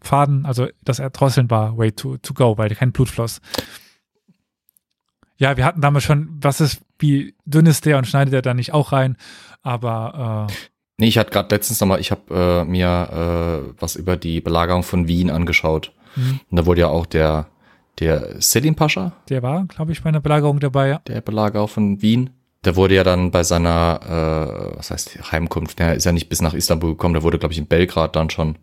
Faden. 0.00 0.44
Also 0.44 0.66
das 0.82 0.98
Erdrosseln 0.98 1.50
war 1.50 1.78
way 1.78 1.92
to, 1.92 2.16
to 2.16 2.34
go, 2.34 2.58
weil 2.58 2.68
kein 2.74 2.90
Blut 2.90 3.08
floss. 3.08 3.40
Ja, 5.36 5.56
wir 5.56 5.64
hatten 5.64 5.80
damals 5.80 6.04
schon, 6.04 6.28
was 6.40 6.60
ist, 6.60 6.82
wie 6.98 7.34
dünn 7.44 7.66
ist 7.66 7.86
der 7.86 7.98
und 7.98 8.06
schneidet 8.06 8.34
er 8.34 8.42
da 8.42 8.54
nicht 8.54 8.72
auch 8.72 8.92
rein? 8.92 9.16
Aber 9.62 10.48
äh, 10.48 10.52
Nee, 10.96 11.06
ich 11.06 11.18
hatte 11.18 11.30
gerade 11.32 11.54
letztens 11.54 11.80
nochmal, 11.80 12.00
ich 12.00 12.10
habe 12.10 12.62
äh, 12.62 12.64
mir 12.64 13.66
äh, 13.66 13.74
was 13.80 13.96
über 13.96 14.16
die 14.16 14.40
Belagerung 14.40 14.84
von 14.84 15.08
Wien 15.08 15.30
angeschaut. 15.30 15.92
Mhm. 16.14 16.40
Und 16.50 16.56
da 16.56 16.66
wurde 16.66 16.82
ja 16.82 16.88
auch 16.88 17.06
der, 17.06 17.48
der 17.98 18.40
Selim 18.40 18.76
Pascha, 18.76 19.12
der 19.28 19.42
war, 19.42 19.64
glaube 19.66 19.92
ich, 19.92 20.02
bei 20.02 20.08
einer 20.08 20.20
Belagerung 20.20 20.60
dabei. 20.60 20.88
Ja. 20.88 20.98
der 21.06 21.20
Belagerer 21.20 21.66
von 21.66 22.00
Wien, 22.00 22.30
der 22.64 22.76
wurde 22.76 22.94
ja 22.94 23.02
dann 23.02 23.32
bei 23.32 23.42
seiner, 23.42 24.00
äh, 24.72 24.78
was 24.78 24.92
heißt 24.92 25.32
Heimkunft, 25.32 25.80
der 25.80 25.94
ist 25.94 26.04
ja 26.04 26.12
nicht 26.12 26.28
bis 26.28 26.40
nach 26.40 26.54
Istanbul 26.54 26.90
gekommen, 26.90 27.14
der 27.14 27.24
wurde, 27.24 27.38
glaube 27.38 27.52
ich, 27.52 27.58
in 27.58 27.66
Belgrad 27.66 28.14
dann 28.14 28.30
schon 28.30 28.56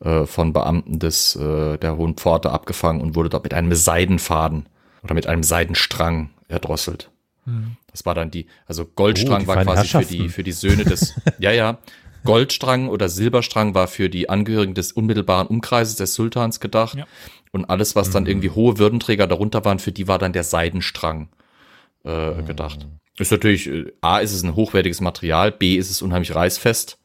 äh, 0.00 0.24
von 0.24 0.54
Beamten 0.54 0.98
des 0.98 1.36
äh, 1.36 1.76
der 1.76 1.98
Hohen 1.98 2.14
Pforte 2.14 2.50
abgefangen 2.50 3.02
und 3.02 3.14
wurde 3.14 3.28
dort 3.28 3.44
mit 3.44 3.52
einem 3.52 3.74
Seidenfaden 3.74 4.66
oder 5.06 5.14
mit 5.14 5.26
einem 5.28 5.44
Seidenstrang 5.44 6.30
erdrosselt. 6.48 7.10
Mhm. 7.44 7.76
Das 7.90 8.04
war 8.04 8.14
dann 8.14 8.30
die, 8.30 8.46
also 8.66 8.84
Goldstrang 8.84 9.44
Oh, 9.44 9.46
war 9.46 9.64
quasi 9.64 9.86
für 9.86 10.04
die, 10.04 10.28
für 10.28 10.42
die 10.42 10.52
Söhne 10.52 10.84
des, 10.84 11.14
ja, 11.38 11.52
ja. 11.52 11.78
Goldstrang 12.24 12.88
oder 12.88 13.08
Silberstrang 13.08 13.74
war 13.74 13.86
für 13.86 14.10
die 14.10 14.28
Angehörigen 14.28 14.74
des 14.74 14.90
unmittelbaren 14.90 15.46
Umkreises 15.46 15.94
des 15.94 16.14
Sultans 16.14 16.58
gedacht. 16.58 16.98
Ja. 16.98 17.06
Und 17.52 17.66
alles, 17.66 17.94
was 17.94 18.10
dann 18.10 18.26
irgendwie 18.26 18.50
hohe 18.50 18.78
Würdenträger 18.78 19.28
darunter 19.28 19.64
waren, 19.64 19.78
für 19.78 19.92
die 19.92 20.08
war 20.08 20.18
dann 20.18 20.32
der 20.32 20.42
Seidenstrang 20.42 21.28
äh, 22.02 22.42
gedacht. 22.42 22.88
Ist 23.16 23.30
natürlich, 23.30 23.68
äh, 23.68 23.92
A, 24.00 24.18
ist 24.18 24.32
es 24.32 24.42
ein 24.42 24.56
hochwertiges 24.56 25.00
Material, 25.00 25.52
B, 25.52 25.76
ist 25.76 25.90
es 25.90 26.02
unheimlich 26.02 26.34
reißfest. 26.34 26.98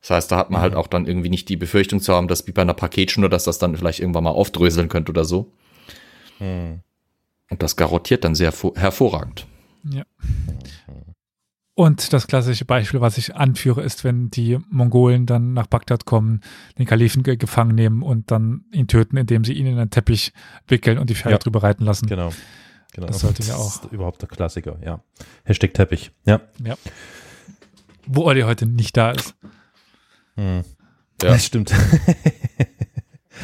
Das 0.00 0.10
heißt, 0.10 0.32
da 0.32 0.38
hat 0.38 0.50
man 0.50 0.60
halt 0.62 0.74
auch 0.74 0.86
dann 0.86 1.06
irgendwie 1.06 1.28
nicht 1.28 1.48
die 1.50 1.56
Befürchtung 1.56 2.00
zu 2.00 2.14
haben, 2.14 2.26
dass 2.26 2.46
wie 2.46 2.52
bei 2.52 2.62
einer 2.62 2.74
Paketschnur, 2.74 3.28
dass 3.28 3.44
das 3.44 3.58
dann 3.58 3.76
vielleicht 3.76 4.00
irgendwann 4.00 4.24
mal 4.24 4.30
aufdröseln 4.30 4.88
könnte 4.88 5.10
oder 5.10 5.24
so. 5.24 5.52
Und 7.50 7.62
das 7.62 7.76
garottiert 7.76 8.24
dann 8.24 8.34
sehr 8.34 8.52
vo- 8.52 8.76
hervorragend. 8.76 9.46
Ja. 9.84 10.04
Und 11.78 12.12
das 12.14 12.26
klassische 12.26 12.64
Beispiel, 12.64 13.00
was 13.02 13.18
ich 13.18 13.36
anführe, 13.36 13.82
ist, 13.82 14.02
wenn 14.02 14.30
die 14.30 14.58
Mongolen 14.70 15.26
dann 15.26 15.52
nach 15.52 15.66
Bagdad 15.66 16.06
kommen, 16.06 16.40
den 16.78 16.86
Kalifen 16.86 17.22
ge- 17.22 17.36
gefangen 17.36 17.74
nehmen 17.74 18.02
und 18.02 18.30
dann 18.30 18.64
ihn 18.72 18.88
töten, 18.88 19.16
indem 19.18 19.44
sie 19.44 19.52
ihn 19.52 19.66
in 19.66 19.78
einen 19.78 19.90
Teppich 19.90 20.32
wickeln 20.68 20.98
und 20.98 21.10
die 21.10 21.14
Pferde 21.14 21.32
Ja. 21.34 21.38
drüber 21.38 21.62
reiten 21.62 21.84
lassen. 21.84 22.06
Genau. 22.06 22.30
genau. 22.94 23.06
Das 23.08 23.20
sollte 23.20 23.42
ja 23.42 23.56
ist 23.56 23.84
überhaupt 23.92 24.22
der 24.22 24.28
Klassiker, 24.30 24.78
ja. 24.82 25.02
Hashtag 25.44 25.74
Teppich, 25.74 26.12
ja. 26.24 26.40
Wo 28.06 28.22
Olli 28.24 28.40
heute 28.42 28.64
nicht 28.66 28.96
da 28.96 29.10
ist. 29.10 29.34
Hm. 30.36 30.62
Ja. 31.22 31.28
Das 31.30 31.44
stimmt. 31.44 31.74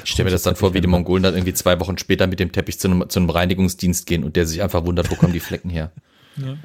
Ich 0.04 0.10
stelle 0.10 0.26
mir 0.26 0.30
das 0.32 0.42
dann 0.42 0.56
vor, 0.56 0.74
wie 0.74 0.80
die 0.80 0.86
Mongolen 0.88 1.22
dann 1.22 1.34
irgendwie 1.34 1.54
zwei 1.54 1.78
Wochen 1.80 1.98
später 1.98 2.26
mit 2.26 2.40
dem 2.40 2.52
Teppich 2.52 2.78
zu 2.78 2.88
einem, 2.88 3.08
zu 3.08 3.18
einem 3.20 3.30
Reinigungsdienst 3.30 4.06
gehen 4.06 4.24
und 4.24 4.36
der 4.36 4.46
sich 4.46 4.62
einfach 4.62 4.84
wundert, 4.84 5.10
wo 5.10 5.14
kommen 5.14 5.32
die 5.32 5.40
Flecken 5.40 5.70
her. 5.70 5.92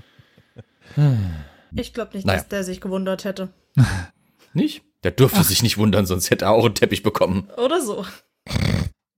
Ich 1.76 1.94
glaube 1.94 2.16
nicht, 2.16 2.26
Naja. 2.26 2.40
dass 2.40 2.48
der 2.48 2.64
sich 2.64 2.82
gewundert 2.82 3.24
hätte. 3.26 3.50
Nicht? 4.54 4.84
Der 5.04 5.12
dürfte 5.12 5.44
sich 5.44 5.62
nicht 5.62 5.78
wundern, 5.78 6.06
sonst 6.06 6.32
hätte 6.32 6.46
er 6.46 6.52
auch 6.52 6.66
einen 6.66 6.74
Teppich 6.76 7.04
bekommen. 7.04 7.48
Oder 7.64 7.82
so. 7.82 8.06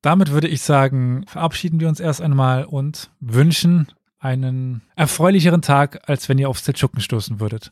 Damit 0.02 0.32
würde 0.32 0.48
ich 0.48 0.62
sagen, 0.62 1.26
verabschieden 1.28 1.80
wir 1.80 1.88
uns 1.88 2.00
erst 2.00 2.22
einmal 2.22 2.66
und 2.66 3.12
wünschen 3.20 3.88
einen 4.20 4.82
erfreulicheren 4.96 5.62
Tag, 5.62 6.10
als 6.10 6.28
wenn 6.28 6.38
ihr 6.38 6.50
auf 6.50 6.60
Seldschuken 6.60 7.00
stoßen 7.02 7.40
würdet. 7.40 7.72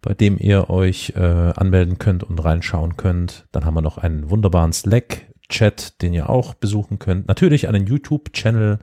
bei 0.00 0.14
dem 0.14 0.38
ihr 0.38 0.70
euch 0.70 1.12
äh, 1.14 1.20
anmelden 1.20 1.98
könnt 1.98 2.24
und 2.24 2.38
reinschauen 2.38 2.96
könnt. 2.96 3.46
Dann 3.52 3.64
haben 3.64 3.74
wir 3.74 3.82
noch 3.82 3.98
einen 3.98 4.30
wunderbaren 4.30 4.72
Slack-Chat, 4.72 6.00
den 6.00 6.14
ihr 6.14 6.30
auch 6.30 6.54
besuchen 6.54 6.98
könnt. 6.98 7.28
Natürlich 7.28 7.68
einen 7.68 7.86
YouTube-Channel, 7.86 8.78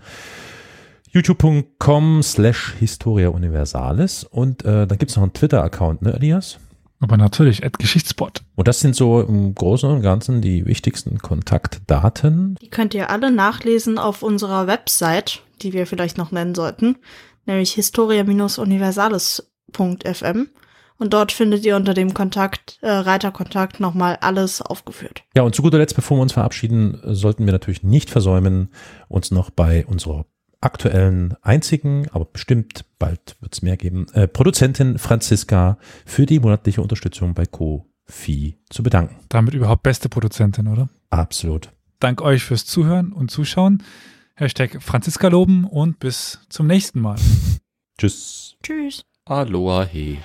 youtube.com 1.12 2.22
slash 2.22 2.76
Historia 2.78 3.30
Universalis. 3.30 4.26
Und 4.26 4.64
äh, 4.64 4.86
dann 4.86 4.98
gibt 5.00 5.10
es 5.10 5.16
noch 5.16 5.24
einen 5.24 5.34
Twitter-Account, 5.34 6.04
ne, 6.04 6.14
Elias? 6.14 6.60
Aber 7.06 7.18
natürlich, 7.18 7.64
at 7.64 7.78
Geschichtspot. 7.78 8.42
Und 8.56 8.68
das 8.68 8.80
sind 8.80 8.96
so 8.96 9.22
im 9.22 9.54
Großen 9.54 9.88
und 9.88 10.02
Ganzen 10.02 10.42
die 10.42 10.66
wichtigsten 10.66 11.20
Kontaktdaten. 11.20 12.56
Die 12.64 12.72
könnt 12.72 12.96
ihr 12.96 13.12
alle 13.12 13.30
nachlesen 13.30 14.00
auf 14.00 14.24
unserer 14.24 14.66
Website, 14.66 15.44
die 15.62 15.74
wir 15.74 15.86
vielleicht 15.86 16.18
noch 16.18 16.32
nennen 16.32 16.56
sollten, 16.56 16.98
nämlich 17.46 17.74
historia-universales.fm. 17.74 20.48
Und 20.98 21.14
dort 21.14 21.32
findet 21.32 21.64
ihr 21.64 21.76
unter 21.76 21.94
dem 21.94 22.16
Kontakt, 22.16 22.80
äh, 22.82 22.90
Reiter 22.90 23.30
Kontakt 23.30 23.80
nochmal 23.80 24.18
alles 24.22 24.64
aufgeführt. 24.64 25.22
Ja, 25.36 25.44
und 25.44 25.54
zu 25.54 25.62
guter 25.62 25.78
Letzt, 25.78 25.96
bevor 25.96 26.18
wir 26.18 26.24
uns 26.24 26.34
verabschieden, 26.34 27.00
sollten 27.04 27.46
wir 27.46 27.54
natürlich 27.54 27.84
nicht 27.84 28.10
versäumen, 28.10 28.70
uns 29.10 29.30
noch 29.30 29.52
bei 29.52 29.86
unserer 29.86 30.26
aktuellen 30.66 31.36
einzigen, 31.42 32.08
aber 32.12 32.26
bestimmt 32.26 32.86
bald 33.00 33.36
wird 33.40 33.54
es 33.54 33.62
mehr 33.62 33.78
geben, 33.78 34.08
äh, 34.14 34.28
Produzentin 34.28 34.98
Franziska 34.98 35.78
für 36.06 36.26
die 36.26 36.40
monatliche 36.40 36.82
Unterstützung 36.82 37.34
bei 37.34 37.46
Ko-Fi 37.46 38.58
zu 38.70 38.84
bedanken. 38.84 39.16
Damit 39.30 39.54
überhaupt 39.54 39.84
beste 39.84 40.10
Produzentin, 40.10 40.68
oder? 40.68 40.90
Absolut. 41.10 41.70
Dank 42.00 42.22
euch 42.22 42.44
fürs 42.44 42.66
Zuhören 42.66 43.14
und 43.14 43.32
Zuschauen. 43.32 43.84
Hashtag 44.36 44.82
Franziska 44.82 45.30
loben 45.30 45.66
und 45.66 46.00
bis 46.00 46.40
zum 46.50 46.68
nächsten 46.68 47.00
Mal. 47.00 47.16
Tschüss. 47.98 48.58
Tschüss. 48.62 49.04
Aloha 49.26 49.86
he. 49.86 50.20